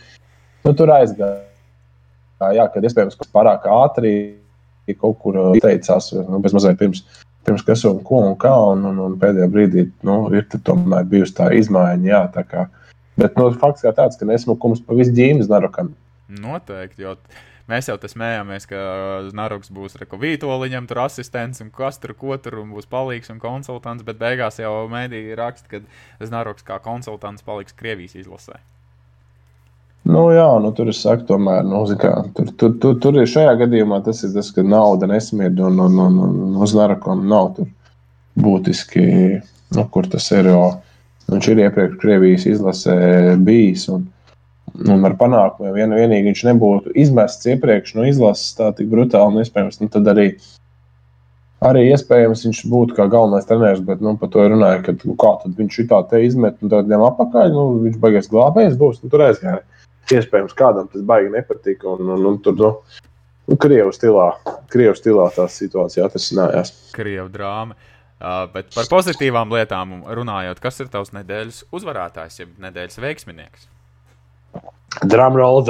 nu, 0.66 0.74
tur 0.74 0.96
aizgāja. 0.96 1.44
Jā, 2.56 2.66
kad 2.74 2.84
iespējams, 2.84 3.16
ka 3.16 3.30
pārāk 3.32 3.64
ātri 3.72 4.16
kaut 5.00 5.18
kur 5.24 5.38
teicās, 5.64 6.12
nu, 6.14 6.40
bez 6.44 6.54
mazliet 6.54 6.78
pirms 6.78 7.02
pirms 7.46 7.66
kas 7.66 7.86
un 7.90 8.02
ko 8.06 8.22
un 8.26 8.36
kā. 8.42 8.54
Un, 8.74 8.86
un, 8.92 9.02
un 9.08 9.18
pēdējā 9.22 9.50
brīdī 9.52 9.88
nu, 10.08 10.20
ir 10.36 10.48
tomēr 10.56 11.08
bijusi 11.10 11.38
tā 11.38 11.50
izmaiņa. 11.58 12.08
Jā, 12.10 12.22
tā 12.36 12.46
kā, 12.48 12.68
bet 13.20 13.38
nu, 13.40 13.50
fakts 13.62 13.86
kā 13.86 13.94
tāds, 13.96 14.20
ka 14.20 14.28
nesmukums 14.30 14.84
pa 14.86 14.98
visu 14.98 15.16
ģīmi 15.18 15.48
Narokam. 15.52 15.94
Noteikti. 16.42 17.06
Jo... 17.08 17.18
Mēs 17.66 17.88
jau 17.90 17.96
smējāmies, 17.98 18.68
ka 18.70 18.80
Znaroks 19.32 19.72
būs 19.74 19.98
Vītoliņam, 19.98 20.86
tur 20.86 21.00
asistents 21.02 21.64
un 21.64 21.72
kas 21.74 21.98
tur 21.98 22.14
ko 22.14 22.38
tur 22.38 22.60
būs 22.70 22.86
palīgs 22.86 23.34
un 23.34 23.40
konsultants, 23.42 24.06
bet 24.06 24.22
beigās 24.22 24.62
jau 24.62 24.86
mēdīja 24.92 25.40
raksta, 25.40 25.72
ka 25.72 26.28
Znaroks 26.30 26.62
kā 26.62 26.78
konsultants 26.78 27.42
paliks 27.42 27.74
Krievijas 27.74 28.14
izlasē. 28.22 28.62
Nu, 30.06 30.28
jā, 30.30 30.48
nu, 30.62 30.70
tur 30.78 30.92
es 30.92 31.00
saku, 31.02 31.26
tomēr, 31.32 31.64
nu, 31.66 31.82
kā, 31.98 32.12
tur, 32.38 32.52
tur, 32.62 32.74
tur, 32.82 32.98
tur 33.02 33.16
ir 33.18 33.30
šajā 33.30 33.56
gadījumā 33.64 34.04
tas, 34.06 34.22
ir 34.22 34.36
tas 34.36 34.52
ka 34.54 34.62
nauda 34.62 35.10
nesmied 35.10 35.58
un, 35.58 35.80
un, 35.82 36.02
un, 36.04 36.20
un 36.46 36.60
uz 36.62 36.76
narakam 36.78 37.24
nav 37.30 37.56
tur 37.56 37.72
būtiski, 38.38 39.06
nu, 39.74 39.86
kur 39.90 40.06
tas 40.12 40.30
ir. 40.36 40.52
Jo 40.54 40.66
viņš 41.32 41.48
ir 41.52 41.64
iepriekš 41.66 41.96
Krievijas 42.02 42.46
izlasē 42.50 42.98
bijis. 43.46 43.88
Un, 43.90 44.06
un 44.86 45.08
ar 45.08 45.16
panākumu, 45.18 45.70
ja 45.70 45.74
vien, 45.74 45.96
vienīgi 45.96 46.30
viņš 46.30 46.44
nebūtu 46.52 46.94
izmests 47.02 47.50
iepriekš 47.50 47.96
no 47.98 48.06
izlases 48.10 48.54
tā 48.60 48.72
tik 48.78 48.92
brutāli 48.92 49.34
un 49.34 49.46
iespējams, 49.46 49.82
nu, 49.82 49.90
tad 49.94 50.14
arī. 50.14 50.30
Arī 51.66 51.86
iespējams, 51.88 52.44
viņš 52.46 52.58
būtu 52.70 52.94
kā 52.98 53.06
galvenais 53.10 53.48
treneris, 53.50 53.80
bet 53.82 54.02
nu, 54.04 54.12
par 54.20 54.30
to 54.30 54.44
runāja, 54.52 54.84
ka 54.86 54.94
nu, 55.00 55.16
kā 55.18 55.32
viņš 55.48 55.78
šitā 55.80 56.02
te 56.12 56.20
izmet 56.22 56.60
un 56.62 56.70
tad 56.70 56.92
ņem 56.92 57.06
apakaļ. 57.08 57.54
Nu, 57.56 57.64
viņš 57.88 57.96
beigās 58.04 58.28
glābējs 58.30 58.76
būs, 58.78 59.00
nu, 59.02 59.10
tur 59.10 59.24
aizgāja 59.26 59.64
iespējams 60.14 60.56
kādam 60.58 60.90
tas 60.92 61.04
baigi 61.08 61.34
nepatika. 61.34 61.96
Un, 61.96 62.14
un, 62.16 62.26
un 62.32 62.40
tur, 62.44 62.56
nu, 62.60 62.72
nu, 63.50 63.60
Krievu 63.62 63.94
stilā, 63.96 64.30
Krievu 64.74 64.96
stilā 64.98 65.28
tā 65.36 65.48
situācija 65.52 66.08
atrisinājās. 66.10 66.74
Krievu 66.96 67.30
drāma. 67.34 67.78
Uh, 68.16 68.46
bet 68.54 68.70
par 68.72 68.88
pozitīvām 68.88 69.52
lietām 69.52 69.98
runājot, 70.16 70.62
kas 70.64 70.80
ir 70.80 70.88
tavs 70.92 71.12
nedēļas 71.18 71.66
uzvarētājs, 71.76 72.40
jeb 72.40 72.54
nedēļas 72.64 73.02
veiksminieks? 73.04 73.68
Drumroll, 75.12 75.66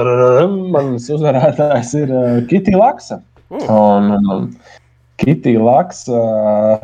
mans 0.71 1.07
uzvarētājs 1.09 1.95
ir 2.03 2.13
uh, 2.13 2.27
Kitija 2.51 2.77
Laksa. 2.83 3.23
Uh. 3.49 3.65
Un, 3.65 4.11
un, 4.13 4.29
un, 4.35 4.49
Kitija 5.21 5.61
Laks, 5.63 6.05
uh, 6.11 6.81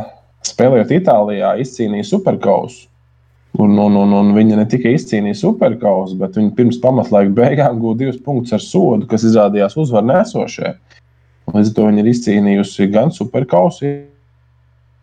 spēlējot 0.48 0.94
Itālijā, 1.02 1.56
izcīnīja 1.62 2.08
superkausu. 2.14 2.88
Un, 3.62 3.76
un, 3.78 3.98
un, 4.00 4.14
un 4.18 4.32
viņa 4.34 4.58
ne 4.58 4.66
tikai 4.70 4.96
izcīnīja 4.96 5.38
superkausu, 5.38 6.16
bet 6.18 6.38
viņa 6.40 6.54
pirms 6.58 6.80
pamatlaika 6.82 7.34
beigām 7.38 7.82
gūta 7.82 8.00
divus 8.00 8.22
punktus 8.24 8.56
ar 8.58 8.64
sodu, 8.64 9.06
kas 9.12 9.26
izrādījās 9.28 9.76
uzvaru 9.78 10.10
nesošie. 10.10 10.72
Līdz 11.52 11.70
ar 11.70 11.76
to 11.78 11.88
viņa 11.90 12.02
ir 12.02 12.10
izcīnījusi 12.14 12.88
gan 12.94 13.12
superkausu, 13.14 13.92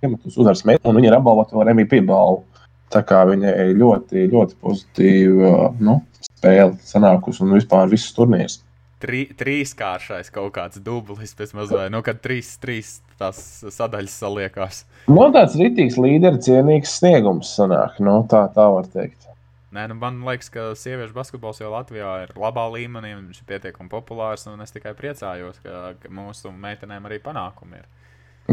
iemetus 0.03 0.39
uzvaras 0.39 0.65
metu, 0.67 0.89
un 0.89 0.99
viņa 0.99 1.11
ir 1.11 1.19
apbalvota 1.19 1.59
ar 1.61 1.71
MVP 1.75 2.03
balvu. 2.09 2.45
Tā 2.89 3.03
kā 3.05 3.21
viņai 3.29 3.75
ļoti, 3.77 4.31
ļoti 4.33 4.57
pozitīva 4.65 5.75
nu, 5.85 5.99
spēle 6.25 6.73
sanākusi 6.89 7.45
un 7.45 7.59
vispār 7.59 7.91
visas 7.93 8.17
turnīrs 8.17 8.63
tri, 9.03 9.25
trīskāršais 9.39 10.33
kaut 10.35 10.53
kāds 10.57 10.83
dublis, 10.85 11.35
pēc 11.39 11.55
mazliet, 11.57 11.91
nu, 11.95 12.03
kad 12.07 12.21
trīs, 12.25 12.55
trīs 12.63 12.99
tās 13.21 13.41
sadaļas 13.75 14.19
saliekās. 14.23 14.83
Man 15.11 15.35
tāds 15.37 15.57
rītīgs 15.59 15.99
līderis, 16.01 16.45
cienīgs 16.47 16.99
sniegums 17.01 17.55
sanāk, 17.59 17.99
nu, 18.05 18.21
tā, 18.31 18.47
tā 18.55 18.69
var 18.75 18.89
teikt. 18.93 19.29
Nē, 19.75 19.85
nu, 19.91 19.99
man 20.01 20.23
liekas, 20.25 20.49
ka 20.49 20.71
sieviešu 20.81 21.13
basketbols 21.13 21.61
jau 21.61 21.69
Latvijā 21.75 22.15
ir 22.25 22.31
labā 22.41 22.65
līmenī, 22.73 23.13
un 23.19 23.27
viņš 23.29 23.43
ir 23.43 23.49
pietiekami 23.51 23.91
populārs. 23.93 24.47
Es 24.49 24.73
tikai 24.73 24.95
priecājos, 24.97 25.59
ka, 25.61 25.93
ka 26.01 26.13
mūsu 26.13 26.55
meitenēm 26.57 27.05
arī 27.05 27.21
panākumi 27.21 27.83
ir. 27.83 27.89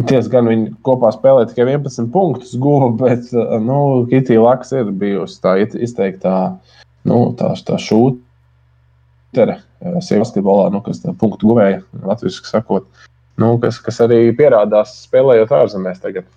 Tiesa 0.10 0.28
gan 0.34 0.50
viņi 0.52 0.74
kopā 0.84 1.14
spēlē 1.16 1.46
tikai 1.48 1.70
11 1.70 2.12
punktus, 2.12 2.52
guva, 2.60 2.90
bet 3.00 3.32
nu, 3.64 4.04
Kitija 4.12 4.44
Laks 4.44 4.76
ir 4.76 4.92
bijusi 4.92 5.40
tā 5.40 5.56
izteiktā, 5.64 6.36
nu, 7.08 7.22
tā, 7.40 7.54
tā 7.64 7.80
šūtere 7.80 9.62
sievietes 9.82 10.30
basketbolā, 10.30 10.70
nu, 10.74 10.82
kas 10.86 11.02
punktu 11.20 11.52
guvēja, 11.52 11.82
latviešu 12.06 12.48
sakot, 12.48 12.88
nu, 13.42 13.56
kas, 13.62 13.80
kas 13.84 14.02
arī 14.06 14.30
pierādās 14.38 14.96
spēlējot 15.06 15.54
ārzemēs 15.60 16.02
tagad. 16.04 16.30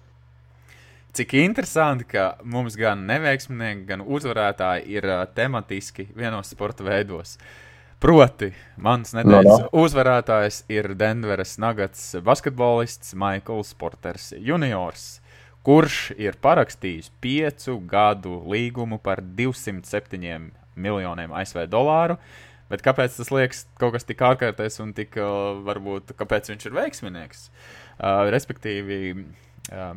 Cik 1.18 1.32
interesanti, 1.40 2.04
ka 2.06 2.36
mums 2.46 2.76
gan 2.78 3.06
neveiksminieki, 3.08 3.86
gan 3.88 4.04
uzvarētāji 4.04 4.84
ir 4.98 5.08
uh, 5.08 5.24
tematiski 5.34 6.10
vienos 6.16 6.52
sporta 6.52 6.84
veidos. 6.86 7.38
Proti, 7.98 8.52
mans 8.78 9.10
nedēļas 9.16 9.48
no, 9.48 9.62
no. 9.64 9.70
uzvarētājs 9.82 10.60
ir 10.70 10.92
Denveras 10.94 11.56
Nuggets 11.58 12.12
basketbolists 12.22 13.16
Maikls 13.18 13.72
Porters 13.74 14.28
juniors, 14.38 15.16
kurš 15.66 16.12
ir 16.14 16.38
parakstījis 16.38 17.10
piecu 17.18 17.80
gadu 17.90 18.38
līgumu 18.46 19.00
par 19.02 19.18
207 19.18 20.52
miljoniem 20.78 21.34
ASV 21.34 21.64
dolāru. 21.72 22.14
Uh, 22.14 22.47
Bet 22.68 22.84
kāpēc 22.84 23.16
tas 23.16 23.30
liekas 23.32 23.64
kaut 23.80 23.94
kas 23.96 24.04
tik 24.08 24.20
ārkārtējs 24.24 24.82
un 24.84 24.92
tik, 24.96 25.16
uh, 25.16 25.56
varbūt, 25.64 26.12
kāpēc 26.18 26.50
viņš 26.52 26.68
ir 26.68 26.76
veiksminieks? 26.76 27.48
Uh, 27.96 28.28
respektīvi, 28.34 29.24
uh, 29.72 29.96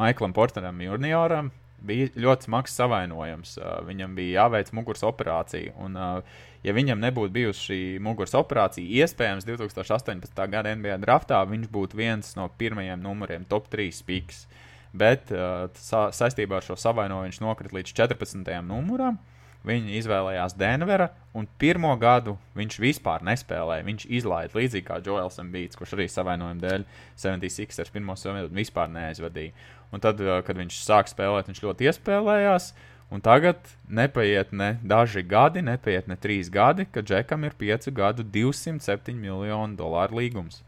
Maiklam 0.00 0.36
Porteram 0.36 0.80
junioram 0.84 1.50
bija 1.84 2.10
ļoti 2.20 2.48
smags 2.48 2.76
savainojums. 2.76 3.56
Uh, 3.58 3.80
viņam 3.88 4.14
bija 4.18 4.44
jāveic 4.44 4.72
muguras 4.76 5.04
operācija. 5.08 5.72
Un, 5.80 5.96
uh, 5.96 6.40
ja 6.66 6.74
viņam 6.76 7.00
nebūtu 7.00 7.32
bijusi 7.34 7.66
šī 7.70 7.80
muguras 8.04 8.36
operācija, 8.36 9.04
iespējams, 9.04 9.48
2018. 9.48 10.44
gada 10.52 10.74
NBA 10.76 11.00
draftā 11.04 11.40
viņš 11.48 11.70
būtu 11.72 12.00
viens 12.00 12.34
no 12.36 12.50
pirmajiem 12.60 13.00
numuriem, 13.04 13.48
top 13.48 13.70
3 13.72 14.04
piks. 14.06 14.44
Bet 14.92 15.30
uh, 15.32 15.68
sa 15.78 16.08
saistībā 16.14 16.58
ar 16.58 16.66
šo 16.66 16.76
savainojumu 16.80 17.30
viņš 17.30 17.42
nokrita 17.44 17.78
līdz 17.78 17.94
14. 17.96 18.56
numuram. 18.66 19.20
Viņi 19.66 19.98
izvēlējās 19.98 20.54
Denveru, 20.56 21.10
un 21.36 21.44
pirmo 21.60 21.90
gadu 22.00 22.38
viņš 22.56 22.78
vispār 22.80 23.24
nespēlēja. 23.28 23.84
Viņš 23.84 24.06
izlaida 24.08 24.56
līdzīgi 24.56 24.86
kā 24.86 25.00
Joels 25.04 25.36
Mbīts, 25.44 25.76
kurš 25.76 25.92
arī 25.98 26.06
savainojuma 26.08 26.62
dēļ 26.62 26.86
76 27.20 27.82
ar 27.84 27.90
pirmo 27.92 28.16
sezonu 28.16 28.48
vispār 28.56 28.88
neaizvadīja. 28.94 29.52
Un 29.92 30.00
tad, 30.00 30.22
kad 30.46 30.56
viņš 30.56 30.80
sāk 30.80 31.12
spēlēt, 31.12 31.50
viņš 31.50 31.60
ļoti 31.66 31.90
iespēlējās. 31.90 32.70
Un 33.10 33.20
tagad 33.20 33.58
nepaiet 33.90 34.52
ne 34.54 34.76
daži 34.86 35.24
gadi, 35.26 35.64
nepaiet 35.66 36.06
ne 36.08 36.16
trīs 36.16 36.48
gadi, 36.52 36.86
kad 36.94 37.08
Džekam 37.10 37.44
ir 37.44 37.56
piecu 37.58 37.90
gadu 37.92 38.22
207 38.22 39.16
miljonu 39.18 39.74
dolāru 39.76 40.22
līgums. 40.22 40.62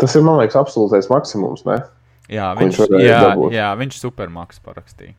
Tas 0.00 0.16
ir, 0.18 0.24
man 0.26 0.40
liekas, 0.40 0.58
absolūtais 0.58 1.06
maksimums. 1.12 1.62
Ne? 1.68 1.78
Jā, 2.32 2.50
viņš, 2.58 2.80
viņš, 2.90 3.04
jā, 3.06 3.20
jā, 3.54 3.68
viņš 3.78 4.00
supermaks 4.02 4.58
parakstīja. 4.64 5.14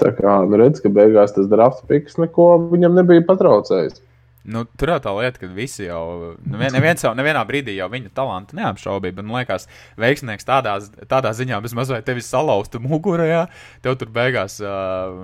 Tā 0.00 0.10
kā 0.16 0.40
nu 0.48 0.58
redz, 0.58 0.82
ka 0.82 0.90
beigās 0.90 1.36
tas 1.36 1.46
drafts 1.50 1.84
piks 1.90 2.18
neko 2.18 2.48
viņam 2.72 2.98
nebija 2.98 3.22
patraucējis. 3.28 4.00
Nu, 4.44 4.66
tur 4.76 4.90
jau 4.92 4.98
tā 5.00 5.12
lieta, 5.16 5.40
ka 5.40 5.48
visi 5.56 5.86
jau, 5.86 6.34
nu, 6.44 6.58
neviens 6.60 7.00
jau 7.00 7.14
nevienā 7.16 7.40
brīdī 7.48 7.78
jau 7.78 7.86
viņa 7.88 8.10
talantu 8.12 8.58
neapšaubīja. 8.58 9.16
Man 9.16 9.32
liekas, 9.38 9.64
veiksmīgs 9.96 10.44
tādā, 10.44 10.74
tādā 11.08 11.32
ziņā, 11.32 11.62
bez 11.64 11.72
mazliet 11.76 12.04
tevis 12.04 12.28
salauztu 12.28 12.82
mugurā. 12.84 13.24
Ja? 13.30 13.40
Tev 13.80 13.96
tur 14.02 14.12
beigās 14.12 14.58
uh, 14.60 15.16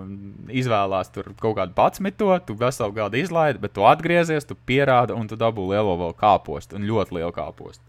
izvēlās 0.49 1.13
tur 1.13 1.35
kaut 1.37 1.59
kādu 1.59 1.77
patsmito, 1.77 2.33
tu 2.49 2.57
veselu 2.63 2.97
gadu 2.97 3.21
izlaidi, 3.21 3.61
bet 3.61 3.77
tu 3.77 3.85
atgriezies, 3.85 4.49
tu 4.49 4.57
pierādi 4.57 5.13
un 5.13 5.29
tu 5.29 5.37
dabū 5.37 5.69
lielo 5.69 5.99
vēl 6.01 6.17
kāpostu 6.17 6.81
un 6.81 6.89
ļoti 6.89 7.21
lielu 7.21 7.37
kāpostu. 7.37 7.85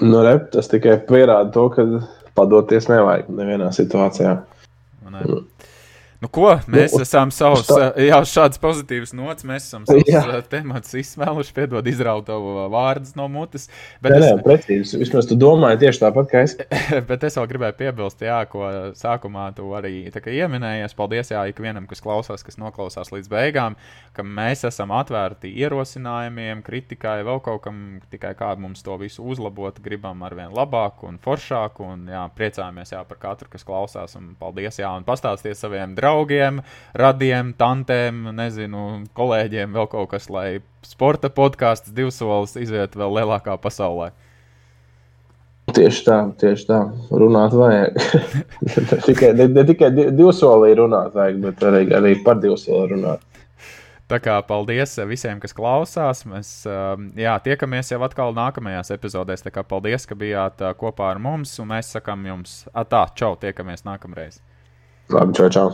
Nu, 0.00 0.20
rep, 0.24 0.50
tas 0.52 0.68
tikai 0.68 0.98
pierāda 1.08 1.48
to, 1.56 1.66
ka 1.72 1.88
padoties 2.40 2.88
nevajag 2.90 3.30
nevienā 3.36 3.70
situācijā. 3.76 4.34
Ne. 5.10 5.24
Nu, 6.20 6.28
ko 6.28 6.50
mēs 6.68 6.92
nu, 6.92 7.00
esam 7.00 7.30
savus, 7.32 7.62
tā... 7.64 7.86
jau 8.04 8.18
šādas 8.28 8.60
pozitīvas 8.60 9.14
nots, 9.16 9.44
mēs 9.48 9.70
esam 9.70 9.86
savus 9.88 10.04
jā. 10.04 10.20
tematus 10.52 10.92
izsmēluši, 11.00 11.52
piedod 11.56 11.86
izraut 11.88 12.26
tavu 12.28 12.66
vārdus 12.68 13.14
no 13.16 13.24
mutes. 13.32 13.70
Bet 14.04 14.12
jā, 14.12 14.18
es... 14.18 14.26
jā, 14.26 14.34
precīzi, 14.44 14.98
vismaz 15.00 15.30
tu 15.30 15.38
domāji 15.40 15.80
tieši 15.86 16.02
tāpat, 16.02 16.28
kā 16.28 16.42
es. 16.44 16.58
bet 17.08 17.24
es 17.24 17.38
vēl 17.40 17.48
gribēju 17.54 17.76
piebilst, 17.78 18.24
jā, 18.26 18.36
ko 18.52 18.68
sākumā 19.00 19.46
tu 19.56 19.70
arī 19.78 19.94
ieminējies. 20.10 20.96
Paldies, 20.98 21.32
jā, 21.32 21.46
ikvienam, 21.48 21.86
kas 21.88 22.04
klausās, 22.04 22.44
kas 22.44 22.60
noklausās 22.60 23.14
līdz 23.14 23.32
beigām, 23.32 23.78
ka 24.12 24.26
mēs 24.26 24.66
esam 24.68 24.92
atvērti 24.92 25.54
ierosinājumiem, 25.64 26.60
kritikai, 26.66 27.22
vēl 27.24 27.40
kaut 27.48 27.64
kam, 27.64 27.80
tikai 28.12 28.34
kā 28.36 28.52
mums 28.60 28.84
to 28.84 28.98
visu 29.00 29.24
uzlabot, 29.24 29.80
gribam 29.80 30.20
ar 30.28 30.36
vien 30.36 30.52
labāku 30.52 31.08
un 31.08 31.16
foršāku, 31.24 31.88
un 31.96 32.06
jā, 32.12 32.28
priecājamies 32.36 32.92
jā, 32.92 33.02
par 33.08 33.24
katru, 33.24 33.48
kas 33.56 33.64
klausās, 33.64 34.20
un 34.20 34.34
paldies, 34.36 34.82
jā, 34.84 34.92
un 35.00 35.08
pastāstiet 35.08 35.56
saviem 35.56 35.96
draugiem 35.96 36.09
draugiem, 36.10 36.62
radiem, 36.94 37.54
tantēm, 37.58 38.30
nezinu, 38.34 39.04
kolēģiem, 39.14 39.70
vēl 39.74 39.86
kaut 39.90 40.10
kas, 40.10 40.28
lai 40.30 40.60
sporta 40.86 41.30
podkāsts 41.30 41.92
divsolis 41.94 42.56
iziet 42.58 42.96
vēl 42.98 43.20
lielākā 43.20 43.56
pasaulē. 43.60 44.10
Tieši 45.70 46.02
tā, 46.02 46.16
tieši 46.40 46.66
tā. 46.66 46.78
Runāt 47.14 47.54
vajag. 47.54 47.98
ne 48.66 48.96
tikai, 49.04 49.28
ne, 49.38 49.46
ne 49.54 49.62
tikai 49.68 49.90
divsolī 49.94 50.72
runāt 50.80 51.14
vajag, 51.14 51.38
bet 51.44 51.62
arī, 51.68 51.84
arī 51.94 52.14
par 52.24 52.40
divsoli 52.42 52.96
runāt. 52.96 53.22
Tā 54.10 54.18
kā 54.18 54.34
paldies 54.42 54.96
visiem, 55.06 55.38
kas 55.38 55.54
klausās. 55.54 56.24
Mēs 56.26 56.50
um, 56.66 57.12
jā, 57.14 57.36
tiekamies 57.44 57.92
jau 57.92 58.00
atkal 58.02 58.34
nākamajās 58.34 58.90
epizodēs. 58.96 59.46
Tā 59.46 59.54
kā 59.54 59.62
paldies, 59.62 60.08
ka 60.10 60.18
bijāt 60.18 60.64
uh, 60.64 60.74
kopā 60.74 61.12
ar 61.12 61.22
mums. 61.22 61.54
Un 61.62 61.70
mēs 61.70 61.92
sakām 61.94 62.26
jums, 62.26 62.64
tā, 62.90 63.04
čau, 63.14 63.36
tiekamies 63.38 63.86
nākamreiz. 63.86 64.42
Labi, 65.14 65.38
čau, 65.38 65.46
čau. 65.54 65.70